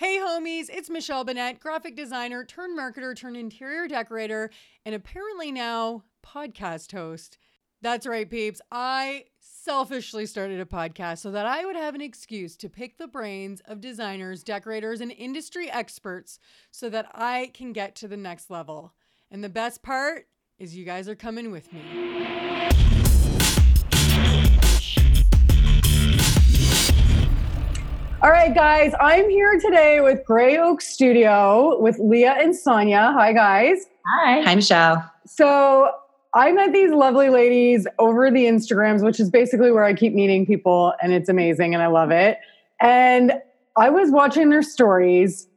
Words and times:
Hey, 0.00 0.16
homies, 0.18 0.70
it's 0.72 0.88
Michelle 0.88 1.24
Bennett, 1.24 1.60
graphic 1.60 1.94
designer, 1.94 2.42
turn 2.42 2.74
marketer, 2.74 3.14
turn 3.14 3.36
interior 3.36 3.86
decorator, 3.86 4.48
and 4.86 4.94
apparently 4.94 5.52
now 5.52 6.04
podcast 6.24 6.90
host. 6.92 7.36
That's 7.82 8.06
right, 8.06 8.28
peeps. 8.28 8.62
I 8.72 9.26
selfishly 9.40 10.24
started 10.24 10.58
a 10.58 10.64
podcast 10.64 11.18
so 11.18 11.30
that 11.32 11.44
I 11.44 11.66
would 11.66 11.76
have 11.76 11.94
an 11.94 12.00
excuse 12.00 12.56
to 12.56 12.70
pick 12.70 12.96
the 12.96 13.08
brains 13.08 13.60
of 13.66 13.82
designers, 13.82 14.42
decorators, 14.42 15.02
and 15.02 15.12
industry 15.12 15.70
experts 15.70 16.38
so 16.70 16.88
that 16.88 17.10
I 17.12 17.50
can 17.52 17.74
get 17.74 17.94
to 17.96 18.08
the 18.08 18.16
next 18.16 18.48
level. 18.48 18.94
And 19.30 19.44
the 19.44 19.50
best 19.50 19.82
part 19.82 20.28
is 20.58 20.74
you 20.74 20.86
guys 20.86 21.10
are 21.10 21.14
coming 21.14 21.50
with 21.50 21.70
me. 21.74 22.99
All 28.22 28.30
right, 28.30 28.54
guys, 28.54 28.92
I'm 29.00 29.30
here 29.30 29.58
today 29.58 30.02
with 30.02 30.26
Gray 30.26 30.58
Oak 30.58 30.82
Studio 30.82 31.80
with 31.80 31.98
Leah 31.98 32.34
and 32.38 32.54
Sonia. 32.54 33.14
Hi, 33.16 33.32
guys. 33.32 33.86
Hi. 34.04 34.42
Hi, 34.42 34.54
Michelle. 34.54 35.10
So 35.24 35.90
I 36.34 36.52
met 36.52 36.74
these 36.74 36.90
lovely 36.90 37.30
ladies 37.30 37.86
over 37.98 38.30
the 38.30 38.44
Instagrams, 38.44 39.02
which 39.02 39.20
is 39.20 39.30
basically 39.30 39.72
where 39.72 39.84
I 39.84 39.94
keep 39.94 40.12
meeting 40.12 40.44
people, 40.44 40.92
and 41.02 41.14
it's 41.14 41.30
amazing 41.30 41.72
and 41.72 41.82
I 41.82 41.86
love 41.86 42.10
it. 42.10 42.36
And 42.78 43.32
I 43.78 43.88
was 43.88 44.10
watching 44.10 44.50
their 44.50 44.62
stories, 44.62 45.48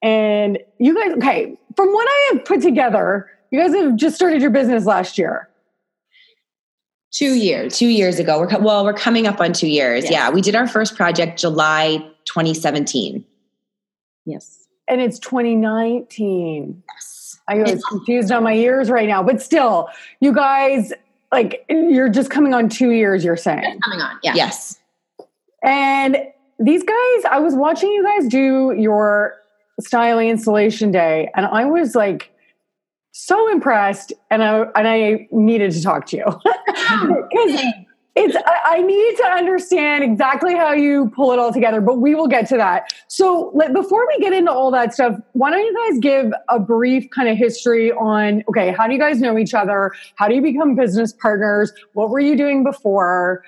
and 0.00 0.60
you 0.78 0.94
guys, 0.94 1.16
okay, 1.16 1.58
from 1.74 1.92
what 1.92 2.06
I 2.08 2.30
have 2.32 2.44
put 2.44 2.62
together, 2.62 3.28
you 3.50 3.58
guys 3.58 3.74
have 3.74 3.96
just 3.96 4.14
started 4.14 4.40
your 4.40 4.52
business 4.52 4.86
last 4.86 5.18
year. 5.18 5.48
Two 7.14 7.34
years. 7.34 7.78
Two 7.78 7.86
years 7.86 8.18
ago. 8.18 8.40
We're 8.40 8.48
co- 8.48 8.58
well, 8.58 8.84
we're 8.84 8.92
coming 8.92 9.26
up 9.26 9.40
on 9.40 9.52
two 9.52 9.68
years. 9.68 10.04
Yes. 10.04 10.12
Yeah, 10.12 10.30
we 10.30 10.40
did 10.40 10.56
our 10.56 10.66
first 10.66 10.96
project 10.96 11.38
July 11.38 11.98
2017. 12.24 13.24
Yes. 14.26 14.66
And 14.88 15.00
it's 15.00 15.20
2019. 15.20 16.82
Yes. 16.92 17.38
I 17.46 17.58
was 17.58 17.84
confused 17.84 18.32
on 18.32 18.42
my 18.42 18.52
years 18.52 18.90
right 18.90 19.08
now, 19.08 19.22
but 19.22 19.40
still, 19.40 19.88
you 20.20 20.32
guys, 20.32 20.92
like, 21.30 21.64
you're 21.68 22.08
just 22.08 22.30
coming 22.30 22.52
on 22.54 22.68
two 22.68 22.90
years, 22.90 23.22
you're 23.24 23.36
saying. 23.36 23.80
Coming 23.80 24.00
on. 24.00 24.18
Yeah. 24.22 24.34
Yes. 24.34 24.80
And 25.62 26.16
these 26.58 26.82
guys, 26.82 27.24
I 27.30 27.38
was 27.38 27.54
watching 27.54 27.90
you 27.90 28.02
guys 28.02 28.28
do 28.28 28.74
your 28.76 29.34
styling 29.80 30.28
installation 30.28 30.90
day, 30.90 31.30
and 31.34 31.46
I 31.46 31.64
was 31.64 31.94
like 31.94 32.30
so 33.12 33.50
impressed, 33.50 34.12
and 34.30 34.42
I 34.42 34.62
and 34.74 34.88
I 34.88 35.28
needed 35.30 35.72
to 35.72 35.82
talk 35.82 36.06
to 36.06 36.16
you 36.16 36.24
because 37.00 37.74
it's 38.16 38.36
I, 38.36 38.76
I 38.76 38.82
need 38.82 39.16
to 39.16 39.24
understand 39.24 40.04
exactly 40.04 40.54
how 40.54 40.72
you 40.72 41.10
pull 41.14 41.32
it 41.32 41.38
all 41.38 41.52
together. 41.52 41.80
But 41.80 41.96
we 41.96 42.14
will 42.14 42.28
get 42.28 42.46
to 42.48 42.56
that. 42.56 42.92
So 43.08 43.50
let, 43.54 43.72
before 43.72 44.06
we 44.06 44.18
get 44.18 44.32
into 44.32 44.52
all 44.52 44.70
that 44.70 44.94
stuff, 44.94 45.18
why 45.32 45.50
don't 45.50 45.64
you 45.64 45.90
guys 45.90 45.98
give 46.00 46.32
a 46.48 46.60
brief 46.60 47.10
kind 47.10 47.28
of 47.28 47.36
history 47.36 47.92
on 47.92 48.44
okay, 48.48 48.70
how 48.70 48.86
do 48.86 48.92
you 48.92 49.00
guys 49.00 49.20
know 49.20 49.36
each 49.36 49.54
other? 49.54 49.92
How 50.16 50.28
do 50.28 50.34
you 50.34 50.42
become 50.42 50.74
business 50.74 51.12
partners? 51.12 51.72
What 51.94 52.10
were 52.10 52.20
you 52.20 52.36
doing 52.36 52.62
before? 52.62 53.44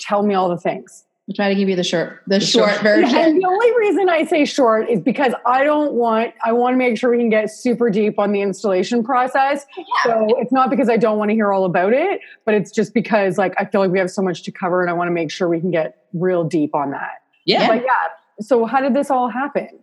Tell 0.00 0.22
me 0.22 0.34
all 0.34 0.48
the 0.48 0.58
things. 0.58 1.05
I'll 1.28 1.34
try 1.34 1.48
to 1.48 1.56
give 1.56 1.68
you 1.68 1.74
the 1.74 1.82
short, 1.82 2.22
the, 2.28 2.38
short- 2.38 2.70
short 2.70 2.82
version. 2.82 3.16
And 3.16 3.42
the 3.42 3.46
only 3.46 3.76
reason 3.78 4.08
I 4.08 4.24
say 4.24 4.44
short 4.44 4.88
is 4.88 5.00
because 5.00 5.32
I 5.44 5.64
don't 5.64 5.94
want, 5.94 6.32
I 6.44 6.52
want 6.52 6.74
to 6.74 6.78
make 6.78 6.96
sure 6.96 7.10
we 7.10 7.18
can 7.18 7.30
get 7.30 7.50
super 7.50 7.90
deep 7.90 8.16
on 8.16 8.30
the 8.30 8.40
installation 8.40 9.02
process. 9.02 9.66
Yeah. 9.76 9.84
So 10.04 10.26
it's 10.38 10.52
not 10.52 10.70
because 10.70 10.88
I 10.88 10.96
don't 10.96 11.18
want 11.18 11.30
to 11.30 11.34
hear 11.34 11.52
all 11.52 11.64
about 11.64 11.92
it, 11.92 12.20
but 12.44 12.54
it's 12.54 12.70
just 12.70 12.94
because 12.94 13.38
like 13.38 13.54
I 13.58 13.64
feel 13.64 13.80
like 13.80 13.90
we 13.90 13.98
have 13.98 14.10
so 14.10 14.22
much 14.22 14.44
to 14.44 14.52
cover 14.52 14.82
and 14.82 14.88
I 14.88 14.92
want 14.92 15.08
to 15.08 15.12
make 15.12 15.32
sure 15.32 15.48
we 15.48 15.58
can 15.58 15.72
get 15.72 16.04
real 16.12 16.44
deep 16.44 16.76
on 16.76 16.92
that. 16.92 17.22
Yeah. 17.44 17.66
But 17.66 17.82
yeah, 17.82 17.90
so 18.40 18.64
how 18.64 18.80
did 18.80 18.94
this 18.94 19.10
all 19.10 19.28
happen? 19.28 19.80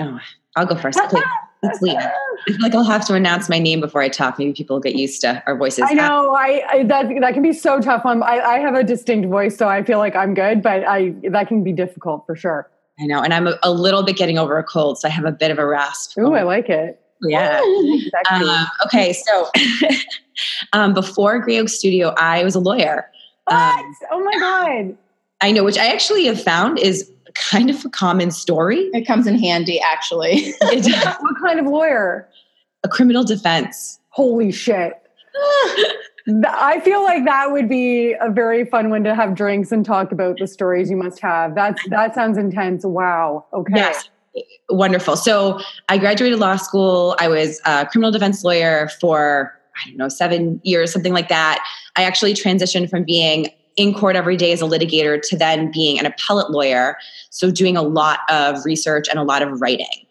Oh, 0.00 0.18
I'll 0.56 0.66
go 0.66 0.76
first. 0.76 0.98
It's 1.62 1.80
Leah. 1.80 2.12
I 2.48 2.52
feel 2.52 2.60
like 2.60 2.74
I'll 2.74 2.84
have 2.84 3.06
to 3.06 3.14
announce 3.14 3.48
my 3.48 3.58
name 3.58 3.80
before 3.80 4.02
I 4.02 4.08
talk. 4.08 4.38
Maybe 4.38 4.52
people 4.52 4.76
will 4.76 4.80
get 4.82 4.96
used 4.96 5.20
to 5.20 5.42
our 5.46 5.56
voices. 5.56 5.84
I 5.86 5.94
know 5.94 6.34
I, 6.34 6.64
I 6.68 6.82
that 6.84 7.08
that 7.20 7.34
can 7.34 7.42
be 7.42 7.52
so 7.52 7.80
tough. 7.80 8.04
On 8.04 8.22
I, 8.22 8.40
I 8.40 8.58
have 8.58 8.74
a 8.74 8.82
distinct 8.82 9.28
voice, 9.28 9.56
so 9.56 9.68
I 9.68 9.84
feel 9.84 9.98
like 9.98 10.16
I'm 10.16 10.34
good, 10.34 10.62
but 10.62 10.84
I 10.84 11.14
that 11.30 11.46
can 11.46 11.62
be 11.62 11.72
difficult 11.72 12.26
for 12.26 12.34
sure. 12.34 12.68
I 13.00 13.06
know. 13.06 13.22
And 13.22 13.32
I'm 13.32 13.46
a, 13.46 13.58
a 13.62 13.72
little 13.72 14.02
bit 14.02 14.16
getting 14.16 14.38
over 14.38 14.58
a 14.58 14.64
cold, 14.64 14.98
so 14.98 15.08
I 15.08 15.10
have 15.12 15.24
a 15.24 15.32
bit 15.32 15.50
of 15.50 15.58
a 15.58 15.66
rasp. 15.66 16.18
Ooh, 16.18 16.34
I 16.34 16.42
like 16.42 16.68
it. 16.68 17.00
yeah. 17.22 17.60
Sexy. 18.10 18.44
Um, 18.44 18.66
okay, 18.86 19.12
so 19.12 19.50
um, 20.72 20.94
before 20.94 21.38
Grey 21.38 21.60
Oak 21.60 21.68
Studio, 21.68 22.12
I 22.16 22.42
was 22.42 22.56
a 22.56 22.60
lawyer. 22.60 23.08
what? 23.44 23.54
Um, 23.54 23.96
oh 24.10 24.24
my 24.24 24.38
god. 24.38 24.96
I 25.40 25.50
know, 25.52 25.64
which 25.64 25.78
I 25.78 25.86
actually 25.86 26.26
have 26.26 26.40
found 26.40 26.78
is 26.78 27.10
kind 27.34 27.70
of 27.70 27.84
a 27.84 27.90
common 27.90 28.30
story. 28.30 28.90
It 28.92 29.06
comes 29.06 29.26
in 29.26 29.38
handy, 29.38 29.80
actually. 29.80 30.54
What 30.60 31.34
kind 31.40 31.58
of 31.60 31.66
lawyer? 31.66 32.28
a 32.84 32.88
criminal 32.88 33.24
defense. 33.24 34.00
Holy 34.10 34.52
shit. 34.52 34.94
I 36.46 36.80
feel 36.84 37.02
like 37.02 37.24
that 37.24 37.50
would 37.50 37.68
be 37.68 38.12
a 38.20 38.30
very 38.30 38.64
fun 38.64 38.90
one 38.90 39.02
to 39.04 39.14
have 39.14 39.34
drinks 39.34 39.72
and 39.72 39.84
talk 39.84 40.12
about 40.12 40.38
the 40.38 40.46
stories 40.46 40.90
you 40.90 40.96
must 40.96 41.20
have. 41.20 41.54
That's 41.54 41.80
that 41.88 42.14
sounds 42.14 42.38
intense. 42.38 42.84
Wow. 42.84 43.46
Okay. 43.52 43.74
Yes. 43.74 44.08
Wonderful. 44.68 45.16
So 45.16 45.60
I 45.88 45.98
graduated 45.98 46.38
law 46.38 46.56
school. 46.56 47.16
I 47.18 47.28
was 47.28 47.60
a 47.64 47.86
criminal 47.86 48.10
defense 48.12 48.44
lawyer 48.44 48.88
for, 49.00 49.52
I 49.76 49.88
don't 49.88 49.98
know, 49.98 50.08
seven 50.08 50.60
years, 50.62 50.92
something 50.92 51.12
like 51.12 51.28
that. 51.28 51.64
I 51.96 52.04
actually 52.04 52.34
transitioned 52.34 52.88
from 52.88 53.04
being 53.04 53.48
in 53.76 53.94
court 53.94 54.16
every 54.16 54.36
day 54.36 54.52
as 54.52 54.60
a 54.60 54.64
litigator 54.64 55.20
to 55.22 55.36
then 55.36 55.70
being 55.70 55.98
an 55.98 56.06
appellate 56.06 56.50
lawyer. 56.50 56.96
So 57.30 57.50
doing 57.50 57.76
a 57.76 57.82
lot 57.82 58.20
of 58.28 58.64
research 58.64 59.08
and 59.08 59.18
a 59.18 59.22
lot 59.22 59.42
of 59.42 59.60
writing. 59.60 60.06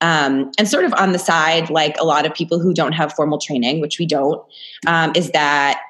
Um, 0.00 0.50
and 0.58 0.68
sort 0.68 0.84
of 0.84 0.92
on 0.94 1.12
the 1.12 1.18
side, 1.18 1.70
like 1.70 1.96
a 2.00 2.04
lot 2.04 2.26
of 2.26 2.34
people 2.34 2.58
who 2.58 2.74
don't 2.74 2.92
have 2.92 3.12
formal 3.12 3.38
training, 3.38 3.80
which 3.80 3.98
we 3.98 4.06
don't, 4.06 4.42
um, 4.86 5.12
is 5.14 5.30
that 5.30 5.80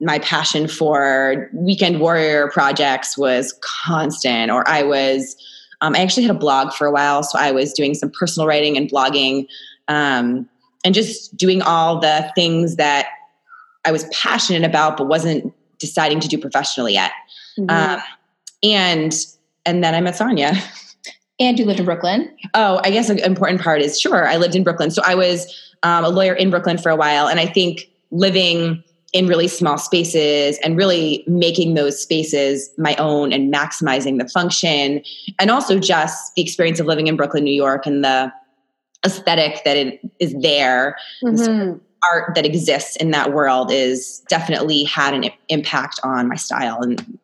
my 0.00 0.20
passion 0.20 0.68
for 0.68 1.50
weekend 1.52 2.00
warrior 2.00 2.50
projects 2.52 3.18
was 3.18 3.58
constant, 3.60 4.52
or 4.52 4.68
I 4.68 4.84
was 4.84 5.36
um, 5.80 5.94
I 5.94 6.00
actually 6.00 6.24
had 6.24 6.34
a 6.34 6.38
blog 6.38 6.72
for 6.72 6.86
a 6.86 6.92
while, 6.92 7.22
so 7.22 7.38
I 7.38 7.50
was 7.50 7.72
doing 7.72 7.94
some 7.94 8.10
personal 8.10 8.46
writing 8.46 8.76
and 8.76 8.90
blogging, 8.90 9.46
um, 9.88 10.48
and 10.84 10.94
just 10.94 11.36
doing 11.36 11.62
all 11.62 12.00
the 12.00 12.30
things 12.34 12.76
that 12.76 13.06
I 13.84 13.92
was 13.92 14.04
passionate 14.12 14.64
about, 14.64 14.96
but 14.96 15.08
wasn't 15.08 15.52
deciding 15.78 16.20
to 16.20 16.28
do 16.28 16.38
professionally 16.38 16.94
yet. 16.94 17.12
Mhm. 17.58 17.70
Um, 17.70 18.02
and 18.62 19.14
and 19.66 19.84
then 19.84 19.94
I 19.94 20.00
met 20.00 20.16
Sonia. 20.16 20.52
and 21.40 21.58
you 21.58 21.64
lived 21.64 21.78
in 21.80 21.86
Brooklyn. 21.86 22.30
Oh, 22.54 22.80
I 22.84 22.90
guess 22.90 23.10
an 23.10 23.18
important 23.20 23.60
part 23.60 23.80
is 23.82 24.00
sure. 24.00 24.26
I 24.26 24.36
lived 24.36 24.54
in 24.56 24.64
Brooklyn, 24.64 24.90
so 24.90 25.02
I 25.04 25.14
was 25.14 25.46
um, 25.82 26.04
a 26.04 26.08
lawyer 26.08 26.34
in 26.34 26.50
Brooklyn 26.50 26.78
for 26.78 26.90
a 26.90 26.96
while, 26.96 27.28
and 27.28 27.38
I 27.38 27.46
think 27.46 27.88
living 28.10 28.82
in 29.12 29.26
really 29.26 29.48
small 29.48 29.78
spaces 29.78 30.58
and 30.62 30.76
really 30.76 31.24
making 31.26 31.74
those 31.74 31.98
spaces 32.00 32.68
my 32.76 32.94
own 32.96 33.32
and 33.32 33.52
maximizing 33.52 34.18
the 34.18 34.28
function, 34.28 35.02
and 35.38 35.50
also 35.50 35.78
just 35.78 36.34
the 36.34 36.42
experience 36.42 36.80
of 36.80 36.86
living 36.86 37.06
in 37.06 37.16
Brooklyn, 37.16 37.44
New 37.44 37.54
York, 37.54 37.86
and 37.86 38.04
the 38.04 38.32
aesthetic 39.06 39.62
that 39.64 39.76
it 39.76 40.00
is 40.18 40.34
there, 40.40 40.96
Mhm. 41.22 41.80
Art 42.02 42.34
that 42.34 42.46
exists 42.46 42.96
in 42.96 43.10
that 43.10 43.32
world 43.32 43.70
is 43.72 44.22
definitely 44.28 44.84
had 44.84 45.14
an 45.14 45.24
impact 45.48 45.98
on 46.04 46.28
my 46.28 46.36
style 46.36 46.80
and 46.80 47.18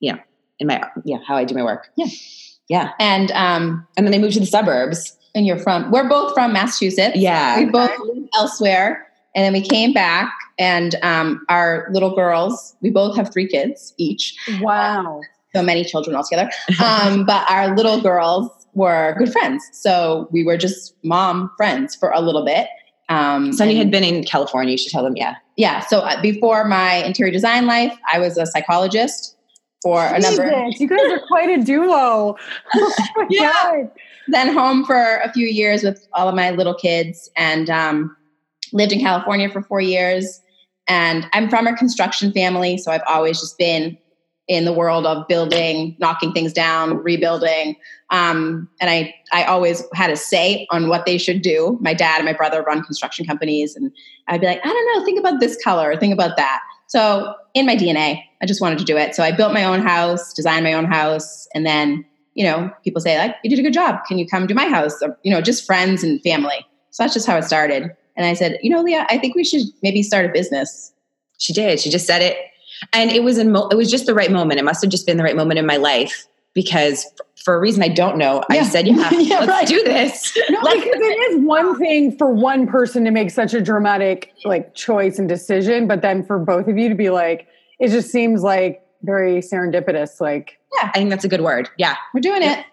you 0.00 0.12
know 0.12 0.18
in 0.58 0.66
my 0.66 0.82
yeah 1.04 1.18
how 1.26 1.36
I 1.36 1.44
do 1.44 1.54
my 1.54 1.62
work. 1.62 1.88
Yeah. 1.96 2.06
yeah. 2.68 2.90
And 3.00 3.30
um, 3.32 3.86
And 3.96 4.06
then 4.06 4.14
I 4.14 4.18
moved 4.18 4.34
to 4.34 4.40
the 4.40 4.46
suburbs. 4.46 5.16
and 5.34 5.46
you're 5.46 5.58
from, 5.58 5.90
we're 5.90 6.08
both 6.08 6.34
from 6.34 6.52
Massachusetts. 6.52 7.16
Yeah. 7.16 7.58
We 7.58 7.66
both 7.66 7.90
lived 8.00 8.28
elsewhere. 8.36 9.06
And 9.34 9.44
then 9.44 9.52
we 9.52 9.66
came 9.66 9.92
back, 9.92 10.28
and 10.58 10.96
um, 11.04 11.44
our 11.48 11.86
little 11.92 12.16
girls, 12.16 12.74
we 12.82 12.90
both 12.90 13.16
have 13.16 13.32
three 13.32 13.46
kids 13.46 13.94
each. 13.96 14.34
Wow. 14.60 15.20
so 15.54 15.62
many 15.62 15.84
children 15.84 16.16
altogether. 16.16 16.50
Um, 16.82 17.24
but 17.24 17.48
our 17.48 17.74
little 17.76 18.00
girls 18.00 18.50
were 18.74 19.14
good 19.18 19.30
friends. 19.32 19.62
So 19.72 20.28
we 20.32 20.42
were 20.44 20.56
just 20.56 20.94
mom 21.04 21.48
friends 21.56 21.94
for 21.94 22.10
a 22.10 22.20
little 22.20 22.44
bit. 22.44 22.66
Um, 23.10 23.52
Sonny 23.52 23.72
and- 23.72 23.78
had 23.78 23.90
been 23.90 24.04
in 24.04 24.24
California. 24.24 24.72
You 24.72 24.78
should 24.78 24.92
tell 24.92 25.02
them, 25.02 25.16
yeah. 25.16 25.34
yeah. 25.56 25.80
So 25.80 25.98
uh, 25.98 26.20
before 26.22 26.64
my 26.64 26.94
interior 27.04 27.32
design 27.32 27.66
life, 27.66 27.94
I 28.10 28.18
was 28.18 28.38
a 28.38 28.46
psychologist 28.46 29.36
for 29.82 30.04
a 30.04 30.18
number. 30.20 30.48
Jesus, 30.66 30.80
you 30.80 30.88
guys 30.88 31.00
are 31.12 31.20
quite 31.26 31.50
a 31.50 31.62
duo. 31.62 32.36
Oh 32.74 33.26
Yeah. 33.28 33.52
God. 33.52 33.90
Then 34.28 34.54
home 34.54 34.84
for 34.84 35.16
a 35.16 35.32
few 35.32 35.46
years 35.46 35.82
with 35.82 36.06
all 36.12 36.28
of 36.28 36.34
my 36.36 36.50
little 36.52 36.74
kids, 36.74 37.28
and 37.36 37.68
um, 37.68 38.16
lived 38.72 38.92
in 38.92 39.00
California 39.00 39.50
for 39.50 39.60
four 39.62 39.80
years. 39.80 40.40
And 40.86 41.26
I'm 41.32 41.48
from 41.50 41.66
a 41.66 41.76
construction 41.76 42.32
family, 42.32 42.76
so 42.78 42.92
I've 42.92 43.02
always 43.08 43.40
just 43.40 43.58
been 43.58 43.98
in 44.50 44.64
the 44.64 44.72
world 44.72 45.06
of 45.06 45.28
building, 45.28 45.94
knocking 46.00 46.32
things 46.32 46.52
down, 46.52 46.96
rebuilding. 47.04 47.76
Um, 48.10 48.68
and 48.80 48.90
I, 48.90 49.14
I 49.32 49.44
always 49.44 49.84
had 49.94 50.10
a 50.10 50.16
say 50.16 50.66
on 50.72 50.88
what 50.88 51.06
they 51.06 51.18
should 51.18 51.40
do. 51.40 51.78
My 51.80 51.94
dad 51.94 52.16
and 52.16 52.24
my 52.24 52.32
brother 52.32 52.60
run 52.62 52.82
construction 52.82 53.24
companies, 53.24 53.76
and 53.76 53.92
I'd 54.26 54.40
be 54.40 54.48
like, 54.48 54.60
I 54.64 54.68
don't 54.68 54.98
know, 54.98 55.04
think 55.04 55.20
about 55.20 55.38
this 55.38 55.56
color, 55.62 55.96
think 55.96 56.12
about 56.12 56.36
that. 56.36 56.60
So 56.88 57.32
in 57.54 57.64
my 57.64 57.76
DNA, 57.76 58.24
I 58.42 58.46
just 58.46 58.60
wanted 58.60 58.80
to 58.80 58.84
do 58.84 58.96
it. 58.96 59.14
So 59.14 59.22
I 59.22 59.30
built 59.30 59.54
my 59.54 59.62
own 59.62 59.82
house, 59.82 60.32
designed 60.32 60.64
my 60.64 60.72
own 60.72 60.86
house, 60.86 61.46
and 61.54 61.64
then 61.64 62.04
you 62.34 62.44
know, 62.44 62.70
people 62.84 63.00
say 63.00 63.18
like, 63.18 63.36
"You 63.44 63.50
did 63.50 63.58
a 63.58 63.62
good 63.62 63.72
job. 63.72 64.04
Can 64.06 64.18
you 64.18 64.26
come 64.26 64.48
to 64.48 64.54
my 64.54 64.66
house?" 64.66 65.00
Or, 65.02 65.16
you 65.22 65.30
know, 65.30 65.40
just 65.40 65.64
friends 65.66 66.02
and 66.02 66.22
family. 66.22 66.64
So 66.90 67.02
that's 67.02 67.14
just 67.14 67.26
how 67.26 67.36
it 67.36 67.44
started. 67.44 67.90
And 68.16 68.26
I 68.26 68.34
said, 68.34 68.58
you 68.62 68.70
know, 68.70 68.80
Leah, 68.82 69.06
I 69.10 69.18
think 69.18 69.34
we 69.34 69.44
should 69.44 69.62
maybe 69.82 70.02
start 70.02 70.26
a 70.26 70.28
business. 70.28 70.92
She 71.38 71.52
did. 71.52 71.80
She 71.80 71.90
just 71.90 72.06
said 72.06 72.22
it, 72.22 72.36
and 72.92 73.10
it 73.10 73.22
was 73.22 73.38
in. 73.38 73.52
Mo- 73.52 73.68
it 73.68 73.76
was 73.76 73.90
just 73.90 74.06
the 74.06 74.14
right 74.14 74.30
moment. 74.30 74.60
It 74.60 74.64
must 74.64 74.82
have 74.82 74.90
just 74.90 75.06
been 75.06 75.16
the 75.16 75.24
right 75.24 75.36
moment 75.36 75.58
in 75.58 75.66
my 75.66 75.76
life 75.76 76.26
because 76.54 77.06
for 77.44 77.54
a 77.54 77.60
reason 77.60 77.82
I 77.82 77.88
don't 77.88 78.16
know, 78.16 78.42
yeah. 78.50 78.60
I 78.60 78.62
said, 78.64 78.86
"Yeah, 78.88 79.10
yeah 79.12 79.38
let's 79.40 79.48
right. 79.48 79.66
do 79.66 79.82
this." 79.84 80.36
No, 80.50 80.60
because 80.62 80.84
it 80.84 81.32
is 81.32 81.44
one 81.44 81.78
thing 81.78 82.16
for 82.16 82.32
one 82.32 82.66
person 82.66 83.04
to 83.04 83.10
make 83.10 83.30
such 83.30 83.54
a 83.54 83.60
dramatic 83.60 84.32
like 84.44 84.74
choice 84.74 85.18
and 85.18 85.28
decision, 85.28 85.86
but 85.86 86.02
then 86.02 86.24
for 86.24 86.38
both 86.38 86.68
of 86.68 86.76
you 86.76 86.88
to 86.88 86.94
be 86.94 87.10
like, 87.10 87.46
it 87.78 87.88
just 87.88 88.10
seems 88.10 88.42
like 88.42 88.82
very 89.02 89.40
serendipitous. 89.40 90.20
Like, 90.20 90.58
yeah, 90.76 90.90
I 90.94 90.98
think 90.98 91.10
that's 91.10 91.24
a 91.24 91.28
good 91.28 91.42
word. 91.42 91.68
Yeah, 91.78 91.96
we're 92.14 92.20
doing 92.20 92.42
it. 92.42 92.64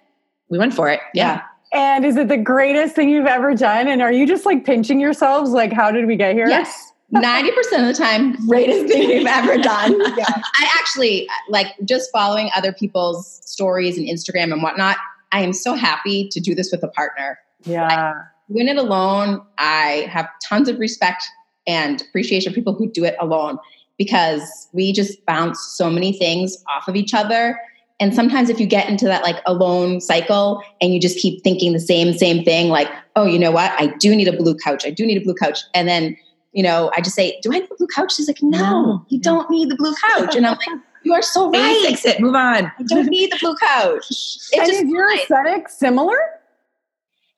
We 0.50 0.58
went 0.58 0.74
for 0.74 0.90
it. 0.90 1.02
Yeah. 1.14 1.36
yeah. 1.36 1.44
And 1.74 2.06
is 2.06 2.16
it 2.16 2.30
the 2.30 2.38
greatest 2.38 2.96
thing 2.96 3.10
you've 3.10 3.26
ever 3.26 3.54
done? 3.54 3.88
And 3.88 4.02
are 4.02 4.12
you 4.12 4.26
just 4.26 4.46
like 4.46 4.66
pinching 4.66 5.00
yourselves? 5.00 5.52
Like, 5.52 5.74
how 5.74 5.92
did 5.92 6.08
we 6.08 6.16
get 6.16 6.34
here? 6.34 6.48
Yes. 6.48 6.87
90% 7.14 7.48
of 7.80 7.88
the 7.88 7.94
time, 7.98 8.36
greatest 8.48 8.88
thing 8.88 9.08
we've 9.08 9.26
ever 9.26 9.58
done. 9.58 10.00
yeah. 10.18 10.26
I 10.28 10.70
actually 10.78 11.28
like 11.50 11.68
just 11.86 12.12
following 12.12 12.50
other 12.56 12.74
people's 12.74 13.42
stories 13.46 13.98
and 13.98 14.08
Instagram 14.08 14.52
and 14.52 14.62
whatnot. 14.62 14.98
I 15.32 15.42
am 15.42 15.54
so 15.54 15.74
happy 15.74 16.28
to 16.30 16.40
do 16.40 16.54
this 16.54 16.72
with 16.72 16.84
a 16.84 16.90
partner. 16.90 17.40
Yeah. 17.64 18.14
Doing 18.52 18.68
it 18.68 18.78
alone, 18.78 19.42
I 19.58 20.08
have 20.10 20.28
tons 20.48 20.68
of 20.68 20.80
respect 20.80 21.26
and 21.66 22.02
appreciation 22.02 22.52
for 22.52 22.56
people 22.56 22.74
who 22.74 22.90
do 22.90 23.04
it 23.06 23.16
alone 23.20 23.58
because 23.98 24.68
we 24.74 24.94
just 24.94 25.26
bounce 25.26 25.60
so 25.62 25.90
many 25.90 26.14
things 26.14 26.64
off 26.70 26.88
of 26.88 26.96
each 26.96 27.14
other 27.14 27.60
and 28.00 28.14
sometimes 28.14 28.50
if 28.50 28.60
you 28.60 28.68
get 28.68 28.88
into 28.90 29.06
that 29.06 29.24
like 29.24 29.38
alone 29.46 30.00
cycle 30.00 30.62
and 30.82 30.94
you 30.94 31.00
just 31.00 31.18
keep 31.18 31.44
thinking 31.44 31.74
the 31.74 31.80
same 31.80 32.14
same 32.14 32.44
thing 32.44 32.70
like 32.70 32.90
oh 33.16 33.26
you 33.26 33.40
know 33.40 33.52
what 33.52 33.72
i 33.80 33.88
do 34.00 34.16
need 34.16 34.28
a 34.28 34.38
blue 34.38 34.56
couch 34.56 34.86
i 34.86 34.92
do 34.92 35.06
need 35.06 35.18
a 35.18 35.24
blue 35.24 35.34
couch 35.34 35.60
and 35.74 35.88
then 35.88 36.16
you 36.54 36.64
know 36.64 36.92
i 36.96 37.02
just 37.02 37.16
say 37.16 37.40
do 37.42 37.52
i 37.54 37.60
need 37.60 37.70
a 37.72 37.76
blue 37.76 37.88
couch? 37.88 38.16
She's 38.16 38.28
like 38.28 38.42
no, 38.42 38.58
no. 38.60 39.06
you 39.10 39.20
don't 39.20 39.50
need 39.50 39.70
the 39.70 39.76
blue 39.76 39.94
couch. 40.10 40.36
And 40.36 40.46
i'm 40.46 40.58
like 40.58 40.80
you 41.04 41.14
are 41.14 41.22
so 41.22 41.50
right. 41.52 41.86
fix 41.86 42.04
it. 42.06 42.20
Move 42.20 42.36
on. 42.36 42.66
I 42.66 42.84
don't 42.84 43.08
need 43.08 43.32
the 43.32 43.38
blue 43.40 43.56
couch. 43.56 44.06
It's 44.10 44.54
and 44.54 44.68
just 44.68 44.84
is 44.84 44.90
your 44.90 45.14
aesthetic 45.14 45.70
similar? 45.70 46.18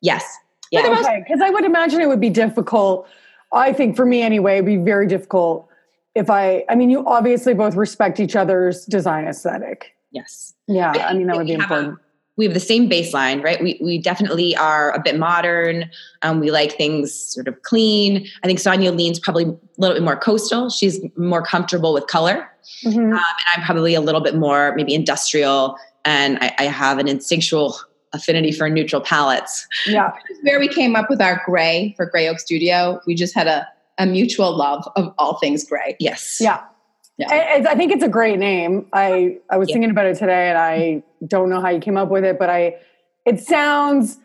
Yes. 0.02 0.38
Yeah. 0.72 0.88
okay 0.88 1.24
because 1.26 1.42
i 1.42 1.50
would 1.50 1.66
imagine 1.66 2.02
it 2.02 2.08
would 2.08 2.22
be 2.22 2.30
difficult. 2.30 3.08
I 3.52 3.74
think 3.74 3.96
for 3.96 4.06
me 4.06 4.22
anyway 4.22 4.56
it'd 4.56 4.66
be 4.66 4.78
very 4.78 5.08
difficult 5.08 5.68
if 6.16 6.30
i 6.30 6.64
i 6.70 6.76
mean 6.76 6.90
you 6.90 7.06
obviously 7.06 7.54
both 7.54 7.76
respect 7.76 8.20
each 8.20 8.36
other's 8.36 8.86
design 8.86 9.26
aesthetic. 9.26 9.96
Yes. 10.12 10.54
Yeah, 10.68 10.92
I, 10.96 11.10
I 11.10 11.14
mean 11.14 11.28
that 11.28 11.38
would 11.38 11.48
be 11.48 11.54
important. 11.54 11.94
A, 11.96 12.09
we 12.40 12.46
have 12.46 12.54
the 12.54 12.60
same 12.62 12.90
baseline, 12.90 13.44
right? 13.44 13.62
We 13.62 13.78
we 13.84 13.98
definitely 13.98 14.56
are 14.56 14.92
a 14.92 15.02
bit 15.02 15.20
modern. 15.20 15.92
Um, 16.22 16.40
we 16.40 16.52
like 16.52 16.72
things 16.78 17.14
sort 17.14 17.50
of 17.50 17.62
clean. 17.64 18.26
I 18.44 18.48
think 18.48 18.60
Sonia 18.60 18.94
leans 18.94 19.20
probably 19.20 19.44
a 19.44 19.58
little 19.78 19.94
bit 19.94 20.04
more 20.04 20.16
coastal. 20.16 20.70
She's 20.70 21.02
more 21.18 21.44
comfortable 21.44 21.94
with 21.94 22.08
color, 22.08 22.50
mm-hmm. 22.86 22.98
um, 22.98 23.12
and 23.12 23.22
I'm 23.58 23.64
probably 23.64 23.94
a 23.94 24.00
little 24.00 24.22
bit 24.22 24.36
more 24.36 24.74
maybe 24.78 24.94
industrial. 24.94 25.78
And 26.06 26.38
I, 26.40 26.56
I 26.60 26.64
have 26.64 26.98
an 26.98 27.10
instinctual 27.10 27.78
affinity 28.14 28.54
for 28.54 28.70
neutral 28.70 29.02
palettes. 29.02 29.68
Yeah, 29.86 30.14
where 30.44 30.62
we 30.62 30.70
came 30.70 30.96
up 30.96 31.10
with 31.10 31.22
our 31.22 31.42
gray 31.46 31.94
for 31.98 32.06
Gray 32.06 32.30
Oak 32.30 32.40
Studio. 32.40 33.02
We 33.06 33.16
just 33.16 33.36
had 33.36 33.48
a 33.48 33.68
a 33.98 34.06
mutual 34.06 34.56
love 34.56 34.88
of 34.96 35.14
all 35.18 35.40
things 35.40 35.66
gray. 35.66 35.98
Yes. 36.00 36.38
Yeah. 36.40 36.62
Yeah. 37.20 37.28
I, 37.30 37.72
I, 37.72 37.76
think 37.76 37.92
it's 37.92 38.04
a 38.04 38.08
great 38.08 38.40
name. 38.40 38.88
I, 38.94 39.40
I 39.50 39.58
was 39.58 39.68
yeah. 39.68 39.74
thinking 39.74 39.92
about 39.92 40.06
it 40.06 40.18
today 40.18 40.50
and 40.50 40.58
I 40.58 41.04
don't 41.28 41.50
know 41.50 41.60
how 41.60 41.68
you 41.68 41.82
came 41.82 41.98
up 41.98 42.08
with 42.10 42.24
it, 42.24 42.40
but 42.40 42.50
I, 42.50 42.78
it 43.26 43.42
sounds, 43.42 44.18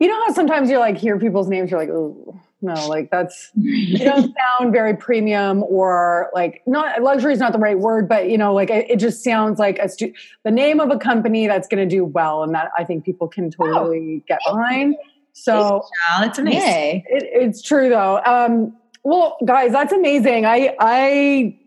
you 0.00 0.08
know 0.08 0.18
how 0.26 0.32
sometimes 0.32 0.70
you 0.70 0.78
like 0.78 0.96
hear 0.96 1.18
people's 1.18 1.46
names, 1.46 1.70
you're 1.70 1.78
like, 1.78 1.90
oh, 1.90 2.40
no, 2.62 2.88
like 2.88 3.10
that's, 3.10 3.50
it 3.54 3.98
doesn't 4.04 4.34
sound 4.34 4.72
very 4.72 4.96
premium 4.96 5.62
or 5.64 6.30
like 6.34 6.62
not, 6.66 7.02
luxury 7.02 7.34
is 7.34 7.38
not 7.38 7.52
the 7.52 7.58
right 7.58 7.78
word, 7.78 8.08
but 8.08 8.30
you 8.30 8.38
know, 8.38 8.54
like 8.54 8.70
it, 8.70 8.90
it 8.90 8.96
just 8.96 9.22
sounds 9.22 9.58
like 9.58 9.78
a 9.78 9.88
stu- 9.88 10.14
the 10.42 10.50
name 10.50 10.80
of 10.80 10.90
a 10.90 10.98
company 10.98 11.46
that's 11.46 11.68
going 11.68 11.86
to 11.86 11.96
do 11.96 12.02
well. 12.02 12.42
And 12.42 12.54
that 12.54 12.70
I 12.78 12.84
think 12.84 13.04
people 13.04 13.28
can 13.28 13.50
oh. 13.58 13.66
totally 13.66 14.22
oh. 14.22 14.24
get 14.26 14.40
behind. 14.46 14.96
So 15.34 15.86
it's 16.22 16.38
amazing. 16.38 17.04
It, 17.10 17.24
it's 17.30 17.60
true 17.60 17.90
though. 17.90 18.22
Um, 18.24 18.74
well, 19.04 19.36
guys, 19.44 19.70
that's 19.70 19.92
amazing. 19.92 20.46
I, 20.46 20.74
I, 20.80 21.58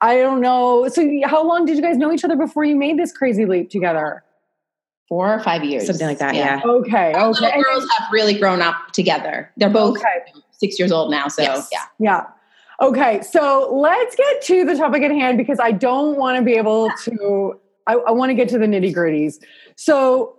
I 0.00 0.16
don't 0.16 0.40
know. 0.40 0.88
So, 0.88 1.08
how 1.24 1.46
long 1.46 1.66
did 1.66 1.76
you 1.76 1.82
guys 1.82 1.96
know 1.96 2.12
each 2.12 2.24
other 2.24 2.36
before 2.36 2.64
you 2.64 2.76
made 2.76 2.98
this 2.98 3.12
crazy 3.12 3.44
leap 3.44 3.70
together? 3.70 4.24
Four 5.08 5.34
or 5.34 5.42
five 5.42 5.64
years, 5.64 5.86
something 5.86 6.06
like 6.06 6.18
that. 6.18 6.34
Yeah. 6.34 6.60
yeah. 6.64 6.70
Okay. 6.70 7.12
Our 7.12 7.30
okay. 7.30 7.60
girls 7.60 7.86
have 7.98 8.08
really 8.12 8.38
grown 8.38 8.62
up 8.62 8.92
together. 8.92 9.50
They're 9.56 9.68
both 9.68 9.98
okay. 9.98 10.32
six 10.52 10.78
years 10.78 10.92
old 10.92 11.10
now. 11.10 11.26
So, 11.28 11.42
yes. 11.42 11.68
yeah. 11.72 11.84
Yeah. 11.98 12.26
Okay. 12.80 13.20
So 13.22 13.68
let's 13.74 14.14
get 14.14 14.42
to 14.42 14.64
the 14.64 14.76
topic 14.76 15.02
at 15.02 15.10
hand 15.10 15.36
because 15.36 15.58
I 15.60 15.72
don't 15.72 16.16
want 16.16 16.38
to 16.38 16.44
be 16.44 16.54
able 16.54 16.90
to. 17.04 17.60
I, 17.86 17.94
I 17.94 18.10
want 18.12 18.30
to 18.30 18.34
get 18.34 18.48
to 18.50 18.58
the 18.58 18.66
nitty 18.66 18.94
gritties. 18.94 19.42
So 19.74 20.36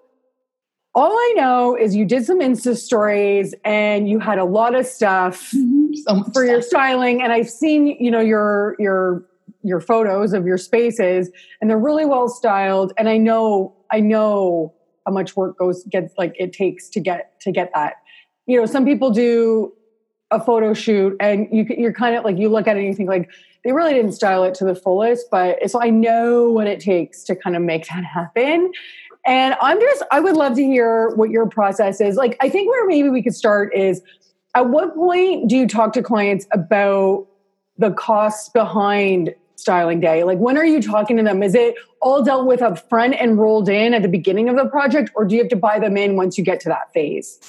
all 0.96 1.12
I 1.12 1.34
know 1.36 1.78
is 1.78 1.96
you 1.96 2.06
did 2.06 2.26
some 2.26 2.40
Insta 2.40 2.76
stories 2.76 3.54
and 3.64 4.10
you 4.10 4.20
had 4.20 4.40
a 4.40 4.44
lot 4.44 4.76
of 4.76 4.86
stuff 4.86 5.52
mm-hmm. 5.52 5.94
so 5.94 6.24
for 6.24 6.32
stuff. 6.32 6.46
your 6.46 6.62
styling. 6.62 7.22
And 7.22 7.32
I've 7.32 7.50
seen, 7.50 7.88
you 7.88 8.10
know, 8.10 8.20
your 8.20 8.76
your 8.80 9.26
your 9.64 9.80
photos 9.80 10.34
of 10.34 10.46
your 10.46 10.58
spaces 10.58 11.30
and 11.60 11.70
they're 11.70 11.78
really 11.78 12.06
well 12.06 12.28
styled 12.28 12.94
and 12.98 13.08
i 13.10 13.18
know 13.18 13.76
i 13.92 14.00
know 14.00 14.74
how 15.06 15.12
much 15.12 15.36
work 15.36 15.58
goes 15.58 15.84
gets 15.86 16.14
like 16.18 16.36
it 16.38 16.54
takes 16.54 16.90
to 16.90 17.00
get 17.00 17.40
to 17.42 17.52
get 17.52 17.72
that. 17.74 17.96
You 18.46 18.60
know 18.60 18.66
some 18.66 18.86
people 18.86 19.12
do 19.12 19.74
a 20.30 20.44
photo 20.44 20.74
shoot 20.74 21.16
and 21.20 21.48
you 21.52 21.66
you're 21.78 21.94
kind 21.94 22.16
of 22.16 22.24
like 22.24 22.38
you 22.38 22.50
look 22.50 22.68
at 22.68 22.78
it 22.78 22.80
and 22.80 22.88
you 22.88 22.94
think 22.94 23.10
like 23.10 23.30
they 23.64 23.74
really 23.74 23.94
didn't 23.94 24.14
style 24.14 24.44
it 24.44 24.56
to 24.56 24.66
the 24.66 24.74
fullest 24.74 25.26
but 25.30 25.70
so 25.70 25.82
i 25.82 25.90
know 25.90 26.50
what 26.50 26.68
it 26.68 26.80
takes 26.80 27.24
to 27.24 27.36
kind 27.36 27.56
of 27.56 27.62
make 27.62 27.88
that 27.88 28.04
happen. 28.04 28.72
And 29.26 29.56
i'm 29.62 29.80
just 29.80 30.04
i 30.12 30.20
would 30.20 30.36
love 30.36 30.56
to 30.56 30.64
hear 30.64 31.10
what 31.16 31.30
your 31.30 31.48
process 31.48 32.02
is. 32.02 32.16
Like 32.16 32.38
i 32.42 32.50
think 32.50 32.70
where 32.70 32.86
maybe 32.88 33.10
we 33.10 33.22
could 33.22 33.36
start 33.36 33.76
is 33.76 34.02
at 34.56 34.70
what 34.70 34.96
point 34.96 35.50
do 35.50 35.58
you 35.58 35.68
talk 35.68 35.94
to 35.94 36.04
clients 36.04 36.46
about 36.52 37.28
the 37.78 37.92
costs 37.92 38.50
behind 38.50 39.34
styling 39.62 40.00
day? 40.00 40.24
Like, 40.24 40.40
when 40.40 40.58
are 40.58 40.66
you 40.66 40.82
talking 40.82 41.18
to 41.18 41.24
them? 41.24 41.42
Is 41.44 41.56
it 41.56 41.76
all 42.02 42.24
dealt 42.24 42.48
with 42.48 42.62
up 42.62 42.90
front 42.90 43.16
and 43.16 43.40
rolled 43.40 43.70
in 43.70 43.94
at 43.94 44.02
the 44.02 44.08
beginning 44.08 44.50
of 44.50 44.56
the 44.56 44.66
project, 44.66 45.12
or 45.16 45.26
do 45.26 45.36
you 45.36 45.42
have 45.42 45.50
to 45.50 45.56
buy 45.56 45.80
them 45.80 45.96
in 45.96 46.16
once 46.16 46.38
you 46.38 46.44
get 46.44 46.60
to 46.62 46.70
that 46.70 46.92
phase? 46.94 47.40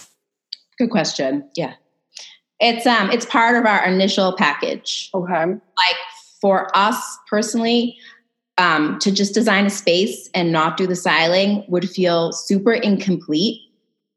Good 0.78 0.90
question. 0.90 1.48
Yeah. 1.56 1.74
It's 2.60 2.86
um 2.86 3.10
it's 3.10 3.26
part 3.26 3.56
of 3.56 3.66
our 3.66 3.84
initial 3.84 4.36
package. 4.36 5.10
Okay. 5.14 5.44
Like 5.44 5.98
for 6.40 6.76
us 6.76 7.18
personally, 7.28 7.96
um, 8.58 8.98
to 9.00 9.10
just 9.10 9.34
design 9.34 9.66
a 9.66 9.70
space 9.70 10.28
and 10.34 10.52
not 10.52 10.76
do 10.76 10.86
the 10.86 10.96
styling 10.96 11.64
would 11.68 11.88
feel 11.88 12.32
super 12.32 12.72
incomplete. 12.72 13.60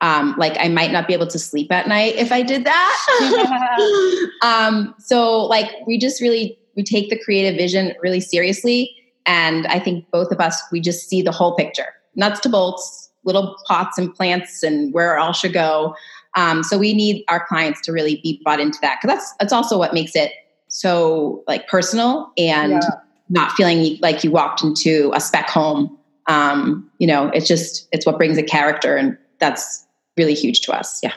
Um, 0.01 0.35
like 0.37 0.57
I 0.59 0.67
might 0.67 0.91
not 0.91 1.07
be 1.07 1.13
able 1.13 1.27
to 1.27 1.39
sleep 1.39 1.71
at 1.71 1.87
night 1.87 2.15
if 2.15 2.31
I 2.31 2.41
did 2.41 2.65
that. 2.65 4.29
um, 4.43 4.93
so 4.99 5.45
like 5.45 5.71
we 5.87 5.97
just 5.97 6.21
really 6.21 6.59
we 6.75 6.84
take 6.84 7.10
the 7.10 7.20
creative 7.20 7.58
vision 7.58 7.94
really 8.01 8.22
seriously. 8.22 8.96
And 9.25 9.65
I 9.67 9.79
think 9.79 10.10
both 10.12 10.32
of 10.32 10.39
us, 10.39 10.62
we 10.72 10.79
just 10.79 11.10
see 11.10 11.22
the 11.22 11.32
whole 11.32 11.55
picture, 11.55 11.88
nuts 12.15 12.39
to 12.41 12.50
bolts, 12.50 13.10
little 13.24 13.55
pots 13.67 13.98
and 13.98 14.13
plants 14.13 14.63
and 14.63 14.94
where 14.94 15.15
it 15.15 15.20
all 15.20 15.34
should 15.34 15.53
go. 15.53 15.96
Um, 16.36 16.63
so 16.63 16.77
we 16.77 16.94
need 16.94 17.24
our 17.27 17.46
clients 17.46 17.82
to 17.82 17.91
really 17.91 18.20
be 18.22 18.41
bought 18.44 18.60
into 18.60 18.77
that 18.82 19.00
because 19.01 19.15
that's 19.15 19.34
that's 19.39 19.53
also 19.53 19.77
what 19.77 19.94
makes 19.94 20.15
it 20.15 20.32
so 20.67 21.44
like 21.48 21.67
personal 21.67 22.32
and 22.38 22.74
yeah. 22.74 22.89
not 23.29 23.51
feeling 23.53 23.98
like 24.01 24.24
you 24.24 24.32
walked 24.32 24.62
into 24.62 25.12
a 25.15 25.22
spec 25.22 25.50
home. 25.50 25.98
Um, 26.27 26.89
you 27.00 27.08
know, 27.08 27.29
it's 27.29 27.48
just 27.48 27.88
it's 27.91 28.05
what 28.05 28.17
brings 28.17 28.38
a 28.38 28.44
character, 28.44 28.98
and 28.98 29.17
that's 29.39 29.86
really 30.17 30.34
huge 30.34 30.62
to 30.62 30.74
us. 30.74 31.00
Yeah. 31.01 31.13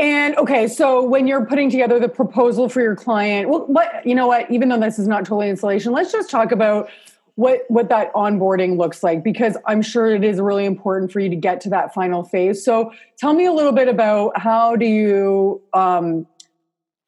And 0.00 0.34
okay, 0.38 0.66
so 0.66 1.04
when 1.04 1.26
you're 1.26 1.44
putting 1.44 1.68
together 1.68 2.00
the 2.00 2.08
proposal 2.08 2.70
for 2.70 2.80
your 2.80 2.96
client, 2.96 3.50
well, 3.50 3.66
what 3.66 4.04
you 4.06 4.14
know 4.14 4.26
what? 4.26 4.50
Even 4.50 4.70
though 4.70 4.80
this 4.80 4.98
is 4.98 5.06
not 5.06 5.26
totally 5.26 5.50
installation, 5.50 5.92
let's 5.92 6.10
just 6.10 6.30
talk 6.30 6.52
about 6.52 6.88
what 7.34 7.64
what 7.68 7.90
that 7.90 8.10
onboarding 8.14 8.78
looks 8.78 9.02
like 9.02 9.22
because 9.22 9.58
I'm 9.66 9.82
sure 9.82 10.14
it 10.14 10.24
is 10.24 10.40
really 10.40 10.64
important 10.64 11.12
for 11.12 11.20
you 11.20 11.28
to 11.28 11.36
get 11.36 11.60
to 11.62 11.68
that 11.70 11.92
final 11.92 12.24
phase. 12.24 12.64
So 12.64 12.92
tell 13.18 13.34
me 13.34 13.44
a 13.44 13.52
little 13.52 13.72
bit 13.72 13.88
about 13.88 14.40
how 14.40 14.74
do 14.74 14.86
you 14.86 15.60
um, 15.74 16.26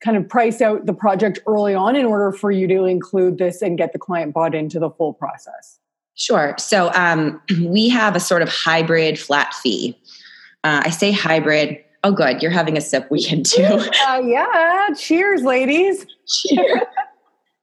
kind 0.05 0.19
of 0.19 0.29
price 0.29 0.61
out 0.61 0.85
the 0.85 0.93
project 0.93 1.39
early 1.47 1.75
on 1.75 1.97
in 1.97 2.05
order 2.05 2.31
for 2.31 2.51
you 2.51 2.69
to 2.69 2.85
include 2.85 3.39
this 3.39 3.63
and 3.63 3.79
get 3.79 3.95
the 3.95 3.99
client 3.99 4.35
bought 4.35 4.55
into 4.55 4.79
the 4.79 4.91
full 4.91 5.15
process. 5.15 5.79
Sure. 6.15 6.55
So 6.59 6.91
um, 6.95 7.41
we 7.65 7.89
have 7.89 8.15
a 8.17 8.21
sort 8.21 8.43
of 8.43 8.51
hybrid 8.51 9.19
flat 9.19 9.55
fee. 9.55 9.99
Uh, 10.63 10.83
I 10.85 10.91
say 10.91 11.11
hybrid 11.11 11.82
Oh, 12.05 12.13
good. 12.13 12.43
You're 12.43 12.51
having 12.51 12.77
a 12.77 12.81
sip 12.81 13.11
weekend 13.11 13.47
too. 13.47 13.63
Uh, 14.07 14.21
yeah. 14.25 14.89
Cheers, 14.99 15.43
ladies. 15.43 16.05
Cheers. 16.27 16.81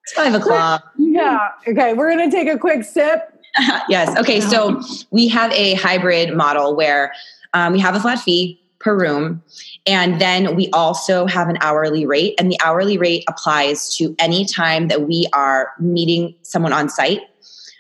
it's 0.04 0.14
five 0.14 0.34
o'clock. 0.34 0.84
Yeah. 0.98 1.50
Okay. 1.68 1.94
We're 1.94 2.10
going 2.16 2.30
to 2.30 2.36
take 2.36 2.48
a 2.48 2.58
quick 2.58 2.84
sip 2.84 3.40
yes. 3.90 4.16
Okay. 4.18 4.42
So 4.42 4.82
we 5.12 5.28
have 5.28 5.52
a 5.52 5.74
hybrid 5.76 6.36
model 6.36 6.76
where 6.76 7.14
um, 7.54 7.74
we 7.74 7.80
have 7.80 7.96
a 7.96 8.00
flat 8.00 8.20
fee 8.20 8.60
per 8.80 8.98
room. 8.98 9.42
And 9.86 10.22
then 10.22 10.56
we 10.56 10.70
also 10.72 11.26
have 11.26 11.50
an 11.50 11.58
hourly 11.62 12.06
rate. 12.06 12.36
And 12.40 12.50
the 12.52 12.58
hourly 12.64 12.98
rate 12.98 13.24
applies 13.28 13.96
to 13.98 14.16
any 14.20 14.46
time 14.46 14.88
that 14.88 15.02
we 15.02 15.28
are 15.34 15.72
meeting 15.80 16.36
someone 16.44 16.74
on 16.74 16.90
site. 16.90 17.22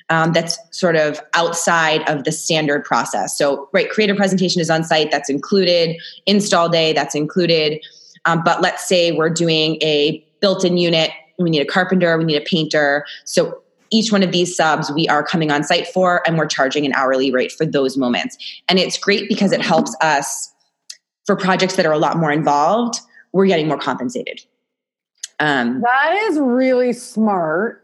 Um, 0.09 0.33
that's 0.33 0.57
sort 0.71 0.95
of 0.95 1.21
outside 1.33 2.07
of 2.09 2.23
the 2.23 2.31
standard 2.31 2.83
process. 2.83 3.37
So, 3.37 3.69
right, 3.73 3.89
creative 3.89 4.17
presentation 4.17 4.59
is 4.59 4.69
on 4.69 4.83
site, 4.83 5.11
that's 5.11 5.29
included, 5.29 5.97
install 6.25 6.67
day, 6.67 6.93
that's 6.93 7.13
included. 7.13 7.79
Um, 8.25 8.41
but 8.43 8.61
let's 8.61 8.87
say 8.87 9.11
we're 9.11 9.29
doing 9.29 9.77
a 9.83 10.25
built 10.41 10.65
in 10.65 10.77
unit, 10.77 11.11
we 11.37 11.51
need 11.51 11.61
a 11.61 11.65
carpenter, 11.65 12.17
we 12.17 12.23
need 12.23 12.37
a 12.37 12.45
painter. 12.45 13.05
So, 13.25 13.61
each 13.91 14.11
one 14.11 14.21
of 14.21 14.31
these 14.31 14.55
subs 14.55 14.91
we 14.91 15.07
are 15.07 15.23
coming 15.23 15.51
on 15.51 15.63
site 15.63 15.87
for, 15.87 16.21
and 16.27 16.37
we're 16.37 16.47
charging 16.47 16.85
an 16.85 16.93
hourly 16.93 17.31
rate 17.31 17.51
for 17.51 17.65
those 17.65 17.97
moments. 17.97 18.37
And 18.67 18.77
it's 18.77 18.97
great 18.97 19.27
because 19.27 19.51
it 19.51 19.61
helps 19.61 19.95
us 20.01 20.53
for 21.29 21.35
projects 21.35 21.75
that 21.75 21.85
are 21.85 21.91
a 21.91 21.99
lot 21.99 22.17
more 22.17 22.31
involved, 22.31 23.01
we're 23.33 23.45
getting 23.45 23.67
more 23.67 23.77
compensated. 23.77 24.41
Um, 25.39 25.81
that 25.81 26.13
is 26.23 26.39
really 26.39 26.91
smart. 26.91 27.83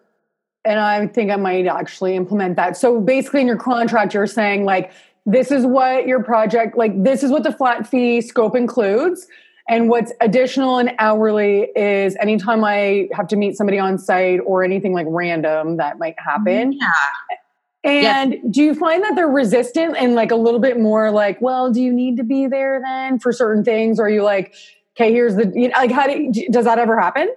And 0.65 0.79
I 0.79 1.07
think 1.07 1.31
I 1.31 1.35
might 1.35 1.67
actually 1.67 2.15
implement 2.15 2.55
that. 2.55 2.75
So 2.75 2.99
basically, 2.99 3.41
in 3.41 3.47
your 3.47 3.57
contract, 3.57 4.13
you're 4.13 4.27
saying, 4.27 4.65
like, 4.65 4.91
this 5.25 5.51
is 5.51 5.65
what 5.65 6.07
your 6.07 6.23
project, 6.23 6.77
like, 6.77 7.03
this 7.03 7.23
is 7.23 7.31
what 7.31 7.43
the 7.43 7.51
flat 7.51 7.87
fee 7.87 8.21
scope 8.21 8.55
includes. 8.55 9.27
And 9.67 9.89
what's 9.89 10.11
additional 10.21 10.77
and 10.77 10.91
hourly 10.99 11.69
is 11.75 12.15
anytime 12.17 12.63
I 12.63 13.09
have 13.13 13.27
to 13.29 13.35
meet 13.35 13.57
somebody 13.57 13.79
on 13.79 13.97
site 13.97 14.39
or 14.45 14.63
anything 14.63 14.93
like 14.93 15.07
random 15.09 15.77
that 15.77 15.97
might 15.97 16.15
happen. 16.19 16.73
Yeah. 16.73 16.91
And 17.83 18.33
yes. 18.33 18.41
do 18.49 18.63
you 18.63 18.75
find 18.75 19.03
that 19.03 19.15
they're 19.15 19.27
resistant 19.27 19.95
and 19.97 20.15
like 20.15 20.31
a 20.31 20.35
little 20.35 20.59
bit 20.59 20.79
more 20.79 21.11
like, 21.11 21.41
well, 21.41 21.71
do 21.71 21.81
you 21.81 21.93
need 21.93 22.17
to 22.17 22.23
be 22.23 22.47
there 22.47 22.79
then 22.79 23.19
for 23.19 23.31
certain 23.31 23.63
things? 23.63 23.99
Or 23.99 24.05
are 24.05 24.09
you 24.09 24.23
like, 24.23 24.53
okay, 24.95 25.11
here's 25.11 25.35
the, 25.35 25.51
you 25.55 25.69
know, 25.69 25.77
like, 25.77 25.91
how 25.91 26.07
do, 26.07 26.31
does 26.51 26.65
that 26.65 26.79
ever 26.79 26.99
happen? 26.99 27.29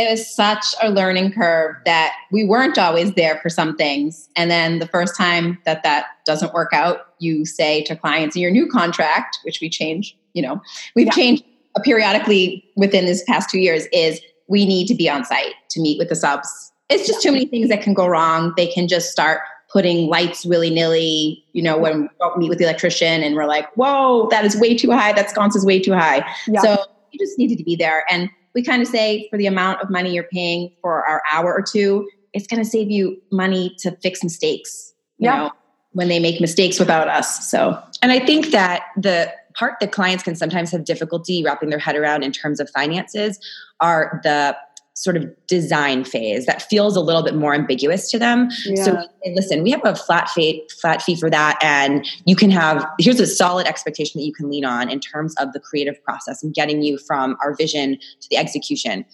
It 0.00 0.08
was 0.08 0.32
such 0.32 0.64
a 0.80 0.90
learning 0.90 1.32
curve 1.32 1.74
that 1.84 2.12
we 2.30 2.44
weren't 2.44 2.78
always 2.78 3.14
there 3.14 3.40
for 3.42 3.48
some 3.48 3.76
things. 3.76 4.28
And 4.36 4.48
then 4.48 4.78
the 4.78 4.86
first 4.86 5.16
time 5.16 5.58
that 5.64 5.82
that 5.82 6.06
doesn't 6.24 6.54
work 6.54 6.72
out, 6.72 7.14
you 7.18 7.44
say 7.44 7.82
to 7.82 7.96
clients 7.96 8.36
in 8.36 8.42
your 8.42 8.52
new 8.52 8.68
contract, 8.68 9.40
which 9.42 9.60
we 9.60 9.68
change, 9.68 10.16
you 10.34 10.42
know, 10.42 10.62
we've 10.94 11.06
yeah. 11.06 11.12
changed 11.12 11.44
periodically 11.82 12.64
within 12.76 13.06
this 13.06 13.24
past 13.24 13.50
two 13.50 13.58
years, 13.58 13.86
is 13.92 14.20
we 14.46 14.64
need 14.66 14.86
to 14.86 14.94
be 14.94 15.10
on 15.10 15.24
site 15.24 15.54
to 15.70 15.80
meet 15.80 15.98
with 15.98 16.08
the 16.08 16.16
subs. 16.16 16.72
It's 16.88 17.06
just 17.06 17.20
too 17.20 17.32
many 17.32 17.46
things 17.46 17.68
that 17.68 17.82
can 17.82 17.92
go 17.92 18.06
wrong. 18.06 18.54
They 18.56 18.68
can 18.68 18.86
just 18.86 19.10
start 19.10 19.40
putting 19.68 20.06
lights 20.06 20.46
willy 20.46 20.70
nilly, 20.70 21.44
you 21.54 21.62
know, 21.62 21.76
when 21.76 22.02
we 22.02 22.38
meet 22.38 22.48
with 22.48 22.58
the 22.58 22.64
electrician 22.64 23.24
and 23.24 23.34
we're 23.34 23.46
like, 23.46 23.66
whoa, 23.74 24.28
that 24.30 24.44
is 24.44 24.56
way 24.56 24.76
too 24.76 24.92
high. 24.92 25.12
That 25.12 25.28
sconce 25.28 25.56
is 25.56 25.66
way 25.66 25.80
too 25.80 25.92
high. 25.92 26.24
Yeah. 26.46 26.60
So 26.60 26.84
you 27.10 27.18
just 27.18 27.36
needed 27.36 27.58
to 27.58 27.64
be 27.64 27.74
there. 27.74 28.04
And 28.10 28.30
we 28.58 28.64
kind 28.64 28.82
of 28.82 28.88
say 28.88 29.28
for 29.30 29.38
the 29.38 29.46
amount 29.46 29.80
of 29.80 29.88
money 29.88 30.12
you're 30.12 30.24
paying 30.24 30.72
for 30.82 31.06
our 31.06 31.22
hour 31.32 31.54
or 31.54 31.62
two, 31.62 32.08
it's 32.32 32.48
going 32.48 32.60
to 32.60 32.68
save 32.68 32.90
you 32.90 33.16
money 33.30 33.72
to 33.78 33.92
fix 34.02 34.24
mistakes, 34.24 34.92
you 35.18 35.26
yeah. 35.26 35.36
know, 35.36 35.52
when 35.92 36.08
they 36.08 36.18
make 36.18 36.40
mistakes 36.40 36.80
without 36.80 37.06
us. 37.06 37.48
So, 37.48 37.80
and 38.02 38.10
I 38.10 38.18
think 38.18 38.50
that 38.50 38.82
the 38.96 39.32
part 39.54 39.74
that 39.78 39.92
clients 39.92 40.24
can 40.24 40.34
sometimes 40.34 40.72
have 40.72 40.84
difficulty 40.84 41.44
wrapping 41.44 41.70
their 41.70 41.78
head 41.78 41.94
around 41.94 42.24
in 42.24 42.32
terms 42.32 42.58
of 42.58 42.68
finances 42.70 43.38
are 43.78 44.20
the 44.24 44.56
sort 44.98 45.16
of 45.16 45.24
design 45.46 46.02
phase 46.02 46.44
that 46.44 46.60
feels 46.60 46.96
a 46.96 47.00
little 47.00 47.22
bit 47.22 47.36
more 47.36 47.54
ambiguous 47.54 48.10
to 48.10 48.18
them. 48.18 48.48
Yeah. 48.64 48.82
So 48.82 49.04
listen, 49.26 49.62
we 49.62 49.70
have 49.70 49.80
a 49.84 49.94
flat 49.94 50.28
fee 50.28 50.68
flat 50.80 51.02
fee 51.02 51.14
for 51.14 51.30
that 51.30 51.56
and 51.62 52.04
you 52.24 52.34
can 52.34 52.50
have 52.50 52.84
here's 52.98 53.20
a 53.20 53.26
solid 53.26 53.68
expectation 53.68 54.20
that 54.20 54.26
you 54.26 54.32
can 54.32 54.50
lean 54.50 54.64
on 54.64 54.90
in 54.90 54.98
terms 54.98 55.36
of 55.36 55.52
the 55.52 55.60
creative 55.60 56.02
process 56.02 56.42
and 56.42 56.52
getting 56.52 56.82
you 56.82 56.98
from 56.98 57.36
our 57.40 57.54
vision 57.54 57.96
to 58.20 58.28
the 58.28 58.36
execution. 58.36 59.04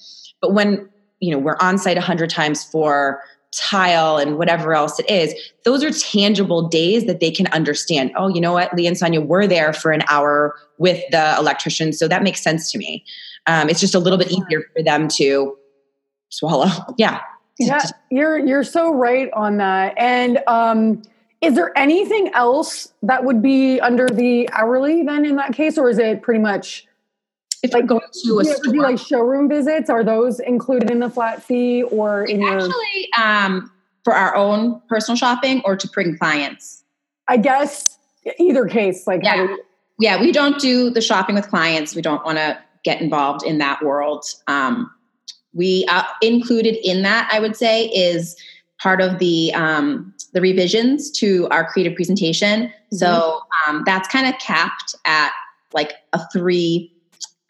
But 0.40 0.54
when 0.54 0.88
you 1.20 1.30
know 1.30 1.38
we're 1.38 1.58
on 1.60 1.76
site 1.76 1.98
a 1.98 2.00
100 2.00 2.30
times 2.30 2.64
for 2.64 3.20
tile 3.52 4.16
and 4.16 4.38
whatever 4.38 4.72
else 4.72 4.98
it 4.98 5.08
is, 5.10 5.34
those 5.66 5.84
are 5.84 5.90
tangible 5.90 6.66
days 6.66 7.04
that 7.04 7.20
they 7.20 7.30
can 7.30 7.46
understand. 7.48 8.10
Oh, 8.16 8.28
you 8.28 8.40
know 8.40 8.54
what? 8.54 8.74
Lee 8.74 8.86
and 8.86 8.96
Sonia 8.96 9.20
were 9.20 9.46
there 9.46 9.74
for 9.74 9.92
an 9.92 10.02
hour 10.08 10.56
with 10.78 11.04
the 11.10 11.36
electrician. 11.38 11.92
So 11.92 12.08
that 12.08 12.22
makes 12.22 12.42
sense 12.42 12.72
to 12.72 12.78
me. 12.78 13.04
Um, 13.46 13.68
it's 13.68 13.80
just 13.80 13.94
a 13.94 13.98
little 13.98 14.18
bit 14.18 14.32
easier 14.32 14.62
for 14.74 14.82
them 14.82 15.08
to 15.08 15.56
swallow. 16.36 16.70
Yeah. 16.98 17.20
Yeah, 17.58 17.82
you're 18.10 18.36
you're 18.38 18.64
so 18.64 18.92
right 18.92 19.30
on 19.32 19.58
that. 19.58 19.94
And 19.96 20.40
um, 20.48 21.02
is 21.40 21.54
there 21.54 21.76
anything 21.78 22.32
else 22.34 22.92
that 23.02 23.24
would 23.24 23.42
be 23.42 23.78
under 23.80 24.08
the 24.08 24.50
hourly 24.50 25.04
then 25.04 25.24
in 25.24 25.36
that 25.36 25.52
case, 25.52 25.78
or 25.78 25.88
is 25.88 25.98
it 25.98 26.22
pretty 26.22 26.40
much 26.40 26.84
if 27.62 27.72
like 27.72 27.86
going 27.86 28.00
to 28.24 28.40
a 28.40 28.44
store, 28.44 28.74
like 28.74 28.98
showroom 28.98 29.48
visits? 29.48 29.88
Are 29.88 30.02
those 30.02 30.40
included 30.40 30.90
in 30.90 30.98
the 30.98 31.08
flat 31.08 31.42
fee 31.42 31.84
or 31.84 32.24
in 32.24 32.40
your 32.40 32.56
actually 32.56 33.08
um, 33.22 33.70
for 34.02 34.14
our 34.14 34.34
own 34.34 34.82
personal 34.88 35.16
shopping 35.16 35.62
or 35.64 35.76
to 35.76 35.88
bring 35.88 36.18
clients? 36.18 36.82
I 37.28 37.36
guess 37.36 37.98
either 38.38 38.66
case, 38.66 39.06
like 39.06 39.22
yeah, 39.22 39.46
we, 39.46 39.62
yeah, 39.98 40.20
we 40.20 40.32
don't 40.32 40.58
do 40.60 40.90
the 40.90 41.00
shopping 41.00 41.36
with 41.36 41.48
clients. 41.48 41.94
We 41.94 42.02
don't 42.02 42.24
want 42.24 42.38
to 42.38 42.58
get 42.84 43.00
involved 43.00 43.44
in 43.44 43.58
that 43.58 43.82
world. 43.82 44.24
Um, 44.46 44.90
we 45.54 45.84
uh, 45.88 46.04
included 46.20 46.76
in 46.87 47.02
that 47.02 47.28
i 47.32 47.40
would 47.40 47.56
say 47.56 47.87
is 47.87 48.37
part 48.80 49.00
of 49.00 49.18
the 49.18 49.52
um, 49.54 50.12
the 50.32 50.40
revisions 50.40 51.11
to 51.11 51.49
our 51.50 51.64
creative 51.64 51.94
presentation 51.94 52.64
mm-hmm. 52.64 52.96
so 52.96 53.40
um, 53.66 53.82
that's 53.87 54.08
kind 54.08 54.26
of 54.26 54.38
capped 54.40 54.94
at 55.04 55.32
like 55.73 55.94
a 56.12 56.20
three 56.28 56.92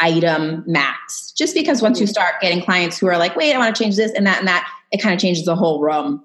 item 0.01 0.63
max 0.67 1.33
just 1.33 1.55
because 1.55 1.81
once 1.81 2.01
you 2.01 2.07
start 2.07 2.35
getting 2.41 2.63
clients 2.63 2.99
who 2.99 3.07
are 3.07 3.19
like 3.19 3.35
wait 3.37 3.55
i 3.55 3.59
want 3.59 3.75
to 3.75 3.83
change 3.83 3.97
this 3.97 4.13
and 4.13 4.27
that 4.27 4.39
and 4.39 4.49
that 4.49 4.69
it 4.93 5.01
kind 5.01 5.15
of 5.15 5.21
changes 5.21 5.45
the 5.45 5.57
whole 5.57 5.81
room 5.81 6.23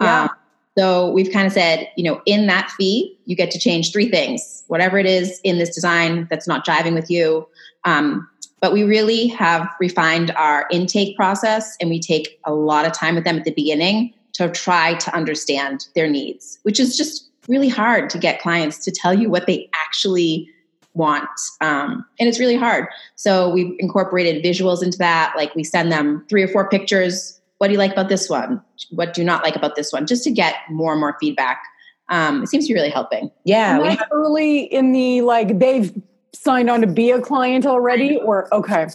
yeah. 0.00 0.22
Um, 0.22 0.30
so 0.76 1.10
we've 1.10 1.30
kind 1.32 1.46
of 1.46 1.52
said 1.52 1.88
you 1.96 2.04
know 2.04 2.20
in 2.26 2.46
that 2.46 2.70
fee 2.72 3.16
you 3.24 3.36
get 3.36 3.50
to 3.52 3.58
change 3.58 3.92
three 3.92 4.10
things 4.10 4.64
whatever 4.68 4.98
it 4.98 5.06
is 5.06 5.40
in 5.44 5.58
this 5.58 5.74
design 5.74 6.26
that's 6.30 6.48
not 6.48 6.66
jiving 6.66 6.94
with 6.94 7.10
you 7.10 7.46
um, 7.84 8.28
but 8.62 8.72
we 8.72 8.84
really 8.84 9.26
have 9.26 9.68
refined 9.80 10.30
our 10.36 10.66
intake 10.70 11.16
process 11.16 11.76
and 11.80 11.90
we 11.90 11.98
take 11.98 12.38
a 12.44 12.54
lot 12.54 12.86
of 12.86 12.92
time 12.92 13.16
with 13.16 13.24
them 13.24 13.36
at 13.36 13.44
the 13.44 13.50
beginning 13.50 14.14
to 14.34 14.48
try 14.50 14.94
to 14.94 15.14
understand 15.14 15.86
their 15.96 16.08
needs, 16.08 16.60
which 16.62 16.78
is 16.78 16.96
just 16.96 17.28
really 17.48 17.68
hard 17.68 18.08
to 18.08 18.18
get 18.18 18.40
clients 18.40 18.78
to 18.84 18.92
tell 18.92 19.12
you 19.12 19.28
what 19.28 19.48
they 19.48 19.68
actually 19.74 20.48
want. 20.94 21.28
Um, 21.60 22.06
and 22.20 22.28
it's 22.28 22.38
really 22.38 22.56
hard. 22.56 22.86
So 23.16 23.50
we've 23.50 23.74
incorporated 23.80 24.44
visuals 24.44 24.80
into 24.80 24.96
that. 24.98 25.34
Like 25.36 25.52
we 25.56 25.64
send 25.64 25.90
them 25.90 26.24
three 26.30 26.44
or 26.44 26.48
four 26.48 26.68
pictures. 26.68 27.40
What 27.58 27.66
do 27.66 27.72
you 27.72 27.78
like 27.78 27.92
about 27.92 28.08
this 28.08 28.30
one? 28.30 28.62
What 28.90 29.12
do 29.12 29.22
you 29.22 29.24
not 29.24 29.42
like 29.42 29.56
about 29.56 29.74
this 29.74 29.92
one? 29.92 30.06
Just 30.06 30.22
to 30.24 30.30
get 30.30 30.54
more 30.70 30.92
and 30.92 31.00
more 31.00 31.16
feedback. 31.18 31.62
Um, 32.10 32.44
it 32.44 32.48
seems 32.48 32.68
to 32.68 32.74
be 32.74 32.78
really 32.78 32.90
helping. 32.90 33.28
Yeah. 33.44 33.80
We 33.80 33.88
have- 33.88 34.06
early 34.12 34.60
in 34.60 34.92
the 34.92 35.22
like 35.22 35.58
they've 35.58 35.92
signed 36.34 36.70
on 36.70 36.80
to 36.80 36.86
be 36.86 37.10
a 37.10 37.20
client 37.20 37.66
already 37.66 38.16
or 38.16 38.52
okay 38.54 38.88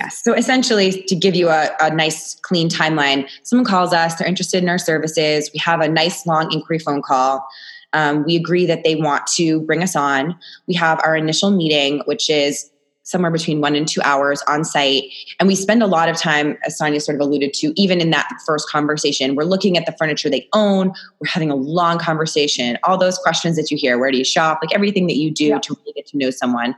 Yes. 0.00 0.22
So 0.24 0.32
essentially, 0.32 1.02
to 1.02 1.14
give 1.14 1.34
you 1.34 1.48
a, 1.48 1.70
a, 1.80 1.94
nice, 1.94 2.34
clean 2.42 2.68
timeline, 2.68 3.28
someone 3.42 3.66
calls 3.66 3.92
us, 3.92 4.14
they're 4.14 4.26
interested 4.26 4.62
in 4.62 4.68
our 4.68 4.78
services. 4.78 5.50
We 5.52 5.60
have 5.60 5.80
a 5.80 5.88
nice, 5.88 6.26
long 6.26 6.50
inquiry 6.50 6.78
phone 6.78 7.02
call. 7.02 7.46
Um, 7.92 8.24
we 8.24 8.36
agree 8.36 8.64
that 8.66 8.84
they 8.84 8.94
want 8.94 9.26
to 9.34 9.60
bring 9.60 9.82
us 9.82 9.94
on. 9.94 10.38
We 10.66 10.74
have 10.74 10.98
our 11.04 11.14
initial 11.14 11.50
meeting, 11.50 12.02
which 12.06 12.30
is 12.30 12.70
somewhere 13.12 13.30
between 13.30 13.60
one 13.60 13.76
and 13.76 13.86
two 13.86 14.00
hours 14.02 14.42
on 14.48 14.64
site. 14.64 15.04
And 15.38 15.46
we 15.46 15.54
spend 15.54 15.82
a 15.82 15.86
lot 15.86 16.08
of 16.08 16.16
time, 16.16 16.58
as 16.66 16.76
Sonia 16.76 16.98
sort 16.98 17.14
of 17.14 17.20
alluded 17.20 17.52
to, 17.54 17.72
even 17.80 18.00
in 18.00 18.10
that 18.10 18.28
first 18.44 18.68
conversation. 18.68 19.36
We're 19.36 19.44
looking 19.44 19.76
at 19.76 19.86
the 19.86 19.92
furniture 19.92 20.28
they 20.28 20.48
own. 20.52 20.88
We're 21.20 21.28
having 21.28 21.50
a 21.50 21.54
long 21.54 21.98
conversation. 21.98 22.78
All 22.82 22.98
those 22.98 23.18
questions 23.18 23.54
that 23.56 23.70
you 23.70 23.76
hear 23.76 23.98
where 23.98 24.10
do 24.10 24.18
you 24.18 24.24
shop? 24.24 24.58
Like 24.60 24.74
everything 24.74 25.06
that 25.06 25.16
you 25.16 25.30
do 25.30 25.46
yeah. 25.46 25.60
to 25.60 25.76
really 25.78 25.92
get 25.92 26.06
to 26.06 26.18
know 26.18 26.30
someone. 26.30 26.74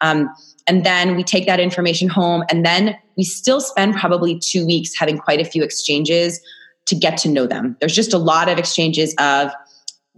Um, 0.00 0.30
and 0.66 0.86
then 0.86 1.16
we 1.16 1.24
take 1.24 1.46
that 1.46 1.60
information 1.60 2.08
home. 2.08 2.44
And 2.48 2.64
then 2.64 2.96
we 3.16 3.24
still 3.24 3.60
spend 3.60 3.94
probably 3.94 4.38
two 4.38 4.64
weeks 4.64 4.96
having 4.98 5.18
quite 5.18 5.40
a 5.40 5.44
few 5.44 5.62
exchanges 5.62 6.40
to 6.86 6.94
get 6.94 7.18
to 7.18 7.28
know 7.28 7.46
them. 7.46 7.76
There's 7.80 7.94
just 7.94 8.12
a 8.12 8.18
lot 8.18 8.48
of 8.48 8.58
exchanges 8.58 9.14
of, 9.18 9.50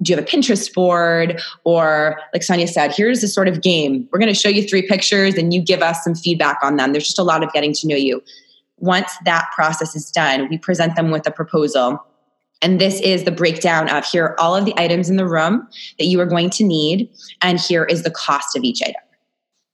do 0.03 0.13
you 0.13 0.17
have 0.17 0.25
a 0.25 0.29
Pinterest 0.29 0.73
board? 0.73 1.41
Or, 1.65 2.19
like 2.33 2.43
Sonia 2.43 2.67
said, 2.67 2.93
here's 2.95 3.23
a 3.23 3.29
sort 3.29 3.49
of 3.49 3.63
game. 3.63 4.09
We're 4.11 4.19
going 4.19 4.33
to 4.33 4.39
show 4.39 4.49
you 4.49 4.67
three 4.67 4.83
pictures 4.83 5.35
and 5.35 5.55
you 5.55 5.63
give 5.63 5.83
us 5.83 6.03
some 6.03 6.15
feedback 6.15 6.59
on 6.63 6.77
them. 6.77 6.93
There's 6.93 7.05
just 7.05 7.19
a 7.19 7.23
lot 7.23 7.43
of 7.43 7.53
getting 7.53 7.73
to 7.75 7.89
know 7.89 7.97
you. 7.97 8.23
Once 8.79 9.13
that 9.25 9.49
process 9.55 9.95
is 9.95 10.11
done, 10.11 10.49
we 10.49 10.59
present 10.59 10.97
them 10.97 11.11
with 11.11 11.27
a 11.27 11.31
proposal. 11.31 12.05
And 12.61 12.81
this 12.81 13.01
is 13.01 13.25
the 13.25 13.31
breakdown 13.31 13.89
of 13.89 14.05
here 14.05 14.25
are 14.25 14.41
all 14.41 14.57
of 14.57 14.65
the 14.65 14.75
items 14.77 15.09
in 15.09 15.17
the 15.17 15.29
room 15.29 15.69
that 15.99 16.07
you 16.07 16.19
are 16.21 16.27
going 16.27 16.51
to 16.51 16.65
need, 16.65 17.11
and 17.43 17.61
here 17.61 17.85
is 17.85 18.03
the 18.03 18.11
cost 18.11 18.57
of 18.57 18.65
each 18.65 18.83
item. 18.83 18.95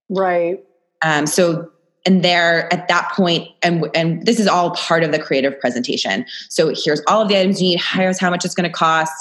Right. 0.08 0.62
Um, 1.02 1.26
so 1.26 1.70
and 2.06 2.24
there 2.24 2.72
at 2.72 2.88
that 2.88 3.10
point 3.12 3.48
and 3.62 3.86
and 3.94 4.24
this 4.26 4.40
is 4.40 4.46
all 4.46 4.72
part 4.72 5.02
of 5.02 5.12
the 5.12 5.18
creative 5.18 5.58
presentation 5.60 6.24
so 6.48 6.72
here's 6.74 7.02
all 7.06 7.20
of 7.20 7.28
the 7.28 7.38
items 7.38 7.60
you 7.60 7.68
need 7.68 7.80
here's 7.92 8.18
how 8.18 8.30
much 8.30 8.42
it's 8.42 8.54
going 8.54 8.68
to 8.68 8.74
cost 8.74 9.12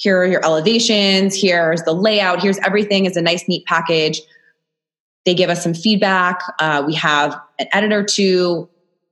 here 0.00 0.18
are 0.18 0.24
your 0.24 0.42
elevations, 0.42 1.38
here's 1.38 1.82
the 1.82 1.92
layout, 1.92 2.40
here's 2.40 2.58
everything 2.60 3.04
is 3.04 3.18
a 3.18 3.20
nice, 3.22 3.46
neat 3.46 3.66
package. 3.66 4.22
They 5.26 5.34
give 5.34 5.50
us 5.50 5.62
some 5.62 5.74
feedback. 5.74 6.40
Uh, 6.58 6.82
we 6.86 6.94
have 6.94 7.38
an 7.58 7.66
editor 7.72 8.02
too. 8.02 8.66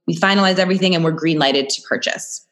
We 0.07 0.17
finalize 0.17 0.59
everything 0.59 0.95
and 0.95 1.05
we're 1.05 1.13
green 1.13 1.39
lighted 1.39 1.69
to 1.69 1.83
purchase. 1.83 2.47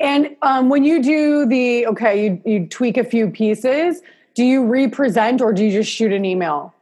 And 0.00 0.36
um, 0.42 0.70
when 0.70 0.82
you 0.82 1.00
do 1.00 1.46
the, 1.46 1.86
okay, 1.86 2.24
you, 2.24 2.42
you 2.44 2.66
tweak 2.66 2.96
a 2.96 3.04
few 3.04 3.30
pieces, 3.30 4.02
do 4.34 4.44
you 4.44 4.64
represent 4.66 5.40
or 5.40 5.52
do 5.52 5.64
you 5.64 5.70
just 5.70 5.90
shoot 5.90 6.12
an 6.12 6.24
email? 6.24 6.74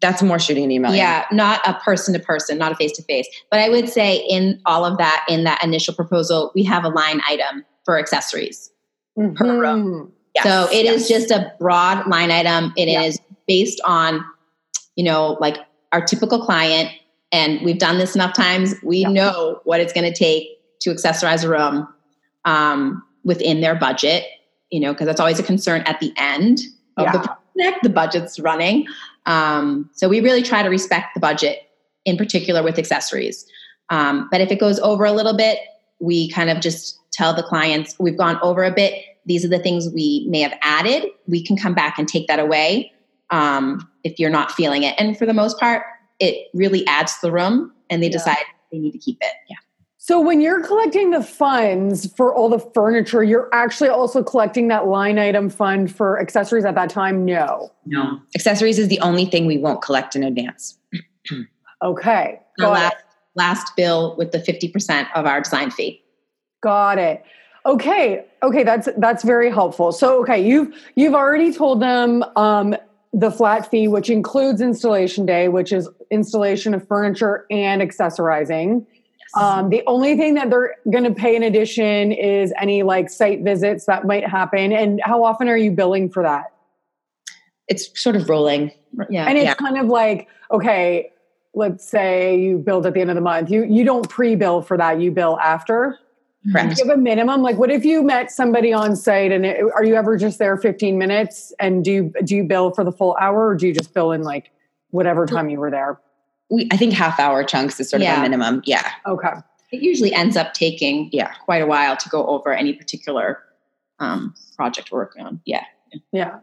That's 0.00 0.22
more 0.22 0.38
shooting 0.38 0.62
an 0.62 0.70
email. 0.70 0.94
Yeah, 0.94 1.26
not 1.32 1.60
a 1.66 1.74
person 1.74 2.14
to 2.14 2.20
person, 2.20 2.58
not 2.58 2.70
a 2.70 2.76
face 2.76 2.92
to 2.92 3.02
face. 3.02 3.26
But 3.50 3.58
I 3.58 3.68
would 3.68 3.88
say 3.88 4.18
in 4.28 4.60
all 4.66 4.84
of 4.84 4.98
that, 4.98 5.26
in 5.28 5.42
that 5.44 5.64
initial 5.64 5.94
proposal, 5.94 6.52
we 6.54 6.62
have 6.62 6.84
a 6.84 6.88
line 6.88 7.20
item 7.26 7.64
for 7.84 7.98
accessories 7.98 8.71
mm-hmm. 9.18 9.34
per 9.34 9.60
room. 9.60 10.12
Yes, 10.34 10.44
so 10.44 10.68
it 10.72 10.84
yes. 10.84 11.02
is 11.02 11.08
just 11.08 11.30
a 11.30 11.52
broad 11.58 12.06
line 12.06 12.30
item. 12.30 12.72
It 12.76 12.88
yeah. 12.88 13.02
is 13.02 13.20
based 13.46 13.80
on, 13.84 14.24
you 14.96 15.04
know, 15.04 15.36
like 15.40 15.58
our 15.92 16.04
typical 16.04 16.44
client. 16.44 16.90
And 17.32 17.60
we've 17.62 17.78
done 17.78 17.98
this 17.98 18.14
enough 18.14 18.34
times. 18.34 18.74
We 18.82 18.98
yeah. 18.98 19.08
know 19.08 19.60
what 19.64 19.80
it's 19.80 19.92
going 19.92 20.10
to 20.10 20.16
take 20.16 20.48
to 20.80 20.90
accessorize 20.90 21.44
a 21.44 21.48
room 21.48 21.88
um, 22.44 23.02
within 23.24 23.60
their 23.60 23.74
budget, 23.74 24.24
you 24.70 24.80
know, 24.80 24.92
because 24.92 25.06
that's 25.06 25.20
always 25.20 25.38
a 25.38 25.42
concern 25.42 25.82
at 25.82 26.00
the 26.00 26.12
end 26.16 26.60
of 26.96 27.04
yeah. 27.04 27.12
the 27.12 27.18
project. 27.18 27.82
The 27.82 27.90
budget's 27.90 28.40
running. 28.40 28.86
Um, 29.26 29.90
so 29.92 30.08
we 30.08 30.20
really 30.20 30.42
try 30.42 30.62
to 30.62 30.68
respect 30.68 31.14
the 31.14 31.20
budget, 31.20 31.60
in 32.04 32.16
particular 32.16 32.62
with 32.62 32.78
accessories. 32.78 33.46
Um, 33.90 34.28
but 34.30 34.40
if 34.40 34.50
it 34.50 34.58
goes 34.58 34.78
over 34.80 35.04
a 35.04 35.12
little 35.12 35.36
bit, 35.36 35.58
we 36.00 36.28
kind 36.30 36.50
of 36.50 36.60
just 36.60 36.98
tell 37.12 37.34
the 37.34 37.42
clients 37.42 37.96
we've 37.98 38.16
gone 38.16 38.38
over 38.42 38.64
a 38.64 38.72
bit. 38.72 38.94
These 39.26 39.44
are 39.44 39.48
the 39.48 39.58
things 39.58 39.88
we 39.90 40.26
may 40.28 40.40
have 40.40 40.58
added. 40.62 41.06
We 41.26 41.44
can 41.44 41.56
come 41.56 41.74
back 41.74 41.98
and 41.98 42.08
take 42.08 42.26
that 42.26 42.40
away 42.40 42.92
um, 43.30 43.88
if 44.04 44.18
you're 44.18 44.30
not 44.30 44.52
feeling 44.52 44.82
it. 44.82 44.94
And 44.98 45.16
for 45.16 45.26
the 45.26 45.34
most 45.34 45.58
part, 45.58 45.84
it 46.18 46.48
really 46.54 46.86
adds 46.86 47.14
to 47.14 47.18
the 47.22 47.32
room, 47.32 47.72
and 47.90 48.02
they 48.02 48.06
yeah. 48.06 48.12
decide 48.12 48.44
they 48.70 48.78
need 48.78 48.92
to 48.92 48.98
keep 48.98 49.18
it. 49.20 49.32
Yeah. 49.48 49.56
So 50.04 50.20
when 50.20 50.40
you're 50.40 50.64
collecting 50.66 51.12
the 51.12 51.22
funds 51.22 52.12
for 52.14 52.34
all 52.34 52.48
the 52.48 52.58
furniture, 52.58 53.22
you're 53.22 53.48
actually 53.52 53.88
also 53.88 54.20
collecting 54.20 54.66
that 54.66 54.88
line 54.88 55.16
item 55.16 55.48
fund 55.48 55.94
for 55.94 56.20
accessories 56.20 56.64
at 56.64 56.74
that 56.74 56.90
time? 56.90 57.24
No. 57.24 57.70
No. 57.86 58.20
Accessories 58.34 58.80
is 58.80 58.88
the 58.88 58.98
only 58.98 59.26
thing 59.26 59.46
we 59.46 59.58
won't 59.58 59.80
collect 59.80 60.16
in 60.16 60.24
advance. 60.24 60.76
okay. 61.84 62.40
The 62.56 62.68
last, 62.68 62.96
last 63.36 63.76
bill 63.76 64.16
with 64.18 64.32
the 64.32 64.38
50% 64.38 65.06
of 65.14 65.24
our 65.24 65.40
design 65.40 65.70
fee. 65.70 66.01
Got 66.62 66.98
it. 66.98 67.22
Okay. 67.66 68.24
Okay, 68.42 68.64
that's 68.64 68.88
that's 68.96 69.22
very 69.22 69.50
helpful. 69.50 69.92
So 69.92 70.20
okay, 70.22 70.42
you've 70.44 70.74
you've 70.96 71.14
already 71.14 71.52
told 71.52 71.80
them 71.80 72.24
um 72.36 72.74
the 73.12 73.30
flat 73.30 73.70
fee, 73.70 73.88
which 73.88 74.08
includes 74.08 74.60
installation 74.60 75.26
day, 75.26 75.48
which 75.48 75.70
is 75.70 75.88
installation 76.10 76.72
of 76.72 76.86
furniture 76.88 77.44
and 77.50 77.82
accessorizing. 77.82 78.86
Um, 79.34 79.70
the 79.70 79.82
only 79.86 80.16
thing 80.16 80.34
that 80.34 80.50
they're 80.50 80.76
going 80.90 81.04
to 81.04 81.14
pay 81.14 81.36
in 81.36 81.42
addition 81.42 82.12
is 82.12 82.52
any 82.60 82.82
like 82.82 83.08
site 83.08 83.42
visits 83.42 83.86
that 83.86 84.06
might 84.06 84.26
happen. 84.26 84.72
And 84.72 85.00
how 85.04 85.24
often 85.24 85.48
are 85.48 85.56
you 85.56 85.70
billing 85.70 86.10
for 86.10 86.22
that? 86.22 86.52
It's 87.68 87.98
sort 88.00 88.16
of 88.16 88.28
rolling. 88.28 88.72
Yeah. 89.08 89.26
And 89.26 89.38
it's 89.38 89.46
yeah. 89.46 89.54
kind 89.54 89.78
of 89.78 89.86
like, 89.86 90.28
okay, 90.50 91.12
let's 91.54 91.88
say 91.88 92.38
you 92.38 92.58
build 92.58 92.84
at 92.86 92.94
the 92.94 93.00
end 93.00 93.10
of 93.10 93.14
the 93.14 93.22
month. 93.22 93.50
You 93.50 93.64
you 93.64 93.84
don't 93.84 94.08
pre-bill 94.08 94.62
for 94.62 94.76
that. 94.76 95.00
You 95.00 95.10
bill 95.10 95.38
after. 95.40 95.98
Correct. 96.50 96.76
Do 96.76 96.82
you 96.82 96.88
have 96.88 96.98
a 96.98 97.00
minimum? 97.00 97.42
Like, 97.42 97.56
what 97.56 97.70
if 97.70 97.84
you 97.84 98.02
met 98.02 98.32
somebody 98.32 98.72
on 98.72 98.96
site 98.96 99.30
and 99.30 99.46
it, 99.46 99.62
are 99.74 99.84
you 99.84 99.94
ever 99.94 100.16
just 100.16 100.38
there 100.40 100.56
15 100.56 100.98
minutes? 100.98 101.52
And 101.60 101.84
do 101.84 101.92
you 101.92 102.14
do 102.24 102.34
you 102.34 102.44
bill 102.44 102.72
for 102.72 102.82
the 102.82 102.92
full 102.92 103.16
hour, 103.20 103.48
or 103.48 103.54
do 103.54 103.68
you 103.68 103.74
just 103.74 103.94
bill 103.94 104.12
in 104.12 104.22
like 104.22 104.50
whatever 104.90 105.24
time 105.26 105.48
you 105.48 105.60
were 105.60 105.70
there? 105.70 106.00
we 106.52 106.68
I 106.70 106.76
think 106.76 106.92
half 106.92 107.18
hour 107.18 107.42
chunks 107.42 107.80
is 107.80 107.90
sort 107.90 108.02
yeah. 108.02 108.12
of 108.12 108.18
a 108.18 108.22
minimum. 108.22 108.62
Yeah. 108.64 108.88
Okay. 109.06 109.32
It 109.72 109.82
usually 109.82 110.12
ends 110.12 110.36
up 110.36 110.52
taking 110.52 111.08
yeah 111.12 111.32
quite 111.44 111.62
a 111.62 111.66
while 111.66 111.96
to 111.96 112.08
go 112.08 112.26
over 112.26 112.52
any 112.52 112.74
particular 112.74 113.42
um, 113.98 114.34
project 114.56 114.92
we're 114.92 114.98
working 114.98 115.24
on. 115.24 115.40
Yeah. 115.44 115.64
Yeah. 116.12 116.38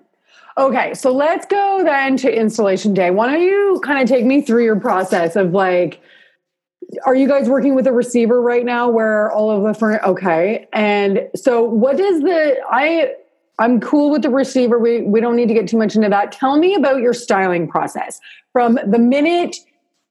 Okay, 0.58 0.94
so 0.94 1.14
let's 1.14 1.46
go 1.46 1.84
then 1.86 2.18
to 2.18 2.30
installation 2.30 2.94
day. 2.94 3.12
Why 3.12 3.32
don't 3.32 3.42
you 3.42 3.82
kind 3.86 4.02
of 4.02 4.10
take 4.10 4.26
me 4.26 4.42
through 4.42 4.66
your 4.66 4.78
process 4.78 5.38
of 5.38 5.54
like, 5.54 6.02
are 7.06 7.16
you 7.16 7.28
guys 7.28 7.48
working 7.48 7.76
with 7.76 7.86
a 7.88 7.92
receiver 7.92 8.42
right 8.42 8.66
now 8.66 8.90
where 8.90 9.32
all 9.32 9.52
of 9.52 9.64
the 9.64 9.78
furniture? 9.78 10.06
Okay, 10.06 10.68
and 10.74 11.28
so 11.36 11.64
what 11.64 11.98
does 11.98 12.22
the 12.22 12.58
I 12.70 13.14
I'm 13.60 13.80
cool 13.82 14.10
with 14.10 14.22
the 14.22 14.30
receiver. 14.30 14.80
We 14.80 15.02
we 15.02 15.22
don't 15.22 15.36
need 15.36 15.48
to 15.50 15.54
get 15.54 15.68
too 15.68 15.78
much 15.78 15.96
into 15.96 16.10
that. 16.10 16.32
Tell 16.32 16.58
me 16.58 16.74
about 16.74 17.02
your 17.02 17.14
styling 17.14 17.68
process 17.68 18.20
from 18.54 18.80
the 18.86 19.00
minute 19.00 19.58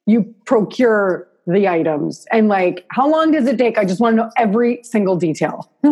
you 0.06 0.34
procure 0.46 1.28
the 1.46 1.66
items 1.66 2.26
and 2.30 2.48
like 2.48 2.84
how 2.90 3.08
long 3.08 3.30
does 3.30 3.46
it 3.46 3.56
take 3.56 3.78
i 3.78 3.84
just 3.84 4.00
want 4.00 4.12
to 4.14 4.24
know 4.24 4.30
every 4.36 4.80
single 4.82 5.16
detail 5.16 5.70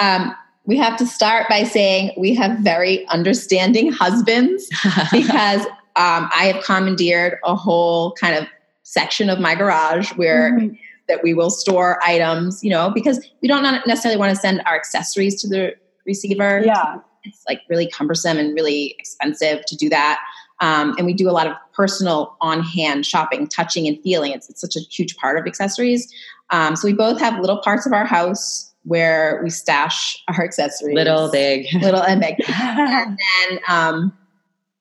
um, 0.00 0.34
we 0.64 0.76
have 0.76 0.96
to 0.96 1.04
start 1.04 1.48
by 1.48 1.64
saying 1.64 2.12
we 2.16 2.34
have 2.34 2.58
very 2.60 3.06
understanding 3.08 3.90
husbands 3.90 4.68
because 5.12 5.62
um, 5.96 6.30
i 6.32 6.52
have 6.52 6.62
commandeered 6.64 7.38
a 7.44 7.54
whole 7.56 8.12
kind 8.12 8.36
of 8.36 8.46
section 8.86 9.28
of 9.28 9.40
my 9.40 9.54
garage 9.54 10.12
where 10.12 10.52
mm-hmm. 10.52 10.74
that 11.08 11.22
we 11.22 11.34
will 11.34 11.50
store 11.50 12.00
items 12.04 12.62
you 12.62 12.70
know 12.70 12.90
because 12.90 13.18
we 13.42 13.48
don't 13.48 13.62
necessarily 13.86 14.18
want 14.18 14.30
to 14.30 14.40
send 14.40 14.62
our 14.64 14.76
accessories 14.76 15.40
to 15.40 15.48
the 15.48 15.74
receiver 16.06 16.62
yeah 16.64 16.96
it's 17.24 17.42
like 17.48 17.62
really 17.68 17.90
cumbersome 17.90 18.38
and 18.38 18.54
really 18.54 18.94
expensive 18.98 19.64
to 19.66 19.74
do 19.76 19.88
that 19.88 20.20
um, 20.60 20.94
and 20.96 21.06
we 21.06 21.12
do 21.12 21.28
a 21.28 21.32
lot 21.32 21.46
of 21.46 21.54
personal 21.74 22.36
on 22.40 22.62
hand 22.62 23.04
shopping, 23.04 23.46
touching 23.46 23.86
and 23.86 24.00
feeling. 24.02 24.32
It's, 24.32 24.48
it's 24.48 24.60
such 24.60 24.76
a 24.76 24.80
huge 24.80 25.16
part 25.16 25.38
of 25.38 25.46
accessories. 25.46 26.10
Um, 26.50 26.76
so 26.76 26.88
we 26.88 26.94
both 26.94 27.20
have 27.20 27.40
little 27.40 27.58
parts 27.58 27.86
of 27.86 27.92
our 27.92 28.06
house 28.06 28.72
where 28.84 29.40
we 29.42 29.50
stash 29.50 30.22
our 30.28 30.42
accessories. 30.42 30.94
Little, 30.94 31.30
big. 31.30 31.66
Little 31.82 32.02
and 32.02 32.20
big. 32.20 32.36
and 32.48 33.18
then, 33.50 33.60
um, 33.68 34.16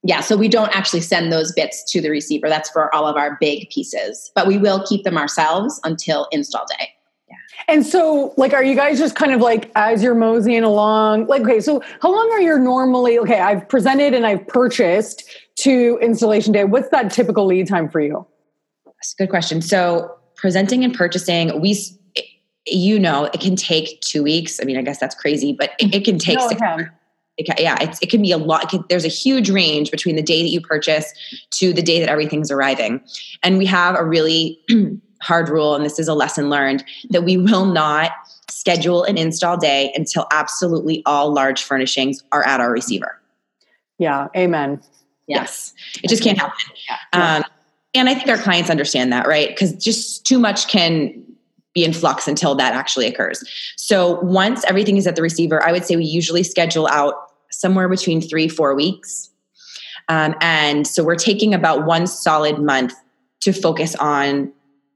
yeah, 0.05 0.19
so 0.19 0.37
we 0.37 0.47
don't 0.47 0.73
actually 0.75 1.01
send 1.01 1.31
those 1.31 1.51
bits 1.51 1.83
to 1.91 1.99
the 1.99 2.11
receiver. 2.11 2.47
That's 2.47 2.69
for 2.69 2.93
all 2.93 3.07
of 3.07 3.15
our 3.15 3.37
big 3.41 3.69
pieces, 3.71 4.31
but 4.35 4.45
we 4.45 4.59
will 4.59 4.85
keep 4.85 5.03
them 5.03 5.17
ourselves 5.17 5.79
until 5.83 6.27
install 6.31 6.63
day. 6.77 6.89
Yeah. 7.27 7.35
And 7.67 7.83
so, 7.83 8.31
like, 8.37 8.53
are 8.53 8.63
you 8.63 8.75
guys 8.75 8.99
just 8.99 9.15
kind 9.15 9.33
of 9.33 9.41
like 9.41 9.71
as 9.75 10.03
you're 10.03 10.13
moseying 10.13 10.63
along? 10.63 11.25
Like, 11.25 11.41
okay, 11.41 11.59
so 11.59 11.81
how 12.03 12.15
long 12.15 12.29
are 12.33 12.39
you 12.39 12.59
normally? 12.59 13.17
Okay, 13.17 13.39
I've 13.39 13.67
presented 13.67 14.13
and 14.13 14.27
I've 14.27 14.47
purchased 14.47 15.27
to 15.61 15.97
installation 16.03 16.53
day. 16.53 16.65
What's 16.65 16.89
that 16.89 17.11
typical 17.11 17.47
lead 17.47 17.67
time 17.67 17.89
for 17.89 17.99
you? 17.99 18.27
That's 18.85 19.15
a 19.17 19.23
good 19.23 19.31
question. 19.31 19.59
So, 19.59 20.15
presenting 20.35 20.83
and 20.83 20.93
purchasing, 20.93 21.59
we, 21.59 21.79
you 22.67 22.99
know, 22.99 23.25
it 23.33 23.39
can 23.39 23.55
take 23.55 24.01
two 24.01 24.21
weeks. 24.21 24.59
I 24.61 24.65
mean, 24.65 24.77
I 24.77 24.83
guess 24.83 24.99
that's 24.99 25.15
crazy, 25.15 25.51
but 25.51 25.71
it, 25.79 25.95
it 25.95 26.05
can 26.05 26.19
take 26.19 26.37
no, 26.37 26.47
six. 26.47 26.61
It 26.61 26.89
it 27.37 27.59
yeah, 27.59 27.77
it's, 27.81 27.99
it 28.01 28.09
can 28.09 28.21
be 28.21 28.31
a 28.31 28.37
lot. 28.37 28.69
Can, 28.69 28.83
there's 28.89 29.05
a 29.05 29.09
huge 29.09 29.49
range 29.49 29.91
between 29.91 30.15
the 30.15 30.21
day 30.21 30.41
that 30.41 30.49
you 30.49 30.61
purchase 30.61 31.13
to 31.51 31.73
the 31.73 31.81
day 31.81 31.99
that 31.99 32.09
everything's 32.09 32.49
arriving. 32.49 33.01
And 33.43 33.57
we 33.57 33.65
have 33.65 33.95
a 33.95 34.03
really 34.03 34.59
hard 35.21 35.49
rule, 35.49 35.75
and 35.75 35.85
this 35.85 35.99
is 35.99 36.07
a 36.07 36.13
lesson 36.13 36.49
learned, 36.49 36.83
that 37.09 37.23
we 37.23 37.37
will 37.37 37.65
not 37.65 38.11
schedule 38.49 39.03
an 39.03 39.17
install 39.17 39.57
day 39.57 39.91
until 39.95 40.27
absolutely 40.31 41.03
all 41.05 41.33
large 41.33 41.63
furnishings 41.63 42.23
are 42.31 42.45
at 42.45 42.59
our 42.59 42.71
receiver. 42.71 43.19
Yeah, 43.97 44.27
amen. 44.35 44.81
Yes, 45.27 45.73
it 46.03 46.09
just 46.09 46.23
can't 46.23 46.37
happen. 46.37 46.57
Yeah. 46.87 47.37
Um, 47.37 47.43
and 47.95 48.09
I 48.09 48.13
think 48.13 48.27
our 48.27 48.37
clients 48.37 48.69
understand 48.69 49.11
that, 49.13 49.25
right? 49.25 49.49
Because 49.49 49.73
just 49.73 50.25
too 50.25 50.37
much 50.37 50.67
can 50.67 51.24
be 51.75 51.83
in 51.83 51.93
flux 51.93 52.27
until 52.27 52.55
that 52.55 52.73
actually 52.73 53.05
occurs. 53.05 53.43
So 53.75 54.19
once 54.21 54.63
everything 54.65 54.97
is 54.97 55.05
at 55.05 55.15
the 55.15 55.21
receiver, 55.21 55.63
I 55.63 55.71
would 55.71 55.85
say 55.85 55.95
we 55.95 56.05
usually 56.05 56.41
schedule 56.41 56.88
out 56.88 57.13
somewhere 57.51 57.88
between 57.88 58.21
three, 58.21 58.47
four 58.47 58.73
weeks. 58.73 59.29
Um, 60.07 60.35
and 60.41 60.88
so 60.88 61.03
we're 61.03 61.15
taking 61.15 61.53
about 61.53 61.85
one 61.85 62.07
solid 62.07 62.59
month 62.59 62.93
to 63.41 63.51
focus 63.51 63.95
on 63.95 64.51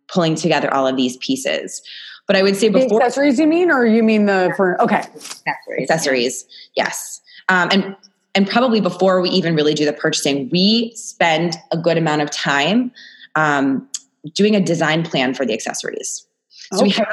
pulling 0.07 0.35
together 0.35 0.73
all 0.73 0.87
of 0.87 0.95
these 0.95 1.17
pieces. 1.17 1.81
But 2.25 2.35
I 2.35 2.43
would 2.43 2.55
say 2.55 2.69
before 2.69 2.99
the 2.99 3.05
accessories, 3.05 3.39
you 3.39 3.47
mean, 3.47 3.71
or 3.71 3.85
you 3.85 4.03
mean 4.03 4.25
the 4.25 4.53
for 4.55 4.79
okay 4.81 4.97
accessories? 4.97 5.89
Accessories, 5.89 6.45
yes, 6.75 7.21
um, 7.49 7.69
and 7.71 7.95
and 8.35 8.47
probably 8.47 8.81
before 8.81 9.19
we 9.19 9.29
even 9.31 9.55
really 9.55 9.73
do 9.73 9.83
the 9.83 9.93
purchasing, 9.93 10.47
we 10.51 10.93
spend 10.95 11.57
a 11.71 11.77
good 11.77 11.97
amount 11.97 12.21
of 12.21 12.29
time 12.29 12.91
um, 13.35 13.89
doing 14.35 14.55
a 14.55 14.61
design 14.61 15.03
plan 15.03 15.33
for 15.33 15.43
the 15.43 15.53
accessories. 15.53 16.27
So 16.73 16.77
okay. 16.77 16.83
we 16.83 16.89
have, 16.91 17.07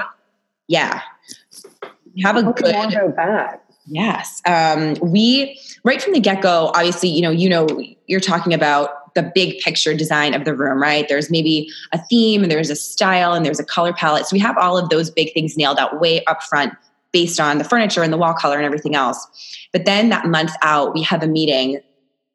yeah, 0.69 1.01
we 2.15 2.23
have 2.23 2.37
a 2.37 2.43
good. 2.43 3.15
Back. 3.15 3.63
Yes, 3.87 4.43
um, 4.47 4.97
we 5.01 5.61
right 5.85 6.03
from 6.03 6.13
the 6.13 6.21
get 6.21 6.43
go. 6.43 6.73
Obviously, 6.75 7.09
you 7.09 7.23
know, 7.23 7.31
you 7.31 7.49
know, 7.49 7.67
you're 8.07 8.21
talking 8.21 8.53
about 8.53 9.15
the 9.15 9.23
big 9.35 9.59
picture 9.61 9.95
design 9.95 10.35
of 10.35 10.45
the 10.45 10.55
room, 10.55 10.81
right? 10.81 11.09
There's 11.09 11.31
maybe 11.31 11.71
a 11.93 11.99
theme 12.07 12.43
and 12.43 12.53
there's 12.53 12.71
a 12.71 12.77
style 12.77 13.33
and 13.33 13.47
there's 13.47 13.59
a 13.59 13.65
color 13.65 13.93
palette. 13.93 14.27
So 14.27 14.35
we 14.35 14.41
have 14.41 14.59
all 14.59 14.77
of 14.77 14.91
those 14.91 15.11
big 15.11 15.33
things 15.33 15.57
nailed 15.57 15.79
out 15.79 16.01
way 16.01 16.23
up 16.27 16.43
front 16.43 16.75
based 17.13 17.41
on 17.41 17.59
the 17.59 17.65
furniture 17.65 18.03
and 18.03 18.13
the 18.13 18.19
wall 18.19 18.35
color 18.35 18.57
and 18.57 18.67
everything 18.67 18.95
else. 18.95 19.27
But 19.73 19.87
then 19.87 20.11
that 20.11 20.27
month 20.27 20.53
out, 20.61 20.93
we 20.93 21.03
have 21.03 21.23
a 21.23 21.27
meeting 21.27 21.81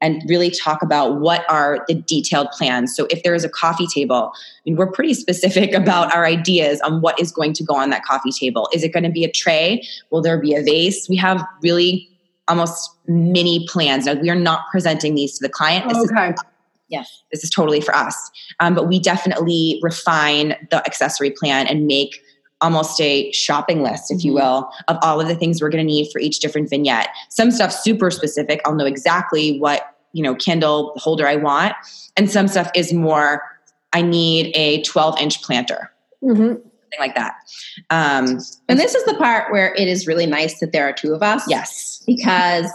and 0.02 0.22
really 0.28 0.50
talk 0.50 0.82
about 0.82 1.20
what 1.20 1.50
are 1.50 1.86
the 1.88 1.94
detailed 1.94 2.50
plans. 2.52 2.96
So 2.96 3.08
if 3.10 3.24
there 3.24 3.36
is 3.36 3.44
a 3.44 3.50
coffee 3.50 3.88
table, 3.88 4.34
I 4.36 4.60
mean, 4.66 4.76
we're 4.76 4.92
pretty 4.92 5.14
specific 5.14 5.74
about 5.76 6.14
our 6.16 6.26
ideas 6.26 6.82
on 6.82 7.02
what 7.02 7.20
is 7.20 7.32
going 7.32 7.54
to 7.54 7.64
go 7.64 7.76
on 7.76 7.90
that 7.92 8.04
coffee 8.04 8.32
table. 8.32 8.68
Is 8.74 8.84
it 8.84 8.90
going 8.90 9.04
to 9.04 9.12
be 9.12 9.24
a 9.24 9.32
tray? 9.32 9.88
Will 10.10 10.22
there 10.22 10.40
be 10.40 10.56
a 10.56 10.64
vase? 10.64 11.08
We 11.08 11.16
have 11.18 11.46
really 11.62 12.10
almost 12.48 12.90
mini 13.08 13.66
plans. 13.70 14.06
Now, 14.06 14.14
we 14.14 14.30
are 14.30 14.36
not 14.36 14.66
presenting 14.72 15.16
these 15.16 15.38
to 15.38 15.48
the 15.48 15.50
client. 15.50 15.88
This 15.88 15.98
okay. 16.12 16.30
Is, 16.30 16.36
yes, 16.90 17.24
this 17.32 17.44
is 17.44 17.50
totally 17.50 17.82
for 17.82 17.96
us. 17.96 18.32
Um, 18.60 18.76
but 18.76 18.88
we 18.88 19.00
definitely 19.00 19.80
refine 19.82 20.56
the 20.70 20.78
accessory 20.86 21.32
plan 21.32 21.68
and 21.68 21.88
make 21.88 22.22
almost 22.62 23.02
a 23.02 23.32
shopping 23.32 23.82
list, 23.82 24.12
if 24.12 24.24
you 24.24 24.34
mm-hmm. 24.34 24.44
will, 24.44 24.72
of 24.88 24.98
all 25.02 25.20
of 25.20 25.28
the 25.28 25.36
things 25.36 25.62
we're 25.62 25.70
going 25.70 25.86
to 25.86 25.92
need 25.92 26.12
for 26.12 26.20
each 26.20 26.40
different 26.40 26.70
vignette. 26.70 27.10
Some 27.30 27.52
stuff 27.52 27.72
super 27.72 28.12
specific. 28.12 28.62
I'll 28.66 28.76
know 28.76 28.86
exactly 28.86 29.58
what, 29.58 29.91
you 30.14 30.24
know, 30.24 30.36
Kindle 30.36 30.94
holder 30.98 31.28
I 31.28 31.36
want. 31.36 31.74
And 32.18 32.30
some 32.30 32.48
stuff 32.48 32.70
is 32.76 32.94
more, 32.94 33.42
I 33.94 34.02
need 34.02 34.56
a 34.56 34.82
12 34.84 35.20
inch 35.20 35.42
planter. 35.42 35.92
Mm-hmm 36.24 36.68
like 37.00 37.16
that. 37.16 37.36
Um, 37.90 38.40
and 38.68 38.80
this 38.80 38.96
is 38.96 39.06
the 39.06 39.14
part 39.16 39.52
where 39.52 39.74
it 39.76 39.88
is 39.88 40.08
really 40.08 40.26
nice 40.26 40.60
that 40.60 40.72
there 40.72 40.88
are 40.88 40.94
two 40.94 41.14
of 41.14 41.24
us. 41.24 41.44
Yes. 41.48 42.04
Because 42.06 42.70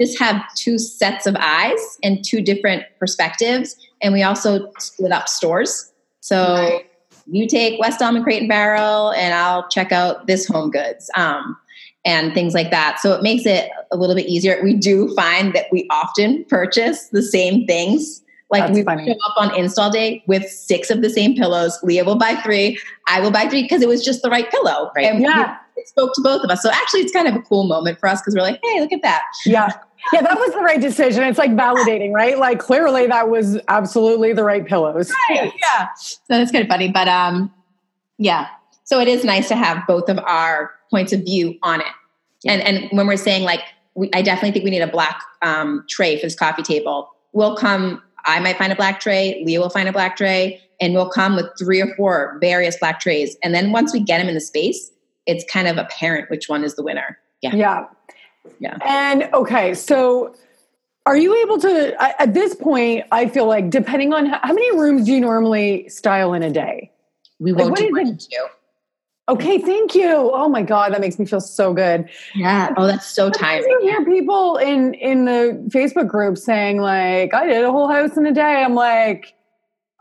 just 0.00 0.18
have 0.18 0.42
two 0.54 0.78
sets 0.78 1.26
of 1.26 1.36
eyes 1.38 1.98
and 2.02 2.24
two 2.24 2.40
different 2.40 2.84
perspectives. 2.98 3.76
And 4.00 4.12
we 4.12 4.22
also 4.22 4.70
split 4.78 5.12
up 5.12 5.28
stores. 5.28 5.92
So 6.20 6.54
right. 6.54 6.90
you 7.26 7.48
take 7.48 7.80
West 7.80 8.02
Elm 8.02 8.16
and 8.16 8.24
Crate 8.24 8.40
and 8.40 8.48
Barrel, 8.48 9.12
and 9.12 9.34
I'll 9.34 9.68
check 9.68 9.92
out 9.92 10.26
this 10.26 10.46
Home 10.46 10.70
Goods. 10.70 11.10
Um, 11.16 11.56
and 12.04 12.32
things 12.34 12.54
like 12.54 12.70
that. 12.70 13.00
So 13.00 13.12
it 13.12 13.22
makes 13.22 13.44
it 13.46 13.70
a 13.90 13.96
little 13.96 14.14
bit 14.14 14.26
easier. 14.26 14.60
We 14.62 14.74
do 14.74 15.14
find 15.14 15.52
that 15.54 15.66
we 15.72 15.86
often 15.90 16.44
purchase 16.44 17.08
the 17.08 17.22
same 17.22 17.66
things 17.66 18.22
like 18.50 18.62
That's 18.62 18.78
we 18.78 18.82
funny. 18.84 19.06
show 19.06 19.16
up 19.26 19.34
on 19.36 19.54
install 19.54 19.90
day 19.90 20.22
with 20.26 20.48
six 20.48 20.90
of 20.90 21.02
the 21.02 21.10
same 21.10 21.36
pillows. 21.36 21.78
Leah 21.82 22.04
will 22.04 22.16
buy 22.16 22.34
three. 22.36 22.78
I 23.06 23.20
will 23.20 23.30
buy 23.30 23.46
three 23.46 23.62
because 23.62 23.82
it 23.82 23.88
was 23.88 24.02
just 24.02 24.22
the 24.22 24.30
right 24.30 24.50
pillow. 24.50 24.90
Right. 24.96 25.04
And 25.04 25.20
yeah. 25.20 25.58
it 25.76 25.88
spoke 25.88 26.14
to 26.14 26.22
both 26.22 26.42
of 26.42 26.50
us. 26.50 26.62
So 26.62 26.70
actually 26.70 27.00
it's 27.00 27.12
kind 27.12 27.28
of 27.28 27.34
a 27.34 27.42
cool 27.42 27.64
moment 27.64 28.00
for 28.00 28.08
us 28.08 28.20
because 28.20 28.34
we're 28.34 28.42
like, 28.42 28.60
hey, 28.62 28.80
look 28.80 28.92
at 28.92 29.02
that. 29.02 29.22
Yeah. 29.44 29.72
Yeah, 30.12 30.22
that 30.22 30.38
was 30.38 30.52
the 30.52 30.60
right 30.60 30.80
decision. 30.80 31.24
It's 31.24 31.38
like 31.38 31.50
validating, 31.50 32.12
right? 32.12 32.38
Like 32.38 32.60
clearly 32.60 33.06
that 33.08 33.28
was 33.28 33.58
absolutely 33.68 34.32
the 34.32 34.44
right 34.44 34.64
pillows. 34.64 35.12
Right. 35.28 35.52
Yeah. 35.60 35.88
So 35.96 36.18
that's 36.28 36.52
kind 36.52 36.62
of 36.62 36.68
funny. 36.68 36.90
But 36.90 37.08
um 37.08 37.52
yeah. 38.16 38.46
So 38.84 39.00
it 39.00 39.08
is 39.08 39.24
nice 39.24 39.48
to 39.48 39.56
have 39.56 39.86
both 39.86 40.08
of 40.08 40.18
our 40.20 40.72
points 40.90 41.12
of 41.12 41.20
view 41.20 41.58
on 41.62 41.80
it. 41.80 41.86
Yeah. 42.42 42.52
And 42.52 42.62
and 42.62 42.96
when 42.96 43.06
we're 43.06 43.16
saying 43.16 43.44
like 43.44 43.60
we, 43.94 44.10
I 44.14 44.22
definitely 44.22 44.52
think 44.52 44.64
we 44.64 44.70
need 44.70 44.80
a 44.80 44.86
black 44.86 45.20
um, 45.42 45.84
tray 45.88 46.16
for 46.16 46.26
this 46.26 46.34
coffee 46.34 46.62
table. 46.62 47.10
We'll 47.32 47.56
come 47.56 48.02
I 48.24 48.40
might 48.40 48.58
find 48.58 48.72
a 48.72 48.76
black 48.76 49.00
tray, 49.00 49.42
Leah 49.44 49.60
will 49.60 49.70
find 49.70 49.88
a 49.88 49.92
black 49.92 50.16
tray, 50.16 50.60
and 50.80 50.94
we'll 50.94 51.08
come 51.08 51.34
with 51.34 51.46
three 51.58 51.80
or 51.80 51.94
four 51.96 52.36
various 52.40 52.76
black 52.76 53.00
trays. 53.00 53.36
And 53.42 53.54
then 53.54 53.72
once 53.72 53.92
we 53.92 54.00
get 54.00 54.18
them 54.18 54.28
in 54.28 54.34
the 54.34 54.40
space, 54.40 54.90
it's 55.26 55.44
kind 55.50 55.66
of 55.66 55.76
apparent 55.76 56.30
which 56.30 56.48
one 56.48 56.62
is 56.62 56.74
the 56.74 56.82
winner. 56.82 57.18
Yeah. 57.40 57.54
Yeah. 57.54 57.86
Yeah. 58.60 58.76
And 58.84 59.28
okay, 59.34 59.74
so 59.74 60.34
are 61.06 61.16
you 61.16 61.34
able 61.42 61.58
to, 61.60 62.20
at 62.20 62.34
this 62.34 62.54
point, 62.54 63.06
I 63.12 63.28
feel 63.28 63.46
like 63.46 63.70
depending 63.70 64.12
on 64.12 64.26
how, 64.26 64.40
how 64.42 64.52
many 64.52 64.76
rooms 64.76 65.06
do 65.06 65.12
you 65.12 65.20
normally 65.20 65.88
style 65.88 66.34
in 66.34 66.42
a 66.42 66.50
day? 66.50 66.90
We 67.38 67.52
won't 67.52 67.70
like, 67.70 67.88
do 67.88 67.94
than 67.94 68.18
two. 68.18 68.46
Okay, 69.28 69.58
thank 69.58 69.94
you. 69.94 70.30
Oh 70.32 70.48
my 70.48 70.62
god, 70.62 70.94
that 70.94 71.00
makes 71.00 71.18
me 71.18 71.26
feel 71.26 71.40
so 71.40 71.74
good. 71.74 72.08
Yeah. 72.34 72.72
Oh, 72.76 72.86
that's 72.86 73.06
so 73.06 73.28
tiring. 73.30 73.64
You 73.68 73.80
hear 73.82 74.04
people 74.04 74.56
in 74.56 74.94
in 74.94 75.26
the 75.26 75.62
Facebook 75.68 76.08
group 76.08 76.38
saying 76.38 76.80
like, 76.80 77.34
"I 77.34 77.46
did 77.46 77.62
a 77.62 77.70
whole 77.70 77.88
house 77.88 78.16
in 78.16 78.24
a 78.24 78.32
day." 78.32 78.62
I'm 78.64 78.74
like, 78.74 79.34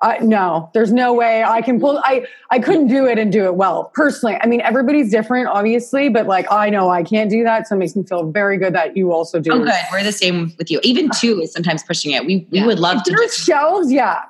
uh, 0.01 0.15
no, 0.21 0.69
there's 0.73 0.93
no 0.93 1.13
way 1.13 1.43
I 1.43 1.61
can 1.61 1.79
pull. 1.79 1.99
I 2.03 2.25
I 2.51 2.59
couldn't 2.59 2.87
do 2.87 3.05
it 3.05 3.17
and 3.17 3.31
do 3.31 3.45
it 3.45 3.55
well 3.55 3.91
personally. 3.95 4.37
I 4.41 4.45
mean, 4.45 4.61
everybody's 4.61 5.09
different, 5.09 5.47
obviously, 5.47 6.07
but 6.07 6.27
like 6.27 6.49
I 6.51 6.69
know 6.69 6.89
I 6.89 7.03
can't 7.03 7.29
do 7.29 7.43
that, 7.43 7.67
so 7.67 7.75
it 7.75 7.79
makes 7.79 7.95
me 7.95 8.03
feel 8.03 8.31
very 8.31 8.57
good 8.57 8.75
that 8.75 8.95
you 8.95 9.11
also 9.11 9.39
do. 9.39 9.51
Oh, 9.51 9.59
good. 9.63 9.73
We're 9.91 10.03
the 10.03 10.11
same 10.11 10.53
with 10.57 10.69
you. 10.69 10.79
Even 10.83 11.09
two 11.19 11.41
is 11.41 11.51
sometimes 11.51 11.83
pushing 11.83 12.11
it. 12.11 12.25
We 12.25 12.47
we 12.51 12.59
yeah. 12.59 12.65
would 12.65 12.79
love 12.79 12.97
if 12.97 13.03
to. 13.05 13.15
There's 13.17 13.35
shelves, 13.35 13.91
yeah. 13.91 14.21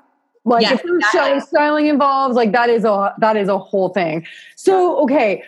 Like 0.47 0.63
yeah, 0.63 0.75
if 0.75 0.83
there's 0.83 1.03
shelf 1.11 1.43
styling 1.43 1.87
involved, 1.87 2.33
like 2.35 2.53
that 2.53 2.69
is 2.69 2.85
a 2.85 3.13
that 3.19 3.35
is 3.35 3.49
a 3.49 3.57
whole 3.57 3.89
thing. 3.89 4.25
So 4.55 4.97
okay, 4.99 5.43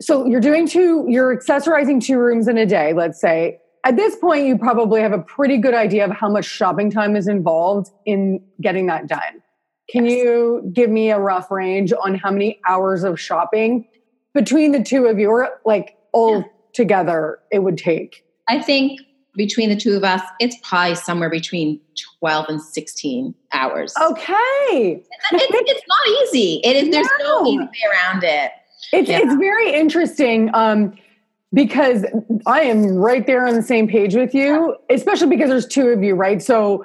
so 0.00 0.26
you're 0.26 0.40
doing 0.40 0.66
two, 0.66 1.04
you're 1.06 1.36
accessorizing 1.36 2.02
two 2.02 2.18
rooms 2.18 2.48
in 2.48 2.56
a 2.56 2.64
day. 2.64 2.94
Let's 2.94 3.20
say 3.20 3.60
at 3.84 3.96
this 3.96 4.16
point, 4.16 4.46
you 4.46 4.56
probably 4.56 5.02
have 5.02 5.12
a 5.12 5.18
pretty 5.18 5.58
good 5.58 5.74
idea 5.74 6.06
of 6.06 6.10
how 6.10 6.30
much 6.30 6.46
shopping 6.46 6.90
time 6.90 7.14
is 7.14 7.28
involved 7.28 7.90
in 8.06 8.42
getting 8.60 8.86
that 8.86 9.06
done. 9.06 9.42
Can 9.90 10.06
yes. 10.06 10.14
you 10.14 10.70
give 10.72 10.90
me 10.90 11.10
a 11.10 11.18
rough 11.18 11.50
range 11.50 11.92
on 11.92 12.14
how 12.14 12.30
many 12.30 12.58
hours 12.66 13.04
of 13.04 13.20
shopping 13.20 13.86
between 14.34 14.72
the 14.72 14.82
two 14.82 15.06
of 15.06 15.18
you, 15.18 15.28
or 15.28 15.60
like 15.64 15.96
all 16.12 16.38
yeah. 16.38 16.44
together, 16.72 17.38
it 17.52 17.60
would 17.60 17.76
take? 17.76 18.24
I 18.48 18.60
think 18.60 18.98
between 19.36 19.68
the 19.68 19.76
two 19.76 19.96
of 19.96 20.04
us, 20.04 20.22
it's 20.40 20.56
probably 20.62 20.94
somewhere 20.94 21.30
between 21.30 21.80
12 22.20 22.46
and 22.48 22.62
16 22.62 23.34
hours. 23.52 23.94
Okay. 24.02 24.32
It's, 24.70 25.02
it's 25.32 25.82
not 25.88 26.08
easy. 26.22 26.60
It 26.64 26.76
is, 26.76 26.90
there's 26.90 27.08
no. 27.20 27.42
no 27.42 27.46
easy 27.46 27.58
way 27.58 27.68
around 27.90 28.24
it. 28.24 28.52
It's, 28.92 29.08
yeah. 29.08 29.20
it's 29.22 29.34
very 29.34 29.72
interesting 29.74 30.50
um, 30.54 30.96
because 31.52 32.04
I 32.46 32.62
am 32.62 32.94
right 32.96 33.26
there 33.26 33.46
on 33.46 33.54
the 33.54 33.62
same 33.62 33.88
page 33.88 34.14
with 34.14 34.34
you, 34.34 34.76
especially 34.90 35.28
because 35.28 35.48
there's 35.48 35.66
two 35.66 35.88
of 35.88 36.02
you, 36.02 36.14
right? 36.14 36.42
So 36.42 36.84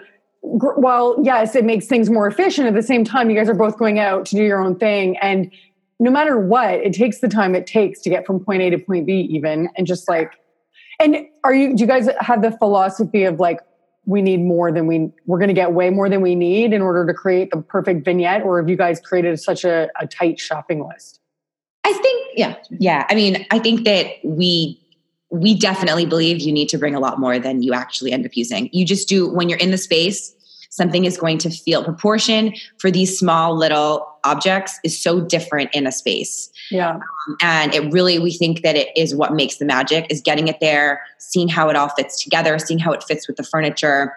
gr- 0.58 0.74
while, 0.74 1.18
yes, 1.24 1.56
it 1.56 1.66
makes 1.66 1.88
things 1.88 2.10
more 2.10 2.28
efficient, 2.28 2.68
at 2.68 2.74
the 2.74 2.84
same 2.84 3.04
time, 3.04 3.30
you 3.30 3.36
guys 3.36 3.50
are 3.50 3.56
both 3.56 3.78
going 3.78 4.00
out 4.00 4.26
to 4.28 4.36
do 4.36 4.44
your 4.44 4.62
own 4.62 4.78
thing. 4.78 5.18
And 5.18 5.52
no 6.00 6.10
matter 6.10 6.40
what, 6.40 6.74
it 6.74 6.94
takes 6.94 7.20
the 7.20 7.28
time 7.28 7.54
it 7.54 7.68
takes 7.68 8.02
to 8.02 8.10
get 8.10 8.26
from 8.26 8.44
point 8.44 8.62
A 8.62 8.70
to 8.72 8.80
point 8.80 9.06
B, 9.06 9.28
even. 9.32 9.70
And 9.78 9.86
just 9.86 10.10
like, 10.10 10.34
and 11.02 11.26
are 11.44 11.54
you, 11.54 11.76
do 11.76 11.82
you 11.82 11.88
guys 11.88 12.08
have 12.20 12.42
the 12.42 12.52
philosophy 12.52 13.24
of 13.24 13.40
like, 13.40 13.60
we 14.06 14.22
need 14.22 14.42
more 14.42 14.72
than 14.72 14.88
we, 14.88 15.12
we're 15.26 15.38
going 15.38 15.48
to 15.48 15.54
get 15.54 15.74
way 15.74 15.90
more 15.90 16.10
than 16.10 16.22
we 16.22 16.34
need 16.34 16.74
in 16.74 16.82
order 16.82 17.06
to 17.06 17.14
create 17.14 17.52
the 17.52 17.62
perfect 17.62 18.04
vignette? 18.04 18.42
Or 18.44 18.60
have 18.60 18.70
you 18.70 18.76
guys 18.76 19.00
created 19.00 19.40
such 19.40 19.64
a, 19.64 19.90
a 20.00 20.08
tight 20.08 20.40
shopping 20.40 20.88
list? 20.88 21.20
I 21.84 21.94
think, 21.94 22.28
yeah. 22.36 22.56
Yeah. 22.72 23.06
I 23.10 23.16
mean, 23.16 23.46
I 23.52 23.60
think 23.60 23.86
that 23.86 24.08
we, 24.24 24.80
we 25.30 25.58
definitely 25.58 26.06
believe 26.06 26.42
you 26.42 26.52
need 26.52 26.68
to 26.70 26.78
bring 26.78 26.96
a 26.96 27.00
lot 27.00 27.20
more 27.20 27.40
than 27.40 27.62
you 27.62 27.74
actually 27.74 28.12
end 28.12 28.26
up 28.26 28.36
using. 28.36 28.70
You 28.74 28.86
just 28.86 29.08
do, 29.08 29.30
when 29.30 29.50
you're 29.50 29.60
in 29.60 29.72
the 29.72 29.78
space, 29.78 30.36
something 30.72 31.04
is 31.04 31.18
going 31.18 31.38
to 31.38 31.50
feel 31.50 31.84
proportion 31.84 32.54
for 32.78 32.90
these 32.90 33.20
small 33.20 33.56
little 33.56 34.08
objects 34.24 34.80
is 34.84 35.00
so 35.00 35.20
different 35.20 35.70
in 35.74 35.86
a 35.86 35.92
space. 35.92 36.50
Yeah. 36.72 36.96
Um, 36.96 37.38
and 37.42 37.76
it 37.76 37.92
really, 37.92 38.20
we 38.20 38.32
think 38.32 38.62
that 38.62 38.78
it 38.78 38.88
is 38.96 39.14
what 39.14 39.34
makes 39.34 39.58
the 39.58 39.66
magic 39.66 40.08
is 40.10 40.22
getting 40.22 40.48
it 40.48 40.60
there, 40.62 41.02
seeing 41.18 41.50
how 41.50 41.70
it 41.70 41.76
all 41.76 41.90
fits 41.90 42.24
together, 42.24 42.58
seeing 42.58 42.80
how 42.80 42.94
it 42.94 43.04
fits 43.04 43.28
with 43.28 43.36
the 43.36 43.44
furniture. 43.44 44.14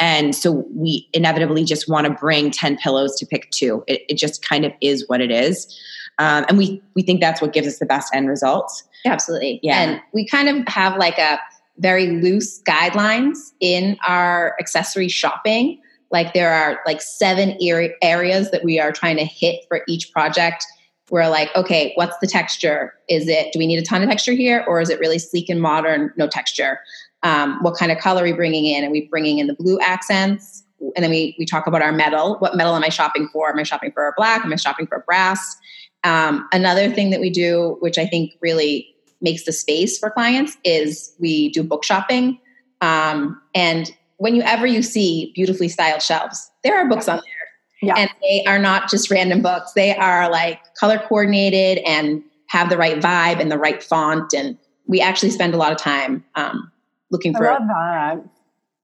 And 0.00 0.34
so 0.34 0.64
we 0.74 1.08
inevitably 1.12 1.64
just 1.64 1.88
want 1.88 2.08
to 2.08 2.12
bring 2.12 2.50
10 2.50 2.78
pillows 2.78 3.16
to 3.18 3.26
pick 3.26 3.50
two. 3.50 3.84
It, 3.86 4.02
it 4.08 4.16
just 4.16 4.46
kind 4.46 4.64
of 4.64 4.72
is 4.80 5.08
what 5.08 5.20
it 5.20 5.30
is. 5.30 5.78
Um, 6.18 6.44
and 6.48 6.58
we, 6.58 6.82
we 6.94 7.02
think 7.02 7.20
that's 7.20 7.40
what 7.40 7.52
gives 7.52 7.68
us 7.68 7.78
the 7.78 7.86
best 7.86 8.12
end 8.12 8.28
results. 8.28 8.82
Absolutely. 9.06 9.60
Yeah. 9.62 9.80
And 9.80 10.00
we 10.12 10.26
kind 10.26 10.48
of 10.48 10.66
have 10.66 10.96
like 10.96 11.18
a 11.18 11.38
very 11.78 12.08
loose 12.08 12.60
guidelines 12.62 13.52
in 13.60 13.96
our 14.06 14.56
accessory 14.58 15.08
shopping 15.08 15.78
like 16.12 16.34
there 16.34 16.52
are 16.52 16.78
like 16.86 17.00
seven 17.00 17.56
areas 17.60 18.50
that 18.50 18.62
we 18.62 18.78
are 18.78 18.92
trying 18.92 19.16
to 19.16 19.24
hit 19.24 19.64
for 19.66 19.82
each 19.88 20.12
project. 20.12 20.64
We're 21.10 21.28
like, 21.28 21.54
okay, 21.56 21.92
what's 21.96 22.16
the 22.18 22.26
texture? 22.26 22.94
Is 23.08 23.28
it, 23.28 23.52
do 23.52 23.58
we 23.58 23.66
need 23.66 23.78
a 23.78 23.84
ton 23.84 24.02
of 24.02 24.08
texture 24.08 24.32
here? 24.32 24.64
Or 24.68 24.80
is 24.80 24.88
it 24.88 25.00
really 25.00 25.18
sleek 25.18 25.48
and 25.48 25.60
modern, 25.60 26.12
no 26.16 26.28
texture? 26.28 26.78
Um, 27.22 27.58
what 27.62 27.76
kind 27.76 27.90
of 27.90 27.98
color 27.98 28.22
are 28.22 28.24
we 28.24 28.32
bringing 28.32 28.66
in? 28.66 28.84
Are 28.84 28.90
we 28.90 29.08
bringing 29.08 29.38
in 29.38 29.46
the 29.46 29.54
blue 29.54 29.78
accents? 29.80 30.62
And 30.96 31.04
then 31.04 31.10
we, 31.10 31.34
we 31.38 31.46
talk 31.46 31.66
about 31.66 31.82
our 31.82 31.92
metal. 31.92 32.36
What 32.38 32.56
metal 32.56 32.74
am 32.74 32.82
I 32.82 32.88
shopping 32.88 33.28
for? 33.32 33.50
Am 33.50 33.58
I 33.58 33.62
shopping 33.62 33.92
for 33.92 34.06
a 34.06 34.12
black? 34.16 34.44
Am 34.44 34.52
I 34.52 34.56
shopping 34.56 34.86
for 34.86 34.96
a 34.96 35.00
brass? 35.00 35.56
Um, 36.04 36.48
another 36.52 36.90
thing 36.90 37.10
that 37.10 37.20
we 37.20 37.30
do, 37.30 37.76
which 37.80 37.98
I 37.98 38.06
think 38.06 38.32
really 38.40 38.88
makes 39.20 39.44
the 39.44 39.52
space 39.52 39.98
for 39.98 40.10
clients, 40.10 40.56
is 40.64 41.14
we 41.20 41.50
do 41.50 41.62
book 41.62 41.84
shopping. 41.84 42.40
Um, 42.80 43.40
and 43.54 43.94
whenever 44.22 44.66
you 44.66 44.82
see 44.82 45.32
beautifully 45.34 45.68
styled 45.68 46.00
shelves, 46.00 46.50
there 46.62 46.78
are 46.78 46.88
books 46.88 47.08
on 47.08 47.16
there. 47.16 47.88
Yeah. 47.88 47.94
And 47.96 48.10
they 48.22 48.44
are 48.46 48.60
not 48.60 48.88
just 48.88 49.10
random 49.10 49.42
books. 49.42 49.72
They 49.72 49.96
are 49.96 50.30
like 50.30 50.60
color 50.74 51.02
coordinated 51.08 51.82
and 51.84 52.22
have 52.46 52.70
the 52.70 52.76
right 52.76 53.00
vibe 53.00 53.40
and 53.40 53.50
the 53.50 53.58
right 53.58 53.82
font. 53.82 54.32
And 54.32 54.56
we 54.86 55.00
actually 55.00 55.30
spend 55.30 55.54
a 55.54 55.56
lot 55.56 55.72
of 55.72 55.78
time 55.78 56.24
um, 56.36 56.70
looking 57.10 57.34
for. 57.34 57.50
I 57.50 57.58
love 57.58 57.66
that. 57.66 58.24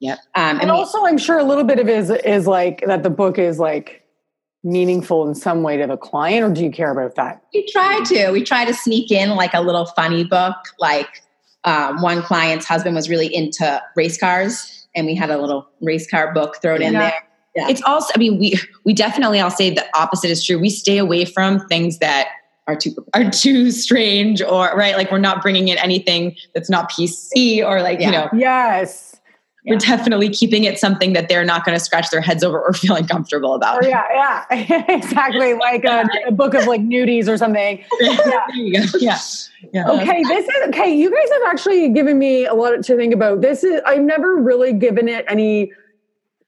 Yep. 0.01 0.19
Um, 0.35 0.43
and, 0.43 0.63
and 0.63 0.71
also, 0.73 1.05
I'm 1.07 1.19
sure 1.19 1.39
a 1.39 1.45
little 1.45 1.65
bit 1.65 1.79
of 1.79 1.89
it 1.89 1.97
is 1.97 2.11
is 2.11 2.47
like 2.49 2.85
that 2.87 3.05
the 3.05 3.11
book 3.11 3.39
is 3.39 3.61
like 3.61 4.05
meaningful 4.65 5.29
in 5.29 5.37
some 5.37 5.63
way 5.63 5.77
to 5.77 5.87
the 5.87 5.97
client, 5.97 6.45
or 6.45 6.53
do 6.53 6.65
you 6.65 6.71
care 6.71 6.91
about 6.91 7.15
that? 7.15 7.43
We 7.55 7.67
try 7.71 8.03
to. 8.05 8.31
We 8.31 8.43
try 8.43 8.65
to 8.65 8.75
sneak 8.75 9.11
in 9.13 9.31
like 9.31 9.55
a 9.55 9.61
little 9.61 9.87
funny 9.87 10.25
book. 10.25 10.57
Like 10.79 11.23
um, 11.65 12.01
one 12.01 12.23
client's 12.23 12.67
husband 12.67 12.95
was 12.95 13.09
really 13.09 13.33
into 13.33 13.83
race 13.97 14.19
cars, 14.19 14.78
and 14.99 15.07
we 15.07 15.15
had 15.15 15.31
a 15.31 15.39
little 15.39 15.69
race 15.81 16.11
car 16.11 16.33
book 16.35 16.61
thrown 16.61 16.83
in 16.83 16.93
there. 16.93 17.15
Yeah. 17.57 17.69
It's 17.69 17.83
also, 17.83 18.13
I 18.15 18.19
mean, 18.19 18.39
we 18.39 18.59
we 18.85 18.93
definitely, 18.93 19.41
I'll 19.41 19.51
say 19.51 19.71
the 19.71 19.87
opposite 19.97 20.31
is 20.31 20.45
true. 20.45 20.59
We 20.59 20.71
stay 20.71 20.99
away 20.99 21.25
from 21.25 21.61
things 21.69 21.99
that 21.99 22.29
Are 22.67 22.77
too 22.77 22.95
are 23.15 23.31
too 23.31 23.71
strange 23.71 24.43
or 24.43 24.71
right, 24.77 24.95
like 24.95 25.11
we're 25.11 25.19
not 25.19 25.41
bringing 25.41 25.69
in 25.69 25.79
anything 25.79 26.37
that's 26.55 26.69
not 26.69 26.91
PC 26.91 27.65
or 27.65 27.81
like 27.81 27.99
you 28.01 28.11
know, 28.11 28.29
Yes. 28.35 29.18
We're 29.69 29.79
definitely 29.79 30.29
keeping 30.31 30.65
it 30.65 30.79
something 30.79 31.13
that 31.13 31.29
they're 31.29 31.45
not 31.45 31.65
going 31.65 31.77
to 31.77 31.85
scratch 31.85 32.11
their 32.11 32.21
heads 32.21 32.43
over 32.43 32.61
or 32.61 32.73
feel 32.73 32.97
uncomfortable 32.97 33.55
about. 33.55 33.85
Or 33.85 33.89
yeah, 33.89 34.45
yeah, 34.51 34.85
exactly. 34.89 35.55
Like 35.55 35.85
a, 35.85 36.09
a 36.27 36.33
book 36.33 36.55
of 36.55 36.67
like 36.67 36.81
nudies 36.81 37.29
or 37.29 37.37
something. 37.37 37.85
go. 38.01 38.99
Yeah. 38.99 39.19
Yeah. 39.73 39.91
Okay, 39.91 40.23
this 40.23 40.49
is 40.49 40.69
okay. 40.69 40.95
You 40.95 41.11
guys 41.11 41.29
have 41.33 41.43
actually 41.49 41.89
given 41.89 42.19
me 42.19 42.47
a 42.47 42.55
lot 42.55 42.83
to 42.85 42.97
think 42.97 43.13
about. 43.13 43.41
This 43.41 43.65
is 43.65 43.81
I've 43.85 44.03
never 44.03 44.37
really 44.37 44.73
given 44.73 45.09
it 45.09 45.25
any 45.29 45.73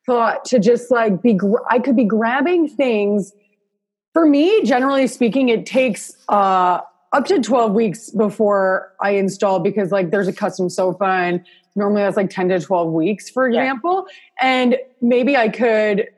thought 0.06 0.44
to 0.46 0.58
just 0.58 0.90
like 0.90 1.22
be. 1.22 1.38
I 1.68 1.78
could 1.78 1.96
be 1.96 2.04
grabbing 2.04 2.68
things. 2.68 3.32
For 4.12 4.26
me, 4.26 4.62
generally 4.64 5.06
speaking, 5.06 5.48
it 5.48 5.66
takes 5.66 6.16
uh, 6.28 6.80
up 7.12 7.26
to 7.26 7.40
twelve 7.40 7.72
weeks 7.72 8.10
before 8.10 8.92
I 9.00 9.10
install 9.10 9.60
because 9.60 9.90
like 9.90 10.10
there's 10.10 10.28
a 10.28 10.32
custom 10.32 10.70
sofa 10.70 11.04
and 11.04 11.44
normally 11.76 12.02
that's 12.02 12.16
like 12.16 12.30
ten 12.30 12.48
to 12.48 12.60
twelve 12.60 12.92
weeks, 12.92 13.30
for 13.30 13.48
Yeah. 13.48 13.60
example. 13.60 14.06
And 14.40 14.76
maybe 15.00 15.36
I 15.36 15.48
could 15.48 16.08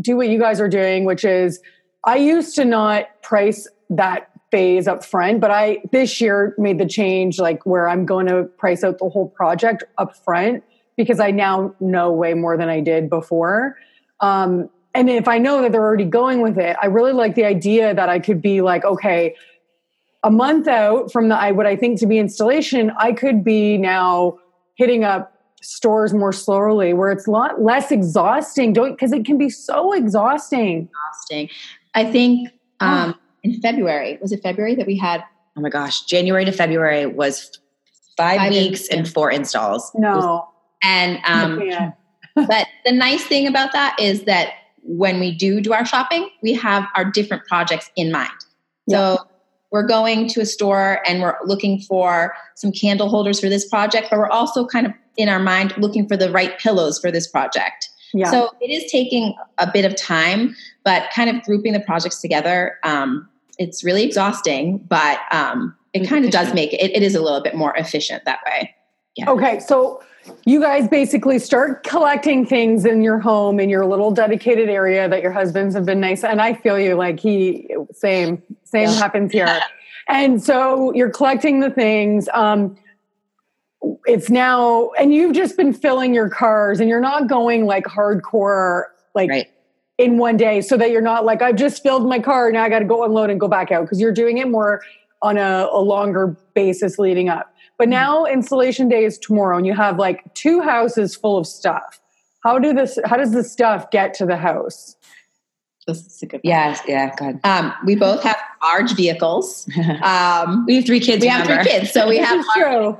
do 0.00 0.16
what 0.16 0.28
you 0.28 0.38
guys 0.38 0.60
are 0.60 0.68
doing, 0.68 1.04
which 1.04 1.24
is 1.24 1.60
I 2.04 2.16
used 2.16 2.54
to 2.56 2.64
not 2.64 3.06
price 3.22 3.66
that 3.90 4.30
phase 4.50 4.86
up 4.86 5.04
front, 5.04 5.40
but 5.40 5.50
I 5.50 5.78
this 5.92 6.20
year 6.20 6.54
made 6.58 6.78
the 6.78 6.86
change 6.86 7.38
like 7.38 7.64
where 7.66 7.88
I'm 7.88 8.06
going 8.06 8.26
to 8.26 8.44
price 8.44 8.84
out 8.84 8.98
the 8.98 9.08
whole 9.08 9.28
project 9.28 9.84
up 9.98 10.16
front 10.24 10.62
because 10.96 11.20
I 11.20 11.30
now 11.30 11.74
know 11.80 12.12
way 12.12 12.34
more 12.34 12.56
than 12.56 12.68
I 12.68 12.80
did 12.80 13.10
before. 13.10 13.76
Um, 14.20 14.70
and 14.94 15.10
if 15.10 15.28
I 15.28 15.38
know 15.38 15.60
that 15.62 15.72
they're 15.72 15.82
already 15.82 16.04
going 16.06 16.40
with 16.40 16.58
it, 16.58 16.76
I 16.80 16.86
really 16.86 17.12
like 17.12 17.34
the 17.34 17.44
idea 17.44 17.92
that 17.92 18.08
I 18.08 18.18
could 18.18 18.40
be 18.40 18.62
like, 18.62 18.84
okay, 18.84 19.34
a 20.22 20.30
month 20.30 20.66
out 20.68 21.12
from 21.12 21.28
the 21.28 21.36
I 21.36 21.52
what 21.52 21.66
I 21.66 21.76
think 21.76 22.00
to 22.00 22.06
be 22.06 22.18
installation, 22.18 22.92
I 22.98 23.12
could 23.12 23.44
be 23.44 23.76
now 23.78 24.38
hitting 24.76 25.04
up 25.04 25.32
stores 25.62 26.14
more 26.14 26.32
slowly 26.32 26.92
where 26.92 27.10
it's 27.10 27.26
a 27.26 27.30
lot 27.30 27.60
less 27.60 27.90
exhausting 27.90 28.72
don't 28.72 28.92
because 28.92 29.12
it 29.12 29.24
can 29.24 29.36
be 29.36 29.50
so 29.50 29.92
exhausting 29.92 30.88
exhausting. 30.88 31.48
I 31.94 32.04
think 32.10 32.50
um, 32.80 33.14
in 33.42 33.60
February 33.60 34.18
was 34.20 34.32
it 34.32 34.42
February 34.42 34.74
that 34.76 34.86
we 34.86 34.96
had 34.96 35.24
Oh 35.58 35.62
my 35.62 35.70
gosh. 35.70 36.02
January 36.02 36.44
to 36.44 36.52
February 36.52 37.06
was 37.06 37.50
five, 38.18 38.36
Five 38.36 38.52
weeks 38.52 38.88
and 38.88 39.08
four 39.08 39.30
installs. 39.30 39.90
no 39.94 40.46
and 40.82 41.18
um, 41.24 41.94
but 42.46 42.66
the 42.84 42.92
nice 42.92 43.24
thing 43.24 43.46
about 43.46 43.72
that 43.72 43.96
is 43.98 44.24
that 44.24 44.50
when 44.82 45.18
we 45.18 45.34
do 45.34 45.60
do 45.60 45.72
our 45.72 45.84
shopping, 45.84 46.30
we 46.42 46.52
have 46.52 46.86
our 46.94 47.04
different 47.04 47.44
projects 47.46 47.90
in 47.96 48.12
mind. 48.12 48.30
So 48.88 49.18
we're 49.76 49.86
going 49.86 50.26
to 50.26 50.40
a 50.40 50.46
store 50.46 51.02
and 51.06 51.20
we're 51.20 51.36
looking 51.44 51.78
for 51.80 52.34
some 52.54 52.72
candle 52.72 53.10
holders 53.10 53.38
for 53.38 53.50
this 53.50 53.68
project, 53.68 54.06
but 54.10 54.18
we're 54.18 54.30
also 54.30 54.66
kind 54.66 54.86
of 54.86 54.92
in 55.18 55.28
our 55.28 55.38
mind 55.38 55.74
looking 55.76 56.08
for 56.08 56.16
the 56.16 56.30
right 56.30 56.58
pillows 56.58 56.98
for 56.98 57.10
this 57.10 57.26
project. 57.26 57.90
yeah 58.14 58.30
So 58.30 58.52
it 58.62 58.70
is 58.70 58.90
taking 58.90 59.34
a 59.58 59.70
bit 59.70 59.84
of 59.84 59.94
time, 59.94 60.56
but 60.82 61.10
kind 61.14 61.28
of 61.28 61.42
grouping 61.42 61.74
the 61.74 61.80
projects 61.80 62.22
together, 62.22 62.78
um, 62.84 63.28
it's 63.58 63.84
really 63.84 64.02
exhausting, 64.02 64.78
but 64.78 65.20
um, 65.30 65.76
it 65.92 66.08
kind 66.08 66.24
of 66.24 66.30
does 66.30 66.54
make 66.54 66.72
it, 66.72 66.96
it 66.96 67.02
is 67.02 67.14
a 67.14 67.20
little 67.20 67.42
bit 67.42 67.54
more 67.54 67.76
efficient 67.76 68.24
that 68.24 68.40
way. 68.46 68.74
Okay, 69.28 69.60
so 69.60 70.02
you 70.44 70.60
guys 70.60 70.88
basically 70.88 71.38
start 71.38 71.82
collecting 71.82 72.46
things 72.46 72.84
in 72.84 73.02
your 73.02 73.18
home 73.18 73.60
in 73.60 73.68
your 73.68 73.84
little 73.86 74.10
dedicated 74.10 74.68
area 74.68 75.08
that 75.08 75.22
your 75.22 75.32
husbands 75.32 75.74
have 75.74 75.84
been 75.84 76.00
nice. 76.00 76.24
And 76.24 76.40
I 76.40 76.54
feel 76.54 76.78
you 76.78 76.94
like 76.94 77.20
he 77.20 77.68
same 77.92 78.42
same 78.64 78.88
happens 78.88 79.32
here. 79.32 79.46
And 80.08 80.42
so 80.42 80.92
you're 80.94 81.10
collecting 81.10 81.60
the 81.60 81.70
things. 81.70 82.28
Um, 82.32 82.76
it's 84.06 84.30
now, 84.30 84.90
and 84.98 85.12
you've 85.12 85.34
just 85.34 85.56
been 85.56 85.72
filling 85.72 86.14
your 86.14 86.28
cars, 86.28 86.80
and 86.80 86.88
you're 86.88 87.00
not 87.00 87.28
going 87.28 87.66
like 87.66 87.84
hardcore, 87.84 88.84
like 89.14 89.30
Right. 89.30 89.50
in 89.98 90.18
one 90.18 90.36
day, 90.36 90.60
so 90.60 90.76
that 90.76 90.90
you're 90.90 91.00
not 91.02 91.24
like 91.24 91.42
I've 91.42 91.56
just 91.56 91.82
filled 91.82 92.08
my 92.08 92.18
car, 92.18 92.50
now 92.50 92.62
I 92.64 92.68
got 92.68 92.80
to 92.80 92.84
go 92.84 93.04
unload 93.04 93.30
and 93.30 93.38
go 93.38 93.48
back 93.48 93.70
out 93.70 93.82
because 93.82 94.00
you're 94.00 94.12
doing 94.12 94.38
it 94.38 94.48
more 94.48 94.80
on 95.22 95.38
a, 95.38 95.68
a 95.70 95.80
longer 95.80 96.36
basis 96.54 96.98
leading 96.98 97.28
up. 97.28 97.52
But 97.78 97.88
now 97.88 98.24
installation 98.24 98.88
day 98.88 99.04
is 99.04 99.18
tomorrow, 99.18 99.56
and 99.56 99.66
you 99.66 99.74
have 99.74 99.98
like 99.98 100.32
two 100.34 100.60
houses 100.60 101.14
full 101.14 101.36
of 101.36 101.46
stuff. 101.46 102.00
How 102.42 102.58
do 102.58 102.72
this? 102.72 102.98
How 103.04 103.16
does 103.16 103.32
the 103.32 103.44
stuff 103.44 103.90
get 103.90 104.14
to 104.14 104.26
the 104.26 104.36
house? 104.36 104.96
This 105.86 106.04
is 106.04 106.22
a 106.22 106.26
good 106.26 106.40
Yes. 106.42 106.80
Yeah. 106.88 107.14
God. 107.16 107.38
Um, 107.44 107.72
we 107.84 107.94
both 107.94 108.22
have 108.22 108.36
large 108.62 108.94
vehicles. 108.94 109.68
Um, 110.02 110.64
we 110.66 110.76
have 110.76 110.86
three 110.86 111.00
kids. 111.00 111.22
we 111.22 111.28
have 111.28 111.46
three 111.46 111.62
kids, 111.64 111.92
so 111.92 112.08
we 112.08 112.16
have 112.26 112.40
is 112.40 112.46
true. 112.54 112.98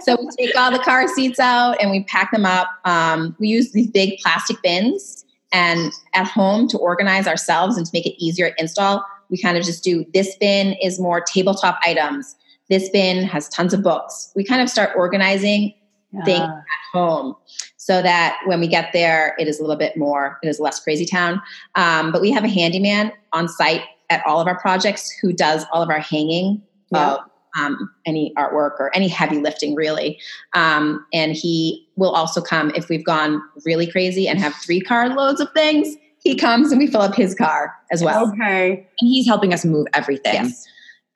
so 0.00 0.16
we 0.20 0.28
take 0.46 0.56
all 0.56 0.70
the 0.72 0.78
car 0.80 1.06
seats 1.08 1.38
out 1.38 1.76
and 1.80 1.90
we 1.90 2.04
pack 2.04 2.32
them 2.32 2.44
up. 2.44 2.68
Um, 2.84 3.36
we 3.38 3.48
use 3.48 3.72
these 3.72 3.88
big 3.88 4.18
plastic 4.18 4.60
bins, 4.62 5.24
and 5.52 5.92
at 6.14 6.26
home 6.26 6.68
to 6.68 6.78
organize 6.78 7.26
ourselves 7.26 7.76
and 7.76 7.86
to 7.86 7.90
make 7.92 8.06
it 8.06 8.14
easier 8.22 8.50
to 8.50 8.54
install, 8.60 9.04
we 9.30 9.40
kind 9.40 9.56
of 9.56 9.64
just 9.64 9.84
do 9.84 10.04
this 10.12 10.36
bin 10.36 10.74
is 10.82 10.98
more 10.98 11.20
tabletop 11.20 11.78
items. 11.82 12.34
This 12.68 12.88
bin 12.90 13.24
has 13.24 13.48
tons 13.48 13.72
of 13.74 13.82
books. 13.82 14.32
We 14.36 14.44
kind 14.44 14.60
of 14.62 14.68
start 14.68 14.90
organizing 14.96 15.74
Yeah. 16.12 16.44
at 16.44 16.64
home 16.92 17.34
so 17.76 18.00
that 18.02 18.38
when 18.46 18.60
we 18.60 18.66
get 18.66 18.92
there 18.94 19.34
it 19.38 19.46
is 19.46 19.58
a 19.58 19.62
little 19.62 19.76
bit 19.76 19.94
more 19.96 20.38
it 20.42 20.48
is 20.48 20.58
less 20.58 20.80
crazy 20.80 21.04
town 21.04 21.40
um, 21.74 22.12
but 22.12 22.22
we 22.22 22.30
have 22.30 22.44
a 22.44 22.48
handyman 22.48 23.12
on 23.34 23.46
site 23.46 23.82
at 24.08 24.22
all 24.26 24.40
of 24.40 24.46
our 24.46 24.58
projects 24.58 25.10
who 25.20 25.34
does 25.34 25.66
all 25.72 25.82
of 25.82 25.90
our 25.90 25.98
hanging 26.00 26.62
Yeah. 26.90 27.12
of 27.14 27.20
um, 27.58 27.90
any 28.06 28.32
artwork 28.38 28.78
or 28.80 28.90
any 28.94 29.06
heavy 29.08 29.36
lifting 29.38 29.74
really 29.74 30.18
um, 30.54 31.04
and 31.12 31.32
he 31.32 31.86
will 31.96 32.12
also 32.12 32.40
come 32.40 32.72
if 32.74 32.88
we've 32.88 33.04
gone 33.04 33.42
really 33.66 33.86
crazy 33.86 34.26
and 34.28 34.38
have 34.38 34.54
three 34.54 34.80
car 34.80 35.10
loads 35.10 35.40
of 35.42 35.48
things 35.52 35.94
he 36.22 36.34
comes 36.36 36.72
and 36.72 36.78
we 36.80 36.86
fill 36.86 37.02
up 37.02 37.14
his 37.14 37.34
car 37.34 37.74
as 37.90 38.02
well 38.02 38.30
Okay. 38.32 38.70
And 39.00 39.08
he's 39.10 39.26
helping 39.26 39.52
us 39.52 39.62
move 39.64 39.86
everything. 39.92 40.34
yes 40.34 40.66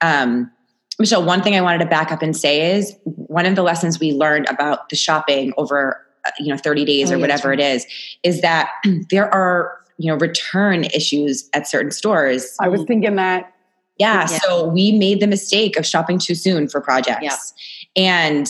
um, 0.01 0.51
Michelle, 0.99 1.23
one 1.25 1.41
thing 1.41 1.55
I 1.55 1.61
wanted 1.61 1.79
to 1.79 1.85
back 1.85 2.11
up 2.11 2.21
and 2.21 2.35
say 2.35 2.75
is 2.75 2.95
one 3.05 3.45
of 3.45 3.55
the 3.55 3.63
lessons 3.63 3.99
we 3.99 4.11
learned 4.13 4.47
about 4.49 4.89
the 4.89 4.95
shopping 4.95 5.53
over, 5.57 5.99
uh, 6.25 6.31
you 6.39 6.47
know, 6.47 6.57
30 6.57 6.85
days 6.85 7.11
Oh, 7.11 7.15
or 7.15 7.19
whatever 7.19 7.51
it 7.51 7.59
is, 7.59 7.85
is 8.23 8.41
that 8.41 8.69
there 9.09 9.33
are, 9.33 9.77
you 9.97 10.11
know, 10.11 10.17
return 10.17 10.83
issues 10.85 11.49
at 11.53 11.67
certain 11.67 11.91
stores. 11.91 12.55
I 12.59 12.67
was 12.67 12.83
thinking 12.85 13.15
that. 13.15 13.51
Yeah, 13.97 14.21
Yeah. 14.21 14.25
So 14.39 14.67
we 14.67 14.91
made 14.91 15.19
the 15.19 15.27
mistake 15.27 15.77
of 15.77 15.85
shopping 15.85 16.17
too 16.19 16.35
soon 16.35 16.67
for 16.67 16.81
projects. 16.81 17.53
Yeah. 17.95 18.03
And 18.03 18.47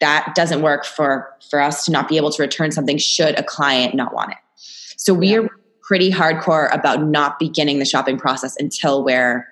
that 0.00 0.32
doesn't 0.34 0.62
work 0.62 0.86
for 0.86 1.30
for 1.50 1.60
us 1.60 1.84
to 1.84 1.92
not 1.92 2.08
be 2.08 2.16
able 2.16 2.30
to 2.30 2.42
return 2.42 2.70
something 2.72 2.96
should 2.96 3.38
a 3.38 3.42
client 3.42 3.94
not 3.94 4.14
want 4.14 4.30
it. 4.32 4.38
So 4.96 5.12
we 5.12 5.28
Yeah. 5.28 5.40
are 5.40 5.48
pretty 5.82 6.10
hardcore 6.10 6.72
about 6.74 7.02
not 7.02 7.38
beginning 7.38 7.78
the 7.78 7.84
shopping 7.84 8.16
process 8.18 8.56
until 8.58 9.04
we're 9.04 9.46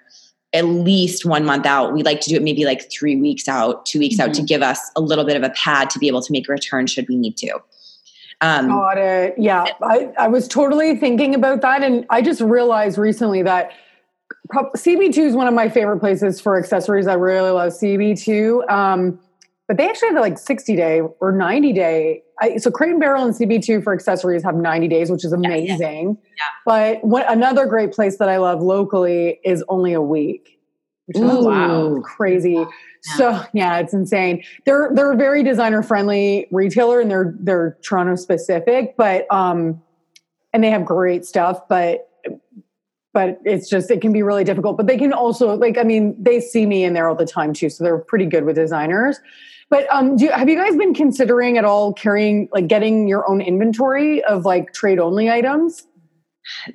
at 0.55 0.65
least 0.65 1.27
one 1.27 1.45
month 1.45 1.67
out. 1.67 1.93
We 1.93 2.03
like 2.03 2.21
to 2.23 2.31
do 2.31 2.37
it 2.37 2.43
maybe 2.43 2.65
like 2.65 2.91
three 2.91 3.17
weeks 3.17 3.49
out, 3.49 3.85
two 3.85 3.99
weeks 3.99 4.19
out 4.19 4.33
to 4.35 4.43
give 4.43 4.63
us 4.63 4.81
a 4.97 5.01
little 5.01 5.25
bit 5.25 5.37
of 5.37 5.43
a 5.43 5.51
pad 5.51 5.91
to 5.91 5.99
be 5.99 6.09
able 6.09 6.23
to 6.23 6.33
make 6.33 6.49
a 6.49 6.53
return 6.53 6.87
should 6.87 7.07
we 7.09 7.17
need 7.17 7.37
to. 7.39 7.59
Um, 8.41 8.69
Got 8.69 8.99
it. 8.99 9.35
Yeah, 9.37 9.67
I, 9.83 10.13
I 10.19 10.29
was 10.29 10.47
totally 10.47 10.97
thinking 10.97 11.35
about 11.35 11.61
that, 11.63 11.83
and 11.83 12.07
I 12.09 12.23
just 12.23 12.41
realized 12.41 12.97
recently 12.97 13.43
that 13.43 13.73
CB2 14.53 15.19
is 15.19 15.35
one 15.35 15.49
of 15.49 15.55
my 15.55 15.69
favorite 15.69 15.99
places 15.99 16.41
for 16.41 16.59
accessories. 16.59 17.07
I 17.07 17.15
really 17.15 17.51
love 17.51 17.73
CB2, 17.73 18.71
um, 18.71 19.19
but 19.69 19.77
they 19.77 19.89
actually 19.89 20.09
have 20.09 20.21
like 20.21 20.39
60 20.39 20.75
day 20.75 21.03
or 21.21 21.31
90 21.31 21.73
day. 21.75 22.23
I, 22.41 22.57
so 22.57 22.71
Crate 22.71 22.93
and 22.93 23.01
Barrel 23.01 23.25
and 23.25 23.35
CB2 23.35 23.85
for 23.85 23.93
accessories 23.93 24.43
have 24.43 24.55
90 24.55 24.89
days, 24.89 25.11
which 25.11 25.25
is 25.25 25.33
amazing. 25.33 26.17
Yeah. 26.37 26.45
But 26.65 27.05
what 27.05 27.31
another 27.31 27.67
great 27.67 27.93
place 27.93 28.17
that 28.17 28.31
I 28.31 28.39
love 28.39 28.63
locally 28.63 29.39
is 29.45 29.63
only 29.69 29.93
a 29.93 30.01
week. 30.01 30.59
Which 31.05 31.19
is 31.19 31.23
Ooh. 31.23 31.45
wow, 31.45 32.01
crazy. 32.03 32.67
So 33.01 33.43
yeah, 33.55 33.79
it's 33.79 33.95
insane. 33.95 34.43
They're 34.67 34.91
they're 34.93 35.13
a 35.13 35.17
very 35.17 35.43
designer 35.43 35.83
friendly 35.83 36.49
retailer 36.51 37.01
and 37.01 37.11
they're 37.11 37.35
they're 37.39 37.79
Toronto 37.83 38.17
specific, 38.17 38.97
but 38.97 39.33
um 39.33 39.81
and 40.53 40.63
they 40.63 40.71
have 40.71 40.85
great 40.85 41.25
stuff, 41.25 41.67
but 41.69 42.08
but 43.19 43.41
it's 43.45 43.69
just 43.69 43.91
it 43.91 44.01
can 44.01 44.13
be 44.13 44.23
really 44.23 44.45
difficult. 44.45 44.77
But 44.77 44.87
they 44.87 44.97
can 44.97 45.13
also 45.13 45.57
like 45.57 45.77
I 45.77 45.83
mean, 45.83 46.15
they 46.23 46.39
see 46.39 46.67
me 46.67 46.85
in 46.85 46.93
there 46.93 47.09
all 47.09 47.17
the 47.17 47.27
time 47.27 47.53
too, 47.53 47.69
so 47.69 47.83
they're 47.83 47.99
pretty 47.99 48.27
good 48.27 48.45
with 48.45 48.55
designers. 48.55 49.19
But 49.71 49.93
um 49.93 50.15
do 50.17 50.27
you, 50.27 50.31
have 50.31 50.49
you 50.49 50.55
guys 50.55 50.77
been 50.77 50.95
considering 50.95 51.59
at 51.59 51.65
all 51.65 51.93
carrying 51.93 52.49
like 52.53 52.69
getting 52.69 53.09
your 53.09 53.29
own 53.29 53.41
inventory 53.41 54.23
of 54.23 54.45
like 54.45 54.73
trade 54.73 55.01
only 55.01 55.29
items? 55.29 55.85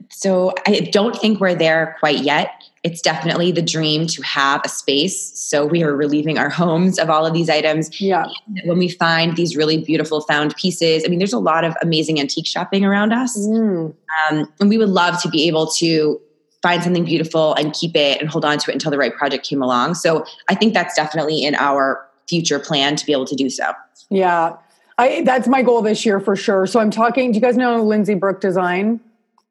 So 0.10 0.54
I 0.68 0.90
don't 0.92 1.16
think 1.16 1.40
we're 1.40 1.56
there 1.56 1.96
quite 2.00 2.20
yet. 2.20 2.52
It's 2.84 3.02
definitely 3.02 3.52
the 3.54 3.62
dream 3.62 4.08
to 4.08 4.22
have 4.24 4.62
a 4.66 4.70
space. 4.70 5.40
So 5.40 5.66
we 5.66 5.84
are 5.84 5.96
relieving 5.96 6.38
our 6.38 6.50
homes 6.50 7.00
of 7.00 7.10
all 7.10 7.26
of 7.26 7.34
these 7.34 7.50
items. 7.50 8.02
Yeah. 8.02 8.26
When 8.66 8.78
we 8.78 8.90
find 8.90 9.38
these 9.38 9.56
really 9.56 9.78
beautiful 9.78 10.20
found 10.22 10.56
pieces, 10.58 11.04
I 11.06 11.08
mean, 11.08 11.20
there's 11.20 11.34
a 11.34 11.40
lot 11.40 11.64
of 11.64 11.74
amazing 11.82 12.20
antique 12.20 12.46
shopping 12.46 12.84
around 12.84 13.14
us. 13.14 13.38
Mm. 13.38 13.96
Um, 14.30 14.54
and 14.60 14.70
we 14.70 14.78
would 14.78 14.90
love 14.90 15.22
to 15.24 15.30
be 15.30 15.48
able 15.48 15.68
to 15.72 16.22
find 16.64 16.82
something 16.82 17.04
beautiful 17.04 17.54
and 17.56 17.74
keep 17.74 17.96
it 17.96 18.20
and 18.20 18.30
hold 18.30 18.46
on 18.46 18.58
to 18.58 18.72
it 18.72 18.74
until 18.74 18.90
the 18.90 18.98
right 18.98 19.14
project 19.14 19.46
came 19.46 19.62
along. 19.62 19.94
So 19.94 20.26
I 20.50 20.56
think 20.56 20.74
that's 20.74 20.96
definitely 20.96 21.44
in 21.44 21.56
our 21.56 22.04
future 22.28 22.58
plan 22.58 22.96
to 22.96 23.06
be 23.06 23.12
able 23.12 23.26
to 23.26 23.36
do 23.36 23.50
so. 23.50 23.74
Yeah. 24.10 24.56
I, 24.98 25.24
that's 25.26 25.48
my 25.48 25.62
goal 25.62 25.82
this 25.82 26.06
year 26.06 26.22
for 26.22 26.36
sure. 26.38 26.66
So 26.66 26.80
I'm 26.80 26.90
talking, 26.90 27.32
do 27.32 27.36
you 27.36 27.42
guys 27.42 27.58
know 27.58 27.84
Lindsay 27.84 28.16
Brook 28.16 28.40
Design? 28.40 29.02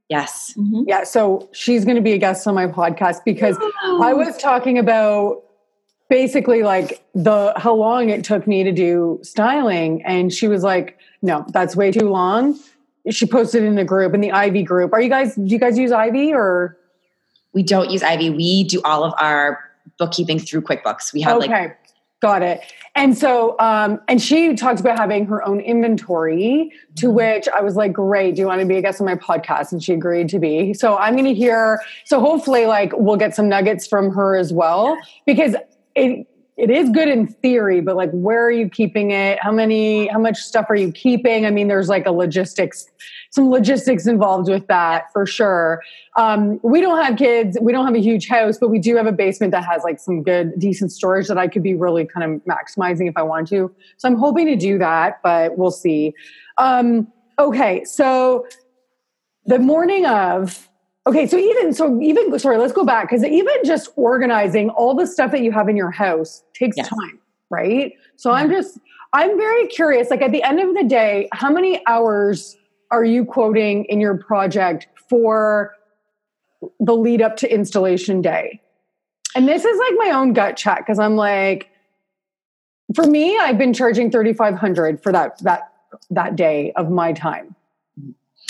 Yes. 0.09 0.55
Mhm. 0.59 0.85
Yeah, 0.87 1.05
so 1.05 1.48
she's 1.53 1.85
going 1.85 1.96
to 1.96 2.03
be 2.03 2.12
a 2.12 2.18
guest 2.18 2.46
on 2.46 2.55
my 2.55 2.66
podcast 2.66 3.25
because 3.25 3.57
I 3.83 4.12
was 4.12 4.37
talking 4.38 4.79
about 4.79 5.42
basically 6.11 6.62
like 6.62 7.03
the 7.14 7.55
how 7.57 7.75
long 7.75 8.11
it 8.11 8.22
took 8.22 8.46
me 8.46 8.62
to 8.62 8.72
do 8.72 9.18
styling 9.22 10.03
and 10.05 10.31
she 10.31 10.48
was 10.48 10.62
like, 10.62 10.98
"No, 11.22 11.46
that's 11.48 11.75
way 11.75 11.90
too 11.90 12.11
long." 12.11 12.59
She 13.09 13.25
posted 13.25 13.62
in 13.62 13.75
the 13.75 13.85
group 13.85 14.12
in 14.12 14.20
the 14.20 14.33
Ivy 14.33 14.62
group. 14.62 14.92
Are 14.92 15.01
you 15.01 15.09
guys 15.09 15.35
do 15.35 15.46
you 15.46 15.59
guys 15.59 15.79
use 15.79 15.92
Ivy 15.92 16.35
or 16.35 16.77
We 17.53 17.62
don't 17.62 17.91
use 17.91 18.03
Ivy. 18.03 18.31
We 18.31 18.65
do 18.65 18.81
all 18.85 19.05
of 19.05 19.12
our 19.19 19.61
bookkeeping 19.99 20.38
through 20.38 20.62
QuickBooks. 20.62 21.12
We 21.12 21.21
have 21.23 21.37
Okay. 21.38 21.49
like 21.49 21.79
Got 22.21 22.43
it. 22.43 22.61
And 22.95 23.19
so, 23.19 23.57
um, 23.59 24.01
and 24.07 24.23
she 24.23 24.55
talked 24.55 24.79
about 24.79 24.97
having 24.97 25.27
her 25.27 25.45
own 25.45 25.59
inventory, 25.59 26.71
to 26.99 27.07
Mm-hmm. 27.07 27.17
which 27.17 27.49
I 27.49 27.61
was 27.62 27.75
like, 27.75 27.93
great, 27.93 28.37
do 28.37 28.43
you 28.43 28.47
want 28.47 28.61
to 28.61 28.67
be 28.67 28.77
a 28.77 28.81
guest 28.83 29.01
on 29.01 29.07
my 29.07 29.17
podcast? 29.17 29.73
And 29.73 29.83
she 29.83 29.93
agreed 29.93 30.29
to 30.29 30.38
be. 30.38 30.73
So 30.73 30.97
I'm 30.97 31.15
going 31.15 31.25
to 31.25 31.35
hear, 31.35 31.81
so 32.05 32.21
hopefully, 32.21 32.67
like, 32.67 32.93
we'll 32.95 33.17
get 33.17 33.35
some 33.35 33.49
nuggets 33.49 33.88
from 33.88 34.12
her 34.15 34.37
as 34.37 34.53
well, 34.53 34.97
because 35.27 35.57
it, 35.97 36.29
it 36.57 36.71
is 36.71 36.91
good 36.91 37.09
in 37.09 37.27
theory, 37.27 37.81
but 37.81 37.97
like, 37.97 38.11
where 38.12 38.45
are 38.47 38.53
you 38.53 38.69
keeping 38.69 39.11
it? 39.11 39.41
How 39.43 39.51
many, 39.51 40.07
how 40.07 40.21
much 40.21 40.37
stuff 40.37 40.67
are 40.69 40.77
you 40.77 40.93
keeping? 40.93 41.45
I 41.45 41.51
mean, 41.51 41.67
there's 41.67 41.88
like 41.88 42.07
a 42.07 42.12
logistics, 42.12 42.87
some 43.33 43.49
logistics 43.49 44.07
involved 44.07 44.49
with 44.49 44.66
that 44.66 45.11
for 45.11 45.25
sure. 45.25 45.83
Um, 46.16 46.61
we 46.62 46.83
don't 46.83 47.03
have 47.03 47.16
kids, 47.16 47.57
we 47.62 47.73
don't 47.73 47.87
have 47.87 47.95
a 47.95 48.01
huge 48.01 48.29
house, 48.29 48.59
but 48.59 48.68
we 48.68 48.79
do 48.79 48.95
have 48.97 49.07
a 49.07 49.12
basement 49.12 49.53
that 49.53 49.64
has 49.64 49.83
like 49.83 49.99
some 49.99 50.23
good, 50.23 50.53
decent 50.59 50.92
storage 50.92 51.29
that 51.29 51.38
I 51.38 51.49
could 51.49 51.62
be 51.62 51.75
really 51.75 52.05
kind 52.05 52.31
of 52.31 52.42
maximizing 52.45 53.09
if 53.09 53.16
I 53.16 53.23
wanted 53.23 53.49
to. 53.49 53.75
So 53.97 54.07
I'm 54.07 54.16
hoping 54.16 54.47
to 54.47 54.57
do 54.57 54.77
that, 54.79 55.21
but 55.23 55.57
we'll 55.57 55.71
see. 55.71 56.12
Um, 56.59 57.11
okay, 57.38 57.85
so 57.85 58.47
the 59.47 59.59
morning 59.59 60.05
of, 60.05 60.68
okay, 61.07 61.27
so 61.27 61.38
even, 61.38 61.73
so 61.73 62.03
even, 62.03 62.38
sorry, 62.38 62.59
let's 62.59 62.75
go 62.75 62.85
back 62.85 63.09
because 63.09 63.25
even 63.25 63.55
just 63.64 63.88
organizing 63.97 64.68
all 64.68 64.95
the 64.95 65.07
stuff 65.07 65.31
that 65.31 65.40
you 65.42 65.53
have 65.53 65.71
in 65.71 65.77
your 65.77 65.90
house 65.90 66.45
takes 66.53 66.77
Yes. 66.77 66.88
time, 66.88 67.18
right? 67.49 67.95
So 68.16 68.31
I'm 68.31 68.51
just, 68.51 68.79
I'm 69.14 69.38
very 69.38 69.68
curious. 69.68 70.11
Like 70.11 70.21
at 70.21 70.33
the 70.33 70.42
end 70.42 70.61
of 70.61 70.75
the 70.75 70.85
day, 70.85 71.31
how 71.33 71.51
many 71.51 71.81
hours 71.87 72.59
are 72.92 73.05
you 73.05 73.24
quoting 73.24 73.85
in 73.87 74.00
your 74.00 74.16
project 74.16 74.87
for 75.09 75.74
the 76.78 76.94
lead 76.94 77.22
up 77.22 77.37
to 77.38 77.52
installation 77.52 78.20
day? 78.22 78.61
And 79.35 79.48
this 79.48 79.64
is 79.64 79.78
like 79.78 79.94
my 79.96 80.11
own 80.14 80.35
gut 80.35 80.57
check 80.57 80.78
because 80.78 80.98
I'm 80.98 81.16
like, 81.16 81.70
for 82.94 83.07
me, 83.07 83.38
I've 83.38 83.59
been 83.59 83.72
charging 83.72 84.11
3,500 84.11 85.02
for 85.02 85.11
that, 85.11 85.38
that, 85.42 85.72
that 86.11 86.37
day 86.37 86.72
of 86.76 86.90
my 86.90 87.14
time. 87.14 87.57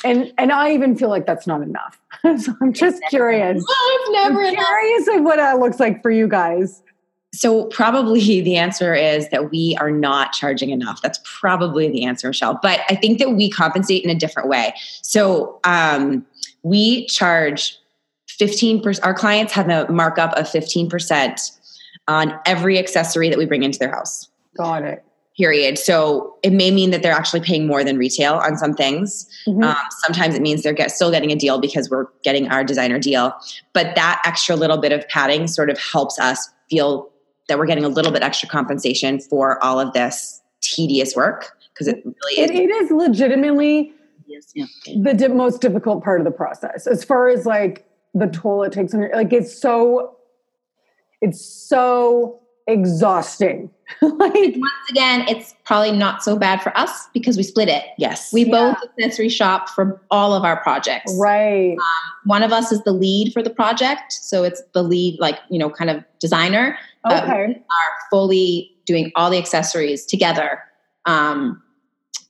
And, 0.04 0.32
and 0.36 0.50
I 0.50 0.72
even 0.72 0.96
feel 0.96 1.08
like 1.08 1.26
that's 1.26 1.46
not 1.46 1.62
enough. 1.62 2.00
so 2.22 2.52
I'm 2.60 2.72
just 2.72 3.00
curious. 3.08 3.64
It's 3.64 4.10
never 4.10 4.40
I'm 4.40 4.52
enough. 4.52 4.66
curious 4.66 5.08
of 5.08 5.22
what 5.22 5.36
that 5.36 5.60
looks 5.60 5.78
like 5.78 6.02
for 6.02 6.10
you 6.10 6.26
guys. 6.26 6.82
So 7.34 7.64
probably 7.66 8.40
the 8.42 8.56
answer 8.56 8.94
is 8.94 9.28
that 9.30 9.50
we 9.50 9.76
are 9.80 9.90
not 9.90 10.32
charging 10.32 10.70
enough. 10.70 11.00
That's 11.02 11.20
probably 11.24 11.88
the 11.90 12.04
answer, 12.04 12.28
Michelle. 12.28 12.58
But 12.62 12.80
I 12.88 12.94
think 12.94 13.18
that 13.18 13.30
we 13.30 13.50
compensate 13.50 14.04
in 14.04 14.10
a 14.10 14.14
different 14.14 14.48
way. 14.48 14.74
So 15.02 15.60
um, 15.64 16.26
we 16.62 17.06
charge 17.06 17.78
15%, 18.40 19.00
our 19.02 19.14
clients 19.14 19.52
have 19.52 19.68
a 19.68 19.90
markup 19.90 20.32
of 20.34 20.46
15% 20.46 21.58
on 22.08 22.38
every 22.46 22.78
accessory 22.78 23.28
that 23.28 23.38
we 23.38 23.46
bring 23.46 23.62
into 23.62 23.78
their 23.78 23.90
house. 23.90 24.28
Got 24.56 24.84
it. 24.84 25.04
Period. 25.36 25.78
So 25.78 26.34
it 26.42 26.52
may 26.52 26.70
mean 26.70 26.90
that 26.90 27.02
they're 27.02 27.12
actually 27.12 27.40
paying 27.40 27.66
more 27.66 27.82
than 27.82 27.96
retail 27.96 28.34
on 28.34 28.58
some 28.58 28.74
things. 28.74 29.26
Mhm. 29.46 29.64
Um, 29.64 29.76
sometimes 30.04 30.34
it 30.34 30.42
means 30.42 30.62
they're 30.62 30.74
get, 30.74 30.90
still 30.90 31.10
getting 31.10 31.30
a 31.30 31.36
deal 31.36 31.58
because 31.58 31.88
we're 31.88 32.06
getting 32.22 32.48
our 32.48 32.62
designer 32.62 32.98
deal. 32.98 33.32
But 33.72 33.94
that 33.94 34.20
extra 34.26 34.56
little 34.56 34.76
bit 34.76 34.92
of 34.92 35.08
padding 35.08 35.46
sort 35.46 35.70
of 35.70 35.78
helps 35.78 36.18
us 36.18 36.50
feel 36.68 37.11
that 37.48 37.58
we're 37.58 37.66
getting 37.66 37.84
a 37.84 37.88
little 37.88 38.12
bit 38.12 38.22
extra 38.22 38.48
compensation 38.48 39.18
for 39.20 39.62
all 39.62 39.80
of 39.80 39.92
this 39.92 40.40
tedious 40.60 41.14
work 41.16 41.56
because 41.74 41.88
it 41.88 42.02
really 42.04 42.38
It, 42.38 42.50
is. 42.50 42.60
it 42.60 42.70
is 42.70 42.90
legitimately 42.90 43.92
Yeah. 44.26 44.66
the 45.02 45.14
di- 45.14 45.28
most 45.28 45.60
difficult 45.60 46.04
part 46.04 46.20
of 46.20 46.24
the 46.24 46.30
process 46.30 46.86
as 46.86 47.02
far 47.04 47.28
as 47.28 47.44
like 47.46 47.84
the 48.14 48.26
toll 48.26 48.62
it 48.62 48.72
takes 48.72 48.94
on 48.94 49.00
your 49.00 49.10
like 49.14 49.32
it's 49.32 49.52
so 49.58 50.16
it's 51.20 51.40
so 51.44 52.38
exhausting 52.68 53.70
like 54.02 54.32
Once 54.32 54.90
again, 54.90 55.26
it's 55.28 55.54
probably 55.64 55.92
not 55.92 56.22
so 56.22 56.36
bad 56.38 56.62
for 56.62 56.74
us 56.78 57.08
because 57.12 57.36
we 57.36 57.42
split 57.42 57.68
it. 57.68 57.84
Yes. 57.98 58.32
We 58.32 58.44
Yeah. 58.44 58.50
both 58.50 58.76
accessory 58.98 59.28
shop 59.28 59.68
for 59.68 60.00
all 60.10 60.32
of 60.32 60.44
our 60.44 60.56
projects. 60.62 61.14
right 61.20 61.72
um, 61.72 62.20
One 62.24 62.42
of 62.42 62.52
us 62.52 62.72
is 62.72 62.82
the 62.84 62.92
lead 62.92 63.32
for 63.34 63.42
the 63.42 63.50
project, 63.50 64.12
so 64.14 64.44
it's 64.44 64.62
the 64.72 64.82
lead, 64.82 65.18
like 65.20 65.38
you 65.50 65.58
know, 65.58 65.68
kind 65.68 65.90
of 65.90 66.02
designer. 66.20 66.78
But 67.04 67.24
okay 67.24 67.54
are 67.54 68.08
fully 68.10 68.70
doing 68.84 69.12
all 69.16 69.30
the 69.30 69.38
accessories 69.38 70.04
together. 70.04 70.62
Um, 71.06 71.62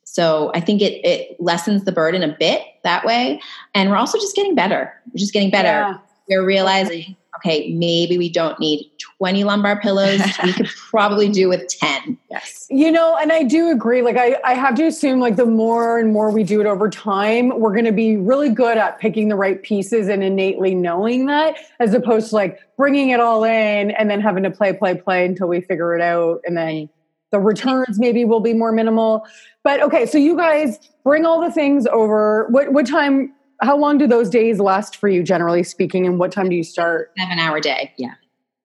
so 0.05 0.51
I 0.55 0.61
think 0.61 0.83
it 0.83 1.05
it 1.05 1.41
lessens 1.41 1.85
the 1.85 1.93
burden 1.93 2.23
a 2.23 2.37
bit 2.39 2.63
that 2.85 3.05
way, 3.05 3.41
and 3.75 3.91
we're 3.91 3.97
also 3.97 4.19
just 4.19 4.37
getting 4.37 4.55
better. 4.55 4.93
We're 5.07 5.19
just 5.19 5.33
getting 5.33 5.51
better. 5.51 5.69
Yeah. 5.69 5.99
We're 6.29 6.45
realizing, 6.45 7.17
okay, 7.45 7.73
maybe 7.73 8.19
we 8.19 8.29
don't 8.29 8.59
need 8.61 8.91
twenty 9.19 9.45
lumbar 9.45 9.81
pillows. 9.81 10.21
we 10.45 10.53
could 10.53 10.69
probably 10.91 11.29
do 11.29 11.49
with 11.49 11.67
ten. 11.69 12.19
yes. 12.31 12.67
you 12.71 12.91
know 12.91 13.17
and 13.17 13.33
i 13.33 13.43
do 13.43 13.71
agree 13.71 14.03
like 14.03 14.17
I, 14.17 14.37
I 14.45 14.55
have 14.55 14.75
to 14.77 14.87
assume 14.87 15.21
like 15.21 15.37
the 15.37 15.47
more 15.47 15.99
and 15.99 16.13
more 16.13 16.31
we 16.31 16.45
do 16.45 16.61
it 16.61 16.67
over 16.67 16.89
time 16.89 17.49
we're 17.61 17.73
going 17.73 17.85
to 17.85 17.93
be 17.93 18.17
really 18.17 18.49
good 18.49 18.79
at 18.79 18.99
picking 18.99 19.29
the 19.29 19.37
right 19.37 19.63
pieces 19.63 20.09
and 20.09 20.23
innately 20.23 20.75
knowing 20.75 21.27
that 21.27 21.57
as 21.81 21.95
opposed 21.95 22.31
to 22.31 22.37
like 22.37 22.61
bringing 22.77 23.11
it 23.11 23.21
all 23.21 23.45
in 23.45 23.91
and 23.93 24.11
then 24.11 24.21
having 24.21 24.43
to 24.43 24.51
play 24.51 24.73
play 24.73 24.95
play 24.95 25.25
until 25.25 25.49
we 25.49 25.61
figure 25.61 25.95
it 25.95 26.01
out 26.01 26.41
and 26.47 26.57
then 26.57 26.89
the 27.31 27.41
returns 27.41 27.99
maybe 27.99 28.25
will 28.25 28.41
be 28.41 28.55
more 28.55 28.73
minimal 28.73 29.27
but 29.65 29.81
okay 29.83 30.07
so 30.07 30.19
you 30.19 30.37
guys 30.37 30.79
bring 31.05 31.27
all 31.27 31.41
the 31.41 31.51
things 31.51 31.87
over 31.89 32.47
what 32.51 32.73
what 32.73 32.87
time 32.87 33.33
how 33.63 33.77
long 33.77 33.97
do 33.97 34.07
those 34.07 34.29
days 34.29 34.61
last 34.61 34.97
for 34.97 35.09
you 35.09 35.23
generally 35.23 35.63
speaking 35.63 36.07
and 36.07 36.19
what 36.19 36.33
time 36.33 36.49
do 36.49 36.57
you 36.57 36.65
start 36.65 37.13
Seven 37.17 37.39
hour 37.39 37.61
day. 37.61 37.93
Yeah. 37.97 38.15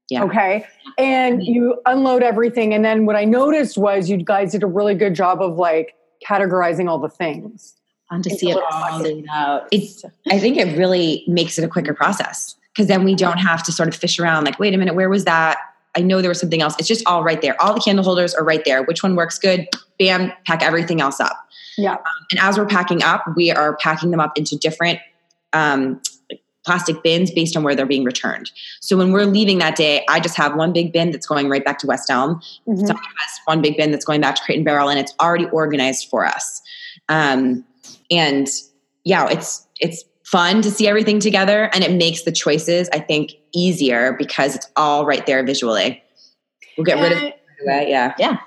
Yeah. 0.10 0.24
Okay. 0.24 0.66
And 0.98 1.44
you 1.44 1.82
unload 1.86 2.24
everything. 2.24 2.74
And 2.74 2.84
then 2.84 3.06
what 3.06 3.16
I 3.16 3.26
noticed 3.26 3.78
was 3.78 4.10
you 4.10 4.18
guys 4.18 4.54
did 4.54 4.64
a 4.64 4.68
really 4.68 4.96
good 4.96 5.14
job 5.14 5.42
of 5.42 5.58
like 5.58 5.96
categorizing 6.26 6.90
all 6.90 6.98
the 6.98 7.10
things. 7.10 7.76
Fun 8.10 8.22
to 8.24 8.30
It's 8.30 8.40
see 8.40 8.50
it 8.52 8.58
all 8.72 9.02
laid 9.02 9.26
out. 9.30 9.68
It's, 9.72 10.04
I 10.32 10.40
think 10.40 10.58
it 10.58 10.78
really 10.78 11.26
makes 11.28 11.58
it 11.58 11.66
a 11.66 11.68
quicker 11.68 11.94
process 11.94 12.56
because 12.74 12.88
then 12.88 13.04
we 13.04 13.16
don't 13.16 13.38
have 13.38 13.64
to 13.64 13.72
sort 13.72 13.90
of 13.90 13.96
fish 13.96 14.18
around 14.18 14.46
like, 14.46 14.60
wait 14.60 14.74
a 14.74 14.78
minute, 14.78 14.96
where 14.96 15.10
was 15.10 15.26
that? 15.26 15.58
I 15.96 16.02
know 16.02 16.22
there 16.22 16.30
was 16.30 16.40
something 16.40 16.62
else. 16.62 16.76
It's 16.80 16.88
just 16.88 17.06
all 17.06 17.24
right 17.24 17.42
there. 17.42 17.62
All 17.62 17.74
the 17.74 17.82
candle 17.82 18.06
holders 18.06 18.34
are 18.34 18.46
right 18.46 18.64
there. 18.64 18.84
Which 18.84 19.04
one 19.04 19.16
works 19.16 19.38
good? 19.38 19.68
Bam, 20.00 20.32
pack 20.46 20.64
everything 20.64 21.02
else 21.02 21.20
up. 21.20 21.38
Yeah. 21.78 21.98
And 22.32 22.40
as 22.40 22.58
we're 22.58 22.66
packing 22.66 23.04
up, 23.04 23.24
we 23.36 23.52
are 23.52 23.78
packing 23.78 24.12
them 24.12 24.20
up 24.20 24.38
into 24.38 24.58
different 24.58 25.00
um, 25.54 26.02
plastic 26.66 27.02
bins 27.04 27.32
based 27.32 27.56
on 27.56 27.64
where 27.64 27.76
they're 27.76 27.86
being 27.86 28.04
returned. 28.04 28.52
So 28.82 28.98
when 28.98 29.12
we're 29.12 29.26
leaving 29.26 29.60
that 29.60 29.76
day, 29.78 30.04
I 30.10 30.20
just 30.20 30.36
have 30.36 30.56
one 30.56 30.74
big 30.74 30.92
bin 30.92 31.12
that's 31.12 31.26
going 31.28 31.48
right 31.50 31.64
back 31.64 31.80
to 31.80 31.88
West 31.88 32.10
Elm. 32.10 32.42
Mhm. 32.68 32.80
Someone 32.86 33.04
has 33.18 33.40
one 33.46 33.62
big 33.62 33.78
bin 33.78 33.92
that's 33.92 34.04
going 34.06 34.20
back 34.22 34.36
to 34.36 34.42
Crate 34.44 34.58
and 34.58 34.66
Barrel, 34.66 34.90
and 34.90 35.00
it's 35.00 35.14
already 35.22 35.46
organized 35.46 36.10
for 36.10 36.26
us. 36.26 36.62
Um, 37.10 37.64
and 38.12 38.48
yeah, 39.06 39.30
it's 39.30 39.66
it's 39.80 40.04
fun 40.26 40.62
to 40.64 40.70
see 40.70 40.88
everything 40.90 41.20
together, 41.22 41.70
and 41.74 41.84
it 41.86 41.92
makes 41.94 42.24
the 42.24 42.32
choices 42.34 42.90
I 42.92 43.00
think 43.00 43.36
easier 43.54 44.14
because 44.20 44.56
it's 44.56 44.68
all 44.76 45.06
right 45.06 45.26
there 45.26 45.46
visually. 45.46 46.04
We'll 46.78 46.84
get 46.84 47.00
rid 47.02 47.12
of 47.14 47.18
And- 47.20 47.28
it. 47.28 47.40
right 47.66 47.88
away, 47.88 47.90
Yeah. 48.20 48.38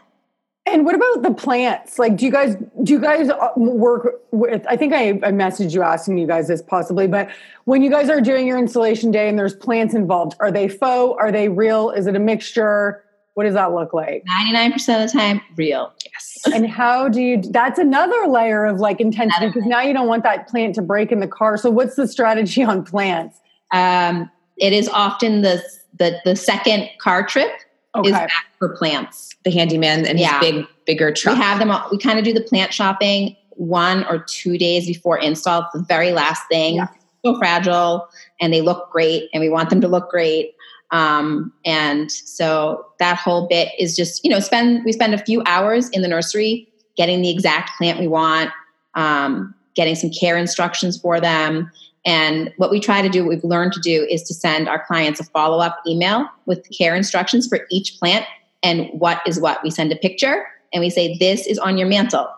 And 0.67 0.85
what 0.85 0.95
about 0.95 1.23
the 1.23 1.35
plants? 1.35 1.99
Like, 1.99 2.17
do 2.17 2.25
you 2.25 2.31
guys 2.31 2.57
do 2.83 2.93
you 2.93 3.01
guys 3.01 3.29
uh, 3.29 3.49
work 3.57 4.21
with? 4.31 4.65
I 4.69 4.77
think 4.77 4.93
I, 4.93 5.11
I 5.11 5.33
messaged 5.33 5.75
you 5.75 5.83
asking 5.83 6.19
you 6.19 6.27
guys 6.27 6.49
this 6.49 6.63
possibly, 6.63 7.09
but 7.09 7.31
when 7.65 7.83
you 7.83 7.91
guys 7.91 8.09
are 8.11 8.21
doing 8.21 8.47
your 8.47 8.59
installation 8.59 9.11
day 9.11 9.29
and 9.29 9.39
there's 9.39 9.55
plants 9.55 9.95
involved, 9.95 10.37
are 10.39 10.53
they 10.53 10.69
faux? 10.69 11.17
Are 11.19 11.33
they 11.33 11.49
real? 11.49 11.91
Is 11.91 12.07
it 12.07 12.15
a 12.15 12.21
mixture? 12.21 13.03
what 13.41 13.45
does 13.45 13.55
that 13.55 13.73
look 13.73 13.95
like? 13.95 14.23
99% 14.27 14.75
of 15.03 15.11
the 15.11 15.19
time, 15.19 15.41
real. 15.57 15.95
Yes. 16.05 16.37
And 16.55 16.67
how 16.67 17.09
do 17.09 17.21
you, 17.21 17.41
that's 17.41 17.79
another 17.79 18.27
layer 18.27 18.65
of 18.65 18.81
like 18.81 19.01
intensity 19.01 19.47
because 19.47 19.65
now 19.65 19.81
you 19.81 19.93
don't 19.93 20.09
want 20.09 20.23
that 20.25 20.49
plant 20.49 20.75
to 20.77 20.83
break 20.83 21.13
in 21.13 21.21
the 21.21 21.27
car. 21.27 21.57
So 21.57 21.71
what's 21.71 21.97
the 21.97 22.09
strategy 22.09 22.63
on 22.73 22.85
plants? 22.85 23.39
Um, 23.73 24.31
it 24.57 24.73
is 24.73 24.89
often 24.89 25.43
the, 25.43 25.63
the, 25.99 26.19
the 26.25 26.37
second 26.37 26.89
car 26.99 27.27
trip 27.27 27.51
is 27.97 28.01
Okay. 28.13 28.13
back 28.13 28.47
for 28.59 28.71
plants. 28.77 29.31
The 29.45 29.51
handyman 29.51 30.07
and 30.07 30.19
Yeah. 30.19 30.39
his 30.41 30.51
big, 30.53 30.67
bigger 30.87 31.13
truck. 31.13 31.37
We 31.37 31.43
have 31.43 31.59
them. 31.59 31.71
all- 31.71 31.87
We 31.91 31.99
kind 31.99 32.19
of 32.19 32.25
do 32.25 32.33
the 32.33 32.41
plant 32.41 32.73
shopping 32.73 33.37
one 33.57 34.05
or 34.05 34.19
two 34.29 34.57
days 34.57 34.87
before 34.87 35.19
install. 35.19 35.63
It's 35.63 35.73
the 35.75 35.85
very 35.89 36.13
last 36.13 36.43
thing. 36.51 36.77
Yeah. 36.77 36.87
So 37.25 37.37
fragile, 37.39 38.09
and 38.41 38.53
they 38.53 38.63
look 38.63 38.91
great, 38.91 39.29
and 39.35 39.43
we 39.43 39.51
want 39.51 39.69
them 39.69 39.81
to 39.83 39.89
look 39.89 40.11
great. 40.11 40.55
Um, 40.91 41.53
and 41.67 42.11
so 42.11 42.87
that 42.99 43.17
whole 43.19 43.47
bit 43.47 43.69
is 43.79 43.95
just 43.95 44.25
you 44.25 44.31
know 44.31 44.41
spend 44.41 44.85
we 44.85 44.93
spend 44.93 45.13
a 45.15 45.19
few 45.19 45.43
hours 45.47 45.89
in 45.91 46.01
the 46.03 46.09
nursery 46.09 46.67
getting 46.97 47.21
the 47.23 47.31
exact 47.31 47.77
plant 47.77 48.01
we 48.01 48.09
want, 48.09 48.51
um, 48.95 49.55
getting 49.77 49.95
some 49.95 50.11
care 50.11 50.37
instructions 50.39 50.99
for 50.99 51.21
them. 51.21 51.71
And 52.07 52.53
what 52.57 52.71
we 52.71 52.81
try 52.81 53.03
to 53.03 53.09
do, 53.09 53.25
what 53.25 53.31
we've 53.31 53.45
learned 53.45 53.73
to 53.75 53.81
do, 53.81 54.07
is 54.11 54.23
to 54.25 54.35
send 54.35 54.69
our 54.69 54.85
clients 54.85 55.21
a 55.21 55.25
follow 55.25 55.59
up 55.59 55.81
email 55.87 56.27
with 56.47 56.67
care 56.77 56.95
instructions 56.95 57.47
for 57.47 57.67
each 57.71 57.99
plant 57.99 58.25
and 58.63 58.89
what 58.93 59.21
is 59.27 59.39
what. 59.39 59.63
We 59.63 59.71
send 59.71 59.93
a 59.93 59.97
picture 59.97 60.47
and 60.73 60.81
we 60.81 60.91
say, 60.91 61.17
This 61.19 61.47
is 61.47 61.59
on 61.59 61.77
your 61.77 61.89
mantle. 61.89 62.29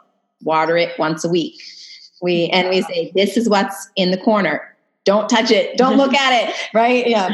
Water 0.42 0.76
it 0.76 0.98
once 0.98 1.24
a 1.24 1.28
week. 1.28 1.60
We 2.20 2.46
and 2.48 2.68
we 2.68 2.82
say, 2.82 3.12
This 3.14 3.36
is 3.36 3.48
what's 3.48 3.88
in 3.96 4.10
the 4.10 4.18
corner. 4.18 4.62
Don't 5.04 5.28
touch 5.28 5.50
it. 5.50 5.76
Don't 5.76 5.96
look 5.96 6.14
at 6.14 6.48
it. 6.48 6.54
Right? 6.74 7.06
Yeah. 7.06 7.30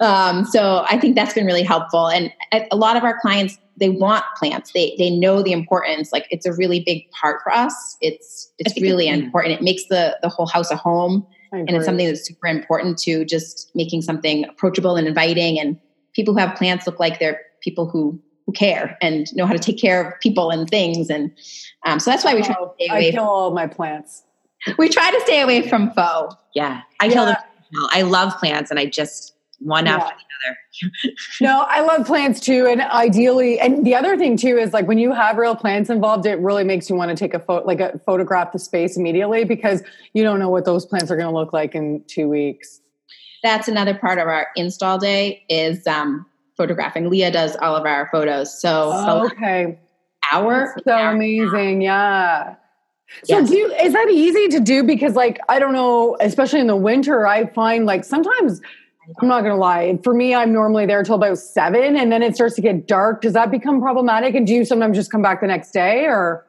Um, 0.00 0.44
so 0.44 0.84
I 0.90 0.98
think 0.98 1.14
that's 1.14 1.32
been 1.32 1.46
really 1.46 1.62
helpful. 1.62 2.08
And 2.08 2.30
a 2.70 2.76
lot 2.76 2.96
of 2.96 3.04
our 3.04 3.18
clients, 3.20 3.58
they 3.78 3.88
want 3.88 4.24
plants. 4.36 4.72
They 4.72 4.94
they 4.98 5.08
know 5.10 5.42
the 5.42 5.52
importance. 5.52 6.12
Like 6.12 6.26
it's 6.30 6.44
a 6.44 6.52
really 6.52 6.80
big 6.80 7.10
part 7.12 7.40
for 7.42 7.52
us. 7.52 7.96
It's 8.02 8.52
it's 8.58 8.78
really 8.80 9.08
it's- 9.08 9.22
important. 9.22 9.54
It 9.54 9.62
makes 9.62 9.84
the 9.88 10.18
the 10.22 10.28
whole 10.28 10.46
house 10.46 10.70
a 10.70 10.76
home 10.76 11.26
and 11.60 11.70
it's 11.70 11.84
something 11.84 12.06
that's 12.06 12.26
super 12.26 12.46
important 12.46 12.98
to 12.98 13.24
just 13.24 13.70
making 13.74 14.02
something 14.02 14.44
approachable 14.48 14.96
and 14.96 15.06
inviting 15.08 15.58
and 15.58 15.78
people 16.14 16.34
who 16.34 16.40
have 16.40 16.56
plants 16.56 16.86
look 16.86 16.98
like 17.00 17.18
they're 17.18 17.40
people 17.60 17.88
who 17.88 18.20
who 18.46 18.52
care 18.52 18.96
and 19.02 19.34
know 19.34 19.44
how 19.46 19.52
to 19.52 19.58
take 19.58 19.78
care 19.78 20.06
of 20.06 20.20
people 20.20 20.50
and 20.50 20.68
things 20.70 21.10
and 21.10 21.30
um, 21.84 21.98
so 22.00 22.10
that's 22.10 22.24
why 22.24 22.34
we 22.34 22.42
try 22.42 22.54
to 22.54 22.60
Oh, 22.60 22.74
stay 22.78 22.88
I 22.90 23.02
kill 23.10 23.12
from, 23.24 23.28
all 23.28 23.50
my 23.52 23.66
plants. 23.66 24.22
we 24.78 24.88
try 24.88 25.10
to 25.10 25.20
stay 25.22 25.40
away 25.42 25.68
from 25.68 25.90
faux 25.92 26.34
yeah. 26.54 26.80
I 27.00 27.08
kill 27.08 27.26
them. 27.26 27.36
I 27.90 28.00
love 28.02 28.32
plants 28.38 28.70
and 28.70 28.80
I 28.80 28.86
just 28.86 29.34
one 29.60 29.86
Yeah. 29.86 29.96
after 29.96 30.14
the 30.14 30.48
other. 30.48 30.56
No, 31.40 31.64
I 31.68 31.80
love 31.80 32.06
plants 32.06 32.40
too. 32.40 32.66
And 32.66 32.82
ideally, 32.82 33.58
and 33.58 33.84
the 33.86 33.94
other 33.94 34.16
thing 34.16 34.36
too 34.36 34.58
is 34.58 34.72
like 34.72 34.86
when 34.86 34.98
you 34.98 35.12
have 35.12 35.36
real 35.38 35.56
plants 35.56 35.88
involved, 35.90 36.26
it 36.26 36.38
really 36.40 36.64
makes 36.64 36.90
you 36.90 36.96
want 36.96 37.10
to 37.10 37.16
take 37.16 37.32
a 37.34 37.38
photo, 37.38 37.66
like 37.66 37.80
a 37.80 37.98
photograph 38.04 38.52
the 38.52 38.58
space 38.58 38.96
immediately 38.96 39.44
because 39.44 39.82
you 40.12 40.22
don't 40.22 40.38
know 40.38 40.50
what 40.50 40.64
those 40.66 40.84
plants 40.84 41.10
are 41.10 41.16
going 41.16 41.28
to 41.28 41.34
look 41.34 41.52
like 41.52 41.74
in 41.74 42.04
two 42.06 42.28
weeks. 42.28 42.80
that's 43.42 43.68
another 43.68 43.94
part 43.94 44.18
of 44.18 44.26
our 44.28 44.48
install 44.56 44.98
day 44.98 45.42
is 45.48 45.86
um, 45.86 46.26
photographing 46.56 47.08
leah 47.08 47.30
does 47.30 47.54
all 47.56 47.76
of 47.76 47.84
our 47.86 48.08
photos 48.10 48.60
so 48.60 48.90
Oh, 48.94 49.26
okay. 49.26 49.78
hour 50.32 50.74
So 50.86 50.96
amazing. 50.98 51.80
Yeah. 51.82 52.54
So 53.24 53.38
Yes. 53.38 53.48
do 53.48 53.56
you, 53.56 53.72
is 53.74 53.92
that 53.92 54.08
easy 54.10 54.48
to 54.48 54.58
do? 54.60 54.82
Because 54.82 55.14
like, 55.14 55.38
I 55.48 55.58
don't 55.60 55.72
know, 55.72 56.16
especially 56.20 56.58
in 56.60 56.66
the 56.66 56.74
winter, 56.76 57.24
I 57.26 57.46
find 57.46 57.86
like 57.86 58.04
sometimes 58.04 58.60
I'm 59.20 59.28
not 59.28 59.42
going 59.42 59.52
to 59.52 59.60
lie. 59.60 59.98
For 60.02 60.14
me, 60.14 60.34
I'm 60.34 60.52
normally 60.52 60.86
there 60.86 61.02
till 61.02 61.14
about 61.14 61.38
seven 61.38 61.96
and 61.96 62.10
then 62.10 62.22
it 62.22 62.34
starts 62.34 62.54
to 62.56 62.60
get 62.60 62.86
dark. 62.86 63.22
Does 63.22 63.32
that 63.34 63.50
become 63.50 63.80
problematic? 63.80 64.34
And 64.34 64.46
do 64.46 64.52
you 64.52 64.64
sometimes 64.64 64.96
just 64.96 65.10
come 65.10 65.22
back 65.22 65.40
the 65.40 65.46
next 65.46 65.70
day 65.70 66.06
or? 66.06 66.44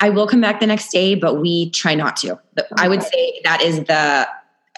I 0.00 0.10
will 0.10 0.28
come 0.28 0.40
back 0.40 0.60
the 0.60 0.66
next 0.66 0.90
day, 0.90 1.14
but 1.16 1.40
we 1.40 1.70
try 1.70 1.94
not 1.94 2.16
to. 2.18 2.38
But 2.54 2.68
I 2.78 2.88
would 2.88 3.02
say 3.02 3.40
that 3.44 3.60
is 3.62 3.84
the 3.84 4.28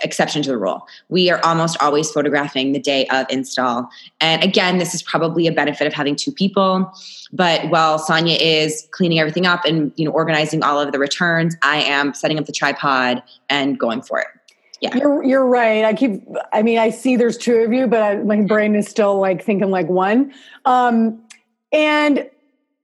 exception 0.03 0.43
to 0.43 0.51
the 0.51 0.57
rule. 0.57 0.87
We 1.11 1.31
are 1.31 1.45
almost 1.45 1.77
always 1.83 2.11
photographing 2.11 2.73
the 2.73 2.79
day 2.79 3.07
of 3.09 3.27
install. 3.29 3.89
And 4.21 4.43
again, 4.43 4.79
this 4.79 4.95
is 4.95 5.03
probably 5.03 5.47
a 5.47 5.53
benefit 5.53 5.87
of 5.87 5.93
having 5.93 6.17
two 6.17 6.33
people. 6.33 6.91
But 7.33 7.69
while 7.71 7.99
Sonia 7.99 8.37
is 8.37 8.89
cleaning 8.93 9.19
everything 9.19 9.47
up 9.47 9.65
and 9.65 9.93
you 9.97 10.05
know 10.05 10.11
organizing 10.11 10.63
all 10.63 10.81
of 10.81 10.93
the 10.93 10.99
returns, 10.99 11.57
I 11.63 11.83
am 11.83 12.15
setting 12.15 12.39
up 12.39 12.47
the 12.47 12.53
tripod 12.53 13.23
and 13.49 13.79
going 13.79 14.03
for 14.03 14.21
it. 14.21 14.27
Yeah. 14.81 14.97
You're 14.97 15.23
you're 15.25 15.47
right. 15.47 15.85
I 15.85 15.95
keep. 15.95 16.23
I 16.53 16.63
mean, 16.63 16.79
I 16.79 16.91
see 16.91 17.17
there's 17.17 17.37
two 17.37 17.57
of 17.57 17.73
you, 17.73 17.87
but 17.87 18.03
I, 18.03 18.17
my 18.17 18.41
brain 18.43 18.75
is 18.75 18.89
still 18.89 19.21
like 19.21 19.45
thinking 19.45 19.71
like 19.71 19.89
one. 19.89 20.33
Um, 20.65 21.23
and 21.71 22.29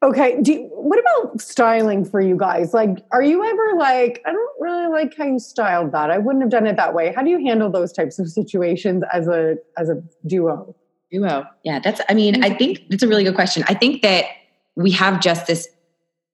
okay, 0.02 0.40
do 0.42 0.52
you, 0.52 0.70
what 0.74 0.98
about 0.98 1.40
styling 1.40 2.04
for 2.04 2.20
you 2.20 2.36
guys? 2.36 2.74
Like, 2.74 2.98
are 3.12 3.22
you 3.22 3.42
ever 3.42 3.78
like, 3.78 4.22
I 4.26 4.32
don't 4.32 4.60
really 4.60 4.88
like 4.88 5.16
how 5.16 5.24
you 5.24 5.38
styled 5.38 5.92
that. 5.92 6.10
I 6.10 6.18
wouldn't 6.18 6.42
have 6.42 6.50
done 6.50 6.66
it 6.66 6.76
that 6.76 6.94
way. 6.94 7.12
How 7.14 7.22
do 7.22 7.30
you 7.30 7.38
handle 7.38 7.70
those 7.70 7.92
types 7.92 8.18
of 8.18 8.28
situations 8.28 9.02
as 9.12 9.26
a 9.26 9.56
as 9.78 9.88
a 9.88 10.02
duo? 10.26 10.76
duo 11.10 11.46
Yeah, 11.64 11.78
that's, 11.78 12.00
I 12.08 12.14
mean, 12.14 12.44
I 12.44 12.50
think 12.50 12.82
that's 12.90 13.02
a 13.02 13.08
really 13.08 13.24
good 13.24 13.34
question. 13.34 13.64
I 13.68 13.74
think 13.74 14.02
that 14.02 14.26
we 14.76 14.90
have 14.92 15.20
just 15.20 15.46
this 15.46 15.66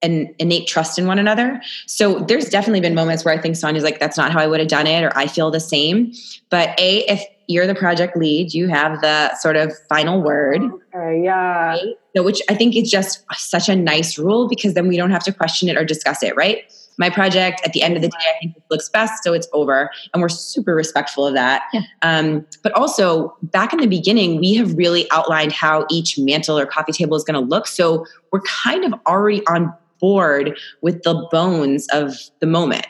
an 0.03 0.33
innate 0.37 0.67
trust 0.67 0.99
in 0.99 1.07
one 1.07 1.17
another. 1.17 1.61
So 1.87 2.19
there's 2.19 2.45
definitely 2.45 2.81
been 2.81 2.95
moments 2.95 3.25
where 3.25 3.33
I 3.33 3.37
think 3.37 3.55
Sonia's 3.55 3.83
like, 3.83 3.99
that's 3.99 4.17
not 4.17 4.31
how 4.31 4.39
I 4.39 4.47
would 4.47 4.59
have 4.59 4.69
done 4.69 4.85
it, 4.85 5.03
or 5.03 5.17
I 5.17 5.27
feel 5.27 5.49
the 5.49 5.59
same. 5.59 6.13
But 6.49 6.79
A, 6.79 6.99
if 7.09 7.23
you're 7.47 7.67
the 7.67 7.75
project 7.75 8.15
lead, 8.15 8.53
you 8.53 8.67
have 8.67 9.01
the 9.01 9.35
sort 9.35 9.55
of 9.55 9.73
final 9.89 10.21
word, 10.21 10.61
Okay, 10.95 11.23
yeah, 11.23 11.69
right? 11.69 11.95
So, 12.15 12.23
which 12.23 12.41
I 12.49 12.55
think 12.55 12.75
is 12.75 12.89
just 12.89 13.23
such 13.33 13.67
a 13.67 13.75
nice 13.75 14.17
rule 14.17 14.47
because 14.47 14.75
then 14.75 14.87
we 14.87 14.97
don't 14.97 15.09
have 15.09 15.23
to 15.23 15.33
question 15.33 15.67
it 15.69 15.77
or 15.77 15.83
discuss 15.83 16.21
it, 16.21 16.35
right? 16.35 16.63
My 16.99 17.09
project 17.09 17.59
at 17.65 17.73
the 17.73 17.81
end 17.81 17.95
of 17.95 18.03
the 18.03 18.09
day, 18.09 18.17
I 18.19 18.39
think 18.39 18.55
it 18.55 18.63
looks 18.69 18.87
best, 18.89 19.23
so 19.23 19.33
it's 19.33 19.47
over. 19.53 19.89
And 20.13 20.21
we're 20.21 20.29
super 20.29 20.75
respectful 20.75 21.25
of 21.25 21.33
that. 21.33 21.63
Yeah. 21.73 21.81
Um, 22.03 22.45
but 22.61 22.71
also, 22.73 23.35
back 23.41 23.73
in 23.73 23.79
the 23.79 23.87
beginning, 23.87 24.39
we 24.39 24.53
have 24.53 24.77
really 24.77 25.09
outlined 25.09 25.51
how 25.51 25.87
each 25.89 26.19
mantle 26.19 26.59
or 26.59 26.67
coffee 26.67 26.91
table 26.91 27.17
is 27.17 27.23
going 27.23 27.41
to 27.41 27.47
look. 27.47 27.65
So 27.65 28.05
we're 28.31 28.41
kind 28.41 28.85
of 28.85 28.93
already 29.07 29.43
on 29.47 29.73
board 30.03 30.59
with 30.81 31.01
the 31.03 31.13
bones 31.31 31.87
of 31.93 32.17
the 32.41 32.45
moment 32.45 32.85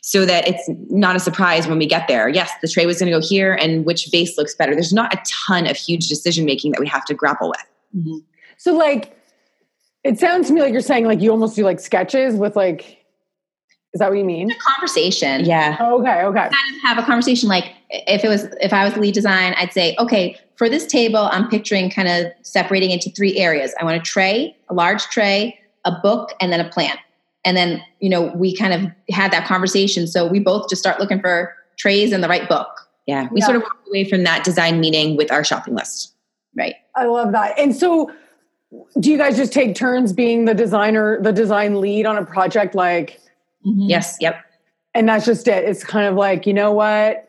so 0.00 0.24
that 0.24 0.46
it's 0.46 0.62
not 0.90 1.16
a 1.16 1.18
surprise 1.18 1.66
when 1.66 1.76
we 1.76 1.86
get 1.86 2.06
there. 2.06 2.28
Yes, 2.28 2.52
the 2.62 2.68
tray 2.68 2.86
was 2.86 3.00
going 3.00 3.10
to 3.10 3.18
go 3.18 3.20
here 3.20 3.54
and 3.54 3.84
which 3.84 4.08
vase 4.12 4.38
looks 4.38 4.54
better. 4.54 4.72
There's 4.72 4.92
not 4.92 5.12
a 5.12 5.20
ton 5.26 5.66
of 5.66 5.76
huge 5.76 6.08
decision 6.08 6.44
making 6.44 6.70
that 6.70 6.78
we 6.78 6.86
have 6.86 7.04
to 7.06 7.14
grapple 7.14 7.48
with. 7.48 7.66
Mm-hmm. 7.96 8.18
So 8.58 8.74
like, 8.76 9.16
it 10.04 10.20
sounds 10.20 10.46
to 10.48 10.52
me 10.52 10.62
like 10.62 10.72
you're 10.72 10.82
saying 10.82 11.04
like 11.04 11.20
you 11.20 11.32
almost 11.32 11.56
do 11.56 11.64
like 11.64 11.80
sketches 11.80 12.36
with 12.36 12.54
like. 12.54 12.98
Is 13.92 13.98
that 13.98 14.08
what 14.08 14.16
you 14.16 14.24
mean? 14.24 14.48
conversation 14.58 15.44
Yeah. 15.44 15.76
Okay, 15.78 16.22
okay. 16.22 16.48
kind 16.48 16.76
of 16.76 16.82
have 16.82 16.98
a 16.98 17.02
conversation 17.02 17.48
like 17.48 17.74
if 17.90 18.24
it 18.24 18.28
was 18.28 18.44
if 18.62 18.72
i 18.72 18.84
was 18.86 18.96
lead 18.96 19.12
design 19.12 19.54
i'd 19.58 19.70
say 19.70 19.94
okay 19.98 20.34
for 20.56 20.66
this 20.70 20.86
table 20.86 21.28
i'm 21.30 21.46
picturing 21.50 21.90
kind 21.90 22.08
of 22.08 22.32
separating 22.40 22.90
into 22.90 23.10
three 23.10 23.36
areas 23.36 23.74
i 23.78 23.84
want 23.84 23.94
a 23.94 24.00
tray 24.00 24.56
a 24.70 24.74
large 24.74 25.02
tray 25.08 25.58
a 25.84 25.92
book 26.02 26.30
and 26.40 26.52
then 26.52 26.60
a 26.60 26.68
plan. 26.68 26.96
and 27.44 27.56
then 27.56 27.82
you 28.00 28.08
know 28.08 28.32
we 28.36 28.54
kind 28.56 28.72
of 28.72 28.90
had 29.14 29.32
that 29.32 29.46
conversation 29.46 30.06
so 30.06 30.26
we 30.26 30.38
both 30.38 30.68
just 30.68 30.80
start 30.80 31.00
looking 31.00 31.20
for 31.20 31.54
trays 31.76 32.12
and 32.12 32.22
the 32.22 32.28
right 32.28 32.48
book 32.48 32.68
Yeah. 33.06 33.26
We 33.32 33.40
Yeah. 33.40 33.46
sort 33.46 33.56
of 33.56 33.62
walked 33.62 33.88
away 33.88 34.04
from 34.08 34.22
that 34.24 34.44
design 34.44 34.78
meeting 34.80 35.16
with 35.16 35.32
our 35.32 35.42
shopping 35.44 35.74
list. 35.74 36.12
right 36.56 36.74
I 36.94 37.06
love 37.06 37.32
that. 37.32 37.58
And 37.58 37.74
so, 37.74 38.12
do 39.00 39.10
you 39.10 39.16
guys 39.18 39.36
just 39.36 39.52
take 39.52 39.74
turns 39.74 40.12
being 40.12 40.44
the 40.44 40.54
designer, 40.54 41.20
the 41.22 41.32
design 41.32 41.80
lead 41.80 42.06
on 42.06 42.16
a 42.18 42.24
project? 42.24 42.74
Like, 42.74 43.18
mm-hmm. 43.66 43.88
Yes. 43.88 44.16
Yep. 44.20 44.36
and 44.94 45.08
that's 45.08 45.24
just 45.26 45.48
it. 45.48 45.64
It's 45.64 45.82
kind 45.84 46.06
of 46.06 46.14
like, 46.14 46.46
you 46.46 46.52
know 46.54 46.70
what? 46.72 47.28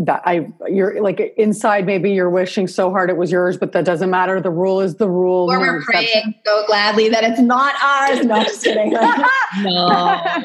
That 0.00 0.22
I, 0.24 0.48
you're 0.66 1.00
like 1.00 1.20
inside, 1.36 1.86
maybe 1.86 2.10
you're 2.10 2.28
wishing 2.28 2.66
so 2.66 2.90
hard 2.90 3.10
it 3.10 3.16
was 3.16 3.30
yours, 3.30 3.56
but 3.56 3.70
that 3.72 3.84
doesn't 3.84 4.10
matter. 4.10 4.40
The 4.40 4.50
rule 4.50 4.80
is 4.80 4.96
the 4.96 5.08
rule. 5.08 5.48
or 5.48 5.60
we're 5.60 5.82
praying 5.82 6.34
so 6.44 6.66
gladly 6.66 7.08
that 7.10 7.22
it's 7.22 7.38
not 7.38 7.74
ours 7.80 8.26
no 8.26 8.42
just 8.42 8.64
kidding 8.64 8.90
never 8.90 9.22
No. 9.62 9.86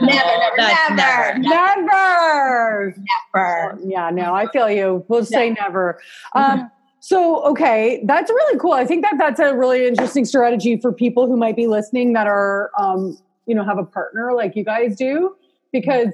never 0.02 0.38
never 0.38 0.56
That's 0.56 0.90
never 0.92 1.40
Never. 1.40 2.96
never 3.34 3.80
Yeah, 3.84 4.12
no, 4.12 4.36
I 4.36 4.46
feel 4.52 4.70
you. 4.70 5.04
We'll 5.08 5.26
say 5.26 5.50
never. 5.50 6.00
Mm-hmm. 6.36 6.60
Um, 6.62 6.72
so, 7.00 7.42
okay, 7.46 8.04
that's 8.06 8.30
really 8.30 8.60
cool. 8.60 8.74
I 8.74 8.86
think 8.86 9.04
that 9.04 9.16
that's 9.18 9.40
a 9.40 9.56
really 9.56 9.88
interesting 9.88 10.26
strategy 10.26 10.78
for 10.80 10.92
people 10.94 11.26
who 11.28 11.38
might 11.38 11.56
be 11.56 11.66
listening 11.66 12.14
that 12.14 12.28
are, 12.28 12.70
um, 12.78 13.18
you 13.48 13.56
know, 13.56 13.64
have 13.64 13.78
a 13.80 13.86
partner 13.86 14.34
like 14.34 14.56
you 14.56 14.64
guys 14.66 14.96
do, 14.98 15.36
because 15.72 16.10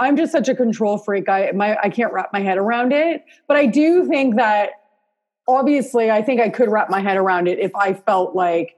I'm 0.00 0.16
just 0.16 0.32
such 0.32 0.48
a 0.48 0.54
control 0.54 0.98
freak. 0.98 1.28
I 1.28 1.52
my 1.54 1.78
I 1.82 1.90
can't 1.90 2.12
wrap 2.12 2.32
my 2.32 2.40
head 2.40 2.58
around 2.58 2.92
it, 2.92 3.24
but 3.46 3.56
I 3.56 3.66
do 3.66 4.06
think 4.08 4.36
that 4.36 4.70
obviously 5.46 6.10
I 6.10 6.22
think 6.22 6.40
I 6.40 6.48
could 6.48 6.70
wrap 6.70 6.90
my 6.90 7.00
head 7.00 7.16
around 7.16 7.46
it 7.48 7.58
if 7.58 7.74
I 7.76 7.92
felt 7.94 8.34
like 8.34 8.76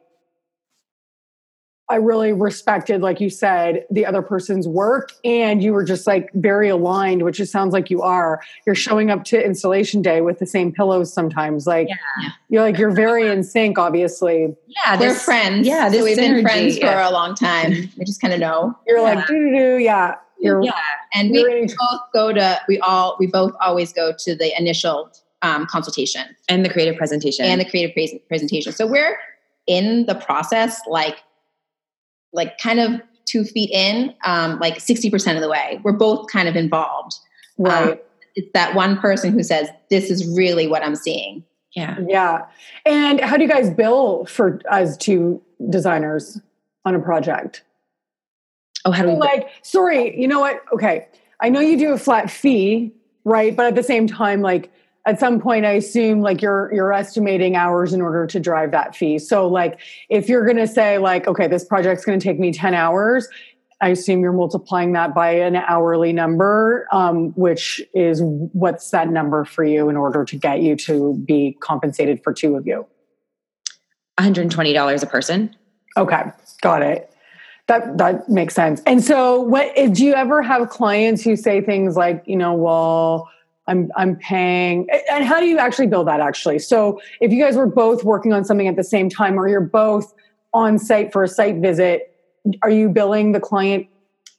I 1.89 1.97
really 1.97 2.33
respected, 2.33 3.03
like 3.03 3.21
you 3.21 3.29
said, 3.29 3.85
the 3.91 4.07
other 4.07 4.23
person's 4.23 4.67
work, 4.67 5.11
and 5.25 5.63
you 5.63 5.75
were 5.75 5.85
just 5.85 6.07
like 6.07 6.31
very 6.33 6.71
aligned, 6.71 7.23
which 7.23 7.39
it 7.39 7.47
sounds 7.47 7.75
like 7.75 7.91
you 7.91 8.01
are. 8.01 8.41
You're 8.67 8.75
showing 8.75 9.11
up 9.11 9.25
to 9.25 9.45
installation 9.45 10.01
day 10.01 10.23
with 10.23 10.39
the 10.39 10.47
same 10.47 10.73
pillows 10.73 11.13
sometimes. 11.13 11.67
Like 11.67 11.89
Yeah. 11.89 12.31
you're 12.49 12.63
like 12.63 12.79
you're 12.79 12.95
very 12.95 13.29
in 13.29 13.45
sync, 13.45 13.79
obviously. 13.79 14.57
Yeah, 14.69 14.99
We're 14.99 15.15
friends. 15.15 15.67
Yeah, 15.67 15.91
so 15.91 16.03
we've 16.03 16.17
synergy, 16.17 16.37
been 16.37 16.43
friends 16.43 16.79
for 16.79 16.87
yeah. 16.87 17.11
a 17.11 17.13
long 17.13 17.35
time. 17.35 17.73
We 17.99 18.05
just 18.07 18.23
kind 18.23 18.33
of 18.33 18.41
know. 18.41 18.75
You're 18.87 18.99
Yeah. 18.99 19.15
like 19.15 19.27
do 19.27 19.35
do 19.51 19.59
do, 19.59 19.79
yeah. 19.79 20.15
You're 20.43 20.63
Yeah. 20.63 20.73
And 21.15 21.31
we 21.31 21.41
You're 21.41 21.57
in- 21.57 21.67
both 21.67 22.01
go 22.13 22.33
to 22.33 22.61
we 22.69 22.79
all 22.81 23.17
we 23.19 23.27
both 23.27 23.53
always 23.61 23.93
go 23.93 24.13
to 24.19 24.35
the 24.35 24.57
initial 24.59 25.11
um, 25.43 25.67
consultation 25.67 26.23
and 26.49 26.65
the 26.65 26.69
creative 26.71 26.97
presentation. 26.97 27.45
and 27.47 27.61
the 27.61 27.65
creative 27.65 27.95
pres- 27.95 28.15
presentation. 28.29 28.73
So 28.73 28.87
we're 28.87 29.19
in 29.67 30.07
the 30.07 30.15
process, 30.15 30.81
like 30.87 31.19
like 32.33 32.59
kind 32.59 32.81
of 32.81 33.01
two 33.25 33.45
feet 33.45 33.71
in, 33.71 34.15
um, 34.25 34.59
like 34.59 34.81
sixty 34.81 35.11
percent 35.11 35.37
of 35.37 35.43
the 35.43 35.49
way. 35.49 35.81
We're 35.85 35.93
both 35.93 36.31
kind 36.31 36.49
of 36.49 36.57
involved. 36.57 37.15
right. 37.59 37.93
Um, 37.93 37.99
it's 38.35 38.49
that 38.55 38.75
one 38.75 38.97
person 38.99 39.33
who 39.33 39.43
says, 39.43 39.69
"This 39.91 40.11
is 40.11 40.27
really 40.37 40.67
what 40.67 40.83
I'm 40.83 40.97
seeing." 40.97 41.45
yeah. 41.75 41.97
Yeah. 42.07 42.45
And 42.85 43.19
how 43.21 43.37
do 43.39 43.43
you 43.45 43.49
guys 43.49 43.71
bill 43.71 44.27
for 44.27 44.61
as 44.71 44.97
two 44.99 45.41
designers 45.71 46.39
on 46.85 46.95
a 46.95 47.01
project? 47.01 47.63
Oh, 48.85 48.91
how 48.91 49.03
do 49.03 49.11
we? 49.11 49.17
Like, 49.17 49.49
sorry, 49.63 50.19
you 50.21 50.27
know 50.29 50.41
what? 50.41 50.63
Okay. 50.73 51.07
I 51.41 51.49
know 51.49 51.61
you 51.61 51.77
do 51.77 51.93
a 51.93 51.99
flat 51.99 52.31
fee, 52.31 52.93
right? 53.25 53.55
But 53.55 53.67
at 53.67 53.75
the 53.75 53.83
same 53.83 54.07
time, 54.07 54.43
like 54.43 54.73
at 55.07 55.19
some 55.19 55.41
point 55.41 55.65
I 55.65 55.73
assume 55.73 56.21
like 56.21 56.41
you're 56.41 56.73
you're 56.73 56.93
estimating 56.93 57.57
hours 57.57 57.93
in 57.93 58.01
order 58.01 58.27
to 58.27 58.41
drive 58.41 58.71
that 58.71 58.95
fee. 58.95 59.19
So 59.19 59.49
like 59.49 59.81
if 60.09 60.29
you're 60.29 60.47
gonna 60.47 60.67
say 60.67 60.99
like, 60.99 61.27
okay, 61.27 61.49
this 61.49 61.65
project's 61.65 62.05
gonna 62.05 62.21
take 62.21 62.39
me 62.39 62.53
10 62.53 62.75
hours, 62.75 63.29
I 63.81 63.89
assume 63.89 64.21
you're 64.21 64.33
multiplying 64.33 64.93
that 64.93 65.13
by 65.13 65.33
an 65.33 65.57
hourly 65.57 66.13
number, 66.13 66.87
um, 66.93 67.31
which 67.31 67.83
is 67.95 68.21
what's 68.23 68.91
that 68.91 69.09
number 69.09 69.45
for 69.45 69.65
you 69.65 69.89
in 69.89 69.97
order 69.97 70.25
to 70.25 70.37
get 70.37 70.61
you 70.61 70.77
to 70.77 71.15
be 71.27 71.57
compensated 71.61 72.23
for 72.23 72.33
two 72.33 72.55
of 72.55 72.67
you. 72.67 72.87
$120 74.21 75.03
a 75.03 75.07
person. 75.07 75.57
Okay, 75.97 76.23
got 76.61 76.83
it. 76.83 77.12
That 77.73 77.97
that 77.97 78.29
makes 78.29 78.55
sense. 78.55 78.83
And 78.85 79.03
so, 79.03 79.41
what 79.41 79.73
eh, 79.77 79.89
do 79.89 80.05
you 80.05 80.13
ever 80.13 80.43
have 80.43 80.69
clients 80.69 81.25
who 81.25 81.37
say 81.37 81.63
things 81.63 81.97
like, 81.97 82.23
you 82.27 82.37
know, 82.37 82.53
well, 82.53 83.31
I'm 83.67 83.91
I'm 83.97 84.17
paying, 84.17 84.91
and 85.11 85.25
how 85.25 85.41
do 85.41 85.47
you 85.47 85.57
actually 85.57 85.87
build 85.87 86.07
that? 86.07 86.21
Actually, 86.21 86.59
so 86.59 87.01
if 87.23 87.33
you 87.33 87.43
guys 87.43 87.57
were 87.57 87.67
both 87.67 88.05
working 88.05 88.35
on 88.35 88.45
something 88.45 88.69
at 88.69 88.77
the 88.77 88.85
same 88.85 89.09
time, 89.09 89.41
or 89.41 89.49
you're 89.49 89.63
both 89.63 90.13
on 90.53 90.79
site 90.79 91.15
for 91.15 91.23
a 91.23 91.29
site 91.29 91.63
visit, 91.63 92.15
are 92.61 92.69
you 92.69 92.91
billing 92.91 93.33
the 93.33 93.41
client 93.41 93.87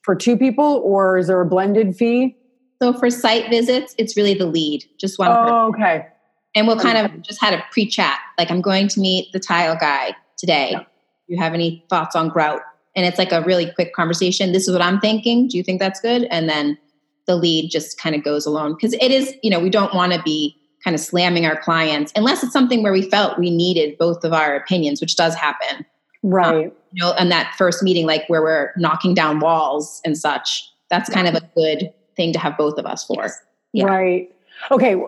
for 0.04 0.14
two 0.14 0.38
people, 0.38 0.84
or 0.86 1.18
is 1.18 1.26
there 1.26 1.42
a 1.42 1.46
blended 1.46 1.96
fee? 1.96 2.38
So 2.84 2.94
for 2.94 3.10
site 3.10 3.50
visits, 3.50 3.96
it's 3.98 4.16
really 4.16 4.36
the 4.36 4.46
lead, 4.46 4.86
just 5.00 5.18
one 5.18 5.30
person. 5.30 5.56
Oh, 5.56 5.70
okay. 5.70 6.06
And 6.54 6.68
we'll 6.68 6.80
kind 6.80 7.00
of 7.00 7.20
just 7.24 7.42
had 7.42 7.56
a 7.56 7.64
pre 7.72 7.88
chat. 7.88 8.20
Like, 8.38 8.52
I'm 8.52 8.62
going 8.62 8.90
to 8.90 9.00
meet 9.00 9.32
the 9.32 9.40
tile 9.40 9.76
guy 9.76 10.16
today. 10.38 10.70
Yeah. 10.74 10.80
Do 10.80 11.34
you 11.34 11.38
have 11.40 11.56
any 11.56 11.84
thoughts 11.90 12.16
on 12.16 12.30
grout? 12.30 12.62
And 12.96 13.06
it's 13.06 13.18
like 13.18 13.32
a 13.32 13.42
really 13.42 13.72
quick 13.72 13.94
conversation. 13.94 14.52
This 14.52 14.68
is 14.68 14.74
what 14.74 14.82
I'm 14.82 15.00
thinking. 15.00 15.48
Do 15.48 15.58
you 15.58 15.64
think 15.64 15.80
that's 15.80 16.00
good? 16.00 16.26
And 16.30 16.48
then 16.48 16.78
the 17.26 17.36
lead 17.36 17.70
just 17.72 18.00
kind 18.00 18.16
of 18.16 18.24
goes 18.24 18.46
alone. 18.46 18.74
Because 18.74 18.94
it 18.94 19.12
is, 19.12 19.34
you 19.42 19.50
know, 19.50 19.60
we 19.60 19.70
don't 19.70 19.94
want 19.94 20.14
to 20.14 20.22
be 20.24 20.56
kind 20.84 20.94
of 20.94 21.00
slamming 21.00 21.46
our 21.46 21.56
clients 21.56 22.12
unless 22.16 22.44
it's 22.44 22.52
something 22.52 22.84
where 22.84 22.92
we 22.92 23.10
felt 23.10 23.40
we 23.40 23.50
needed 23.50 23.98
both 23.98 24.24
of 24.24 24.34
our 24.34 24.56
opinions, 24.56 25.00
which 25.02 25.16
does 25.16 25.34
happen. 25.34 25.86
Right. 26.24 26.68
Um, 26.68 26.72
you 26.92 27.04
know, 27.04 27.14
and 27.14 27.32
that 27.32 27.54
first 27.58 27.82
meeting, 27.82 28.06
like 28.06 28.28
where 28.28 28.42
we're 28.42 28.74
knocking 28.78 29.14
down 29.14 29.40
walls 29.40 30.02
and 30.06 30.18
such, 30.18 30.70
that's 30.90 31.10
kind 31.10 31.28
of 31.28 31.36
a 31.36 31.42
good 31.56 31.92
thing 32.16 32.34
to 32.34 32.40
have 32.40 32.58
both 32.58 32.78
of 32.78 32.86
us 32.86 33.04
for. 33.06 33.30
Yeah. 33.72 33.86
Right. 33.86 34.32
Okay. 34.72 35.02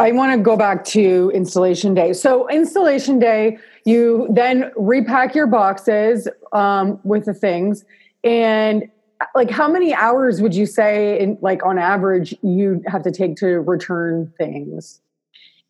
I 0.00 0.12
want 0.12 0.32
to 0.32 0.38
go 0.38 0.56
back 0.56 0.84
to 0.86 1.30
installation 1.34 1.94
day. 1.94 2.12
So, 2.12 2.48
installation 2.48 3.18
day, 3.18 3.58
you 3.84 4.26
then 4.30 4.72
repack 4.76 5.34
your 5.34 5.46
boxes 5.46 6.28
um, 6.52 6.98
with 7.04 7.26
the 7.26 7.34
things. 7.34 7.84
And 8.22 8.90
like, 9.34 9.50
how 9.50 9.68
many 9.70 9.94
hours 9.94 10.40
would 10.40 10.54
you 10.54 10.66
say, 10.66 11.18
in, 11.20 11.38
like, 11.40 11.64
on 11.64 11.78
average, 11.78 12.34
you 12.42 12.82
have 12.86 13.02
to 13.02 13.10
take 13.10 13.36
to 13.36 13.60
return 13.60 14.32
things? 14.38 15.00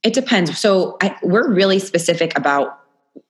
It 0.02 0.12
depends. 0.12 0.58
So 0.58 0.96
I, 1.00 1.16
we're 1.22 1.50
really 1.50 1.78
specific 1.78 2.36
about 2.36 2.78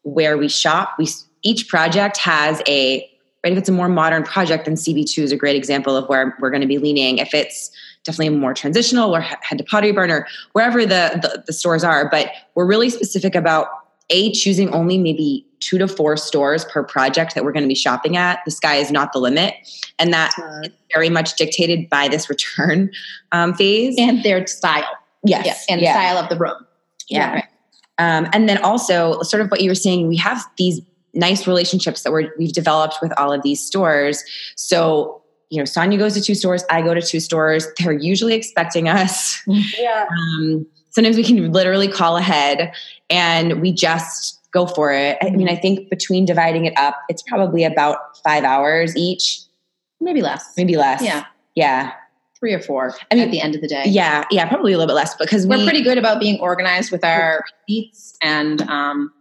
where 0.03 0.37
we 0.37 0.49
shop. 0.49 0.95
We 0.99 1.09
each 1.43 1.68
project 1.68 2.16
has 2.18 2.62
a 2.66 3.09
right. 3.45 3.53
If 3.53 3.59
it's 3.59 3.68
a 3.68 3.72
more 3.72 3.89
modern 3.89 4.22
project, 4.22 4.64
then 4.64 4.74
CB2 4.74 5.22
is 5.22 5.32
a 5.32 5.37
great 5.37 5.57
example 5.57 5.97
of 5.97 6.09
where 6.09 6.37
we're 6.41 6.51
going 6.51 6.62
to 6.62 6.66
be 6.66 6.78
leaning. 6.78 7.18
If 7.18 7.35
it's 7.35 7.70
definitely 8.05 8.37
more 8.37 8.55
transitional 8.55 9.14
or 9.14 9.20
he- 9.20 9.35
head 9.43 9.59
to 9.59 9.64
Pottery 9.64 9.93
Barn 9.93 10.11
or 10.11 10.26
wherever 10.53 10.80
the, 10.80 11.18
the 11.22 11.45
the 11.47 11.53
stores 11.53 11.85
are, 11.85 12.09
but 12.09 12.30
we're 12.55 12.66
really 12.66 12.91
specific 12.91 13.35
about 13.35 13.68
a 14.11 14.32
choosing 14.32 14.70
only 14.70 14.98
maybe 14.98 15.46
two 15.61 15.78
to 15.78 15.88
four 15.88 16.16
stores 16.16 16.64
per 16.66 16.82
project 16.82 17.34
that 17.34 17.44
we're 17.44 17.52
going 17.52 17.64
to 17.64 17.68
be 17.68 17.74
shopping 17.74 18.16
at. 18.16 18.40
The 18.44 18.50
sky 18.50 18.76
is 18.76 18.90
not 18.90 19.12
the 19.12 19.18
limit, 19.18 19.55
and 19.98 20.12
that 20.12 20.32
is 20.62 20.70
very 20.92 21.09
much 21.09 21.36
dictated 21.36 21.88
by 21.88 22.09
this 22.09 22.28
return 22.28 22.90
um, 23.32 23.55
phase. 23.55 23.96
And 23.98 24.22
their 24.22 24.46
style. 24.46 24.84
yes, 25.24 25.46
Yeah. 25.46 25.55
And 25.68 25.80
the 25.80 25.84
yeah. 25.84 25.92
style 25.92 26.18
of 26.18 26.28
the 26.28 26.36
room. 26.36 26.66
Yeah. 27.09 27.34
Right. 27.34 27.44
Um, 27.98 28.28
and 28.32 28.48
then 28.48 28.59
also, 28.59 29.22
sort 29.22 29.40
of 29.40 29.50
what 29.50 29.61
you 29.61 29.70
were 29.70 29.74
saying, 29.74 30.09
we 30.09 30.16
have 30.16 30.44
these 30.59 30.80
nice 31.14 31.46
relationships 31.46 32.02
that 32.02 32.12
we're, 32.12 32.30
we've 32.38 32.52
developed 32.52 32.96
with 33.00 33.12
all 33.16 33.32
of 33.32 33.42
these 33.42 33.64
stores. 33.64 34.24
So, 34.57 35.22
you 35.50 35.59
know, 35.59 35.64
Sonia 35.64 35.98
goes 35.98 36.14
to 36.14 36.20
two 36.20 36.34
stores, 36.34 36.64
I 36.70 36.82
go 36.82 36.92
to 36.94 37.02
two 37.02 37.20
stores. 37.20 37.68
They're 37.78 37.92
usually 37.92 38.34
expecting 38.34 38.88
us. 38.88 39.40
Yeah. 39.78 40.07
Um, 40.11 40.66
sometimes 40.95 41.16
we 41.16 41.24
can 41.24 41.53
literally 41.53 41.88
call 41.88 42.16
ahead 42.16 42.72
and 43.11 43.61
we 43.61 43.72
just 43.72 44.40
go 44.53 44.66
for 44.66 44.92
it. 44.92 45.18
I 45.20 45.30
mean, 45.30 45.49
I 45.49 45.57
think 45.57 45.90
between 45.90 46.24
dividing 46.24 46.64
it 46.64 46.74
up, 46.78 46.97
it's 47.09 47.22
probably 47.22 47.64
about 47.64 48.16
five 48.18 48.45
hours 48.45 48.97
each, 48.97 49.40
Maybe 50.01 50.22
less. 50.22 50.53
maybe 50.57 50.76
less. 50.76 51.03
Yeah. 51.03 51.24
Yeah. 51.55 51.92
Three 52.38 52.53
or 52.53 52.61
four 52.61 52.95
I 53.11 53.14
mean, 53.14 53.24
at 53.24 53.30
the 53.30 53.40
end 53.40 53.55
of 53.55 53.61
the 53.62 53.68
day. 53.68 53.84
Yeah. 53.86 54.24
Yeah. 54.30 54.47
Probably 54.49 54.72
a 54.72 54.78
little 54.78 54.88
bit 54.88 54.95
less 54.95 55.14
because 55.16 55.47
We're 55.47 55.59
we, 55.59 55.64
pretty 55.64 55.82
good 55.82 55.99
about 55.99 56.20
being 56.20 56.38
organized 56.40 56.92
with 56.92 57.05
our 57.05 57.42
receipts 57.68 58.16
and 58.22 58.62
um, 58.62 59.12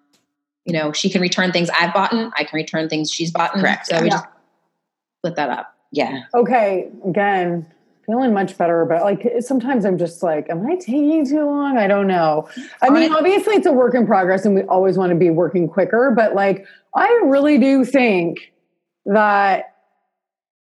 you 0.66 0.74
know, 0.74 0.92
she 0.94 1.10
can 1.10 1.22
return 1.22 1.52
things 1.52 1.70
I've 1.80 1.94
bought 1.94 2.14
in, 2.14 2.32
I 2.38 2.44
can 2.44 2.56
return 2.58 2.88
things 2.90 3.12
she's 3.12 3.32
bought 3.32 3.56
in. 3.56 3.62
Correct, 3.62 3.88
So 3.88 4.00
we 4.02 4.08
yeah. 4.08 4.12
just 4.12 4.26
split 5.20 5.36
that 5.38 5.50
up. 5.50 5.74
yeah. 5.92 6.22
Okay. 6.34 6.90
Again, 7.08 7.66
feeling 8.06 8.34
much 8.34 8.58
better 8.58 8.82
about 8.82 9.04
like 9.04 9.26
sometimes 9.40 9.86
I'm 9.86 9.98
just 9.98 10.24
like, 10.24 10.50
am 10.50 10.66
I 10.68 10.76
taking 10.76 11.26
too 11.28 11.46
long? 11.46 11.78
I 11.78 11.88
don't 11.88 12.08
know. 12.08 12.50
I 12.82 12.90
mean, 12.90 13.12
obviously 13.14 13.56
it's 13.56 13.66
a 13.66 13.72
work 13.72 13.96
in 13.96 14.06
progress 14.06 14.46
and 14.46 14.56
we 14.56 14.64
always 14.64 14.98
want 14.98 15.12
to 15.12 15.16
be 15.16 15.30
working 15.30 15.68
quicker, 15.68 16.12
but 16.16 16.36
like 16.36 16.66
I 16.96 17.08
really 17.26 17.58
do 17.58 17.86
think 17.86 18.52
that 19.06 19.76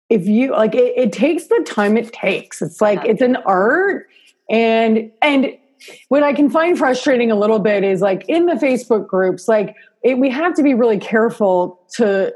if 0.09 0.27
you 0.27 0.53
like 0.53 0.75
it, 0.75 0.93
it 0.97 1.13
takes 1.13 1.47
the 1.47 1.65
time 1.67 1.97
it 1.97 2.13
takes. 2.13 2.61
It's 2.61 2.81
like 2.81 3.05
Yeah. 3.05 3.13
it's 3.13 3.23
an 3.23 3.37
art 3.37 4.09
and 4.51 5.11
and 5.23 5.57
what 6.09 6.23
I 6.23 6.33
can 6.33 6.51
find 6.51 6.77
frustrating 6.77 7.31
a 7.31 7.37
little 7.37 7.59
bit 7.59 7.85
is 7.85 8.01
like 8.03 8.25
in 8.29 8.47
the 8.47 8.55
Facebook 8.55 9.07
groups, 9.07 9.49
like 9.49 9.77
it, 10.03 10.19
we 10.19 10.29
have 10.31 10.55
to 10.55 10.63
be 10.63 10.75
really 10.75 10.99
careful 10.99 11.81
to 11.95 12.35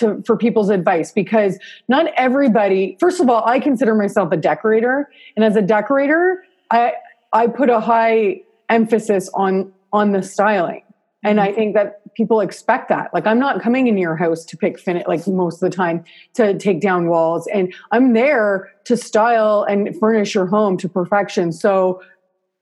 to 0.00 0.22
for 0.26 0.36
people's 0.36 0.70
advice 0.70 1.12
because 1.12 1.58
not 1.88 2.06
everybody. 2.16 2.96
First 3.00 3.20
of 3.20 3.28
all, 3.30 3.46
I 3.46 3.60
consider 3.60 3.94
myself 3.94 4.32
a 4.32 4.36
decorator, 4.36 5.10
and 5.36 5.44
as 5.44 5.56
a 5.56 5.62
decorator, 5.62 6.44
I 6.70 6.94
I 7.32 7.46
put 7.46 7.70
a 7.70 7.80
high 7.80 8.42
emphasis 8.68 9.30
on 9.34 9.72
on 9.92 10.12
the 10.12 10.22
styling, 10.22 10.82
and 11.22 11.40
I 11.40 11.48
mm-hmm. 11.48 11.56
think 11.56 11.74
that 11.74 12.14
people 12.14 12.40
expect 12.40 12.88
that. 12.88 13.14
Like 13.14 13.26
I'm 13.26 13.38
not 13.38 13.62
coming 13.62 13.86
into 13.86 14.00
your 14.00 14.16
house 14.16 14.44
to 14.46 14.56
pick 14.56 14.78
fin 14.78 15.02
like 15.06 15.26
most 15.26 15.62
of 15.62 15.70
the 15.70 15.76
time 15.76 16.04
to 16.34 16.58
take 16.58 16.80
down 16.80 17.08
walls, 17.08 17.46
and 17.52 17.72
I'm 17.92 18.12
there 18.12 18.70
to 18.84 18.96
style 18.96 19.64
and 19.68 19.96
furnish 19.98 20.34
your 20.34 20.46
home 20.46 20.76
to 20.78 20.88
perfection. 20.88 21.52
So 21.52 22.02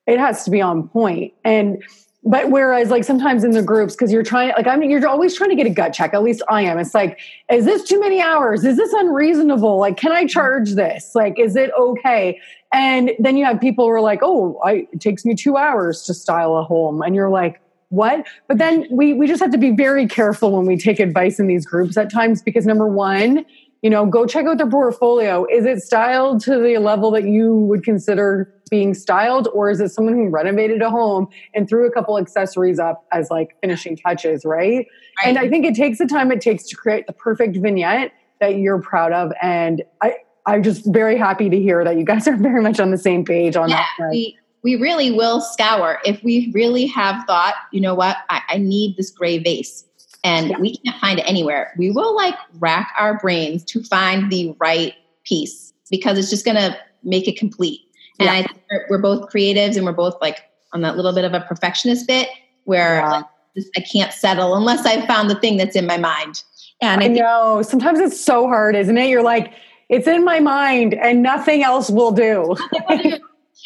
it 0.06 0.18
has 0.18 0.44
to 0.44 0.50
be 0.50 0.60
on 0.60 0.88
point 0.88 1.34
and 1.44 1.82
but 2.24 2.50
whereas 2.50 2.90
like 2.90 3.04
sometimes 3.04 3.44
in 3.44 3.52
the 3.52 3.62
groups 3.62 3.94
because 3.94 4.12
you're 4.12 4.22
trying 4.22 4.52
like 4.56 4.66
i 4.66 4.76
mean 4.76 4.90
you're 4.90 5.06
always 5.06 5.36
trying 5.36 5.50
to 5.50 5.56
get 5.56 5.66
a 5.66 5.70
gut 5.70 5.92
check 5.92 6.12
at 6.14 6.22
least 6.22 6.42
i 6.48 6.62
am. 6.62 6.78
It's 6.78 6.94
like 6.94 7.18
is 7.50 7.64
this 7.64 7.84
too 7.84 8.00
many 8.00 8.20
hours? 8.20 8.64
Is 8.64 8.76
this 8.76 8.92
unreasonable? 8.92 9.78
Like 9.78 9.96
can 9.96 10.12
i 10.12 10.26
charge 10.26 10.72
this? 10.72 11.14
Like 11.14 11.38
is 11.38 11.56
it 11.56 11.70
okay? 11.78 12.40
And 12.72 13.12
then 13.18 13.36
you 13.36 13.44
have 13.44 13.60
people 13.60 13.86
who 13.86 13.90
are 13.92 14.00
like 14.00 14.20
oh 14.22 14.60
I, 14.64 14.88
it 14.92 15.00
takes 15.00 15.24
me 15.24 15.34
two 15.34 15.56
hours 15.56 16.02
to 16.04 16.14
style 16.14 16.56
a 16.56 16.64
home. 16.64 17.02
And 17.02 17.14
you're 17.14 17.30
like 17.30 17.60
what? 17.90 18.26
But 18.48 18.58
then 18.58 18.86
we 18.90 19.14
we 19.14 19.26
just 19.26 19.40
have 19.40 19.52
to 19.52 19.58
be 19.58 19.70
very 19.70 20.06
careful 20.06 20.52
when 20.52 20.66
we 20.66 20.76
take 20.76 21.00
advice 21.00 21.38
in 21.38 21.46
these 21.46 21.64
groups 21.64 21.96
at 21.96 22.10
times 22.10 22.42
because 22.42 22.66
number 22.66 22.86
one 22.86 23.46
you 23.82 23.90
know, 23.90 24.06
go 24.06 24.26
check 24.26 24.46
out 24.46 24.58
their 24.58 24.68
portfolio. 24.68 25.46
Is 25.50 25.64
it 25.64 25.80
styled 25.80 26.40
to 26.42 26.58
the 26.58 26.78
level 26.78 27.10
that 27.12 27.24
you 27.24 27.54
would 27.54 27.84
consider 27.84 28.52
being 28.68 28.94
styled, 28.94 29.48
or 29.52 29.70
is 29.70 29.80
it 29.80 29.90
someone 29.90 30.14
who 30.14 30.28
renovated 30.28 30.82
a 30.82 30.90
home 30.90 31.28
and 31.54 31.68
threw 31.68 31.86
a 31.86 31.90
couple 31.90 32.18
accessories 32.18 32.78
up 32.78 33.06
as 33.12 33.30
like 33.30 33.56
finishing 33.60 33.96
touches, 33.96 34.44
right? 34.44 34.86
right? 35.18 35.26
And 35.26 35.38
I 35.38 35.48
think 35.48 35.64
it 35.64 35.74
takes 35.74 35.98
the 35.98 36.06
time 36.06 36.30
it 36.32 36.40
takes 36.40 36.64
to 36.68 36.76
create 36.76 37.06
the 37.06 37.12
perfect 37.12 37.56
vignette 37.56 38.12
that 38.40 38.56
you're 38.56 38.80
proud 38.80 39.12
of. 39.12 39.32
And 39.42 39.82
I, 40.02 40.16
I'm 40.46 40.62
just 40.62 40.86
very 40.86 41.16
happy 41.16 41.50
to 41.50 41.58
hear 41.58 41.84
that 41.84 41.96
you 41.96 42.04
guys 42.04 42.26
are 42.28 42.36
very 42.36 42.62
much 42.62 42.80
on 42.80 42.90
the 42.90 42.98
same 42.98 43.24
page 43.24 43.56
on 43.56 43.68
yeah, 43.68 43.84
that. 43.98 44.10
We, 44.10 44.38
we 44.62 44.76
really 44.76 45.10
will 45.10 45.40
scour 45.40 45.98
if 46.04 46.22
we 46.22 46.50
really 46.54 46.86
have 46.86 47.24
thought, 47.26 47.54
you 47.72 47.80
know 47.80 47.94
what, 47.94 48.16
I, 48.28 48.42
I 48.48 48.58
need 48.58 48.96
this 48.96 49.10
gray 49.10 49.38
vase 49.38 49.84
and 50.24 50.50
yeah. 50.50 50.58
we 50.58 50.76
can't 50.78 51.00
find 51.00 51.18
it 51.18 51.28
anywhere. 51.28 51.72
We 51.78 51.90
will 51.90 52.14
like 52.14 52.34
rack 52.54 52.92
our 52.98 53.18
brains 53.18 53.64
to 53.66 53.82
find 53.82 54.30
the 54.30 54.54
right 54.58 54.94
piece 55.24 55.72
because 55.90 56.18
it's 56.18 56.30
just 56.30 56.44
going 56.44 56.56
to 56.56 56.76
make 57.02 57.28
it 57.28 57.38
complete. 57.38 57.80
And 58.18 58.26
yeah. 58.26 58.32
I 58.32 58.42
think 58.42 58.60
we're, 58.70 58.86
we're, 58.90 58.98
both 58.98 59.30
creatives 59.30 59.76
and 59.76 59.84
we're 59.84 59.92
both 59.92 60.16
like 60.20 60.38
on 60.72 60.80
that 60.82 60.96
little 60.96 61.14
bit 61.14 61.24
of 61.24 61.34
a 61.34 61.40
perfectionist 61.40 62.06
bit 62.06 62.28
where 62.64 62.96
yeah. 62.96 63.22
like, 63.56 63.66
I 63.76 63.80
can't 63.80 64.12
settle 64.12 64.54
unless 64.54 64.84
I've 64.86 65.06
found 65.06 65.30
the 65.30 65.36
thing 65.36 65.56
that's 65.56 65.76
in 65.76 65.86
my 65.86 65.96
mind. 65.98 66.42
And 66.80 67.02
I, 67.02 67.06
I 67.06 67.08
know 67.08 67.62
sometimes 67.62 67.98
it's 67.98 68.20
so 68.20 68.46
hard, 68.46 68.76
isn't 68.76 68.96
it? 68.96 69.08
You're 69.08 69.22
like, 69.22 69.52
it's 69.88 70.06
in 70.06 70.24
my 70.24 70.40
mind 70.40 70.94
and 70.94 71.22
nothing 71.22 71.62
else 71.62 71.90
will 71.90 72.12
do. 72.12 72.56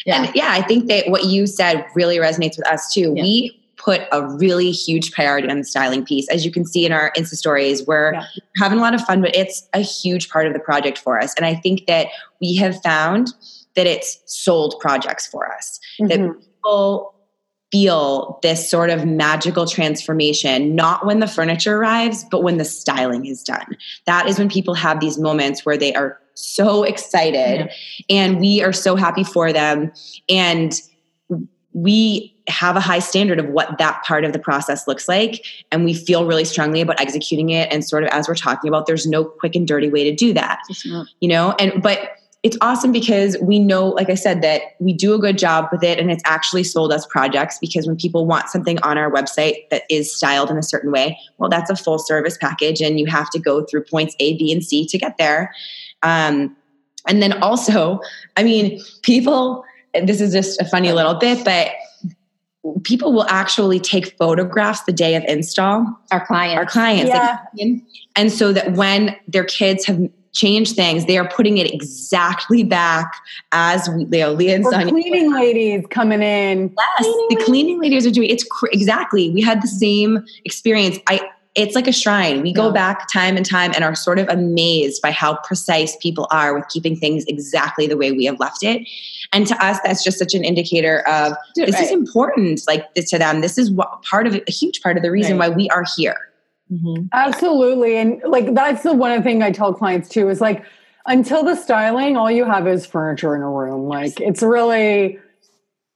yeah. 0.05 0.23
And 0.23 0.35
yeah, 0.35 0.49
I 0.49 0.61
think 0.61 0.87
that 0.87 1.09
what 1.09 1.25
you 1.25 1.45
said 1.45 1.85
really 1.95 2.17
resonates 2.17 2.57
with 2.57 2.67
us 2.67 2.93
too. 2.93 3.13
Yeah. 3.15 3.23
We 3.23 3.59
put 3.77 4.01
a 4.11 4.25
really 4.25 4.71
huge 4.71 5.11
priority 5.11 5.49
on 5.49 5.57
the 5.57 5.63
styling 5.63 6.05
piece. 6.05 6.29
As 6.29 6.45
you 6.45 6.51
can 6.51 6.65
see 6.65 6.85
in 6.85 6.93
our 6.93 7.11
Insta 7.17 7.35
stories, 7.35 7.85
we're 7.85 8.13
yeah. 8.13 8.25
having 8.57 8.77
a 8.77 8.81
lot 8.81 8.93
of 8.93 9.01
fun, 9.01 9.21
but 9.21 9.35
it's 9.35 9.67
a 9.73 9.79
huge 9.79 10.29
part 10.29 10.47
of 10.47 10.53
the 10.53 10.59
project 10.59 10.97
for 10.97 11.19
us. 11.19 11.33
And 11.35 11.45
I 11.45 11.55
think 11.55 11.85
that 11.87 12.07
we 12.39 12.55
have 12.55 12.81
found 12.81 13.33
that 13.75 13.87
it's 13.87 14.19
sold 14.25 14.75
projects 14.79 15.27
for 15.27 15.51
us. 15.51 15.79
Mm-hmm. 15.99 16.07
That 16.07 16.39
people 16.39 17.13
feel 17.71 18.37
this 18.43 18.69
sort 18.69 18.91
of 18.91 19.03
magical 19.03 19.65
transformation, 19.65 20.75
not 20.75 21.07
when 21.07 21.19
the 21.19 21.27
furniture 21.27 21.77
arrives, 21.77 22.23
but 22.29 22.43
when 22.43 22.57
the 22.57 22.65
styling 22.65 23.25
is 23.25 23.41
done. 23.41 23.75
That 24.05 24.29
is 24.29 24.37
when 24.37 24.47
people 24.47 24.75
have 24.75 24.99
these 24.99 25.17
moments 25.17 25.65
where 25.65 25.75
they 25.75 25.91
are 25.95 26.19
so 26.35 26.83
excited 26.83 27.71
yeah. 28.07 28.15
and 28.15 28.39
we 28.39 28.61
are 28.61 28.73
so 28.73 28.95
happy 28.95 29.23
for 29.23 29.51
them. 29.51 29.91
And 30.29 30.79
we 31.73 32.35
have 32.47 32.75
a 32.75 32.79
high 32.79 32.99
standard 32.99 33.39
of 33.39 33.47
what 33.47 33.77
that 33.79 34.03
part 34.03 34.23
of 34.23 34.33
the 34.33 34.39
process 34.39 34.87
looks 34.87 35.07
like. 35.07 35.43
And 35.71 35.83
we 35.83 35.95
feel 35.95 36.27
really 36.27 36.45
strongly 36.45 36.81
about 36.81 36.99
executing 36.99 37.49
it. 37.49 37.71
And 37.71 37.83
sort 37.83 38.03
of 38.03 38.09
as 38.09 38.27
we're 38.27 38.35
talking 38.35 38.67
about, 38.67 38.85
there's 38.85 39.07
no 39.07 39.25
quick 39.25 39.55
and 39.55 39.67
dirty 39.67 39.89
way 39.89 40.03
to 40.03 40.15
do 40.15 40.33
that. 40.33 40.59
You 41.19 41.29
know, 41.29 41.55
and 41.57 41.81
but 41.81 42.11
it's 42.43 42.57
awesome 42.59 42.91
because 42.91 43.37
we 43.41 43.57
know, 43.57 43.87
like 43.87 44.09
I 44.09 44.15
said, 44.15 44.41
that 44.41 44.61
we 44.79 44.91
do 44.91 45.13
a 45.13 45.19
good 45.19 45.37
job 45.37 45.69
with 45.71 45.81
it 45.81 45.97
and 45.97 46.11
it's 46.11 46.21
actually 46.25 46.65
sold 46.65 46.91
us 46.91 47.05
projects 47.05 47.57
because 47.57 47.87
when 47.87 47.95
people 47.95 48.25
want 48.25 48.49
something 48.49 48.77
on 48.81 48.97
our 48.97 49.09
website 49.09 49.69
that 49.71 49.83
is 49.89 50.13
styled 50.13 50.51
in 50.51 50.57
a 50.57 50.63
certain 50.63 50.91
way, 50.91 51.17
well, 51.37 51.49
that's 51.49 51.69
a 51.69 51.75
full 51.75 51.97
service 51.97 52.37
package 52.37 52.81
and 52.81 52.99
you 52.99 53.05
have 53.05 53.29
to 53.29 53.39
go 53.39 53.63
through 53.63 53.85
points 53.85 54.13
A, 54.19 54.37
B, 54.37 54.51
and 54.51 54.61
C 54.61 54.85
to 54.87 54.97
get 54.97 55.17
there. 55.17 55.53
Um, 56.03 56.53
and 57.07 57.21
then 57.21 57.41
also, 57.41 58.01
I 58.35 58.43
mean, 58.43 58.81
people, 59.03 59.63
this 59.93 60.19
is 60.19 60.33
just 60.33 60.59
a 60.59 60.65
funny 60.65 60.91
little 60.91 61.13
bit, 61.13 61.45
but 61.45 61.69
people 62.83 63.13
will 63.13 63.27
actually 63.29 63.79
take 63.79 64.17
photographs 64.17 64.83
the 64.83 64.93
day 64.93 65.15
of 65.15 65.23
install. 65.29 65.85
Our 66.11 66.25
clients. 66.25 66.57
Our 66.57 66.65
clients. 66.65 67.09
Yeah. 67.09 67.39
And 68.17 68.31
so 68.31 68.51
that 68.51 68.73
when 68.73 69.15
their 69.29 69.45
kids 69.45 69.85
have 69.85 70.09
change 70.33 70.73
things. 70.73 71.05
They 71.05 71.17
are 71.17 71.27
putting 71.27 71.57
it 71.57 71.71
exactly 71.71 72.63
back 72.63 73.15
as 73.51 73.87
we, 73.89 74.03
you 74.03 74.09
know, 74.09 74.33
Leah 74.33 74.55
and 74.55 74.65
Sonia. 74.65 74.89
cleaning 74.89 75.31
ladies 75.31 75.85
coming 75.89 76.21
in. 76.21 76.73
Yes, 76.77 77.03
cleaning 77.03 77.27
the 77.29 77.43
cleaning 77.45 77.81
ladies 77.81 78.05
are 78.05 78.11
doing 78.11 78.29
it's 78.29 78.43
cr- 78.43 78.67
exactly. 78.71 79.29
We 79.29 79.41
had 79.41 79.61
the 79.61 79.67
same 79.67 80.25
experience. 80.43 80.97
I 81.07 81.21
it's 81.55 81.75
like 81.75 81.87
a 81.87 81.91
shrine. 81.91 82.41
We 82.41 82.51
go 82.51 82.71
back 82.71 83.07
time 83.11 83.37
and 83.37 83.45
time 83.45 83.73
and 83.75 83.83
are 83.83 83.93
sort 83.93 84.17
of 84.17 84.27
amazed 84.27 85.01
by 85.03 85.11
how 85.11 85.35
precise 85.43 85.95
people 85.97 86.27
are 86.31 86.55
with 86.55 86.67
keeping 86.69 86.95
things 86.95 87.25
exactly 87.27 87.85
the 87.85 87.95
way 87.95 88.11
we 88.11 88.25
have 88.25 88.39
left 88.39 88.63
it. 88.63 88.87
And 89.31 89.45
to 89.45 89.63
us, 89.63 89.77
that's 89.83 90.03
just 90.03 90.17
such 90.17 90.33
an 90.33 90.43
indicator 90.43 91.07
of 91.07 91.33
this 91.55 91.75
right. 91.75 91.83
is 91.83 91.91
important. 91.91 92.61
Like 92.65 92.91
to 92.95 93.19
them, 93.19 93.41
this 93.41 93.59
is 93.59 93.69
what, 93.69 94.01
part 94.01 94.25
of 94.25 94.33
it, 94.35 94.43
a 94.47 94.51
huge 94.51 94.81
part 94.81 94.97
of 94.97 95.03
the 95.03 95.11
reason 95.11 95.37
right. 95.37 95.51
why 95.51 95.55
we 95.55 95.69
are 95.69 95.85
here. 95.95 96.17
Mm-hmm. 96.71 97.07
Absolutely. 97.13 97.97
And 97.97 98.21
like 98.27 98.53
that's 98.53 98.83
the 98.83 98.93
one 98.93 99.21
thing 99.23 99.43
I 99.43 99.51
tell 99.51 99.73
clients 99.73 100.09
too 100.09 100.29
is 100.29 100.41
like 100.41 100.63
until 101.05 101.43
the 101.43 101.55
styling, 101.55 102.15
all 102.15 102.31
you 102.31 102.45
have 102.45 102.67
is 102.67 102.85
furniture 102.85 103.35
in 103.35 103.41
a 103.41 103.49
room. 103.49 103.87
Like 103.87 104.19
it's 104.19 104.41
really, 104.41 105.19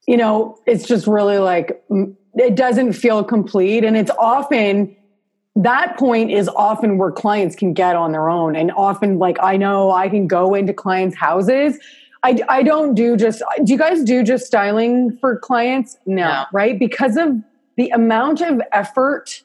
you 0.08 0.18
know, 0.18 0.58
it's 0.66 0.86
just 0.86 1.08
really 1.08 1.38
like 1.38 1.84
it 2.36 2.56
doesn't 2.56 2.94
feel 2.94 3.24
complete. 3.24 3.84
And 3.84 3.98
it's 3.98 4.12
often 4.20 4.96
that 5.56 5.98
point 5.98 6.30
is 6.30 6.48
often 6.50 6.98
where 7.00 7.12
clients 7.12 7.56
can 7.56 7.74
get 7.74 7.96
on 7.96 8.12
their 8.12 8.30
own. 8.30 8.56
And 8.56 8.72
often, 8.72 9.18
like 9.18 9.38
I 9.42 9.58
know 9.58 9.92
I 9.92 10.08
can 10.08 10.28
go 10.28 10.54
into 10.54 10.74
clients' 10.74 11.18
houses. 11.18 11.80
I, 12.24 12.40
I 12.50 12.64
don't 12.64 12.94
do 12.94 13.16
just 13.16 13.42
do 13.64 13.72
you 13.72 13.78
guys 13.78 14.04
do 14.04 14.24
just 14.24 14.46
styling 14.46 15.18
for 15.18 15.38
clients? 15.38 15.98
No, 16.06 16.28
no. 16.28 16.46
right? 16.54 16.78
Because 16.78 17.18
of 17.18 17.42
the 17.76 17.90
amount 17.90 18.42
of 18.42 18.62
effort 18.72 19.44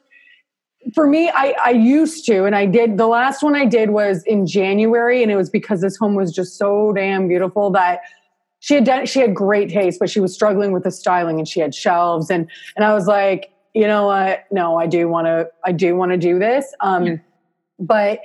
for 0.95 1.07
me, 1.07 1.31
I, 1.31 1.55
I 1.65 1.71
used 1.71 2.27
to, 2.27 2.45
and 2.45 2.55
I 2.55 2.67
did. 2.67 2.99
The 2.99 3.07
last 3.07 3.43
one 3.43 3.55
I 3.55 3.65
did 3.65 3.91
was 3.91 4.23
in 4.25 4.47
January, 4.47 5.23
and 5.23 5.31
it 5.31 5.37
was 5.37 5.51
because 5.51 5.81
this 5.81 5.97
home 5.97 6.15
was 6.15 6.33
just 6.33 6.57
so 6.57 6.93
damn 6.93 7.29
beautiful 7.29 7.71
that 7.71 8.01
she 8.61 8.75
had 8.75 8.85
done. 8.85 9.07
She 9.07 9.21
had 9.21 9.35
great 9.35 9.71
taste, 9.71 9.99
but 9.99 10.11
she 10.11 10.21
was 10.21 10.35
struggling 10.35 10.73
with 10.73 10.85
the 10.85 10.91
styling, 10.91 11.39
and 11.39 11.47
she 11.47 11.61
had 11.61 11.75
shelves, 11.75 12.31
and 12.31 12.51
and 12.77 12.85
I 12.85 12.95
was 12.95 13.07
like, 13.07 13.53
you 13.75 13.87
know 13.87 14.07
what? 14.07 14.45
No, 14.51 14.77
I 14.77 14.87
do 14.87 15.09
want 15.09 15.27
to. 15.27 15.49
I 15.65 15.73
do 15.73 15.97
want 15.97 16.13
to 16.13 16.19
do 16.19 16.39
this. 16.39 16.73
Um, 16.81 17.07
yeah. 17.07 17.17
but 17.79 18.21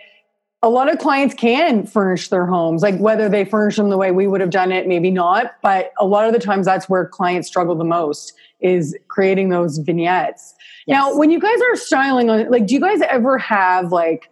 a 0.64 0.70
lot 0.70 0.92
of 0.92 0.98
clients 0.98 1.36
can 1.36 1.86
furnish 1.86 2.30
their 2.30 2.46
homes, 2.46 2.82
like 2.82 2.98
whether 2.98 3.30
they 3.30 3.46
furnish 3.46 3.76
them 3.76 3.90
the 3.90 3.98
way 3.98 4.12
we 4.12 4.26
would 4.26 4.42
have 4.42 4.50
done 4.50 4.72
it, 4.72 4.88
maybe 4.88 5.12
not. 5.12 5.56
But 5.62 5.92
a 6.00 6.06
lot 6.06 6.26
of 6.26 6.34
the 6.34 6.40
times, 6.40 6.66
that's 6.66 6.90
where 6.90 7.06
clients 7.06 7.48
struggle 7.48 7.76
the 7.76 7.84
most 7.84 8.34
is 8.60 8.98
creating 9.08 9.50
those 9.50 9.78
vignettes. 9.78 10.56
Yes. 10.88 10.96
Now, 10.96 11.18
when 11.18 11.30
you 11.30 11.40
guys 11.40 11.60
are 11.62 11.76
styling 11.76 12.30
on 12.30 12.50
like, 12.50 12.66
do 12.66 12.74
you 12.74 12.80
guys 12.80 13.02
ever 13.02 13.38
have 13.38 13.92
like, 13.92 14.30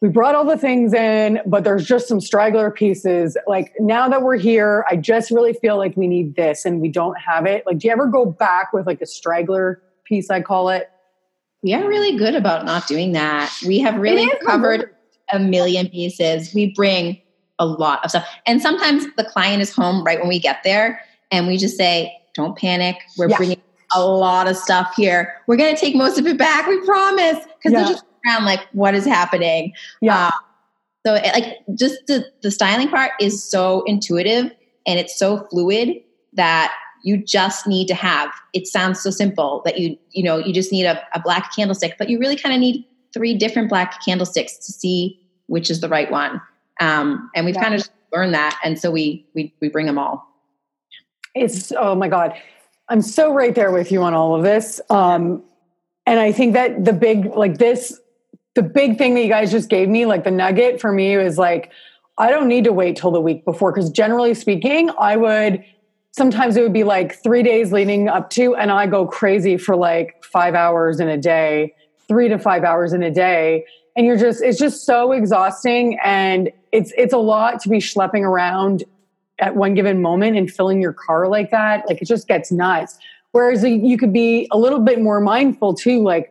we 0.00 0.08
brought 0.08 0.36
all 0.36 0.44
the 0.44 0.56
things 0.56 0.92
in, 0.94 1.40
but 1.44 1.64
there's 1.64 1.84
just 1.84 2.06
some 2.06 2.20
straggler 2.20 2.70
pieces. 2.70 3.36
Like 3.48 3.72
now 3.80 4.08
that 4.08 4.22
we're 4.22 4.36
here, 4.36 4.84
I 4.88 4.94
just 4.94 5.32
really 5.32 5.54
feel 5.54 5.76
like 5.76 5.96
we 5.96 6.06
need 6.06 6.36
this 6.36 6.64
and 6.64 6.80
we 6.80 6.88
don't 6.88 7.18
have 7.18 7.46
it. 7.46 7.66
Like, 7.66 7.78
do 7.78 7.88
you 7.88 7.92
ever 7.92 8.06
go 8.06 8.24
back 8.24 8.72
with 8.72 8.86
like 8.86 9.00
a 9.00 9.06
straggler 9.06 9.82
piece, 10.04 10.30
I 10.30 10.40
call 10.40 10.68
it? 10.68 10.88
We 11.64 11.74
are 11.74 11.88
really 11.88 12.16
good 12.16 12.36
about 12.36 12.64
not 12.64 12.86
doing 12.86 13.10
that. 13.12 13.52
We 13.66 13.80
have 13.80 13.96
really 13.96 14.30
covered 14.46 14.94
a 15.32 15.40
million 15.40 15.88
pieces. 15.88 16.54
We 16.54 16.72
bring 16.72 17.20
a 17.58 17.66
lot 17.66 18.04
of 18.04 18.10
stuff. 18.10 18.28
And 18.46 18.62
sometimes 18.62 19.04
the 19.16 19.24
client 19.24 19.62
is 19.62 19.74
home 19.74 20.04
right 20.04 20.20
when 20.20 20.28
we 20.28 20.38
get 20.38 20.62
there 20.62 21.00
and 21.32 21.48
we 21.48 21.56
just 21.56 21.76
say, 21.76 22.16
don't 22.34 22.56
panic. 22.56 22.96
We're 23.16 23.30
yeah. 23.30 23.36
bringing 23.36 23.60
a 23.94 24.04
lot 24.04 24.48
of 24.48 24.56
stuff 24.56 24.92
here. 24.96 25.34
We're 25.46 25.56
going 25.56 25.74
to 25.74 25.80
take 25.80 25.94
most 25.94 26.18
of 26.18 26.26
it 26.26 26.38
back. 26.38 26.66
We 26.66 26.84
promise. 26.84 27.38
Because 27.44 27.72
yeah. 27.72 27.84
they're 27.84 27.92
just 27.92 28.04
around 28.26 28.44
like, 28.44 28.66
what 28.72 28.94
is 28.94 29.04
happening? 29.04 29.72
Yeah. 30.00 30.26
Uh, 30.26 30.30
so 31.06 31.14
it, 31.14 31.32
like 31.32 31.58
just 31.74 32.06
the, 32.06 32.26
the 32.42 32.50
styling 32.50 32.88
part 32.88 33.12
is 33.20 33.42
so 33.42 33.82
intuitive 33.86 34.50
and 34.86 34.98
it's 34.98 35.18
so 35.18 35.46
fluid 35.50 36.02
that 36.32 36.74
you 37.02 37.16
just 37.16 37.66
need 37.66 37.86
to 37.88 37.94
have 37.94 38.30
it 38.52 38.66
sounds 38.66 39.00
so 39.00 39.10
simple 39.10 39.62
that 39.64 39.78
you 39.78 39.96
you 40.10 40.22
know 40.22 40.38
you 40.38 40.52
just 40.52 40.72
need 40.72 40.84
a, 40.84 41.00
a 41.14 41.20
black 41.20 41.54
candlestick 41.54 41.96
but 41.98 42.08
you 42.08 42.18
really 42.18 42.36
kind 42.36 42.54
of 42.54 42.60
need 42.60 42.84
three 43.14 43.34
different 43.34 43.68
black 43.68 44.04
candlesticks 44.04 44.56
to 44.58 44.72
see 44.72 45.20
which 45.46 45.70
is 45.70 45.80
the 45.80 45.88
right 45.88 46.10
one 46.10 46.40
um, 46.80 47.30
and 47.34 47.46
we've 47.46 47.54
yeah. 47.54 47.62
kind 47.62 47.74
of 47.74 47.88
learned 48.12 48.34
that 48.34 48.58
and 48.64 48.78
so 48.78 48.90
we 48.90 49.24
we 49.34 49.54
we 49.60 49.68
bring 49.68 49.86
them 49.86 49.98
all 49.98 50.26
it's 51.34 51.72
oh 51.78 51.94
my 51.94 52.08
god 52.08 52.34
I'm 52.88 53.02
so 53.02 53.32
right 53.32 53.54
there 53.54 53.70
with 53.70 53.92
you 53.92 54.02
on 54.02 54.14
all 54.14 54.34
of 54.34 54.42
this. 54.42 54.80
Um, 54.88 55.42
and 56.06 56.18
I 56.18 56.32
think 56.32 56.54
that 56.54 56.84
the 56.84 56.92
big, 56.92 57.26
like 57.26 57.58
this, 57.58 58.00
the 58.54 58.62
big 58.62 58.96
thing 58.96 59.14
that 59.14 59.22
you 59.22 59.28
guys 59.28 59.50
just 59.50 59.68
gave 59.68 59.88
me, 59.88 60.06
like 60.06 60.24
the 60.24 60.30
nugget 60.30 60.80
for 60.80 60.90
me 60.90 61.16
was 61.16 61.36
like, 61.36 61.70
I 62.16 62.30
don't 62.30 62.48
need 62.48 62.64
to 62.64 62.72
wait 62.72 62.96
till 62.96 63.10
the 63.10 63.20
week 63.20 63.44
before. 63.44 63.72
Cause 63.72 63.90
generally 63.90 64.34
speaking, 64.34 64.90
I 64.98 65.16
would, 65.16 65.62
sometimes 66.12 66.56
it 66.56 66.62
would 66.62 66.72
be 66.72 66.82
like 66.82 67.22
three 67.22 67.42
days 67.42 67.72
leading 67.72 68.08
up 68.08 68.30
to, 68.30 68.56
and 68.56 68.70
I 68.70 68.86
go 68.86 69.06
crazy 69.06 69.58
for 69.58 69.76
like 69.76 70.24
five 70.24 70.54
hours 70.54 70.98
in 70.98 71.08
a 71.08 71.18
day, 71.18 71.74
three 72.08 72.28
to 72.28 72.38
five 72.38 72.64
hours 72.64 72.92
in 72.92 73.02
a 73.02 73.10
day. 73.10 73.66
And 73.94 74.06
you're 74.06 74.16
just, 74.16 74.42
it's 74.42 74.58
just 74.58 74.86
so 74.86 75.12
exhausting. 75.12 75.98
And 76.02 76.50
it's, 76.72 76.92
it's 76.96 77.12
a 77.12 77.18
lot 77.18 77.60
to 77.60 77.68
be 77.68 77.78
schlepping 77.78 78.22
around 78.22 78.84
at 79.40 79.56
one 79.56 79.74
given 79.74 80.02
moment 80.02 80.36
and 80.36 80.50
filling 80.50 80.80
your 80.80 80.92
car 80.92 81.28
like 81.28 81.50
that, 81.50 81.86
like 81.88 82.02
it 82.02 82.06
just 82.06 82.28
gets 82.28 82.50
nuts. 82.50 82.98
Whereas 83.32 83.62
you 83.62 83.98
could 83.98 84.12
be 84.12 84.48
a 84.50 84.58
little 84.58 84.80
bit 84.80 85.00
more 85.00 85.20
mindful 85.20 85.74
too, 85.74 86.02
like 86.02 86.30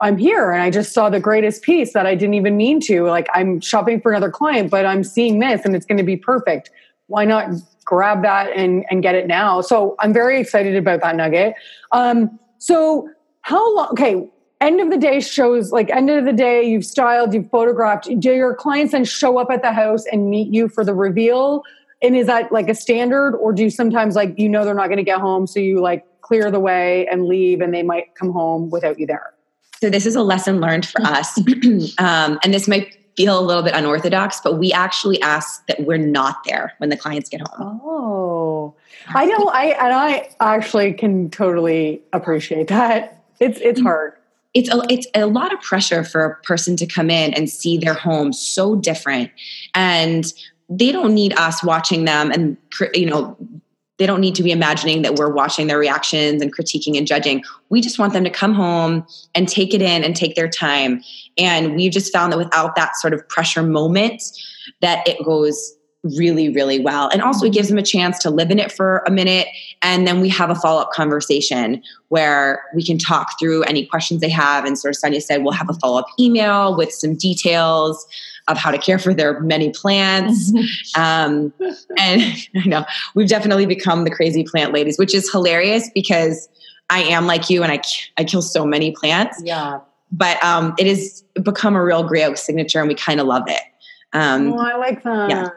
I'm 0.00 0.18
here 0.18 0.50
and 0.50 0.62
I 0.62 0.70
just 0.70 0.92
saw 0.92 1.08
the 1.08 1.20
greatest 1.20 1.62
piece 1.62 1.94
that 1.94 2.06
I 2.06 2.14
didn't 2.14 2.34
even 2.34 2.56
mean 2.56 2.80
to. 2.80 3.06
Like 3.06 3.26
I'm 3.32 3.60
shopping 3.60 4.00
for 4.00 4.12
another 4.12 4.30
client, 4.30 4.70
but 4.70 4.84
I'm 4.84 5.02
seeing 5.02 5.38
this 5.38 5.64
and 5.64 5.74
it's 5.74 5.86
going 5.86 5.98
to 5.98 6.04
be 6.04 6.16
perfect. 6.16 6.70
Why 7.06 7.24
not 7.24 7.50
grab 7.84 8.22
that 8.22 8.50
and, 8.54 8.84
and 8.90 9.02
get 9.02 9.14
it 9.14 9.26
now? 9.26 9.60
So 9.60 9.96
I'm 10.00 10.12
very 10.12 10.38
excited 10.40 10.76
about 10.76 11.00
that 11.00 11.16
nugget. 11.16 11.54
Um, 11.92 12.38
so 12.58 13.08
how 13.40 13.74
long, 13.74 13.88
okay, 13.92 14.28
end 14.60 14.80
of 14.80 14.90
the 14.90 14.98
day 14.98 15.20
shows 15.20 15.72
like 15.72 15.88
end 15.90 16.10
of 16.10 16.24
the 16.24 16.32
day 16.32 16.62
you've 16.62 16.84
styled, 16.84 17.32
you've 17.32 17.48
photographed. 17.50 18.08
Do 18.18 18.32
your 18.32 18.54
clients 18.54 18.92
then 18.92 19.04
show 19.04 19.38
up 19.38 19.50
at 19.50 19.62
the 19.62 19.72
house 19.72 20.04
and 20.12 20.28
meet 20.28 20.52
you 20.52 20.68
for 20.68 20.84
the 20.84 20.94
reveal? 20.94 21.62
And 22.06 22.16
is 22.16 22.28
that 22.28 22.52
like 22.52 22.68
a 22.68 22.74
standard 22.74 23.34
or 23.34 23.52
do 23.52 23.64
you 23.64 23.70
sometimes 23.70 24.14
like, 24.14 24.38
you 24.38 24.48
know, 24.48 24.64
they're 24.64 24.74
not 24.74 24.86
going 24.86 24.98
to 24.98 25.02
get 25.02 25.18
home. 25.18 25.48
So 25.48 25.58
you 25.58 25.80
like 25.80 26.04
clear 26.20 26.52
the 26.52 26.60
way 26.60 27.06
and 27.08 27.26
leave 27.26 27.60
and 27.60 27.74
they 27.74 27.82
might 27.82 28.14
come 28.14 28.30
home 28.30 28.70
without 28.70 28.98
you 29.00 29.06
there? 29.06 29.34
So 29.80 29.90
this 29.90 30.06
is 30.06 30.14
a 30.14 30.22
lesson 30.22 30.60
learned 30.60 30.86
for 30.86 31.02
us, 31.02 31.36
um, 31.98 32.38
and 32.42 32.54
this 32.54 32.66
might 32.66 32.96
feel 33.16 33.38
a 33.38 33.40
little 33.40 33.62
bit 33.62 33.74
unorthodox, 33.74 34.40
but 34.40 34.58
we 34.58 34.72
actually 34.72 35.20
ask 35.20 35.66
that 35.66 35.80
we're 35.80 35.98
not 35.98 36.44
there 36.44 36.74
when 36.78 36.90
the 36.90 36.96
clients 36.96 37.28
get 37.28 37.40
home. 37.40 37.80
Oh, 37.84 38.74
I 39.08 39.26
know. 39.26 39.48
I 39.48 39.64
and 39.64 39.92
I 39.92 40.28
actually 40.40 40.92
can 40.92 41.30
totally 41.30 42.02
appreciate 42.12 42.68
that. 42.68 43.22
It's 43.40 43.58
it's 43.60 43.80
hard. 43.80 44.14
It's 44.54 44.72
a, 44.72 44.82
it's 44.88 45.06
a 45.14 45.26
lot 45.26 45.52
of 45.52 45.60
pressure 45.60 46.02
for 46.02 46.24
a 46.24 46.36
person 46.42 46.76
to 46.76 46.86
come 46.86 47.10
in 47.10 47.34
and 47.34 47.50
see 47.50 47.76
their 47.76 47.94
home 47.94 48.32
so 48.32 48.76
different, 48.76 49.30
and 49.74 50.32
they 50.68 50.92
don't 50.92 51.14
need 51.14 51.32
us 51.38 51.62
watching 51.62 52.04
them 52.04 52.30
and 52.30 52.56
you 52.94 53.06
know 53.06 53.36
they 53.98 54.06
don't 54.06 54.20
need 54.20 54.34
to 54.34 54.42
be 54.42 54.50
imagining 54.50 55.02
that 55.02 55.14
we're 55.14 55.32
watching 55.32 55.68
their 55.68 55.78
reactions 55.78 56.42
and 56.42 56.54
critiquing 56.54 56.98
and 56.98 57.06
judging. 57.06 57.42
We 57.70 57.80
just 57.80 57.98
want 57.98 58.12
them 58.12 58.24
to 58.24 58.30
come 58.30 58.52
home 58.52 59.06
and 59.34 59.48
take 59.48 59.72
it 59.72 59.80
in 59.80 60.04
and 60.04 60.14
take 60.14 60.34
their 60.34 60.48
time. 60.48 61.02
And 61.38 61.76
we've 61.76 61.92
just 61.92 62.12
found 62.12 62.32
that 62.32 62.38
without 62.38 62.76
that 62.76 62.96
sort 62.96 63.14
of 63.14 63.26
pressure 63.28 63.62
moment, 63.62 64.22
that 64.82 65.06
it 65.08 65.24
goes 65.24 65.74
really, 66.16 66.50
really 66.50 66.78
well. 66.78 67.08
And 67.08 67.22
also, 67.22 67.46
it 67.46 67.52
gives 67.52 67.68
them 67.68 67.78
a 67.78 67.82
chance 67.82 68.18
to 68.20 68.30
live 68.30 68.50
in 68.50 68.58
it 68.58 68.70
for 68.70 69.02
a 69.06 69.10
minute. 69.10 69.48
And 69.82 70.06
then 70.06 70.20
we 70.20 70.28
have 70.28 70.50
a 70.50 70.54
follow 70.54 70.82
up 70.82 70.90
conversation 70.92 71.82
where 72.08 72.64
we 72.74 72.84
can 72.84 72.98
talk 72.98 73.38
through 73.40 73.62
any 73.64 73.86
questions 73.86 74.20
they 74.20 74.28
have. 74.28 74.64
And 74.64 74.78
sort 74.78 74.94
of 74.94 74.98
Sonia 74.98 75.20
said, 75.20 75.42
we'll 75.42 75.52
have 75.52 75.70
a 75.70 75.74
follow 75.74 75.98
up 75.98 76.06
email 76.20 76.76
with 76.76 76.92
some 76.92 77.16
details 77.16 78.06
of 78.48 78.56
how 78.56 78.70
to 78.70 78.78
care 78.78 78.98
for 78.98 79.12
their 79.12 79.40
many 79.40 79.70
plants. 79.70 80.52
um, 80.96 81.52
and 81.98 82.22
I 82.56 82.66
know 82.66 82.84
we've 83.14 83.28
definitely 83.28 83.66
become 83.66 84.04
the 84.04 84.10
crazy 84.10 84.44
plant 84.44 84.72
ladies, 84.72 84.98
which 84.98 85.14
is 85.14 85.30
hilarious 85.30 85.90
because 85.94 86.48
I 86.90 87.02
am 87.02 87.26
like 87.26 87.50
you 87.50 87.62
and 87.62 87.72
I, 87.72 87.80
I 88.16 88.24
kill 88.24 88.42
so 88.42 88.64
many 88.64 88.92
plants. 88.92 89.40
Yeah. 89.44 89.80
But 90.12 90.42
um, 90.42 90.74
it 90.78 90.86
has 90.86 91.24
become 91.42 91.74
a 91.74 91.82
real 91.82 92.04
Grey 92.04 92.24
Oak 92.24 92.36
signature 92.36 92.78
and 92.78 92.88
we 92.88 92.94
kind 92.94 93.20
of 93.20 93.26
love 93.26 93.42
it. 93.48 93.62
Um, 94.12 94.52
oh, 94.52 94.58
I 94.58 94.76
like 94.76 95.02
that. 95.02 95.30
Yeah. 95.30 95.48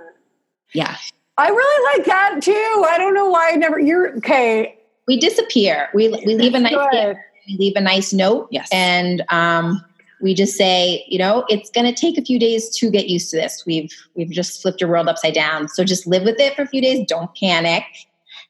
Yeah. 0.74 0.98
I 1.38 1.48
really 1.50 1.98
like 1.98 2.06
that 2.08 2.42
too. 2.42 2.86
I 2.90 2.98
don't 2.98 3.14
know 3.14 3.30
why 3.30 3.52
I 3.52 3.56
never, 3.56 3.80
you're 3.80 4.18
okay. 4.18 4.78
We 5.08 5.18
disappear. 5.18 5.90
We, 5.94 6.10
we 6.10 6.36
leave 6.36 6.54
a 6.54 6.60
nice, 6.60 7.16
we 7.48 7.58
leave 7.58 7.76
a 7.76 7.82
nice 7.82 8.12
note. 8.12 8.50
Yes. 8.52 8.68
And, 8.72 9.24
um, 9.30 9.86
we 10.22 10.34
just 10.34 10.56
say, 10.56 11.06
you 11.08 11.18
know, 11.18 11.46
it's 11.50 11.70
going 11.70 11.86
to 11.86 12.00
take 12.00 12.18
a 12.18 12.22
few 12.22 12.40
days 12.40 12.70
to 12.78 12.90
get 12.90 13.08
used 13.08 13.30
to 13.32 13.38
this. 13.38 13.64
We've 13.66 13.92
we've 14.16 14.30
just 14.30 14.62
flipped 14.62 14.82
your 14.82 14.90
world 14.90 15.08
upside 15.08 15.34
down. 15.34 15.70
So 15.70 15.84
just 15.84 16.08
live 16.08 16.24
with 16.24 16.40
it 16.40 16.56
for 16.56 16.64
a 16.64 16.68
few 16.68 16.82
days. 16.82 17.06
Don't 17.08 17.34
panic 17.36 17.84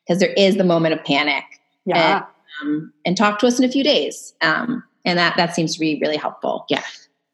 because 0.05 0.19
there 0.19 0.33
is 0.33 0.57
the 0.57 0.63
moment 0.63 0.93
of 0.95 1.03
panic. 1.03 1.43
Yeah. 1.85 2.23
And, 2.61 2.69
um, 2.69 2.93
and, 3.05 3.17
talk 3.17 3.39
to 3.39 3.47
us 3.47 3.59
in 3.59 3.65
a 3.65 3.71
few 3.71 3.83
days. 3.83 4.33
Um, 4.41 4.83
and 5.05 5.17
that 5.17 5.37
that 5.37 5.55
seems 5.55 5.73
to 5.73 5.79
be 5.79 5.99
really 6.01 6.17
helpful. 6.17 6.65
Yeah. 6.69 6.83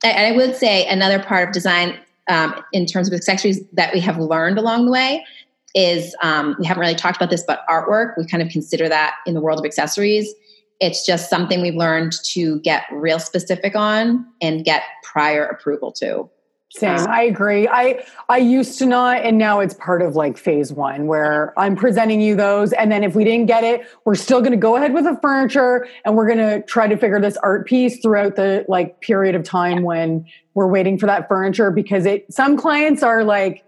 And 0.04 0.34
I 0.34 0.38
would 0.38 0.56
say 0.56 0.86
another 0.88 1.20
part 1.20 1.48
of 1.48 1.54
design 1.54 1.98
um, 2.28 2.56
in 2.74 2.86
terms 2.86 3.08
of 3.08 3.14
accessories 3.14 3.62
that 3.74 3.94
we 3.94 4.00
have 4.02 4.18
learned 4.18 4.58
along 4.58 4.86
the 4.86 4.92
way 4.92 5.26
is 5.74 6.16
um, 6.22 6.56
we 6.60 6.66
haven't 6.66 6.82
really 6.82 6.96
talked 6.96 7.18
about 7.18 7.30
this, 7.30 7.44
but 7.46 7.66
artwork 7.70 8.14
we 8.18 8.26
kind 8.26 8.42
of 8.42 8.50
consider 8.50 8.88
that 8.88 9.16
in 9.26 9.34
the 9.34 9.42
world 9.42 9.60
of 9.60 9.66
accessories 9.66 10.34
it's 10.80 11.06
just 11.06 11.30
something 11.30 11.62
we've 11.62 11.76
learned 11.76 12.14
to 12.24 12.60
get 12.62 12.84
real 12.92 13.20
specific 13.20 13.76
on 13.76 14.26
and 14.42 14.66
get 14.66 14.84
prior 15.04 15.46
approval 15.46 15.92
to. 15.94 16.30
Same. 16.72 17.08
I 17.08 17.24
agree. 17.24 17.70
I 17.70 18.06
I 18.28 18.38
used 18.38 18.78
to 18.80 18.86
not, 18.86 19.24
and 19.24 19.38
now 19.38 19.62
it's 19.62 19.76
part 19.76 20.02
of 20.02 20.18
like 20.18 20.38
phase 20.38 20.74
one 20.74 21.08
where 21.08 21.58
I'm 21.58 21.74
presenting 21.74 22.20
you 22.20 22.36
those, 22.36 22.74
and 22.74 22.92
then 22.92 23.02
if 23.02 23.16
we 23.16 23.24
didn't 23.24 23.46
get 23.46 23.64
it, 23.64 23.88
we're 24.04 24.16
still 24.16 24.40
going 24.40 24.52
to 24.52 24.58
go 24.58 24.76
ahead 24.76 24.94
with 24.94 25.06
the 25.06 25.18
furniture, 25.22 25.88
and 26.04 26.18
we're 26.18 26.26
going 26.28 26.40
to 26.40 26.62
try 26.64 26.88
to 26.88 26.98
figure 26.98 27.22
this 27.22 27.38
art 27.38 27.66
piece 27.66 28.02
throughout 28.02 28.36
the 28.36 28.66
like 28.68 29.00
period 29.00 29.36
of 29.36 29.44
time 29.44 29.84
when 29.84 30.26
we're 30.54 30.68
waiting 30.68 30.98
for 30.98 31.06
that 31.06 31.30
furniture 31.30 31.72
because 31.72 32.06
it. 32.06 32.26
Some 32.34 32.58
clients 32.58 33.04
are 33.04 33.24
like 33.24 33.64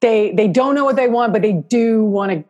they 0.00 0.32
they 0.32 0.48
don't 0.48 0.74
know 0.74 0.84
what 0.84 0.96
they 0.96 1.08
want, 1.08 1.32
but 1.32 1.42
they 1.42 1.52
do 1.52 2.02
want 2.02 2.32
to 2.32 2.44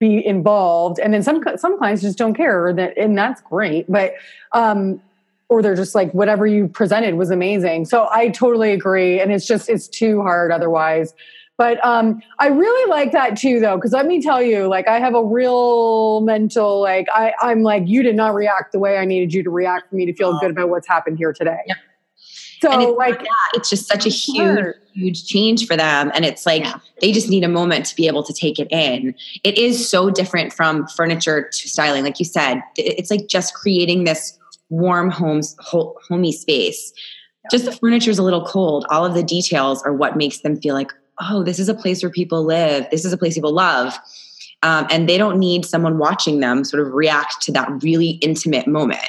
be 0.00 0.26
involved 0.26 0.98
and 0.98 1.12
then 1.12 1.22
some 1.22 1.44
some 1.56 1.78
clients 1.78 2.02
just 2.02 2.18
don't 2.18 2.34
care 2.34 2.72
that 2.72 2.96
and 2.96 3.16
that's 3.16 3.42
great 3.42 3.84
but 3.88 4.14
um 4.52 5.00
or 5.50 5.62
they're 5.62 5.76
just 5.76 5.94
like 5.94 6.10
whatever 6.12 6.46
you 6.46 6.66
presented 6.66 7.14
was 7.14 7.30
amazing 7.30 7.84
so 7.84 8.08
i 8.10 8.30
totally 8.30 8.72
agree 8.72 9.20
and 9.20 9.30
it's 9.30 9.46
just 9.46 9.68
it's 9.68 9.86
too 9.86 10.22
hard 10.22 10.50
otherwise 10.50 11.12
but 11.58 11.84
um 11.84 12.22
i 12.38 12.46
really 12.46 12.90
like 12.90 13.12
that 13.12 13.36
too 13.36 13.60
though 13.60 13.76
because 13.76 13.92
let 13.92 14.06
me 14.06 14.22
tell 14.22 14.42
you 14.42 14.66
like 14.68 14.88
i 14.88 14.98
have 14.98 15.14
a 15.14 15.22
real 15.22 16.22
mental 16.22 16.80
like 16.80 17.06
i 17.12 17.34
i'm 17.42 17.62
like 17.62 17.82
you 17.86 18.02
did 18.02 18.16
not 18.16 18.34
react 18.34 18.72
the 18.72 18.78
way 18.78 18.96
i 18.96 19.04
needed 19.04 19.34
you 19.34 19.42
to 19.42 19.50
react 19.50 19.90
for 19.90 19.96
me 19.96 20.06
to 20.06 20.14
feel 20.14 20.32
oh. 20.34 20.38
good 20.40 20.50
about 20.50 20.70
what's 20.70 20.88
happened 20.88 21.18
here 21.18 21.34
today 21.34 21.58
yeah. 21.66 21.74
So 22.60 22.68
it's 22.80 22.98
like 22.98 23.26
it's 23.54 23.70
just 23.70 23.86
such 23.86 24.04
a 24.04 24.10
huge, 24.10 24.74
huge 24.92 25.26
change 25.26 25.66
for 25.66 25.76
them. 25.76 26.10
And 26.14 26.24
it's 26.24 26.44
like 26.44 26.62
yeah. 26.62 26.78
they 27.00 27.10
just 27.10 27.30
need 27.30 27.42
a 27.42 27.48
moment 27.48 27.86
to 27.86 27.96
be 27.96 28.06
able 28.06 28.22
to 28.22 28.34
take 28.34 28.58
it 28.58 28.68
in. 28.70 29.14
It 29.44 29.56
is 29.56 29.88
so 29.88 30.10
different 30.10 30.52
from 30.52 30.86
furniture 30.88 31.48
to 31.50 31.68
styling. 31.68 32.04
Like 32.04 32.18
you 32.18 32.26
said, 32.26 32.60
it's 32.76 33.10
like 33.10 33.28
just 33.28 33.54
creating 33.54 34.04
this 34.04 34.38
warm 34.68 35.10
homes, 35.10 35.56
homey 35.60 36.32
space. 36.32 36.92
Yeah. 37.44 37.48
Just 37.50 37.64
the 37.64 37.72
furniture 37.72 38.10
is 38.10 38.18
a 38.18 38.22
little 38.22 38.44
cold. 38.44 38.84
All 38.90 39.06
of 39.06 39.14
the 39.14 39.22
details 39.22 39.82
are 39.82 39.94
what 39.94 40.16
makes 40.16 40.40
them 40.40 40.60
feel 40.60 40.74
like, 40.74 40.92
oh, 41.20 41.42
this 41.42 41.58
is 41.58 41.68
a 41.68 41.74
place 41.74 42.02
where 42.02 42.10
people 42.10 42.44
live. 42.44 42.86
This 42.90 43.04
is 43.04 43.12
a 43.12 43.16
place 43.16 43.34
people 43.34 43.54
love. 43.54 43.98
Um, 44.62 44.86
and 44.90 45.08
they 45.08 45.16
don't 45.16 45.38
need 45.38 45.64
someone 45.64 45.96
watching 45.96 46.40
them 46.40 46.64
sort 46.64 46.86
of 46.86 46.92
react 46.92 47.40
to 47.42 47.52
that 47.52 47.82
really 47.82 48.10
intimate 48.20 48.66
moment. 48.66 49.08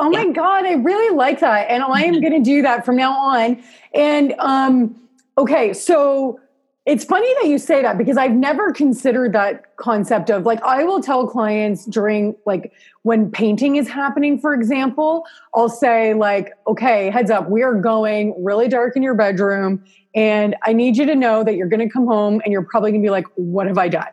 Oh 0.00 0.10
my. 0.10 0.32
God, 0.32 0.64
I 0.64 0.72
really 0.74 1.14
like 1.14 1.40
that. 1.40 1.70
And 1.70 1.82
I 1.82 2.02
am 2.04 2.20
going 2.20 2.32
to 2.32 2.40
do 2.40 2.62
that 2.62 2.84
from 2.84 2.96
now 2.96 3.12
on. 3.12 3.62
And 3.94 4.34
um, 4.38 4.96
okay, 5.36 5.72
so 5.72 6.40
it's 6.86 7.04
funny 7.04 7.32
that 7.40 7.48
you 7.48 7.58
say 7.58 7.82
that 7.82 7.98
because 7.98 8.16
I've 8.16 8.32
never 8.32 8.72
considered 8.72 9.32
that 9.34 9.76
concept 9.76 10.30
of 10.30 10.46
like, 10.46 10.62
I 10.62 10.82
will 10.82 11.02
tell 11.02 11.26
clients 11.26 11.84
during 11.84 12.34
like 12.46 12.72
when 13.02 13.30
painting 13.30 13.76
is 13.76 13.88
happening, 13.88 14.38
for 14.38 14.54
example, 14.54 15.26
I'll 15.54 15.68
say, 15.68 16.14
like, 16.14 16.52
okay, 16.66 17.10
heads 17.10 17.30
up, 17.30 17.48
we 17.50 17.62
are 17.62 17.74
going 17.74 18.34
really 18.42 18.68
dark 18.68 18.96
in 18.96 19.02
your 19.02 19.14
bedroom. 19.14 19.84
And 20.14 20.56
I 20.64 20.72
need 20.72 20.96
you 20.96 21.06
to 21.06 21.14
know 21.14 21.44
that 21.44 21.54
you're 21.54 21.68
going 21.68 21.86
to 21.86 21.92
come 21.92 22.06
home 22.06 22.40
and 22.44 22.52
you're 22.52 22.64
probably 22.64 22.90
going 22.90 23.02
to 23.02 23.06
be 23.06 23.10
like, 23.10 23.26
what 23.36 23.66
have 23.66 23.78
I 23.78 23.88
done? 23.88 24.08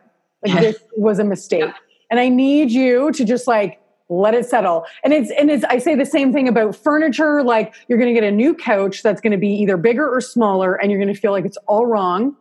Like, 0.46 0.60
this 0.60 0.76
was 0.96 1.18
a 1.18 1.24
mistake. 1.24 1.64
Yeah. 1.64 1.72
And 2.10 2.20
I 2.20 2.28
need 2.28 2.70
you 2.70 3.10
to 3.12 3.24
just 3.24 3.46
like, 3.46 3.80
let 4.08 4.34
it 4.34 4.46
settle. 4.46 4.84
And 5.04 5.12
it's 5.12 5.30
and 5.38 5.50
it's 5.50 5.64
I 5.64 5.78
say 5.78 5.94
the 5.94 6.06
same 6.06 6.32
thing 6.32 6.48
about 6.48 6.74
furniture 6.74 7.42
like 7.42 7.74
you're 7.88 7.98
going 7.98 8.12
to 8.12 8.18
get 8.18 8.26
a 8.26 8.34
new 8.34 8.54
couch 8.54 9.02
that's 9.02 9.20
going 9.20 9.32
to 9.32 9.38
be 9.38 9.48
either 9.48 9.76
bigger 9.76 10.08
or 10.08 10.20
smaller 10.20 10.74
and 10.74 10.90
you're 10.90 11.00
going 11.00 11.12
to 11.12 11.20
feel 11.20 11.32
like 11.32 11.44
it's 11.44 11.58
all 11.66 11.86
wrong. 11.86 12.36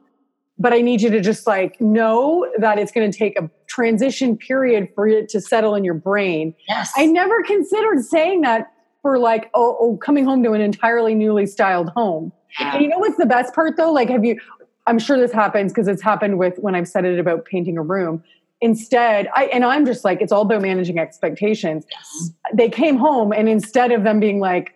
But 0.60 0.74
I 0.74 0.82
need 0.82 1.02
you 1.02 1.12
to 1.12 1.22
just 1.22 1.46
like 1.46 1.80
know 1.80 2.50
that 2.58 2.80
it's 2.80 2.92
going 2.92 3.12
to 3.12 3.16
take 3.18 3.38
a 3.40 3.50
transition 3.68 4.38
period 4.38 4.90
for 4.96 5.08
it 5.08 5.30
to 5.30 5.42
settle 5.42 5.76
in 5.76 5.84
your 5.84 5.94
brain. 5.94 6.56
Yes. 6.68 6.92
I 6.98 7.06
never 7.06 7.44
considered 7.44 8.04
saying 8.04 8.42
that 8.42 8.72
for 9.02 9.20
like 9.20 9.50
oh, 9.54 9.78
oh 9.80 9.98
coming 9.98 10.26
home 10.26 10.42
to 10.44 10.54
an 10.54 10.62
entirely 10.62 11.16
newly 11.16 11.46
styled 11.46 11.90
home. 11.90 12.32
Yeah. 12.60 12.76
And 12.76 12.84
you 12.84 12.90
know 12.90 12.98
what's 12.98 13.18
the 13.18 13.26
best 13.26 13.54
part 13.54 13.78
though? 13.78 13.92
Like 13.92 14.10
have 14.10 14.24
you 14.24 14.40
I'm 14.88 15.00
sure 15.00 15.20
this 15.20 15.34
happens 15.34 15.74
because 15.74 15.90
it's 15.90 16.02
happened 16.02 16.40
with 16.40 16.58
when 16.60 16.74
I've 16.74 16.88
said 16.88 17.04
it 17.04 17.20
about 17.20 17.44
painting 17.44 17.78
a 17.78 17.82
room 17.82 18.24
instead 18.62 19.28
i 19.36 19.46
and 19.46 19.64
i'm 19.64 19.86
just 19.86 20.04
like 20.04 20.22
it's 20.22 20.32
all 20.32 20.42
about 20.42 20.62
managing 20.62 20.98
expectations 20.98 21.86
yes. 21.92 22.32
they 22.54 22.70
came 22.70 22.98
home 22.98 23.32
and 23.32 23.48
instead 23.48 23.92
of 23.92 24.04
them 24.04 24.20
being 24.20 24.40
like 24.40 24.74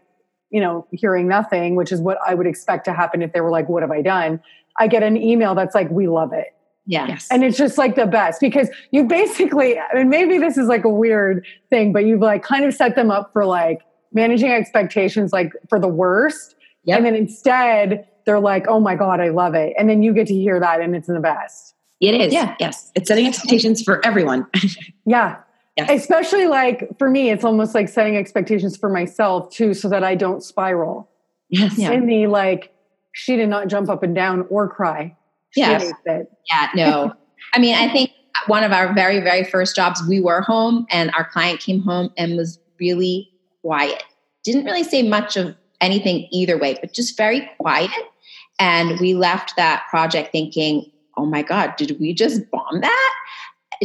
you 0.49 0.61
know 0.61 0.85
hearing 0.91 1.27
nothing 1.27 1.75
which 1.75 1.91
is 1.91 1.99
what 1.99 2.17
i 2.27 2.33
would 2.33 2.47
expect 2.47 2.85
to 2.85 2.93
happen 2.93 3.21
if 3.21 3.33
they 3.33 3.41
were 3.41 3.51
like 3.51 3.67
what 3.69 3.81
have 3.81 3.91
i 3.91 4.01
done 4.01 4.39
i 4.77 4.87
get 4.87 5.01
an 5.01 5.17
email 5.17 5.55
that's 5.55 5.73
like 5.73 5.89
we 5.89 6.07
love 6.07 6.31
it 6.33 6.53
yeah. 6.85 7.07
Yes. 7.07 7.27
And 7.31 7.43
it's 7.43 7.57
just 7.57 7.77
like 7.77 7.95
the 7.95 8.05
best 8.05 8.41
because 8.41 8.69
you 8.91 9.05
basically, 9.05 9.77
I 9.79 9.93
mean, 9.93 10.09
maybe 10.09 10.37
this 10.37 10.57
is 10.57 10.67
like 10.67 10.83
a 10.83 10.89
weird 10.89 11.45
thing, 11.69 11.93
but 11.93 12.05
you've 12.05 12.21
like 12.21 12.43
kind 12.43 12.65
of 12.65 12.73
set 12.73 12.95
them 12.95 13.11
up 13.11 13.31
for 13.33 13.45
like 13.45 13.81
managing 14.11 14.51
expectations, 14.51 15.31
like 15.31 15.51
for 15.69 15.79
the 15.79 15.87
worst. 15.87 16.55
Yep. 16.85 16.97
And 16.97 17.05
then 17.05 17.15
instead, 17.15 18.07
they're 18.25 18.39
like, 18.39 18.67
oh 18.67 18.79
my 18.79 18.95
God, 18.95 19.19
I 19.19 19.29
love 19.29 19.53
it. 19.53 19.73
And 19.77 19.89
then 19.89 20.03
you 20.03 20.13
get 20.13 20.27
to 20.27 20.33
hear 20.33 20.59
that 20.59 20.81
and 20.81 20.95
it's 20.95 21.07
the 21.07 21.19
best. 21.19 21.75
It 22.01 22.19
is. 22.19 22.33
Yeah. 22.33 22.55
Yes. 22.59 22.91
It's 22.95 23.07
setting 23.07 23.27
expectations 23.27 23.81
for 23.81 24.05
everyone. 24.05 24.47
yeah. 25.05 25.37
Yes. 25.77 25.89
Especially 25.89 26.47
like 26.47 26.89
for 26.97 27.09
me, 27.09 27.29
it's 27.29 27.45
almost 27.45 27.73
like 27.73 27.87
setting 27.87 28.17
expectations 28.17 28.75
for 28.75 28.89
myself 28.89 29.51
too, 29.51 29.73
so 29.73 29.87
that 29.87 30.03
I 30.03 30.15
don't 30.15 30.43
spiral 30.43 31.09
Yes. 31.49 31.77
Yeah. 31.77 31.91
in 31.91 32.07
the 32.07 32.27
like, 32.27 32.73
she 33.13 33.35
did 33.35 33.49
not 33.49 33.67
jump 33.67 33.89
up 33.89 34.03
and 34.03 34.15
down 34.15 34.47
or 34.49 34.67
cry. 34.67 35.15
It. 36.05 36.31
Yeah, 36.49 36.69
no. 36.75 37.13
I 37.53 37.59
mean, 37.59 37.75
I 37.75 37.91
think 37.91 38.11
one 38.47 38.63
of 38.63 38.71
our 38.71 38.93
very, 38.93 39.19
very 39.19 39.43
first 39.43 39.75
jobs, 39.75 40.01
we 40.07 40.19
were 40.19 40.41
home 40.41 40.85
and 40.89 41.11
our 41.13 41.25
client 41.25 41.59
came 41.59 41.81
home 41.81 42.11
and 42.17 42.37
was 42.37 42.59
really 42.79 43.29
quiet. 43.61 44.03
Didn't 44.43 44.65
really 44.65 44.83
say 44.83 45.03
much 45.03 45.35
of 45.37 45.55
anything 45.81 46.27
either 46.31 46.57
way, 46.57 46.77
but 46.79 46.93
just 46.93 47.17
very 47.17 47.49
quiet. 47.59 47.91
And 48.59 48.99
we 48.99 49.13
left 49.13 49.55
that 49.57 49.85
project 49.89 50.31
thinking, 50.31 50.90
oh 51.17 51.25
my 51.25 51.41
God, 51.41 51.75
did 51.77 51.97
we 51.99 52.13
just 52.13 52.49
bomb 52.51 52.81
that? 52.81 53.13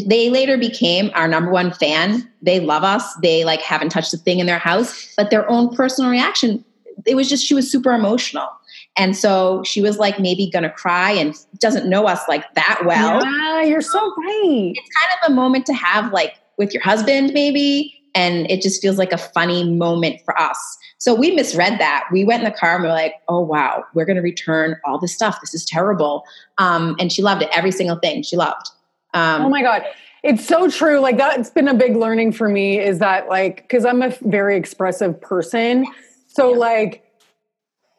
They 0.04 0.28
later 0.28 0.58
became 0.58 1.10
our 1.14 1.26
number 1.26 1.50
one 1.50 1.72
fan. 1.72 2.30
They 2.42 2.60
love 2.60 2.84
us. 2.84 3.14
They 3.22 3.44
like 3.44 3.60
haven't 3.60 3.88
touched 3.90 4.12
a 4.12 4.18
thing 4.18 4.40
in 4.40 4.46
their 4.46 4.58
house, 4.58 5.14
but 5.16 5.30
their 5.30 5.48
own 5.50 5.74
personal 5.74 6.10
reaction, 6.10 6.64
it 7.06 7.14
was 7.14 7.28
just, 7.28 7.44
she 7.44 7.54
was 7.54 7.70
super 7.70 7.92
emotional. 7.92 8.48
And 8.96 9.16
so 9.16 9.62
she 9.64 9.80
was 9.80 9.98
like 9.98 10.18
maybe 10.18 10.50
gonna 10.50 10.70
cry 10.70 11.10
and 11.12 11.34
doesn't 11.58 11.88
know 11.88 12.06
us 12.06 12.20
like 12.28 12.44
that 12.54 12.82
well. 12.84 13.22
yeah, 13.24 13.62
you're 13.62 13.82
so 13.82 14.00
right. 14.16 14.72
It's 14.74 14.96
kind 14.96 15.18
of 15.22 15.32
a 15.32 15.34
moment 15.34 15.66
to 15.66 15.74
have 15.74 16.12
like 16.12 16.34
with 16.56 16.72
your 16.72 16.82
husband, 16.82 17.32
maybe. 17.32 17.95
And 18.16 18.50
it 18.50 18.60
just 18.62 18.82
feels 18.82 18.98
like 18.98 19.12
a 19.12 19.18
funny 19.18 19.62
moment 19.62 20.20
for 20.24 20.40
us. 20.40 20.58
So 20.98 21.14
we 21.14 21.30
misread 21.30 21.78
that. 21.78 22.04
We 22.10 22.24
went 22.24 22.42
in 22.42 22.50
the 22.50 22.58
car 22.58 22.74
and 22.74 22.82
we 22.82 22.88
are 22.88 22.92
like, 22.92 23.14
oh, 23.28 23.40
wow, 23.40 23.84
we're 23.94 24.06
going 24.06 24.16
to 24.16 24.22
return 24.22 24.76
all 24.84 24.98
this 24.98 25.14
stuff. 25.14 25.40
This 25.40 25.54
is 25.54 25.64
terrible. 25.64 26.24
Um, 26.58 26.96
and 26.98 27.12
she 27.12 27.22
loved 27.22 27.42
it. 27.42 27.50
Every 27.52 27.70
single 27.70 27.96
thing 27.96 28.22
she 28.22 28.36
loved. 28.36 28.70
Um, 29.14 29.42
oh 29.42 29.48
my 29.48 29.62
god 29.62 29.84
it's 30.26 30.44
so 30.44 30.68
true 30.68 30.98
like 30.98 31.16
that's 31.16 31.50
been 31.50 31.68
a 31.68 31.74
big 31.74 31.96
learning 31.96 32.32
for 32.32 32.48
me 32.48 32.78
is 32.80 32.98
that 32.98 33.28
like 33.28 33.62
because 33.62 33.84
i'm 33.84 34.02
a 34.02 34.10
very 34.22 34.56
expressive 34.56 35.18
person 35.20 35.86
so 36.26 36.50
like 36.50 37.04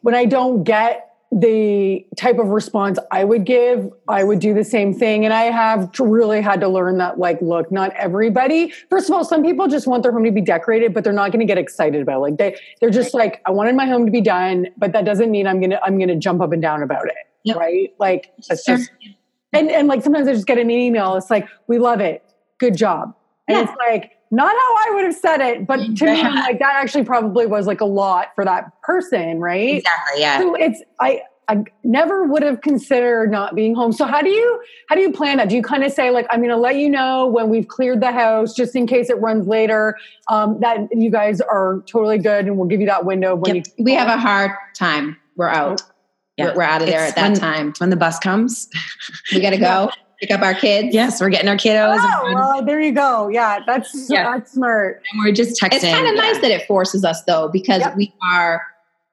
when 0.01 0.13
i 0.13 0.26
don't 0.26 0.63
get 0.63 1.07
the 1.32 2.06
type 2.16 2.40
of 2.40 2.48
response 2.48 2.98
i 3.12 3.24
would 3.24 3.44
give 3.46 3.92
i 4.08 4.24
would 4.24 4.40
do 4.40 4.54
the 4.54 4.64
same 4.64 4.94
thing 4.94 5.26
and 5.26 5.34
i 5.34 5.44
have 5.44 5.90
really 6.00 6.42
had 6.42 6.62
to 6.62 6.70
learn 6.70 6.98
that 6.98 7.20
like 7.20 7.42
look 7.42 7.70
not 7.70 7.92
everybody 7.98 8.72
first 8.90 9.10
of 9.10 9.14
all 9.16 9.26
some 9.26 9.44
people 9.44 9.68
just 9.68 9.88
want 9.88 10.04
their 10.04 10.12
home 10.14 10.24
to 10.24 10.32
be 10.32 10.40
decorated 10.40 10.94
but 10.94 11.04
they're 11.04 11.12
not 11.12 11.32
going 11.32 11.42
to 11.42 11.46
get 11.46 11.58
excited 11.58 12.02
about 12.02 12.18
it 12.18 12.20
like 12.20 12.38
they 12.38 12.56
they're 12.80 12.90
just 12.90 13.14
like 13.14 13.42
i 13.46 13.52
wanted 13.52 13.76
my 13.76 13.86
home 13.86 14.06
to 14.06 14.12
be 14.12 14.22
done 14.22 14.68
but 14.78 14.94
that 14.94 15.04
doesn't 15.04 15.30
mean 15.30 15.46
i'm 15.48 15.60
gonna 15.60 15.80
i'm 15.84 16.00
gonna 16.00 16.16
jump 16.16 16.40
up 16.42 16.54
and 16.54 16.62
down 16.62 16.82
about 16.82 17.06
it 17.08 17.16
Yep. 17.44 17.58
right 17.58 17.94
like 18.00 18.32
that's 18.48 18.64
Sure. 18.64 18.78
just 18.78 18.90
and 19.54 19.70
and 19.70 19.88
like 19.88 20.04
sometimes 20.04 20.28
I 20.28 20.34
just 20.34 20.46
get 20.48 20.58
an 20.58 20.70
email. 20.70 21.16
It's 21.16 21.30
like, 21.30 21.48
we 21.68 21.80
love 21.80 22.02
it, 22.02 22.22
good 22.60 22.76
job, 22.76 23.16
and 23.48 23.56
Yeah. 23.58 23.64
it's 23.64 23.72
like 23.78 24.12
not 24.32 24.52
how 24.52 24.76
I 24.76 24.92
would 24.96 25.06
have 25.06 25.16
said 25.16 25.42
it, 25.42 25.66
but 25.68 25.78
to 25.78 26.06
me, 26.06 26.22
I'm 26.22 26.36
like 26.36 26.60
that 26.60 26.76
actually 26.76 27.04
probably 27.06 27.46
was 27.46 27.66
like 27.68 27.82
a 27.82 27.86
lot 27.86 28.28
for 28.36 28.44
that 28.46 28.82
person, 28.82 29.40
right? 29.40 29.76
Exactly. 29.78 30.22
Yeah. 30.22 30.40
So 30.40 30.56
it's 30.56 30.82
I 31.00 31.22
I 31.50 31.64
never 31.86 32.26
would 32.26 32.44
have 32.44 32.60
considered 32.60 33.32
not 33.32 33.56
being 33.56 33.74
home. 33.74 33.94
So 33.94 34.06
how 34.06 34.22
do 34.22 34.30
you 34.30 34.62
how 34.90 34.96
do 34.96 35.02
you 35.02 35.14
plan 35.14 35.38
that? 35.38 35.48
Do 35.48 35.56
you 35.56 35.62
kind 35.62 35.84
of 35.86 35.94
say 35.94 36.10
like 36.12 36.28
I'm 36.30 36.40
going 36.40 36.50
to 36.50 36.58
let 36.58 36.76
you 36.76 36.90
know 36.90 37.26
when 37.28 37.48
we've 37.50 37.68
cleared 37.70 38.02
the 38.02 38.12
house, 38.12 38.54
just 38.54 38.76
in 38.76 38.86
case 38.86 39.10
it 39.10 39.18
runs 39.22 39.48
later, 39.48 39.96
um, 40.30 40.60
that 40.60 40.90
you 40.92 41.10
guys 41.10 41.40
are 41.40 41.84
totally 41.88 42.18
good, 42.18 42.48
and 42.48 42.58
we'll 42.58 42.68
give 42.68 42.82
you 42.82 42.88
that 42.88 43.06
window 43.06 43.34
when 43.36 43.56
Yep. 43.56 43.66
you 43.78 43.84
we 43.86 43.94
have 43.94 44.10
a 44.10 44.18
hard 44.18 44.52
time. 44.76 45.16
We're 45.38 45.48
out. 45.50 45.82
Yeah. 46.36 46.48
We're, 46.48 46.56
we're 46.56 46.64
out 46.64 46.82
of 46.82 46.88
there 46.88 47.06
It's 47.06 47.12
at 47.12 47.16
that 47.16 47.32
when- 47.32 47.40
time. 47.40 47.74
When 47.78 47.90
the 47.92 47.96
bus 47.96 48.20
comes. 48.20 48.68
We 49.34 49.40
got 49.40 49.52
to 49.52 49.58
go 49.72 49.90
pick 50.20 50.32
up 50.32 50.41
our 50.41 50.53
kids. 50.53 50.93
Yes, 50.93 51.22
we're 51.22 51.30
getting 51.30 51.47
our 51.49 51.55
kiddos. 51.57 51.97
Oh, 52.01 52.32
well, 52.34 52.65
there 52.65 52.80
you 52.82 52.91
go. 52.91 53.28
Yeah, 53.28 53.59
that's 53.65 54.09
Yeah. 54.09 54.24
that's 54.32 54.51
smart. 54.53 55.01
And 55.11 55.24
we're 55.24 55.32
just 55.34 55.61
texting. 55.61 55.74
It's 55.76 55.84
kind 55.86 56.07
of 56.07 56.15
Yeah. 56.15 56.22
nice 56.22 56.39
that 56.41 56.51
it 56.51 56.65
forces 56.68 57.03
us 57.05 57.24
though, 57.24 57.49
because 57.49 57.82
Yep. 57.82 57.95
we 57.95 58.13
are. 58.34 58.61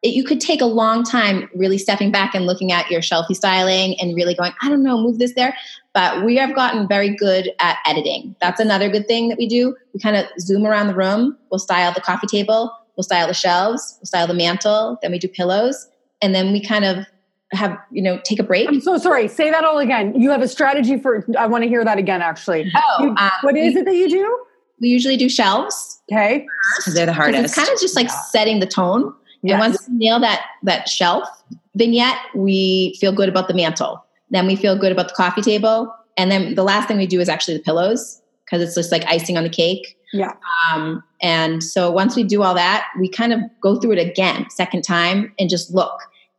It, 0.03 0.15
you 0.15 0.23
could 0.25 0.41
take 0.41 0.61
a 0.61 0.67
long 0.67 1.03
time 1.03 1.49
really 1.55 1.79
stepping 1.79 2.11
back 2.11 2.35
and 2.35 2.45
looking 2.47 2.73
at 2.73 2.91
your 2.91 3.01
shelfie 3.01 3.35
styling 3.35 3.99
and 4.01 4.15
really 4.15 4.35
going, 4.35 4.53
I 4.61 4.69
don't 4.69 4.83
know, 4.83 4.99
move 4.99 5.19
this 5.19 5.33
there. 5.35 5.57
But 5.95 6.25
we 6.25 6.37
have 6.37 6.55
gotten 6.55 6.87
very 6.87 7.09
good 7.17 7.51
at 7.59 7.79
editing. 7.87 8.35
That's 8.41 8.61
another 8.61 8.91
good 8.91 9.07
thing 9.09 9.29
that 9.31 9.39
we 9.39 9.47
do. 9.47 9.75
We 9.95 10.01
kind 10.01 10.17
of 10.17 10.27
zoom 10.41 10.67
around 10.67 10.89
the 10.89 10.95
room. 10.95 11.39
We'll 11.51 11.59
style 11.59 11.93
the 11.95 12.03
coffee 12.03 12.27
table. 12.27 12.71
We'll 12.97 13.05
style 13.05 13.27
the 13.29 13.35
shelves. 13.35 13.97
We'll 14.01 14.07
style 14.07 14.27
the 14.27 14.35
mantle. 14.35 14.99
Then 15.01 15.11
we 15.11 15.19
do 15.19 15.27
pillows, 15.29 15.89
and 16.21 16.35
then 16.35 16.53
we 16.53 16.61
kind 16.63 16.85
of 16.85 17.07
have 17.55 17.79
you 17.91 18.03
know 18.03 18.19
take 18.25 18.39
a 18.39 18.43
break. 18.43 18.69
I'm 18.69 18.81
so 18.81 18.99
sorry. 18.99 19.29
Say 19.29 19.51
that 19.51 19.65
all 19.65 19.79
again. 19.79 20.19
You 20.21 20.31
have 20.31 20.43
a 20.43 20.49
strategy 20.49 20.99
for. 20.99 21.25
I 21.39 21.47
want 21.47 21.63
to 21.65 21.69
hear 21.69 21.85
that 21.85 21.99
again. 21.99 22.23
Actually, 22.23 22.71
Oh, 22.77 23.05
You- 23.05 23.11
um, 23.17 23.31
what 23.43 23.57
is 23.57 23.75
we, 23.75 23.81
it 23.81 23.85
that 23.85 23.95
you 23.97 24.09
do? 24.09 24.39
we 24.81 24.89
usually 24.89 25.17
do 25.17 25.29
shelves. 25.29 26.01
Okay. 26.13 26.47
'Cause 26.85 26.95
they're 26.95 27.07
the 27.07 27.13
hardest. 27.13 27.45
It's 27.45 27.55
kind 27.55 27.69
of 27.69 27.81
just 27.81 27.97
like 27.97 28.09
Yeah. 28.09 28.21
setting 28.31 28.61
the 28.61 28.67
tone. 28.67 29.13
Yes. 29.43 29.53
And 29.55 29.61
once 29.61 29.89
we 29.89 29.97
nail 29.97 30.19
that 30.21 30.43
that 30.63 30.89
shelf 30.89 31.29
vignette, 31.77 32.17
we 32.35 32.97
feel 33.01 33.13
good 33.13 33.29
about 33.29 33.49
the 33.49 33.55
mantle. 33.55 34.05
Then 34.31 34.47
we 34.47 34.57
feel 34.57 34.77
good 34.77 34.93
about 34.93 35.09
the 35.09 35.15
coffee 35.15 35.43
table, 35.43 35.95
and 36.17 36.31
then 36.31 36.55
the 36.55 36.65
last 36.65 36.89
thing 36.89 36.97
we 36.99 37.07
do 37.07 37.21
is 37.21 37.29
actually 37.29 37.57
the 37.57 37.63
pillows 37.63 38.21
because 38.45 38.63
it's 38.63 38.75
just 38.75 38.91
like 38.93 39.05
icing 39.07 39.37
on 39.37 39.43
the 39.45 39.49
cake. 39.51 39.97
Yeah. 40.13 40.33
Um, 40.73 41.03
and 41.23 41.63
so 41.63 41.91
once 41.91 42.15
we 42.17 42.23
do 42.23 42.43
all 42.43 42.55
that, 42.55 42.87
we 43.01 43.09
kind 43.09 43.33
of 43.33 43.41
go 43.61 43.77
through 43.81 43.93
it 43.93 43.99
again, 43.99 44.47
second 44.51 44.83
time, 44.83 45.33
and 45.39 45.49
just 45.51 45.75
look. 45.75 45.93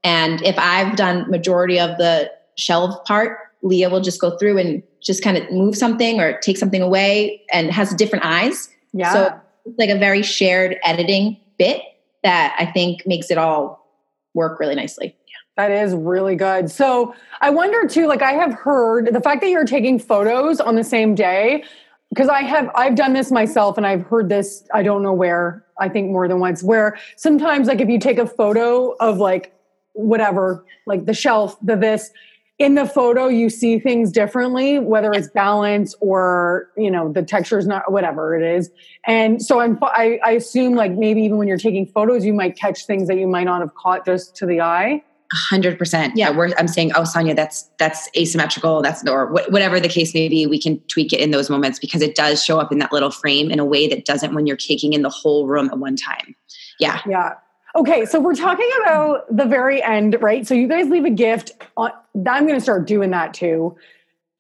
And 0.06 0.42
if 0.44 0.58
I've 0.58 0.96
done 0.96 1.30
majority 1.30 1.80
of 1.80 1.98
the 1.98 2.32
shelf 2.56 3.04
part, 3.04 3.40
Leah 3.64 3.90
will 3.90 4.02
just 4.02 4.22
go 4.22 4.38
through 4.38 4.60
and 4.60 4.84
just 5.02 5.24
kind 5.24 5.36
of 5.36 5.52
move 5.52 5.76
something 5.76 6.22
or 6.22 6.40
take 6.40 6.58
something 6.58 6.82
away, 6.82 7.42
and 7.52 7.72
has 7.72 7.94
different 7.96 8.24
eyes. 8.24 8.70
Yeah. 8.94 9.12
So 9.12 9.40
it's 9.66 9.78
like 9.78 9.90
a 9.90 9.98
very 9.98 10.22
shared 10.22 10.78
editing 10.84 11.38
bit 11.58 11.82
that 12.24 12.56
I 12.60 12.66
think 12.68 13.06
makes 13.06 13.32
it 13.32 13.38
all 13.38 13.92
work 14.34 14.60
really 14.60 14.76
nicely. 14.76 15.16
That 15.58 15.72
is 15.72 15.96
really 15.96 16.36
good. 16.36 16.70
So 16.70 17.16
I 17.42 17.50
wonder 17.50 17.88
too, 17.88 18.08
like 18.08 18.22
I 18.22 18.34
have 18.34 18.54
heard 18.54 19.14
the 19.14 19.22
fact 19.22 19.42
that 19.42 19.50
you're 19.50 19.66
taking 19.66 19.98
photos 20.00 20.60
on 20.60 20.76
the 20.76 20.84
same 20.84 21.16
day, 21.16 21.64
because 22.10 22.30
I 22.30 22.42
have 22.42 22.70
I've 22.76 22.96
done 22.96 23.14
this 23.14 23.32
myself 23.32 23.78
and 23.78 23.88
I've 23.88 24.04
heard 24.04 24.30
this, 24.30 24.68
I 24.74 24.84
don't 24.84 25.02
know 25.02 25.14
where, 25.14 25.66
I 25.80 25.90
think 25.90 26.12
more 26.12 26.28
than 26.28 26.40
once, 26.40 26.62
where 26.62 26.98
sometimes 27.16 27.68
like 27.68 27.82
if 27.82 27.90
you 27.90 28.00
take 28.00 28.18
a 28.20 28.28
photo 28.28 28.92
of 29.00 29.18
like 29.18 29.54
whatever, 29.96 30.64
like 30.86 31.06
the 31.06 31.14
shelf, 31.14 31.58
the 31.62 31.76
this, 31.76 32.12
in 32.58 32.76
the 32.76 32.86
photo 32.86 33.28
you 33.28 33.50
see 33.50 33.80
things 33.80 34.12
differently, 34.14 34.80
whether 34.80 35.12
it's 35.12 35.28
balance 35.30 35.94
or 36.00 36.70
you 36.78 36.90
know 36.90 37.12
the 37.12 37.22
texture 37.22 37.60
is 37.60 37.68
not 37.68 37.92
whatever 37.92 38.34
it 38.34 38.44
is. 38.58 38.70
And 39.06 39.42
so 39.44 39.60
I'm 39.60 39.78
I, 39.82 40.20
I 40.24 40.32
assume 40.32 40.74
like 40.76 40.94
maybe 40.94 41.22
even 41.24 41.38
when 41.38 41.48
you're 41.50 41.58
taking 41.58 41.86
photos, 41.86 42.24
you 42.24 42.34
might 42.34 42.56
catch 42.58 42.86
things 42.86 43.10
that 43.10 43.18
you 43.18 43.28
might 43.28 43.44
not 43.44 43.60
have 43.60 43.74
caught 43.76 44.06
just 44.06 44.38
to 44.38 44.46
the 44.46 44.62
eye. 44.62 45.04
hundred 45.34 45.78
percent. 45.78 46.16
Yeah. 46.16 46.30
We're, 46.30 46.52
I'm 46.58 46.70
saying, 46.70 46.94
oh, 46.96 47.04
Sonia, 47.04 47.36
that's 47.36 47.70
that's 47.78 48.08
asymmetrical. 48.16 48.82
That's 48.82 49.06
or 49.06 49.28
wh- 49.28 49.52
whatever 49.52 49.82
the 49.82 49.90
case 49.90 50.14
may 50.14 50.30
be. 50.30 50.46
We 50.48 50.62
can 50.62 50.80
tweak 50.88 51.12
it 51.12 51.20
in 51.20 51.32
those 51.32 51.50
moments 51.50 51.78
because 51.78 52.02
it 52.02 52.16
does 52.16 52.42
show 52.42 52.58
up 52.58 52.72
in 52.72 52.80
that 52.80 52.94
little 52.94 53.12
frame 53.12 53.52
in 53.52 53.60
a 53.60 53.66
way 53.66 53.90
that 53.90 54.06
doesn't 54.06 54.34
when 54.34 54.48
you're 54.48 54.56
taking 54.56 54.94
in 54.94 55.02
the 55.02 55.10
whole 55.10 55.46
room 55.46 55.68
at 55.74 55.78
one 55.80 55.98
time. 55.98 56.34
Yeah, 56.80 57.02
Yeah. 57.06 57.34
Okay, 57.76 58.06
so 58.06 58.20
we're 58.22 58.36
talking 58.36 58.70
about 58.84 59.36
the 59.36 59.46
very 59.46 59.84
end, 59.84 60.18
right? 60.22 60.48
So 60.48 60.54
you 60.54 60.68
guys 60.68 60.88
leave 60.90 61.04
a 61.04 61.10
gift. 61.10 61.52
Uh, 61.76 61.82
On, 61.82 61.92
I'm 62.28 62.44
going 62.48 62.56
to 62.58 62.62
start 62.62 62.88
doing 62.88 63.12
that 63.12 63.34
too. 63.34 63.76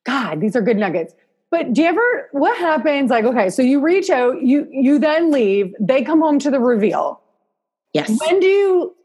God, 0.05 0.39
these 0.39 0.55
are 0.55 0.61
good 0.61 0.77
nuggets. 0.77 1.13
But 1.51 1.73
do 1.73 1.81
you 1.81 1.87
ever? 1.87 2.29
What 2.31 2.57
happens? 2.57 3.09
Like, 3.09 3.25
okay, 3.25 3.49
so 3.49 3.61
you 3.61 3.79
reach 3.81 4.09
out, 4.09 4.41
you 4.41 4.67
you 4.71 4.99
then 4.99 5.31
leave. 5.31 5.73
They 5.79 6.03
come 6.03 6.21
home 6.21 6.39
to 6.39 6.51
the 6.51 6.59
reveal. 6.59 7.21
yes, 7.93 8.09
When 8.09 8.39
do 8.39 8.47
you? 8.47 8.95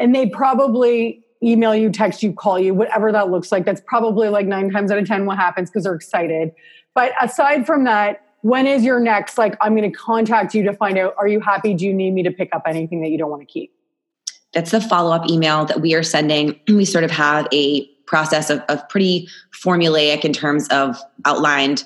And 0.00 0.14
they 0.14 0.28
probably 0.28 1.24
email 1.42 1.74
you, 1.74 1.90
text 1.90 2.22
you, 2.22 2.32
call 2.32 2.58
you, 2.58 2.74
whatever 2.74 3.12
that 3.12 3.30
looks 3.30 3.52
like. 3.52 3.64
That's 3.64 3.80
probably 3.86 4.28
like 4.28 4.46
nine 4.46 4.70
times 4.70 4.90
out 4.90 4.98
of 4.98 5.06
ten 5.06 5.24
what 5.26 5.36
happens 5.36 5.70
because 5.70 5.84
they're 5.84 5.94
excited. 5.94 6.52
But 6.94 7.12
aside 7.22 7.66
from 7.66 7.84
that, 7.84 8.22
when 8.44 8.66
is 8.66 8.84
your 8.84 9.00
next? 9.00 9.36
Like, 9.36 9.56
I'm 9.60 9.76
going 9.76 9.90
to 9.90 9.96
contact 9.96 10.54
you 10.54 10.62
to 10.64 10.72
find 10.72 10.98
out. 10.98 11.14
Are 11.18 11.26
you 11.28 11.40
happy? 11.40 11.74
Do 11.74 11.84
you 11.84 11.92
need 11.92 12.12
me 12.12 12.22
to 12.22 12.30
pick 12.30 12.54
up 12.54 12.62
anything 12.66 13.00
that 13.02 13.08
you 13.08 13.18
don't 13.18 13.30
want 13.30 13.42
to 13.42 13.46
keep? 13.46 13.74
that's 14.54 14.70
the 14.70 14.80
follow 14.80 15.14
up 15.14 15.28
email 15.28 15.66
that 15.66 15.80
we 15.80 15.94
are 15.94 16.02
sending. 16.02 16.58
We 16.68 16.84
sort 16.84 17.04
of 17.04 17.10
have 17.10 17.46
a 17.52 17.86
process 18.06 18.50
of, 18.50 18.60
of 18.68 18.86
pretty 18.88 19.28
formulaic 19.64 20.24
in 20.24 20.32
terms 20.32 20.68
of 20.68 20.98
outlined 21.24 21.84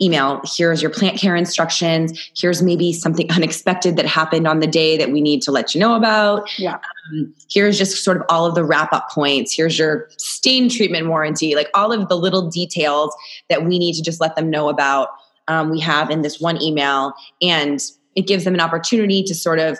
email. 0.00 0.40
Here's 0.56 0.82
your 0.82 0.90
plant 0.90 1.18
care 1.18 1.36
instructions. 1.36 2.30
Here's 2.36 2.62
maybe 2.62 2.92
something 2.92 3.30
unexpected 3.32 3.96
that 3.96 4.06
happened 4.06 4.46
on 4.46 4.60
the 4.60 4.66
day 4.66 4.96
that 4.96 5.10
we 5.10 5.20
need 5.20 5.42
to 5.42 5.52
let 5.52 5.74
you 5.74 5.80
know 5.80 5.94
about. 5.94 6.58
Yeah. 6.58 6.78
Um, 7.12 7.34
here's 7.50 7.78
just 7.78 8.02
sort 8.02 8.16
of 8.16 8.24
all 8.28 8.46
of 8.46 8.54
the 8.54 8.64
wrap 8.64 8.92
up 8.92 9.10
points. 9.10 9.54
Here's 9.54 9.78
your 9.78 10.08
stain 10.16 10.68
treatment 10.68 11.08
warranty, 11.08 11.54
like 11.54 11.68
all 11.74 11.92
of 11.92 12.08
the 12.08 12.16
little 12.16 12.48
details 12.48 13.14
that 13.48 13.64
we 13.64 13.78
need 13.78 13.94
to 13.94 14.02
just 14.02 14.20
let 14.20 14.34
them 14.34 14.50
know 14.50 14.68
about. 14.68 15.08
Um, 15.48 15.70
we 15.70 15.80
have 15.80 16.10
in 16.10 16.22
this 16.22 16.40
one 16.40 16.60
email, 16.62 17.14
and 17.40 17.80
it 18.14 18.26
gives 18.26 18.44
them 18.44 18.54
an 18.54 18.60
opportunity 18.60 19.22
to 19.24 19.34
sort 19.34 19.58
of 19.58 19.78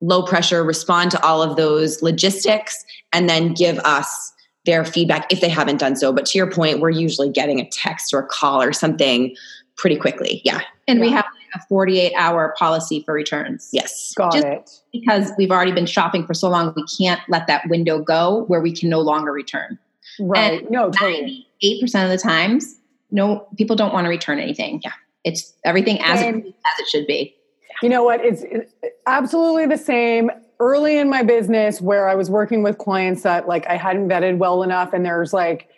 low 0.00 0.22
pressure 0.22 0.62
respond 0.62 1.10
to 1.10 1.22
all 1.24 1.42
of 1.42 1.56
those 1.56 2.02
logistics 2.02 2.84
and 3.12 3.28
then 3.28 3.54
give 3.54 3.78
us 3.80 4.32
their 4.66 4.84
feedback 4.84 5.32
if 5.32 5.40
they 5.40 5.48
haven't 5.48 5.78
done 5.78 5.96
so. 5.96 6.12
But 6.12 6.26
to 6.26 6.38
your 6.38 6.50
point, 6.50 6.80
we're 6.80 6.90
usually 6.90 7.30
getting 7.30 7.60
a 7.60 7.68
text 7.70 8.12
or 8.12 8.18
a 8.20 8.26
call 8.26 8.60
or 8.62 8.72
something 8.72 9.34
pretty 9.76 9.96
quickly. 9.96 10.42
Yeah. 10.44 10.60
And 10.88 11.00
we 11.00 11.10
have 11.10 11.24
a 11.54 11.60
48 11.68 12.12
hour 12.16 12.54
policy 12.58 13.02
for 13.04 13.14
returns. 13.14 13.68
Yes. 13.72 14.12
Got 14.16 14.32
Just- 14.32 14.46
it. 14.46 14.70
Because 14.92 15.32
we've 15.38 15.50
already 15.50 15.72
been 15.72 15.86
shopping 15.86 16.26
for 16.26 16.34
so 16.34 16.48
long, 16.48 16.72
we 16.76 16.84
can't 16.98 17.20
let 17.28 17.46
that 17.46 17.68
window 17.68 17.98
go 17.98 18.44
where 18.48 18.60
we 18.60 18.72
can 18.72 18.88
no 18.88 19.00
longer 19.00 19.32
return. 19.32 19.78
Right. 20.18 20.68
no, 20.70 20.90
totally. 20.90 21.46
98% 21.62 22.04
of 22.04 22.10
the 22.10 22.18
times, 22.18 22.76
no, 23.16 23.48
people 23.56 23.74
don't 23.74 23.92
want 23.92 24.04
to 24.04 24.10
return 24.10 24.38
anything. 24.38 24.80
Yeah. 24.84 24.92
It's 25.24 25.54
everything 25.64 26.00
as, 26.02 26.20
it, 26.20 26.34
as 26.36 26.78
it 26.78 26.88
should 26.88 27.06
be. 27.06 27.34
You 27.82 27.88
know 27.88 28.04
what? 28.04 28.24
It's, 28.24 28.42
it's 28.42 28.72
absolutely 29.06 29.66
the 29.66 29.78
same. 29.78 30.30
Early 30.60 30.98
in 30.98 31.08
my 31.10 31.22
business, 31.22 31.80
where 31.80 32.08
I 32.08 32.14
was 32.14 32.30
working 32.30 32.62
with 32.62 32.78
clients 32.78 33.22
that 33.22 33.48
like 33.48 33.66
I 33.66 33.76
hadn't 33.76 34.08
vetted 34.08 34.38
well 34.38 34.62
enough, 34.62 34.92
and 34.92 35.04
there's 35.04 35.32
like 35.32 35.68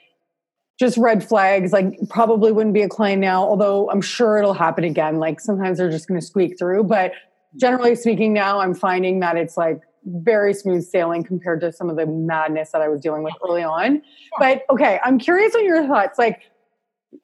just 0.78 0.96
red 0.96 1.26
flags, 1.26 1.72
like 1.72 1.98
probably 2.08 2.52
wouldn't 2.52 2.74
be 2.74 2.82
a 2.82 2.88
client 2.88 3.20
now, 3.20 3.42
although 3.42 3.90
I'm 3.90 4.00
sure 4.00 4.38
it'll 4.38 4.54
happen 4.54 4.84
again. 4.84 5.18
Like 5.18 5.40
sometimes 5.40 5.78
they're 5.78 5.90
just 5.90 6.06
going 6.06 6.20
to 6.20 6.26
squeak 6.26 6.58
through. 6.58 6.84
But 6.84 7.12
generally 7.56 7.96
speaking, 7.96 8.32
now 8.32 8.60
I'm 8.60 8.74
finding 8.74 9.20
that 9.20 9.36
it's 9.36 9.56
like 9.56 9.80
very 10.04 10.54
smooth 10.54 10.84
sailing 10.84 11.24
compared 11.24 11.60
to 11.62 11.72
some 11.72 11.90
of 11.90 11.96
the 11.96 12.06
madness 12.06 12.70
that 12.70 12.80
I 12.80 12.88
was 12.88 13.00
dealing 13.00 13.24
with 13.24 13.34
early 13.44 13.64
on. 13.64 14.02
But 14.38 14.62
okay, 14.70 15.00
I'm 15.04 15.18
curious 15.18 15.54
on 15.54 15.64
your 15.64 15.86
thoughts. 15.86 16.18
Like 16.18 16.42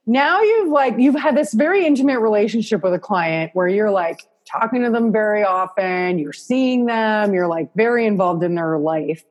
now 0.07 0.41
you've 0.43 0.69
like 0.69 0.95
you've 0.99 1.15
had 1.15 1.37
this 1.37 1.53
very 1.55 1.87
intimate 1.87 2.21
relationship 2.21 2.83
with 2.83 2.95
a 2.95 2.99
client 2.99 3.51
where 3.55 3.69
you're 3.69 3.91
like 3.91 4.23
talking 4.51 4.83
to 4.83 4.91
them 4.91 5.11
very 5.11 5.43
often, 5.43 6.19
you're 6.19 6.33
seeing 6.33 6.87
them, 6.87 7.33
you're 7.35 7.49
like 7.49 7.75
very 7.75 8.07
involved 8.07 8.43
in 8.43 8.55
their 8.55 8.79
life. 8.79 9.25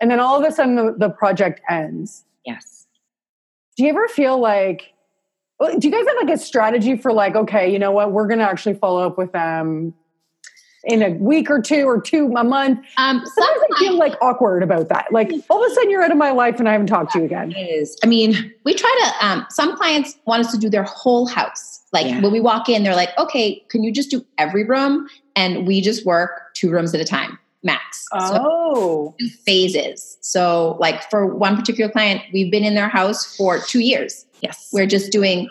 And 0.00 0.10
then 0.10 0.20
all 0.20 0.40
of 0.40 0.48
a 0.48 0.52
sudden 0.52 0.76
the, 0.76 0.94
the 0.96 1.10
project 1.10 1.60
ends. 1.68 2.24
Yes. 2.46 2.86
Do 3.76 3.84
you 3.84 3.90
ever 3.90 4.08
feel 4.08 4.38
like 4.38 4.92
do 5.78 5.88
you 5.88 5.90
guys 5.92 6.06
have 6.06 6.26
like 6.26 6.34
a 6.34 6.38
strategy 6.38 6.96
for 6.96 7.12
like, 7.12 7.34
okay, 7.36 7.70
you 7.70 7.78
know 7.78 7.90
what, 7.90 8.12
we're 8.12 8.26
gonna 8.26 8.44
actually 8.44 8.74
follow 8.74 9.06
up 9.06 9.18
with 9.18 9.32
them 9.32 9.94
in 10.84 11.02
a 11.02 11.10
week 11.10 11.50
or 11.50 11.60
two 11.60 11.84
or 11.84 12.00
two 12.00 12.26
a 12.36 12.44
month? 12.44 12.78
Um, 12.96 13.20
some 13.24 13.32
Sometimes 13.44 13.62
I 13.76 13.78
feel 13.80 13.98
like 13.98 14.14
awkward 14.22 14.62
about 14.62 14.88
that. 14.88 15.12
Like 15.12 15.32
all 15.50 15.64
of 15.64 15.70
a 15.70 15.74
sudden 15.74 15.90
you're 15.90 16.02
out 16.02 16.10
of 16.10 16.16
my 16.16 16.30
life 16.30 16.58
and 16.58 16.68
I 16.68 16.72
haven't 16.72 16.86
talked 16.88 17.12
to 17.12 17.18
you 17.20 17.24
again. 17.24 17.52
It 17.52 17.60
is. 17.60 17.96
I 18.02 18.06
mean, 18.06 18.52
we 18.64 18.74
try 18.74 19.12
to 19.20 19.26
um, 19.26 19.46
some 19.50 19.76
clients 19.76 20.16
want 20.26 20.44
us 20.44 20.52
to 20.52 20.58
do 20.58 20.70
their 20.70 20.84
whole 20.84 21.26
house 21.26 21.78
like 21.92 22.06
Yeah. 22.06 22.20
when 22.20 22.30
we 22.32 22.40
walk 22.40 22.68
in 22.68 22.84
they're 22.84 22.94
like 22.94 23.10
okay 23.18 23.64
can 23.68 23.82
you 23.82 23.92
just 23.92 24.10
do 24.10 24.24
every 24.38 24.64
room 24.64 25.08
and 25.34 25.66
we 25.66 25.80
just 25.80 26.06
work 26.06 26.54
two 26.54 26.70
rooms 26.70 26.94
at 26.94 27.00
a 27.00 27.04
time 27.04 27.36
max 27.64 28.06
Oh. 28.12 29.14
two 29.18 29.28
phases 29.28 30.16
so 30.20 30.76
like 30.78 31.08
for 31.10 31.26
one 31.26 31.56
particular 31.56 31.90
client 31.90 32.22
we've 32.32 32.50
been 32.50 32.64
in 32.64 32.74
their 32.74 32.88
house 32.88 33.36
for 33.36 33.58
two 33.58 33.80
years 33.80 34.24
yes. 34.40 34.68
we're 34.72 34.86
just 34.86 35.10
doing 35.10 35.48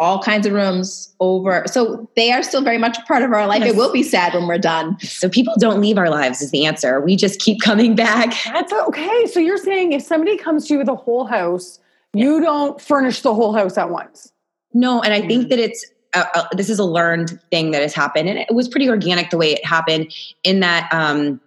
all 0.00 0.20
kinds 0.22 0.46
of 0.46 0.52
rooms 0.52 1.14
over 1.20 1.62
so 1.66 2.08
they 2.16 2.32
are 2.32 2.42
still 2.42 2.62
very 2.62 2.78
much 2.78 2.96
a 2.98 3.02
part 3.02 3.22
of 3.22 3.30
our 3.32 3.46
life 3.46 3.60
Yes. 3.60 3.74
it 3.74 3.76
will 3.76 3.92
be 3.92 4.02
sad 4.02 4.32
when 4.34 4.46
we're 4.48 4.58
done 4.58 4.98
so 5.00 5.28
people 5.28 5.54
don't 5.58 5.80
leave 5.80 5.98
our 5.98 6.08
lives 6.10 6.40
is 6.42 6.50
the 6.50 6.64
answer. 6.66 7.00
We 7.00 7.14
just 7.16 7.38
keep 7.40 7.60
coming 7.60 7.94
back. 7.94 8.34
That's 8.46 8.72
okay. 8.72 9.26
So 9.26 9.38
you're 9.40 9.58
saying 9.58 9.92
if 9.92 10.02
somebody 10.02 10.36
comes 10.38 10.66
to 10.66 10.74
you 10.74 10.78
with 10.78 10.88
a 10.88 10.94
whole 10.94 11.24
house, 11.26 11.78
you 12.14 12.40
don't 12.40 12.80
furnish 12.80 13.20
the 13.20 13.34
whole 13.34 13.52
house 13.52 13.76
at 13.78 13.90
once. 13.90 14.32
No, 14.72 15.02
and 15.02 15.12
I 15.12 15.20
think 15.26 15.48
that 15.50 15.58
it's 15.58 15.84
uh, 16.14 16.24
uh, 16.34 16.44
this 16.56 16.68
is 16.70 16.78
a 16.78 16.84
learned 16.84 17.38
thing 17.50 17.70
that 17.72 17.82
has 17.82 17.94
happened, 17.94 18.28
and 18.28 18.38
it 18.38 18.54
was 18.54 18.68
pretty 18.68 18.88
organic 18.88 19.30
the 19.30 19.36
way 19.38 19.52
it 19.52 19.64
happened. 19.64 20.12
In 20.42 20.60
that, 20.60 20.92
um, 20.92 21.40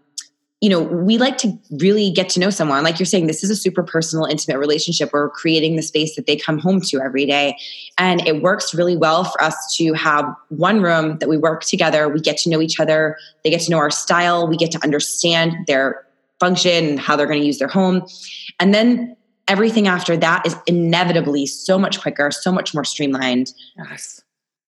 you 0.64 0.70
know, 0.70 0.82
we 0.82 1.18
like 1.18 1.38
to 1.39 1.51
really 1.72 2.09
get 2.09 2.30
to 2.30 2.39
know 2.39 2.49
someone. 2.49 2.86
Like 2.86 2.97
you're 2.97 3.05
saying, 3.05 3.28
this 3.28 3.43
is 3.43 3.49
a 3.49 3.55
super 3.55 3.84
personal, 3.84 4.24
intimate 4.24 4.57
relationship. 4.59 5.09
We're 5.11 5.30
creating 5.30 5.76
the 5.76 5.82
space 5.82 6.16
that 6.16 6.26
they 6.26 6.38
come 6.38 6.57
home 6.57 6.80
to 6.84 7.01
every 7.01 7.26
day, 7.26 7.57
and 7.97 8.26
it 8.26 8.41
works 8.41 8.74
really 8.74 8.95
well 8.95 9.26
for 9.26 9.43
us 9.43 9.76
to 9.76 9.91
have 9.91 10.24
one 10.47 10.82
room 10.82 11.18
that 11.18 11.28
we 11.28 11.36
work 11.36 11.66
together. 11.66 12.07
We 12.07 12.22
get 12.22 12.38
to 12.38 12.49
know 12.49 12.61
each 12.61 12.80
other. 12.80 13.18
They 13.43 13.49
get 13.49 13.59
to 13.64 13.72
know 13.72 13.78
our 13.78 13.91
style. 13.91 14.47
We 14.47 14.55
get 14.55 14.72
to 14.72 14.80
understand 14.86 15.53
their 15.68 16.07
function 16.39 16.86
and 16.86 16.99
how 16.99 17.18
they're 17.18 17.28
going 17.28 17.41
to 17.41 17.45
use 17.45 17.59
their 17.59 17.68
home, 17.68 18.07
and 18.57 18.74
then 18.74 19.18
everything 19.49 19.89
after 19.89 20.16
that 20.16 20.47
is 20.47 20.55
inevitably 20.66 21.45
so 21.45 21.78
much 21.78 21.99
quicker, 21.99 22.32
so 22.32 22.53
much 22.53 22.74
more 22.74 22.86
streamlined. 22.86 23.51
Yes. 23.76 24.23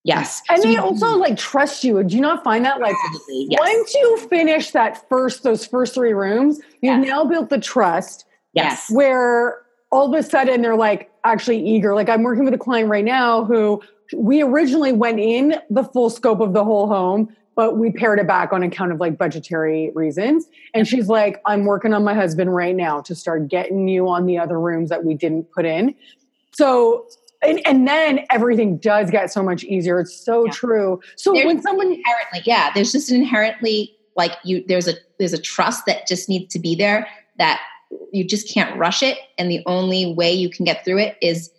Yes. 0.06 0.44
And 0.50 0.62
So 0.62 0.70
they 0.70 0.78
also 0.78 1.18
like 1.18 1.36
trust 1.36 1.84
you. 1.84 2.02
Do 2.04 2.16
you 2.16 2.22
not 2.22 2.44
find 2.44 2.64
that 2.64 2.80
like 2.80 2.96
yes. 3.28 3.60
once 3.60 3.94
you 3.96 4.18
finish 4.30 4.70
that 4.72 5.10
first 5.10 5.42
those 5.42 5.66
first 5.66 5.96
three 5.96 6.14
rooms, 6.14 6.60
you've 6.82 7.04
Yeah. 7.04 7.10
now 7.14 7.26
built 7.26 7.50
the 7.50 7.60
trust 7.60 8.24
yes. 8.54 8.90
where 8.92 9.64
all 9.92 10.14
of 10.14 10.20
a 10.20 10.22
sudden 10.22 10.62
they're 10.62 10.76
like 10.76 11.10
actually 11.24 11.68
eager. 11.68 11.96
Like 11.96 12.08
I'm 12.08 12.22
working 12.22 12.46
with 12.46 12.54
a 12.54 12.58
client 12.60 12.88
right 12.88 13.04
now 13.04 13.46
who 13.46 13.82
we 14.16 14.44
originally 14.44 14.94
went 14.94 15.20
in 15.20 15.56
the 15.72 15.84
full 15.84 16.12
scope 16.12 16.40
of 16.40 16.54
the 16.54 16.64
whole 16.64 16.88
home, 16.88 17.36
but 17.56 17.78
we 17.78 17.92
pared 17.92 18.20
it 18.20 18.28
back 18.28 18.54
on 18.54 18.62
account 18.62 18.92
of 18.92 19.00
like 19.00 19.18
budgetary 19.18 19.92
reasons. 19.96 20.48
And 20.76 20.88
she's 20.88 21.08
like, 21.08 21.42
I'm 21.48 21.66
working 21.66 21.96
on 21.96 22.04
my 22.04 22.14
husband 22.14 22.54
right 22.54 22.76
now 22.76 23.02
to 23.02 23.16
start 23.16 23.48
getting 23.48 23.88
you 23.88 24.08
on 24.08 24.28
the 24.28 24.38
other 24.38 24.60
rooms 24.60 24.90
that 24.90 25.04
we 25.04 25.16
didn't 25.16 25.52
put 25.52 25.66
in. 25.66 25.96
So 26.52 27.08
and, 27.46 27.66
and 27.68 27.88
then 27.88 28.26
everything 28.32 28.78
does 28.78 29.10
get 29.12 29.32
so 29.32 29.42
much 29.44 29.64
easier. 29.64 30.00
It's 30.00 30.16
so 30.16 30.46
Yeah. 30.46 30.52
true. 30.52 31.00
So 31.16 31.34
There's 31.34 31.46
when 31.46 31.62
someone 31.62 31.88
inherently 31.88 32.42
yeah 32.46 32.72
there's 32.74 32.92
just 32.92 33.10
an 33.12 33.18
inherently 33.18 33.96
like 34.16 34.32
you 34.44 34.64
there's 34.68 34.88
a 34.88 34.94
there's 35.20 35.34
a 35.34 35.42
trust 35.42 35.86
that 35.88 36.08
just 36.08 36.30
needs 36.30 36.52
to 36.54 36.60
be 36.60 36.76
there 36.76 37.08
that 37.38 37.62
you 38.12 38.24
just 38.26 38.52
can't 38.54 38.78
rush 38.78 39.04
it 39.04 39.18
and 39.38 39.50
the 39.52 39.62
only 39.66 40.14
way 40.14 40.32
you 40.34 40.50
can 40.50 40.66
get 40.66 40.84
through 40.84 40.98
it 40.98 41.18
is 41.22 41.52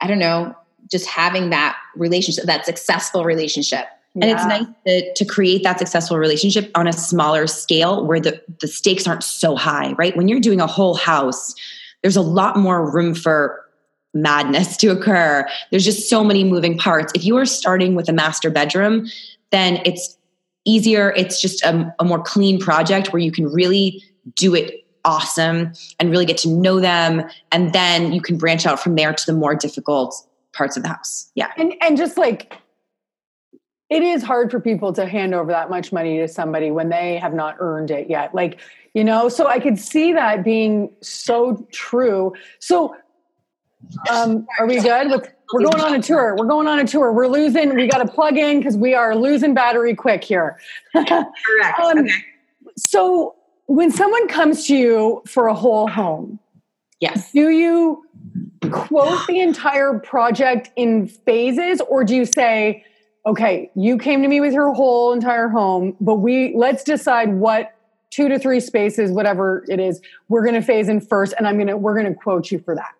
i 0.00 0.06
don't 0.06 0.18
know 0.18 0.54
just 0.90 1.06
having 1.06 1.50
that 1.50 1.76
relationship 1.96 2.44
that 2.44 2.64
successful 2.66 3.24
relationship 3.24 3.86
And 4.14 4.24
it's 4.24 4.44
nice 4.44 4.66
to, 4.86 5.14
to 5.14 5.24
create 5.24 5.62
that 5.62 5.78
successful 5.78 6.18
relationship 6.18 6.70
on 6.74 6.86
a 6.88 6.92
smaller 6.92 7.46
scale 7.46 8.04
where 8.04 8.20
the, 8.20 8.42
the 8.60 8.66
stakes 8.66 9.06
aren't 9.06 9.22
so 9.22 9.54
high, 9.54 9.92
right? 9.92 10.16
When 10.16 10.26
you're 10.26 10.40
doing 10.40 10.60
a 10.60 10.66
whole 10.66 10.94
house, 10.96 11.54
there's 12.02 12.16
a 12.16 12.22
lot 12.22 12.56
more 12.56 12.90
room 12.90 13.14
for 13.14 13.64
madness 14.14 14.76
to 14.78 14.88
occur. 14.88 15.46
There's 15.70 15.84
just 15.84 16.08
so 16.08 16.24
many 16.24 16.44
moving 16.44 16.76
parts. 16.76 17.12
If 17.14 17.24
you 17.24 17.36
are 17.36 17.46
starting 17.46 17.94
with 17.94 18.08
a 18.08 18.12
master 18.12 18.50
bedroom, 18.50 19.06
then 19.50 19.80
it's 19.84 20.16
easier. 20.64 21.12
It's 21.16 21.40
just 21.40 21.62
a, 21.64 21.94
a 21.98 22.04
more 22.04 22.22
clean 22.22 22.58
project 22.58 23.12
where 23.12 23.20
you 23.20 23.32
can 23.32 23.46
really 23.46 24.02
do 24.36 24.54
it 24.54 24.84
awesome 25.04 25.72
and 25.98 26.10
really 26.10 26.26
get 26.26 26.36
to 26.38 26.48
know 26.48 26.80
them. 26.80 27.22
And 27.52 27.72
then 27.72 28.12
you 28.12 28.20
can 28.20 28.36
branch 28.36 28.66
out 28.66 28.80
from 28.80 28.96
there 28.96 29.12
to 29.12 29.26
the 29.26 29.32
more 29.32 29.54
difficult 29.54 30.14
parts 30.52 30.76
of 30.76 30.82
the 30.82 30.88
house. 30.88 31.30
Yeah. 31.34 31.50
and 31.56 31.74
and 31.80 31.96
just 31.96 32.18
like 32.18 32.54
it 33.90 34.04
is 34.04 34.22
hard 34.22 34.50
for 34.52 34.60
people 34.60 34.92
to 34.92 35.04
hand 35.04 35.34
over 35.34 35.50
that 35.50 35.68
much 35.68 35.92
money 35.92 36.18
to 36.18 36.28
somebody 36.28 36.70
when 36.70 36.88
they 36.88 37.18
have 37.18 37.34
not 37.34 37.56
earned 37.58 37.90
it 37.90 38.08
yet 38.08 38.34
like 38.34 38.60
you 38.94 39.04
know 39.04 39.28
so 39.28 39.46
i 39.48 39.58
could 39.58 39.78
see 39.78 40.12
that 40.12 40.44
being 40.44 40.90
so 41.02 41.66
true 41.72 42.32
so 42.60 42.94
um 44.10 44.46
are 44.58 44.66
we 44.66 44.80
good 44.80 45.32
we're 45.52 45.62
going 45.64 45.80
on 45.80 45.94
a 45.94 46.02
tour. 46.02 46.36
We're 46.38 46.46
going 46.46 46.68
on 46.68 46.78
a 46.78 46.86
tour. 46.86 47.12
We're 47.12 47.26
losing 47.26 47.74
we 47.74 47.88
got 47.88 47.98
to 47.98 48.12
plug 48.12 48.36
in 48.36 48.58
because 48.58 48.76
we 48.76 48.94
are 48.94 49.16
losing 49.16 49.54
battery 49.54 49.94
quick 49.94 50.22
here. 50.24 50.58
Correct. 50.94 51.30
Um, 51.82 52.06
so 52.76 53.34
when 53.66 53.90
someone 53.90 54.28
comes 54.28 54.66
to 54.66 54.76
you 54.76 55.22
for 55.26 55.46
a 55.46 55.54
whole 55.54 55.88
home 55.88 56.38
Yes. 57.00 57.32
do 57.32 57.48
you 57.48 58.04
quote 58.70 59.26
the 59.26 59.40
entire 59.40 59.98
project 59.98 60.70
in 60.76 61.08
phases 61.08 61.80
or 61.88 62.04
do 62.04 62.14
you 62.14 62.24
say 62.26 62.84
okay 63.26 63.70
you 63.74 63.96
came 63.96 64.22
to 64.22 64.28
me 64.28 64.40
with 64.40 64.52
your 64.52 64.72
whole 64.74 65.12
entire 65.12 65.48
home 65.48 65.96
but 66.00 66.16
we 66.16 66.54
let's 66.54 66.84
decide 66.84 67.32
what 67.34 67.74
two 68.10 68.28
to 68.28 68.38
three 68.38 68.60
spaces 68.60 69.10
whatever 69.10 69.64
it 69.68 69.80
is 69.80 70.00
we're 70.28 70.42
going 70.42 70.54
to 70.54 70.62
phase 70.62 70.88
in 70.88 71.00
first 71.00 71.32
and 71.38 71.46
i'm 71.46 71.56
going 71.56 71.68
to 71.68 71.76
we're 71.76 71.94
going 71.94 72.12
to 72.12 72.18
quote 72.18 72.50
you 72.50 72.58
for 72.58 72.74
that 72.74 72.92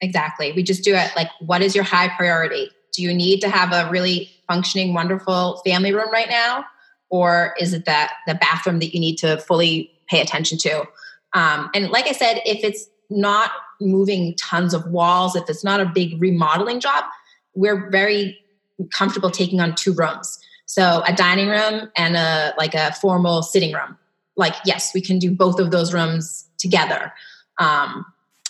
exactly. 0.00 0.52
We 0.52 0.62
just 0.62 0.84
do 0.84 0.94
it 0.94 1.10
like 1.16 1.30
what 1.40 1.62
is 1.62 1.74
your 1.74 1.84
high 1.84 2.08
priority? 2.08 2.70
Do 2.92 3.02
you 3.02 3.12
need 3.12 3.40
to 3.40 3.48
have 3.48 3.72
a 3.72 3.90
really 3.90 4.30
functioning 4.48 4.94
wonderful 4.94 5.60
family 5.66 5.92
room 5.92 6.10
right 6.12 6.28
now? 6.28 6.64
Or 7.08 7.54
is 7.58 7.72
it 7.72 7.84
that 7.84 8.14
the 8.26 8.34
bathroom 8.34 8.78
that 8.80 8.94
you 8.94 9.00
need 9.00 9.16
to 9.18 9.38
fully 9.38 9.90
pay 10.08 10.20
attention 10.20 10.58
to? 10.58 10.84
Um, 11.32 11.70
and 11.74 11.90
like 11.90 12.06
i 12.06 12.12
said 12.12 12.40
if 12.46 12.64
it's 12.64 12.88
not 13.10 13.50
moving 13.80 14.34
tons 14.36 14.72
of 14.72 14.86
walls 14.86 15.36
if 15.36 15.50
it's 15.50 15.62
not 15.62 15.80
a 15.80 15.84
big 15.84 16.20
remodeling 16.20 16.80
job 16.80 17.04
we're 17.54 17.90
very 17.90 18.38
comfortable 18.92 19.30
taking 19.30 19.60
on 19.60 19.74
two 19.74 19.92
rooms. 19.92 20.38
So 20.66 21.02
a 21.06 21.12
dining 21.12 21.48
room 21.48 21.90
and 21.96 22.16
a 22.16 22.54
like 22.58 22.74
a 22.74 22.92
formal 22.94 23.42
sitting 23.42 23.72
room. 23.72 23.96
Like 24.36 24.54
yes 24.64 24.92
we 24.94 25.00
can 25.00 25.18
do 25.18 25.34
both 25.34 25.58
of 25.58 25.70
those 25.70 25.92
rooms 25.92 26.48
together. 26.58 27.12
Um, 27.58 28.04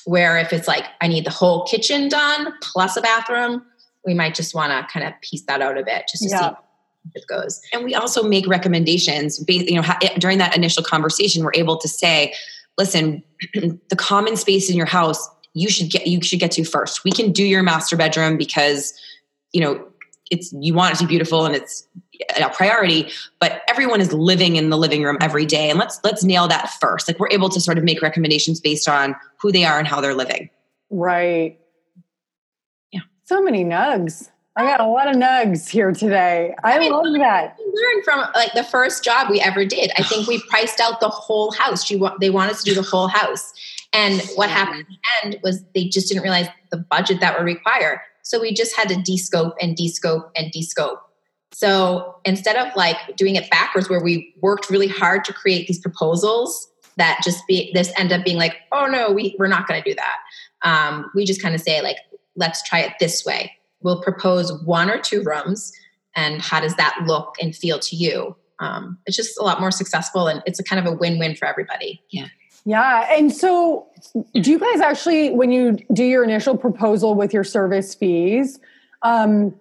where 0.06 0.38
if 0.38 0.52
it's 0.52 0.66
like 0.66 0.84
i 1.00 1.06
need 1.06 1.24
the 1.26 1.30
whole 1.30 1.64
kitchen 1.66 2.08
done 2.08 2.52
plus 2.62 2.96
a 2.96 3.00
bathroom 3.00 3.62
we 4.06 4.14
might 4.14 4.34
just 4.34 4.54
want 4.54 4.70
to 4.70 4.92
kind 4.92 5.06
of 5.06 5.12
piece 5.20 5.42
that 5.42 5.60
out 5.60 5.76
a 5.76 5.82
bit 5.82 6.04
just 6.08 6.22
to 6.22 6.28
Yeah. 6.30 6.38
see 6.38 6.44
how 6.44 6.58
it 7.14 7.24
goes. 7.28 7.60
And 7.72 7.84
we 7.84 7.94
also 7.94 8.24
make 8.24 8.48
recommendations. 8.48 9.38
Based, 9.38 9.68
you 9.68 9.80
know 9.80 9.86
eh, 10.02 10.18
during 10.18 10.38
that 10.38 10.56
initial 10.56 10.82
conversation 10.82 11.44
we're 11.44 11.52
able 11.54 11.76
to 11.78 11.86
say 11.88 12.32
listen 12.78 13.22
the 13.54 13.96
common 13.96 14.36
space 14.36 14.68
in 14.70 14.76
your 14.76 14.86
house 14.86 15.28
you 15.54 15.68
should 15.70 15.90
get 15.90 16.06
you 16.06 16.20
should 16.22 16.40
get 16.40 16.50
to 16.52 16.64
first. 16.64 17.04
We 17.04 17.12
can 17.12 17.32
do 17.32 17.44
your 17.44 17.62
master 17.62 17.96
bedroom 17.96 18.36
because 18.36 18.92
you 19.52 19.60
know 19.60 19.86
it's 20.30 20.52
you 20.60 20.74
want 20.74 20.94
it 20.94 20.98
to 20.98 21.04
be 21.04 21.08
beautiful 21.10 21.44
and 21.46 21.54
it's 21.54 21.86
a 22.36 22.48
priority 22.50 23.10
but 23.40 23.62
everyone 23.68 24.00
is 24.00 24.12
living 24.12 24.56
in 24.56 24.70
the 24.70 24.76
living 24.76 25.02
room 25.02 25.16
every 25.20 25.46
day 25.46 25.70
and 25.70 25.78
let's 25.78 26.00
let's 26.04 26.24
nail 26.24 26.48
that 26.48 26.70
first 26.80 27.08
like 27.08 27.18
we're 27.18 27.30
able 27.30 27.48
to 27.48 27.60
sort 27.60 27.78
of 27.78 27.84
make 27.84 28.02
recommendations 28.02 28.60
based 28.60 28.88
on 28.88 29.14
who 29.38 29.50
they 29.52 29.64
are 29.64 29.78
and 29.78 29.88
how 29.88 30.00
they're 30.00 30.14
living 30.14 30.48
right 30.90 31.58
yeah 32.92 33.00
so 33.24 33.42
many 33.42 33.64
nugs 33.64 34.30
I 34.56 34.64
got 34.64 34.80
a 34.80 34.84
ah. 34.84 34.88
lot 34.88 35.08
of 35.08 35.16
nugs 35.16 35.68
here 35.68 35.92
today. 35.92 36.54
I, 36.64 36.76
I 36.76 36.78
mean, 36.78 36.90
love 36.90 37.04
that. 37.18 37.56
We 37.58 37.64
learned 37.64 38.04
from 38.04 38.20
like 38.34 38.54
the 38.54 38.64
first 38.64 39.04
job 39.04 39.28
we 39.30 39.38
ever 39.40 39.66
did. 39.66 39.92
I 39.98 40.02
think 40.02 40.26
we 40.26 40.40
priced 40.48 40.80
out 40.80 41.00
the 41.00 41.08
whole 41.08 41.52
house. 41.52 41.84
She 41.84 42.02
they 42.20 42.30
wanted 42.30 42.56
to 42.56 42.64
do 42.64 42.74
the 42.74 42.82
whole 42.82 43.08
house, 43.08 43.52
and 43.92 44.20
what 44.34 44.48
happened 44.48 44.80
at 44.80 44.86
the 44.86 45.26
end 45.26 45.40
was 45.42 45.62
they 45.74 45.84
just 45.84 46.08
didn't 46.08 46.22
realize 46.22 46.48
the 46.70 46.78
budget 46.78 47.20
that 47.20 47.38
would 47.38 47.44
require. 47.44 48.02
So 48.22 48.40
we 48.40 48.52
just 48.52 48.74
had 48.74 48.88
to 48.88 48.94
descope 48.96 49.54
and 49.60 49.76
descope 49.76 50.30
and 50.34 50.52
descope. 50.52 50.98
So 51.52 52.16
instead 52.24 52.56
of 52.56 52.74
like 52.76 53.16
doing 53.16 53.36
it 53.36 53.48
backwards, 53.50 53.88
where 53.88 54.02
we 54.02 54.34
worked 54.40 54.68
really 54.68 54.88
hard 54.88 55.24
to 55.24 55.32
create 55.32 55.66
these 55.66 55.78
proposals 55.78 56.70
that 56.96 57.20
just 57.22 57.46
be 57.46 57.70
this 57.74 57.92
end 57.96 58.12
up 58.12 58.24
being 58.24 58.36
like, 58.36 58.56
oh 58.72 58.86
no, 58.86 59.12
we 59.12 59.36
we're 59.38 59.46
not 59.46 59.68
going 59.68 59.82
to 59.82 59.88
do 59.88 59.94
that. 59.94 60.16
Um, 60.62 61.10
we 61.14 61.24
just 61.24 61.42
kind 61.42 61.54
of 61.54 61.60
say 61.60 61.82
like, 61.82 61.98
let's 62.36 62.62
try 62.62 62.80
it 62.80 62.94
this 63.00 63.24
way. 63.24 63.52
We'll 63.82 64.02
propose 64.02 64.52
one 64.64 64.90
or 64.90 64.98
two 64.98 65.22
rooms, 65.22 65.72
and 66.14 66.40
how 66.40 66.60
does 66.60 66.74
that 66.76 66.98
look 67.06 67.36
and 67.40 67.54
feel 67.54 67.78
to 67.78 67.96
you? 67.96 68.36
Um, 68.58 68.98
it's 69.06 69.16
just 69.16 69.38
a 69.38 69.42
lot 69.42 69.60
more 69.60 69.70
successful, 69.70 70.26
and 70.26 70.42
it's 70.46 70.58
a 70.58 70.64
kind 70.64 70.84
of 70.84 70.92
a 70.92 70.96
win-win 70.96 71.36
for 71.36 71.46
everybody. 71.46 72.02
Yeah. 72.10 72.28
Yeah. 72.64 73.06
And 73.16 73.32
so, 73.32 73.86
do 74.34 74.50
you 74.50 74.58
guys 74.58 74.80
actually, 74.80 75.30
when 75.30 75.52
you 75.52 75.78
do 75.92 76.02
your 76.02 76.24
initial 76.24 76.56
proposal 76.56 77.14
with 77.14 77.32
your 77.32 77.44
service 77.44 77.94
fees, 77.94 78.58
um, 79.02 79.54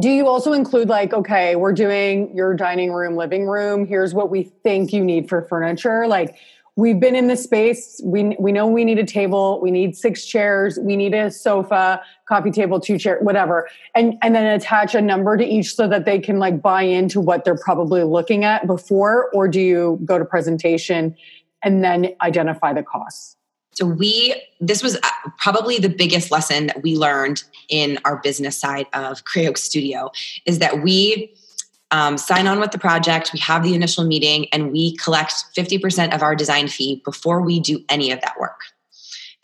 do 0.00 0.08
you 0.08 0.26
also 0.26 0.52
include, 0.52 0.88
like, 0.88 1.12
okay, 1.12 1.56
we're 1.56 1.72
doing 1.72 2.34
your 2.36 2.54
dining 2.54 2.92
room, 2.92 3.16
living 3.16 3.46
room, 3.46 3.86
here's 3.86 4.12
what 4.12 4.30
we 4.30 4.42
think 4.42 4.92
you 4.92 5.04
need 5.04 5.28
for 5.28 5.42
furniture? 5.42 6.06
Like, 6.08 6.36
we've 6.76 6.98
been 6.98 7.14
in 7.14 7.28
the 7.28 7.36
space. 7.36 8.00
We, 8.04 8.36
we 8.38 8.50
know 8.50 8.66
we 8.66 8.84
need 8.84 8.98
a 8.98 9.06
table, 9.06 9.60
we 9.62 9.70
need 9.70 9.96
six 9.96 10.26
chairs, 10.26 10.78
we 10.78 10.96
need 10.96 11.14
a 11.14 11.30
sofa, 11.30 12.02
coffee 12.28 12.50
table, 12.50 12.80
two 12.80 12.98
chair, 12.98 13.18
whatever. 13.20 13.68
And, 13.94 14.14
and 14.22 14.34
then 14.34 14.46
attach 14.46 14.94
a 14.94 15.00
number 15.00 15.36
to 15.36 15.44
each 15.44 15.74
so 15.74 15.86
that 15.86 16.04
they 16.04 16.18
can 16.18 16.38
like 16.38 16.60
buy 16.60 16.82
into 16.82 17.20
what 17.20 17.44
they're 17.44 17.56
probably 17.56 18.02
looking 18.02 18.44
at 18.44 18.66
before, 18.66 19.30
or 19.32 19.46
do 19.46 19.60
you 19.60 20.00
go 20.04 20.18
to 20.18 20.24
presentation 20.24 21.14
and 21.62 21.84
then 21.84 22.14
identify 22.20 22.72
the 22.72 22.82
costs. 22.82 23.36
So 23.74 23.86
we 23.86 24.40
this 24.60 24.82
was 24.82 24.96
uh, 24.96 25.30
probably 25.38 25.78
the 25.78 25.88
biggest 25.88 26.30
lesson 26.30 26.68
that 26.68 26.82
we 26.82 26.96
learned 26.96 27.42
in 27.68 27.98
our 28.04 28.16
business 28.16 28.58
side 28.58 28.86
of 28.92 29.24
Gray 29.24 29.46
Oak 29.46 29.58
Studio 29.58 30.10
is 30.46 30.60
that 30.60 30.82
we 30.82 31.34
um, 31.90 32.18
sign 32.18 32.46
on 32.46 32.58
with 32.58 32.72
the 32.72 32.78
project, 32.78 33.32
we 33.32 33.38
have 33.40 33.62
the 33.62 33.74
initial 33.74 34.04
meeting, 34.04 34.46
and 34.52 34.72
we 34.72 34.96
collect 34.96 35.32
50% 35.56 36.12
of 36.12 36.22
our 36.22 36.34
design 36.34 36.66
fee 36.66 37.00
before 37.04 37.40
we 37.40 37.60
do 37.60 37.84
any 37.88 38.10
of 38.10 38.20
that 38.22 38.34
work. 38.40 38.60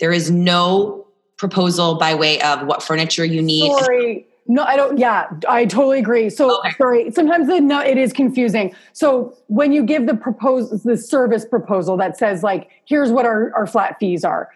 There 0.00 0.12
is 0.12 0.30
no 0.30 1.06
proposal 1.36 1.94
by 1.94 2.14
way 2.14 2.40
of 2.42 2.66
what 2.66 2.82
furniture 2.82 3.24
you 3.24 3.40
need. 3.40 3.70
Sorry, 3.70 4.26
no, 4.50 4.64
I 4.64 4.74
don't. 4.74 4.98
Yeah, 4.98 5.28
I 5.48 5.64
totally 5.64 6.00
agree. 6.00 6.28
So 6.28 6.58
okay. 6.58 6.72
sorry. 6.76 7.10
Sometimes 7.12 7.46
the 7.46 7.60
no, 7.60 7.80
it 7.80 7.96
is 7.96 8.12
confusing. 8.12 8.74
So 8.92 9.32
when 9.46 9.70
you 9.70 9.84
give 9.84 10.06
the 10.06 10.16
propose 10.16 10.82
the 10.82 10.96
service 10.96 11.44
proposal 11.44 11.96
that 11.98 12.18
says 12.18 12.42
like, 12.42 12.68
here's 12.84 13.12
what 13.12 13.26
our, 13.26 13.52
our 13.54 13.68
flat 13.68 13.96
fees 14.00 14.24
are. 14.24 14.48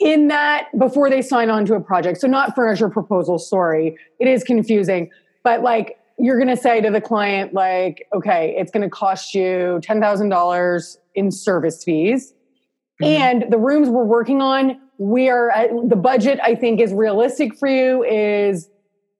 In 0.00 0.28
that, 0.28 0.68
before 0.78 1.08
they 1.08 1.22
sign 1.22 1.48
on 1.48 1.64
to 1.64 1.74
a 1.74 1.80
project, 1.80 2.20
so 2.20 2.26
not 2.26 2.54
furniture 2.54 2.90
proposal. 2.90 3.38
Sorry, 3.38 3.96
it 4.18 4.28
is 4.28 4.44
confusing. 4.44 5.10
But 5.44 5.62
like, 5.62 5.98
you're 6.18 6.36
going 6.36 6.54
to 6.54 6.62
say 6.62 6.82
to 6.82 6.90
the 6.90 7.00
client, 7.00 7.54
like, 7.54 8.06
okay, 8.12 8.54
it's 8.58 8.70
going 8.70 8.82
to 8.82 8.90
cost 8.90 9.34
you 9.34 9.80
ten 9.82 9.98
thousand 9.98 10.28
dollars 10.28 10.98
in 11.14 11.30
service 11.30 11.82
fees, 11.82 12.34
mm-hmm. 13.00 13.04
and 13.04 13.50
the 13.50 13.58
rooms 13.58 13.88
we're 13.88 14.04
working 14.04 14.42
on, 14.42 14.78
we 14.98 15.30
are 15.30 15.50
at, 15.50 15.70
the 15.88 15.96
budget. 15.96 16.38
I 16.42 16.54
think 16.54 16.80
is 16.80 16.92
realistic 16.92 17.56
for 17.56 17.68
you 17.68 18.04
is 18.04 18.68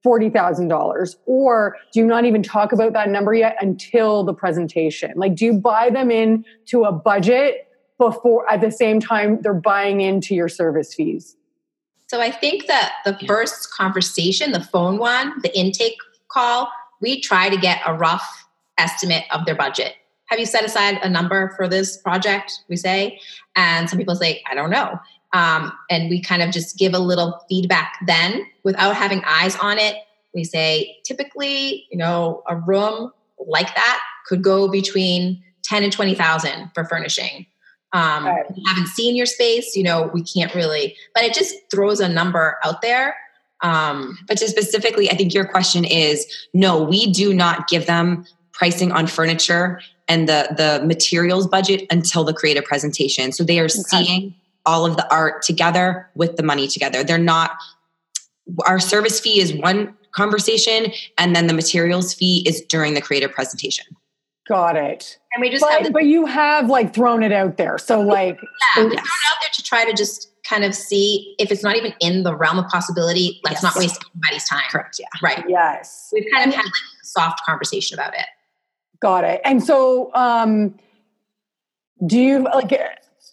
$40,000 0.05 1.15
or 1.25 1.77
do 1.91 1.99
you 1.99 2.05
not 2.05 2.25
even 2.25 2.43
talk 2.43 2.71
about 2.71 2.93
that 2.93 3.09
number 3.09 3.33
yet 3.33 3.55
until 3.61 4.23
the 4.23 4.33
presentation? 4.33 5.13
Like, 5.15 5.35
do 5.35 5.45
you 5.45 5.53
buy 5.53 5.89
them 5.89 6.11
in 6.11 6.45
to 6.67 6.83
a 6.83 6.91
budget 6.91 7.67
before 7.97 8.49
at 8.51 8.61
the 8.61 8.71
same 8.71 8.99
time 8.99 9.41
they're 9.41 9.53
buying 9.53 10.01
into 10.01 10.35
your 10.35 10.49
service 10.49 10.93
fees? 10.93 11.37
So 12.07 12.21
I 12.21 12.31
think 12.31 12.67
that 12.67 12.93
the 13.05 13.17
first 13.25 13.71
conversation, 13.71 14.51
the 14.51 14.59
phone 14.59 14.97
one, 14.97 15.33
the 15.41 15.57
intake 15.57 15.97
call, 16.27 16.69
we 17.01 17.19
try 17.19 17.49
to 17.49 17.57
get 17.57 17.79
a 17.85 17.93
rough 17.93 18.45
estimate 18.77 19.23
of 19.31 19.45
their 19.45 19.55
budget. 19.55 19.95
Have 20.25 20.39
you 20.39 20.45
set 20.45 20.63
aside 20.63 20.99
a 21.03 21.09
number 21.09 21.53
for 21.55 21.67
this 21.67 21.97
project? 21.97 22.51
We 22.67 22.75
say, 22.75 23.19
and 23.55 23.89
some 23.89 23.99
people 23.99 24.15
say, 24.15 24.43
I 24.49 24.55
don't 24.55 24.69
know. 24.69 24.99
Um, 25.33 25.73
and 25.89 26.09
we 26.09 26.21
kind 26.21 26.41
of 26.41 26.51
just 26.51 26.77
give 26.77 26.93
a 26.93 26.99
little 26.99 27.43
feedback 27.49 27.97
then 28.05 28.45
without 28.63 28.95
having 28.95 29.21
eyes 29.25 29.55
on 29.57 29.79
it. 29.79 29.97
We 30.33 30.43
say 30.43 30.97
typically, 31.03 31.87
you 31.91 31.97
know, 31.97 32.43
a 32.47 32.55
room 32.55 33.11
like 33.47 33.73
that 33.75 33.99
could 34.27 34.43
go 34.43 34.69
between 34.69 35.43
10 35.63 35.83
and 35.83 35.91
20,000 35.91 36.71
for 36.73 36.85
furnishing. 36.85 37.45
Um, 37.93 38.25
right. 38.25 38.45
haven't 38.65 38.87
seen 38.87 39.15
your 39.15 39.27
space, 39.27 39.75
you 39.75 39.83
know, 39.83 40.09
we 40.13 40.23
can't 40.23 40.53
really, 40.55 40.95
but 41.13 41.23
it 41.23 41.33
just 41.33 41.55
throws 41.69 41.99
a 41.99 42.09
number 42.09 42.57
out 42.63 42.81
there. 42.81 43.15
Um, 43.61 44.17
but 44.27 44.37
to 44.39 44.47
specifically, 44.47 45.09
I 45.11 45.15
think 45.15 45.33
your 45.33 45.45
question 45.45 45.85
is 45.85 46.25
no, 46.53 46.81
we 46.81 47.11
do 47.11 47.33
not 47.33 47.67
give 47.67 47.85
them 47.85 48.25
pricing 48.51 48.91
on 48.91 49.07
furniture 49.07 49.79
and 50.07 50.27
the 50.27 50.47
the 50.57 50.85
materials 50.85 51.47
budget 51.47 51.85
until 51.89 52.23
the 52.23 52.33
creative 52.33 52.65
presentation. 52.65 53.31
So 53.31 53.43
they 53.43 53.59
are 53.59 53.65
okay. 53.65 53.81
seeing 53.81 54.35
all 54.65 54.85
of 54.85 54.97
the 54.97 55.13
art 55.13 55.41
together 55.41 56.09
with 56.15 56.35
the 56.37 56.43
money 56.43 56.67
together. 56.67 57.03
They're 57.03 57.17
not, 57.17 57.57
our 58.65 58.79
service 58.79 59.19
fee 59.19 59.39
is 59.39 59.53
one 59.53 59.95
conversation, 60.11 60.91
and 61.17 61.35
then 61.35 61.47
the 61.47 61.53
materials 61.53 62.13
fee 62.13 62.43
is 62.47 62.61
during 62.61 62.93
the 62.93 63.01
creative 63.01 63.31
presentation. 63.31 63.85
Got 64.47 64.75
it. 64.75 65.17
And 65.33 65.41
we 65.41 65.49
just 65.49 65.63
but, 65.63 65.93
but 65.93 66.05
you 66.05 66.25
have 66.25 66.69
like 66.69 66.93
thrown 66.93 67.23
it 67.23 67.31
out 67.31 67.57
there. 67.57 67.77
So 67.77 68.01
like 68.01 68.37
yeah, 68.75 68.83
yes. 68.83 68.91
thrown 68.91 68.91
out 68.91 69.37
there 69.41 69.49
to 69.53 69.63
try 69.63 69.85
to 69.85 69.93
just 69.93 70.31
kind 70.43 70.65
of 70.65 70.75
see 70.75 71.33
if 71.39 71.49
it's 71.49 71.63
not 71.63 71.77
even 71.77 71.93
in 72.01 72.23
the 72.23 72.35
realm 72.35 72.59
of 72.59 72.67
possibility, 72.67 73.39
let's 73.45 73.63
yes. 73.63 73.63
not 73.63 73.75
waste 73.77 74.03
anybody's 74.13 74.47
time. 74.47 74.63
Correct. 74.69 74.97
Yeah. 74.99 75.07
Right. 75.21 75.45
Yes. 75.47 76.09
We've 76.11 76.25
kind 76.33 76.49
of 76.49 76.53
had 76.53 76.65
like 76.65 76.73
a 76.73 77.05
soft 77.05 77.45
conversation 77.45 77.97
about 77.97 78.13
it. 78.13 78.25
Got 78.99 79.23
it. 79.23 79.39
And 79.45 79.63
so 79.63 80.13
um 80.13 80.75
do 82.05 82.19
you 82.19 82.43
like 82.43 82.73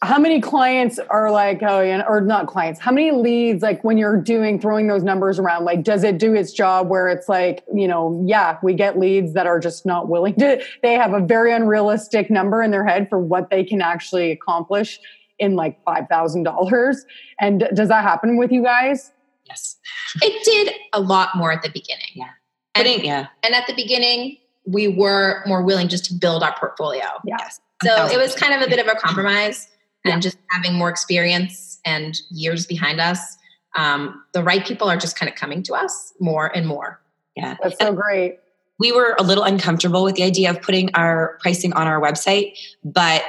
how 0.03 0.19
many 0.19 0.41
clients 0.41 0.99
are 1.11 1.31
like 1.31 1.63
oh 1.63 1.81
yeah 1.81 2.03
or 2.09 2.21
not 2.23 2.47
clients 2.47 2.81
how 2.81 2.91
many 2.91 3.11
leads 3.11 3.63
like 3.63 3.85
when 3.85 3.99
you're 3.99 4.17
doing 4.17 4.59
throwing 4.59 4.87
those 4.87 5.03
numbers 5.03 5.39
around 5.39 5.65
like 5.65 5.83
does 5.83 6.03
it 6.03 6.19
do 6.19 6.35
its 6.35 6.53
job 6.53 6.89
where 6.89 7.09
it's 7.09 7.29
like 7.29 7.63
you 7.75 7.87
know 7.87 8.23
yeah 8.27 8.59
we 8.63 8.73
get 8.73 8.99
leads 8.99 9.35
that 9.35 9.47
are 9.47 9.61
just 9.61 9.85
not 9.85 10.09
willing 10.09 10.35
to 10.35 10.63
they 10.83 10.95
have 10.95 11.13
a 11.13 11.21
very 11.21 11.53
unrealistic 11.53 12.31
number 12.31 12.63
in 12.63 12.71
their 12.71 12.85
head 12.85 13.09
for 13.11 13.19
what 13.19 13.51
they 13.51 13.63
can 13.63 13.83
actually 13.83 14.31
accomplish 14.31 14.99
in 15.39 15.55
like 15.55 15.83
$5000 15.85 16.97
and 17.41 17.69
does 17.75 17.89
that 17.89 18.03
happen 18.03 18.37
with 18.37 18.53
you 18.53 18.63
guys? 18.63 19.11
Yes. 19.47 19.77
It 20.21 20.45
did 20.45 20.75
a 20.93 21.01
lot 21.01 21.31
more 21.35 21.51
at 21.51 21.63
the 21.63 21.71
beginning. 21.71 22.11
Yeah. 22.15 22.29
And, 22.75 23.03
yeah. 23.03 23.29
and 23.43 23.55
at 23.55 23.67
the 23.67 23.75
beginning 23.75 24.37
we 24.67 24.89
were 24.89 25.43
more 25.47 25.63
willing 25.63 25.89
just 25.89 26.05
to 26.07 26.15
build 26.15 26.43
our 26.43 26.55
portfolio. 26.59 27.07
Yes 27.25 27.59
so 27.83 28.07
it 28.07 28.19
was 28.19 28.35
kind 28.35 28.55
of 28.55 28.67
a 28.67 28.69
bit 28.69 28.79
of 28.79 28.87
a 28.87 28.99
compromise 28.99 29.69
and 30.05 30.23
just 30.23 30.39
having 30.51 30.75
more 30.75 30.89
experience 30.89 31.79
and 31.85 32.19
years 32.31 32.67
behind 32.67 33.01
us 33.01 33.37
um, 33.77 34.25
the 34.33 34.43
right 34.43 34.65
people 34.65 34.89
are 34.89 34.97
just 34.97 35.19
kind 35.19 35.31
of 35.31 35.37
coming 35.37 35.63
to 35.65 35.75
us 35.75 36.13
more 36.21 36.47
and 36.47 36.67
more. 36.67 37.01
Yeah. 37.37 37.57
That's 37.63 37.79
so 37.79 37.93
great. 37.93 38.39
We 38.79 38.93
were 38.93 39.15
a 39.19 39.23
little 39.23 39.45
uncomfortable 39.45 40.03
with 40.03 40.17
the 40.17 40.23
idea 40.23 40.51
of 40.51 40.61
putting 40.63 40.95
our 40.95 41.39
pricing 41.41 41.73
on 41.75 41.87
our 41.87 42.01
website 42.01 42.57
but 42.83 43.23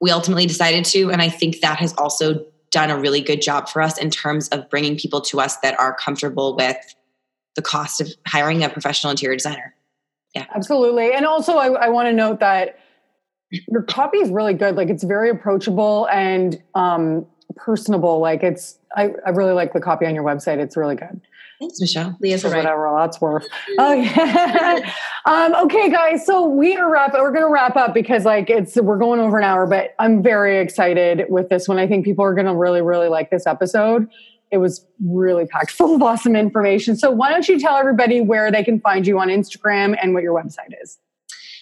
we 0.00 0.10
ultimately 0.10 0.46
decided 0.46 0.84
to 0.84 1.10
and 1.10 1.20
i 1.20 1.28
think 1.28 1.60
that 1.60 1.78
has 1.78 1.92
also 1.94 2.44
done 2.70 2.90
a 2.90 2.98
really 2.98 3.20
good 3.20 3.42
job 3.42 3.68
for 3.68 3.82
us 3.82 3.98
in 3.98 4.10
terms 4.10 4.48
of 4.50 4.68
bringing 4.70 4.96
people 4.96 5.20
to 5.20 5.40
us 5.40 5.56
that 5.58 5.78
are 5.80 5.94
comfortable 5.94 6.56
with 6.56 6.76
the 7.56 7.62
cost 7.62 8.00
of 8.00 8.08
hiring 8.26 8.64
a 8.64 8.68
professional 8.68 9.12
interior 9.12 9.36
designer. 9.36 9.74
Yeah. 10.34 10.46
Absolutely. 10.52 11.12
And 11.12 11.24
also 11.24 11.56
i, 11.56 11.68
I 11.68 11.88
want 11.88 12.06
to 12.06 12.12
note 12.12 12.40
that 12.40 12.78
your 13.68 13.82
copy 13.82 14.18
is 14.18 14.30
really 14.30 14.54
good. 14.54 14.76
Like 14.76 14.88
it's 14.88 15.04
very 15.04 15.30
approachable 15.30 16.08
and 16.12 16.60
um, 16.74 17.26
personable. 17.56 18.20
Like 18.20 18.42
it's, 18.42 18.78
I, 18.96 19.10
I 19.26 19.30
really 19.30 19.52
like 19.52 19.72
the 19.72 19.80
copy 19.80 20.06
on 20.06 20.14
your 20.14 20.24
website. 20.24 20.58
It's 20.58 20.76
really 20.76 20.96
good. 20.96 21.20
Thanks, 21.60 21.80
Michelle. 21.80 22.16
Leah's 22.20 22.44
right. 22.44 22.56
Whatever 22.56 22.94
that's 22.98 23.20
worth. 23.20 23.46
Oh 23.78 23.92
yeah. 23.92 24.92
um, 25.24 25.54
okay, 25.66 25.88
guys. 25.88 26.26
So 26.26 26.46
we 26.46 26.76
are 26.76 26.90
wrap. 26.90 27.14
We're 27.14 27.30
going 27.30 27.44
to 27.44 27.48
wrap 27.48 27.76
up 27.76 27.94
because 27.94 28.24
like 28.24 28.50
it's 28.50 28.76
we're 28.76 28.98
going 28.98 29.20
over 29.20 29.38
an 29.38 29.44
hour, 29.44 29.66
but 29.66 29.94
I'm 29.98 30.22
very 30.22 30.58
excited 30.58 31.26
with 31.28 31.48
this 31.48 31.68
one. 31.68 31.78
I 31.78 31.86
think 31.86 32.04
people 32.04 32.24
are 32.24 32.34
going 32.34 32.46
to 32.46 32.54
really, 32.54 32.82
really 32.82 33.08
like 33.08 33.30
this 33.30 33.46
episode. 33.46 34.08
it 34.50 34.58
was 34.58 34.84
really 35.04 35.46
packed 35.46 35.70
full 35.70 35.94
of 35.94 36.02
awesome 36.02 36.36
information. 36.36 36.96
So 36.96 37.10
why 37.10 37.30
don't 37.30 37.48
you 37.48 37.58
tell 37.58 37.76
everybody 37.76 38.20
where 38.20 38.50
they 38.50 38.64
can 38.64 38.80
find 38.80 39.06
you 39.06 39.18
on 39.18 39.28
Instagram 39.28 39.96
and 40.00 40.12
what 40.12 40.22
your 40.22 40.34
website 40.34 40.72
is? 40.82 40.98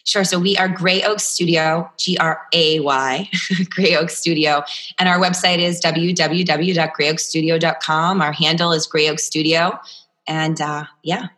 Sure. 0.04 0.24
So 0.24 0.38
we 0.38 0.56
are 0.56 0.68
Gray 0.68 1.02
Oak 1.02 1.20
Studio, 1.20 1.90
G 1.96 2.16
R 2.18 2.42
A 2.52 2.80
Y, 2.80 3.28
Gray 3.70 3.96
Oak 3.96 4.10
Studio. 4.10 4.62
And 4.98 5.08
our 5.08 5.18
website 5.18 5.58
is 5.58 5.80
www.grayoakstudio.com. 5.80 8.22
Our 8.22 8.32
handle 8.32 8.72
is 8.72 8.86
Gray 8.86 9.08
Oak 9.08 9.18
Studio. 9.18 9.78
And 10.26 10.60
uh, 10.60 10.84
yeah. 11.02 11.28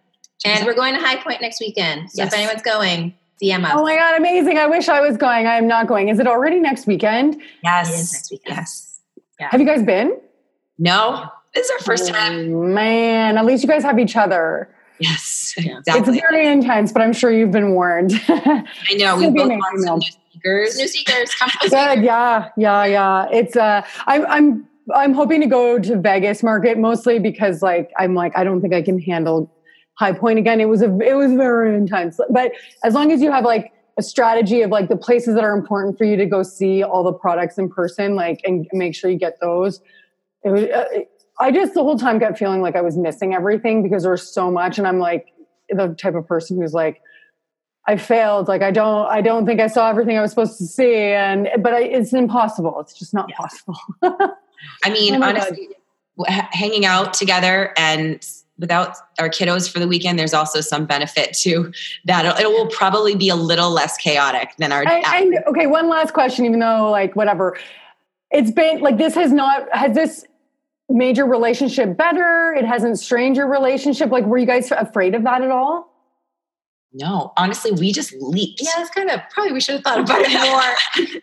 And 0.47 0.67
we're 0.67 0.75
going 0.75 0.95
to 0.95 1.01
High 1.01 1.17
Point 1.17 1.41
next 1.41 1.61
weekend. 1.61 2.11
So 2.11 2.23
Yes. 2.23 2.33
if 2.33 2.39
anyone's 2.39 2.63
going, 2.63 3.15
DM 3.43 3.65
us. 3.65 3.73
Oh 3.75 3.83
my 3.83 3.97
God, 3.97 4.19
amazing. 4.19 4.59
I 4.59 4.67
wish 4.67 4.89
I 4.89 5.01
was 5.01 5.17
going. 5.17 5.47
I 5.47 5.57
am 5.57 5.67
not 5.67 5.87
going. 5.87 6.09
Is 6.09 6.19
it 6.19 6.27
already 6.27 6.61
next 6.61 6.87
weekend? 6.87 7.41
Yes. 7.63 7.89
It 7.89 7.93
is 7.95 8.13
next 8.13 8.31
weekend. 8.31 8.57
Yes. 8.59 9.01
Have 9.41 9.61
you 9.61 9.67
guys 9.67 9.83
been? 9.83 10.17
No, 10.79 11.29
this 11.55 11.67
is 11.67 11.71
our 11.73 11.79
first 11.81 12.09
time. 12.09 12.55
Oh, 12.55 12.63
man, 12.65 13.37
at 13.39 13.45
least 13.45 13.63
you 13.63 13.69
guys 13.69 13.83
have 13.83 13.99
each 13.99 14.17
other. 14.17 14.74
Yes, 14.99 15.55
Yeah. 15.59 15.79
exactly. 15.79 16.15
It's 16.15 16.21
very 16.23 16.47
intense, 16.49 16.93
but 16.93 17.03
I'm 17.03 17.13
sure 17.13 17.31
you've 17.31 17.51
been 17.51 17.73
warned. 17.73 18.13
I 18.29 18.65
know. 18.97 19.17
We 19.17 19.27
It's 19.27 19.33
gonna 19.33 19.33
be 19.33 19.39
both 19.39 19.45
amazing, 19.47 19.59
bought 19.59 19.81
some 19.81 19.99
new 19.99 20.07
speakers. 20.07 20.77
New 20.77 20.89
seekers, 20.89 21.35
come 21.35 21.51
Good, 21.63 22.05
yeah, 22.05 22.49
yeah, 22.57 22.85
yeah. 22.85 23.27
It's 23.31 23.57
uh, 23.57 23.83
I'm 24.07 24.27
I'm 24.27 24.69
I'm 24.95 25.13
hoping 25.15 25.41
to 25.41 25.47
go 25.47 25.79
to 25.79 25.97
Vegas 26.01 26.43
market 26.43 26.79
mostly 26.79 27.19
because 27.19 27.63
like 27.63 27.91
I'm 27.99 28.15
like 28.15 28.37
I 28.37 28.45
don't 28.45 28.61
think 28.61 28.75
I 28.75 28.83
can 28.83 29.01
handle 29.01 29.51
High 29.99 30.13
Point 30.13 30.39
again. 30.39 30.61
It 30.61 30.69
was 30.69 30.83
a 30.83 30.99
it 31.01 31.15
was 31.15 31.33
very 31.33 31.75
intense, 31.75 32.21
but 32.31 32.53
as 32.85 32.95
long 32.95 33.11
as 33.11 33.21
you 33.21 33.33
have 33.33 33.45
like 33.45 33.73
a 33.97 34.03
strategy 34.03 34.63
of 34.63 34.71
like 34.71 34.89
the 34.89 34.97
places 34.97 35.35
that 35.37 35.45
are 35.45 35.57
important 35.57 35.97
for 35.97 36.05
you 36.05 36.17
to 36.17 36.27
go 36.27 36.43
see 36.43 36.83
all 36.83 37.05
the 37.05 37.13
products 37.13 37.59
in 37.59 37.69
person, 37.69 38.15
like 38.17 38.41
and 38.45 38.67
make 38.73 38.95
sure 38.95 39.11
you 39.11 39.19
get 39.19 39.41
those. 39.41 39.81
It 40.45 40.51
was. 40.51 40.65
Uh, 40.65 40.85
I 41.39 41.51
just 41.51 41.75
the 41.75 41.83
whole 41.83 41.99
time 41.99 42.21
kept 42.21 42.39
feeling 42.39 42.61
like 42.63 42.77
I 42.77 42.81
was 42.81 42.97
missing 42.97 43.35
everything 43.35 43.83
because 43.83 44.03
there 44.03 44.13
was 44.13 44.33
so 44.33 44.51
much, 44.51 44.79
and 44.79 44.87
I'm 44.87 44.99
like 44.99 45.33
the 45.69 45.89
type 45.89 46.15
of 46.15 46.27
person 46.27 46.61
who's 46.61 46.73
like 46.73 47.01
I 47.87 47.97
failed. 47.97 48.49
Like 48.49 48.63
I 48.63 48.71
don't, 48.71 49.07
I 49.07 49.21
don't 49.21 49.45
think 49.45 49.61
I 49.61 49.67
saw 49.67 49.91
everything 49.91 50.17
I 50.17 50.23
was 50.23 50.31
supposed 50.31 50.59
to 50.59 50.67
see, 50.67 50.95
and 50.95 51.49
but 51.59 51.75
I, 51.75 51.83
it's 51.83 52.13
impossible. 52.13 52.81
It's 52.81 52.99
just 52.99 53.13
not 53.13 53.29
possible. 53.31 53.77
I 54.03 54.91
mean, 54.91 55.17
Oh 55.17 55.27
honestly, 55.27 55.69
h- 56.29 56.45
hanging 56.53 56.87
out 56.87 57.15
together 57.15 57.75
and 57.77 58.27
without 58.59 58.97
our 59.19 59.29
kiddos 59.29 59.71
for 59.71 59.81
the 59.81 59.89
weekend, 59.89 60.19
there's 60.19 60.33
also 60.33 60.61
some 60.61 60.87
benefit 60.87 61.35
to 61.35 61.73
that. 62.05 62.41
It 62.41 62.49
will 62.49 62.69
probably 62.69 63.17
be 63.17 63.29
a 63.29 63.37
little 63.37 63.71
less 63.71 63.97
chaotic 63.97 64.55
than 64.59 64.73
our. 64.73 64.87
and, 64.87 65.05
and 65.05 65.45
okay, 65.47 65.67
one 65.67 65.89
last 65.89 66.15
question. 66.15 66.47
Even 66.47 66.61
though 66.61 66.91
like 66.91 67.15
whatever, 67.17 67.59
it's 68.31 68.51
been 68.51 68.81
like 68.81 68.97
this 68.97 69.15
has 69.15 69.33
not 69.33 69.67
has 69.73 69.95
this 69.95 70.25
made 70.89 71.17
your 71.17 71.27
relationship 71.29 71.97
better. 71.97 72.55
It 72.57 72.65
hasn't 72.65 72.99
strained 72.99 73.37
your 73.37 73.49
relationship. 73.49 74.11
Like, 74.11 74.25
were 74.27 74.39
you 74.39 74.47
guys 74.47 74.71
afraid 74.71 75.15
of 75.15 75.25
that 75.25 75.43
at 75.43 75.51
all? 75.51 75.91
no, 76.97 77.33
honestly, 77.37 77.73
we 77.73 77.91
just 77.93 78.15
leaped. 78.21 78.61
Yeah, 78.63 78.71
it's 78.81 78.91
kind 78.91 79.11
of 79.11 79.19
probably 79.31 79.53
we 79.53 79.61
should 79.61 79.75
have 79.75 79.83
thought 79.83 79.99
about 79.99 80.21
it 80.21 80.31
more. 81.11 81.17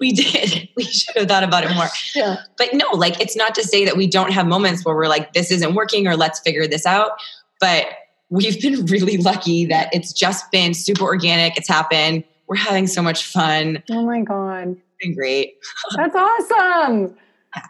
we 0.00 0.10
did. 0.10 0.68
We 0.76 0.82
should 0.82 1.14
have 1.16 1.28
thought 1.28 1.44
about 1.44 1.62
it 1.62 1.72
more. 1.72 1.86
Yeah. 2.16 2.38
But 2.58 2.70
no, 2.74 2.90
like 2.90 3.20
it's 3.20 3.36
not 3.36 3.54
to 3.54 3.62
say 3.62 3.84
that 3.84 3.96
we 3.96 4.08
don't 4.08 4.32
have 4.32 4.44
moments 4.48 4.84
where 4.84 4.96
we're 4.96 5.06
like, 5.06 5.32
this 5.32 5.52
isn't 5.52 5.76
working 5.76 6.08
or 6.08 6.16
let's 6.16 6.40
figure 6.40 6.66
this 6.66 6.84
out. 6.84 7.12
But 7.60 7.86
we've 8.28 8.60
been 8.60 8.84
really 8.86 9.16
lucky 9.18 9.66
that 9.66 9.88
it's 9.94 10.12
just 10.12 10.50
been 10.50 10.74
super 10.74 11.04
organic. 11.04 11.56
It's 11.56 11.68
happened. 11.68 12.24
We're 12.48 12.56
having 12.56 12.88
so 12.88 13.00
much 13.00 13.24
fun. 13.24 13.84
Oh 13.92 14.04
my 14.04 14.20
god, 14.22 14.70
It's 14.72 14.80
been 15.00 15.14
great. 15.14 15.54
that's 15.94 16.16
awesome. 16.16 17.16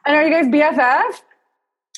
And 0.06 0.16
are 0.16 0.24
you 0.27 0.31
guys 0.31 0.47
BFF? 0.47 1.20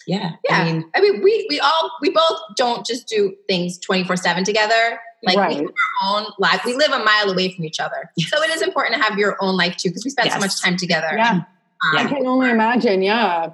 Yeah. 0.07 0.33
Yeah, 0.49 0.61
I 0.61 0.65
mean, 0.65 0.85
I 0.95 1.01
mean, 1.01 1.23
we 1.23 1.47
we 1.51 1.59
all 1.61 1.91
we 2.01 2.11
both 2.11 2.39
don't 2.57 2.87
just 2.87 3.09
do 3.09 3.35
things 3.49 3.79
twenty 3.79 4.05
four 4.05 4.17
seven 4.17 4.45
together. 4.45 5.01
Like 5.25 5.37
Right. 5.37 5.49
we 5.49 5.55
have 5.57 5.65
our 5.65 6.21
own 6.21 6.27
life. 6.39 6.63
We 6.65 6.75
live 6.75 6.93
a 6.93 7.03
mile 7.03 7.31
away 7.31 7.53
from 7.53 7.65
each 7.65 7.81
other, 7.81 8.11
so 8.19 8.41
it 8.43 8.51
is 8.51 8.63
important 8.63 8.95
to 8.97 9.03
have 9.03 9.19
your 9.19 9.37
own 9.41 9.57
life 9.57 9.77
too 9.77 9.89
because 9.89 10.05
we 10.05 10.11
spend 10.11 10.31
so 10.31 10.39
much 10.39 10.61
time 10.63 10.77
together. 10.77 11.09
Yeah. 11.17 11.31
Um, 11.33 11.45
I 11.97 12.05
can 12.07 12.27
only 12.27 12.51
imagine. 12.51 13.03
Yeah. 13.03 13.51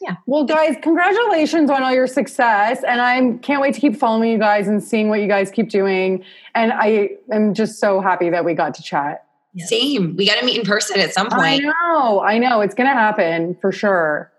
Yeah. 0.00 0.16
Well, 0.26 0.44
guys, 0.44 0.76
congratulations 0.82 1.68
on 1.70 1.82
all 1.82 1.92
your 1.92 2.06
success. 2.06 2.82
And 2.84 3.00
I 3.02 3.36
can't 3.42 3.60
wait 3.60 3.74
to 3.74 3.80
keep 3.80 3.96
following 3.96 4.30
you 4.30 4.38
guys 4.38 4.66
and 4.66 4.82
seeing 4.82 5.10
what 5.10 5.20
you 5.20 5.28
guys 5.28 5.50
keep 5.50 5.68
doing. 5.68 6.24
And 6.54 6.72
I 6.72 7.10
am 7.30 7.52
just 7.52 7.78
so 7.78 8.00
happy 8.00 8.30
that 8.30 8.44
we 8.44 8.54
got 8.54 8.74
to 8.74 8.82
chat. 8.82 9.26
Yes. 9.54 9.68
same. 9.68 10.14
We 10.16 10.26
got 10.26 10.38
to 10.38 10.44
meet 10.46 10.58
in 10.58 10.64
person 10.64 11.00
at 11.00 11.12
some 11.12 11.28
point. 11.28 11.42
I 11.42 11.58
know. 11.58 12.20
I 12.20 12.38
know. 12.38 12.60
It's 12.60 12.74
going 12.74 12.88
to 12.88 12.94
happen 12.94 13.56
for 13.60 13.72
sure. 13.72 14.30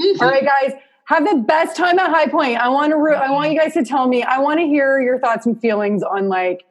Mhm. 0.00 0.20
All 0.22 0.28
right, 0.30 0.44
guys. 0.44 0.72
Have 1.06 1.24
the 1.26 1.36
best 1.36 1.74
time 1.76 1.98
at 1.98 2.10
High 2.10 2.26
Point. 2.28 2.58
I 2.58 2.68
want 2.68 2.90
to. 2.90 2.96
Re- 2.98 3.14
I 3.16 3.30
want 3.30 3.50
you 3.52 3.58
guys 3.58 3.72
to 3.74 3.84
tell 3.84 4.06
me. 4.08 4.22
I 4.22 4.38
want 4.38 4.60
to 4.60 4.66
hear 4.66 5.00
your 5.00 5.18
thoughts 5.18 5.46
and 5.46 5.58
feelings 5.60 6.02
on 6.02 6.28
like 6.28 6.64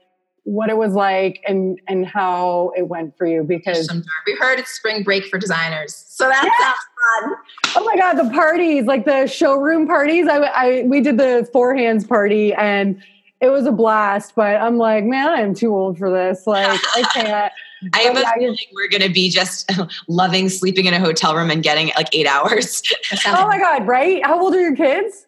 what 0.44 0.70
it 0.70 0.78
was 0.78 0.94
like 0.94 1.42
and 1.48 1.78
and 1.88 2.06
how 2.06 2.72
it 2.78 2.88
went 2.88 3.18
for 3.18 3.26
you 3.26 3.44
because 3.44 3.90
We 4.28 4.34
heard 4.36 4.60
it's 4.60 4.70
spring 4.72 5.04
break 5.04 5.26
for 5.26 5.38
designers, 5.40 5.96
so 6.08 6.30
that 6.30 6.42
sounds 6.44 7.26
fun. 7.26 7.36
Oh 7.76 7.84
my 7.86 7.96
god, 7.98 8.14
the 8.14 8.30
parties, 8.32 8.86
like 8.86 9.06
the 9.06 9.26
showroom 9.28 9.88
parties. 9.88 10.28
I, 10.28 10.38
I 10.38 10.84
we 10.86 11.02
did 11.02 11.18
the 11.18 11.50
Four 11.52 11.76
Hands 11.76 12.06
party 12.06 12.54
and 12.54 13.02
it 13.42 13.50
was 13.50 13.66
a 13.66 13.72
blast. 13.72 14.34
But 14.36 14.58
I'm 14.58 14.78
like, 14.78 15.04
man, 15.04 15.30
I'm 15.30 15.54
too 15.56 15.74
old 15.76 15.98
for 15.98 16.12
this. 16.12 16.46
Like, 16.46 16.80
I 16.96 17.02
can't. 17.14 17.52
I 17.94 18.00
have 18.00 18.14
But 18.14 18.24
a 18.26 18.40
feeling 18.40 18.58
we're 18.74 18.90
going 18.90 19.02
to 19.02 19.10
be 19.10 19.30
just 19.30 19.72
loving 20.08 20.50
sleeping 20.50 20.86
in 20.86 20.94
a 20.94 21.00
hotel 21.00 21.36
room 21.36 21.50
and 21.50 21.64
getting 21.64 21.92
like 21.96 22.14
eight 22.14 22.28
hours. 22.28 22.82
Oh 23.26 23.48
my 23.48 23.58
god, 23.60 23.88
right? 23.88 24.26
How 24.26 24.40
old 24.42 24.56
are 24.56 24.60
your 24.62 24.76
kids? 24.76 25.26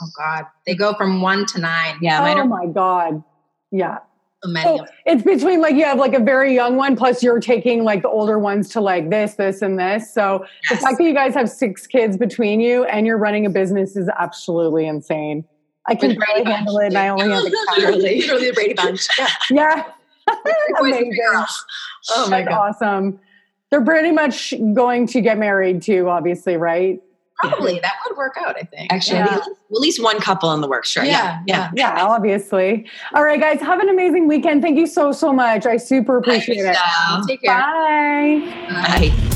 Oh 0.00 0.06
God, 0.16 0.44
they 0.66 0.74
go 0.74 0.94
from 0.94 1.20
one 1.20 1.44
to 1.46 1.60
nine. 1.60 1.96
Yeah, 2.00 2.20
oh 2.20 2.38
are 2.38 2.44
my 2.46 2.66
god, 2.66 3.22
yeah. 3.70 3.98
So 4.44 4.50
many 4.50 4.64
So 4.78 4.82
of 4.84 4.88
it's 5.06 5.22
between 5.24 5.60
like 5.60 5.74
you 5.74 5.84
have 5.84 5.98
like 5.98 6.14
a 6.14 6.20
very 6.20 6.54
young 6.54 6.76
one, 6.76 6.94
plus 6.94 7.22
you're 7.24 7.40
taking 7.40 7.82
like 7.82 8.02
the 8.02 8.08
older 8.08 8.38
ones 8.38 8.68
to 8.70 8.80
like 8.80 9.10
this, 9.10 9.34
this, 9.34 9.62
and 9.62 9.76
this. 9.78 10.14
So 10.14 10.44
the 10.68 10.74
Yes. 10.76 10.82
fact 10.82 10.98
that 10.98 11.04
you 11.04 11.14
guys 11.14 11.34
have 11.34 11.50
six 11.50 11.86
kids 11.88 12.16
between 12.16 12.60
you 12.60 12.84
and 12.84 13.04
you're 13.06 13.18
running 13.18 13.44
a 13.46 13.50
business 13.50 13.96
is 13.96 14.08
absolutely 14.16 14.86
insane. 14.86 15.44
I 15.88 15.94
can 15.96 16.16
barely 16.18 16.44
handle 16.44 16.78
it, 16.78 16.86
and 16.88 16.98
I 16.98 17.08
only 17.08 17.30
have 17.30 17.44
a 17.44 17.50
cat. 17.66 17.78
literally, 17.78 18.20
literally 18.20 18.46
the 18.48 18.52
Brady 18.52 18.74
Bunch. 18.74 19.08
Yeah. 19.18 19.28
Yeah. 19.50 19.84
Boys 20.80 20.96
and 20.96 21.06
Amazing. 21.06 21.46
Oh 22.10 22.30
my 22.30 22.42
That's 22.42 22.48
God. 22.54 22.74
awesome. 22.74 23.20
They're 23.70 23.84
pretty 23.84 24.12
much 24.12 24.54
going 24.74 25.06
to 25.08 25.20
get 25.20 25.38
married 25.38 25.82
too, 25.82 26.08
obviously, 26.08 26.56
right? 26.56 27.02
Probably 27.38 27.78
that 27.80 27.92
would 28.08 28.16
work 28.16 28.34
out. 28.38 28.56
I 28.56 28.62
think. 28.62 28.92
actually 28.92 29.18
Yeah. 29.18 29.36
at 29.36 29.46
least 29.70 30.02
one 30.02 30.18
couple 30.20 30.52
in 30.54 30.60
the 30.60 30.66
works. 30.68 30.88
Sure. 30.90 31.04
Yeah. 31.04 31.40
Yeah, 31.46 31.70
Yeah. 31.74 31.96
Yeah, 31.96 32.04
obviously. 32.06 32.86
All 33.14 33.22
right, 33.22 33.38
guys, 33.40 33.60
have 33.60 33.78
an 33.80 33.88
amazing 33.88 34.26
weekend. 34.26 34.62
Thank 34.62 34.76
you 34.78 34.86
so, 34.86 35.12
so 35.12 35.32
much. 35.32 35.64
I 35.66 35.76
super 35.76 36.16
appreciate 36.16 36.58
it. 36.64 36.76
Take 37.28 37.42
care. 37.42 37.56
Bye. 37.56 38.42
Bye. 38.70 39.10
Bye. 39.10 39.34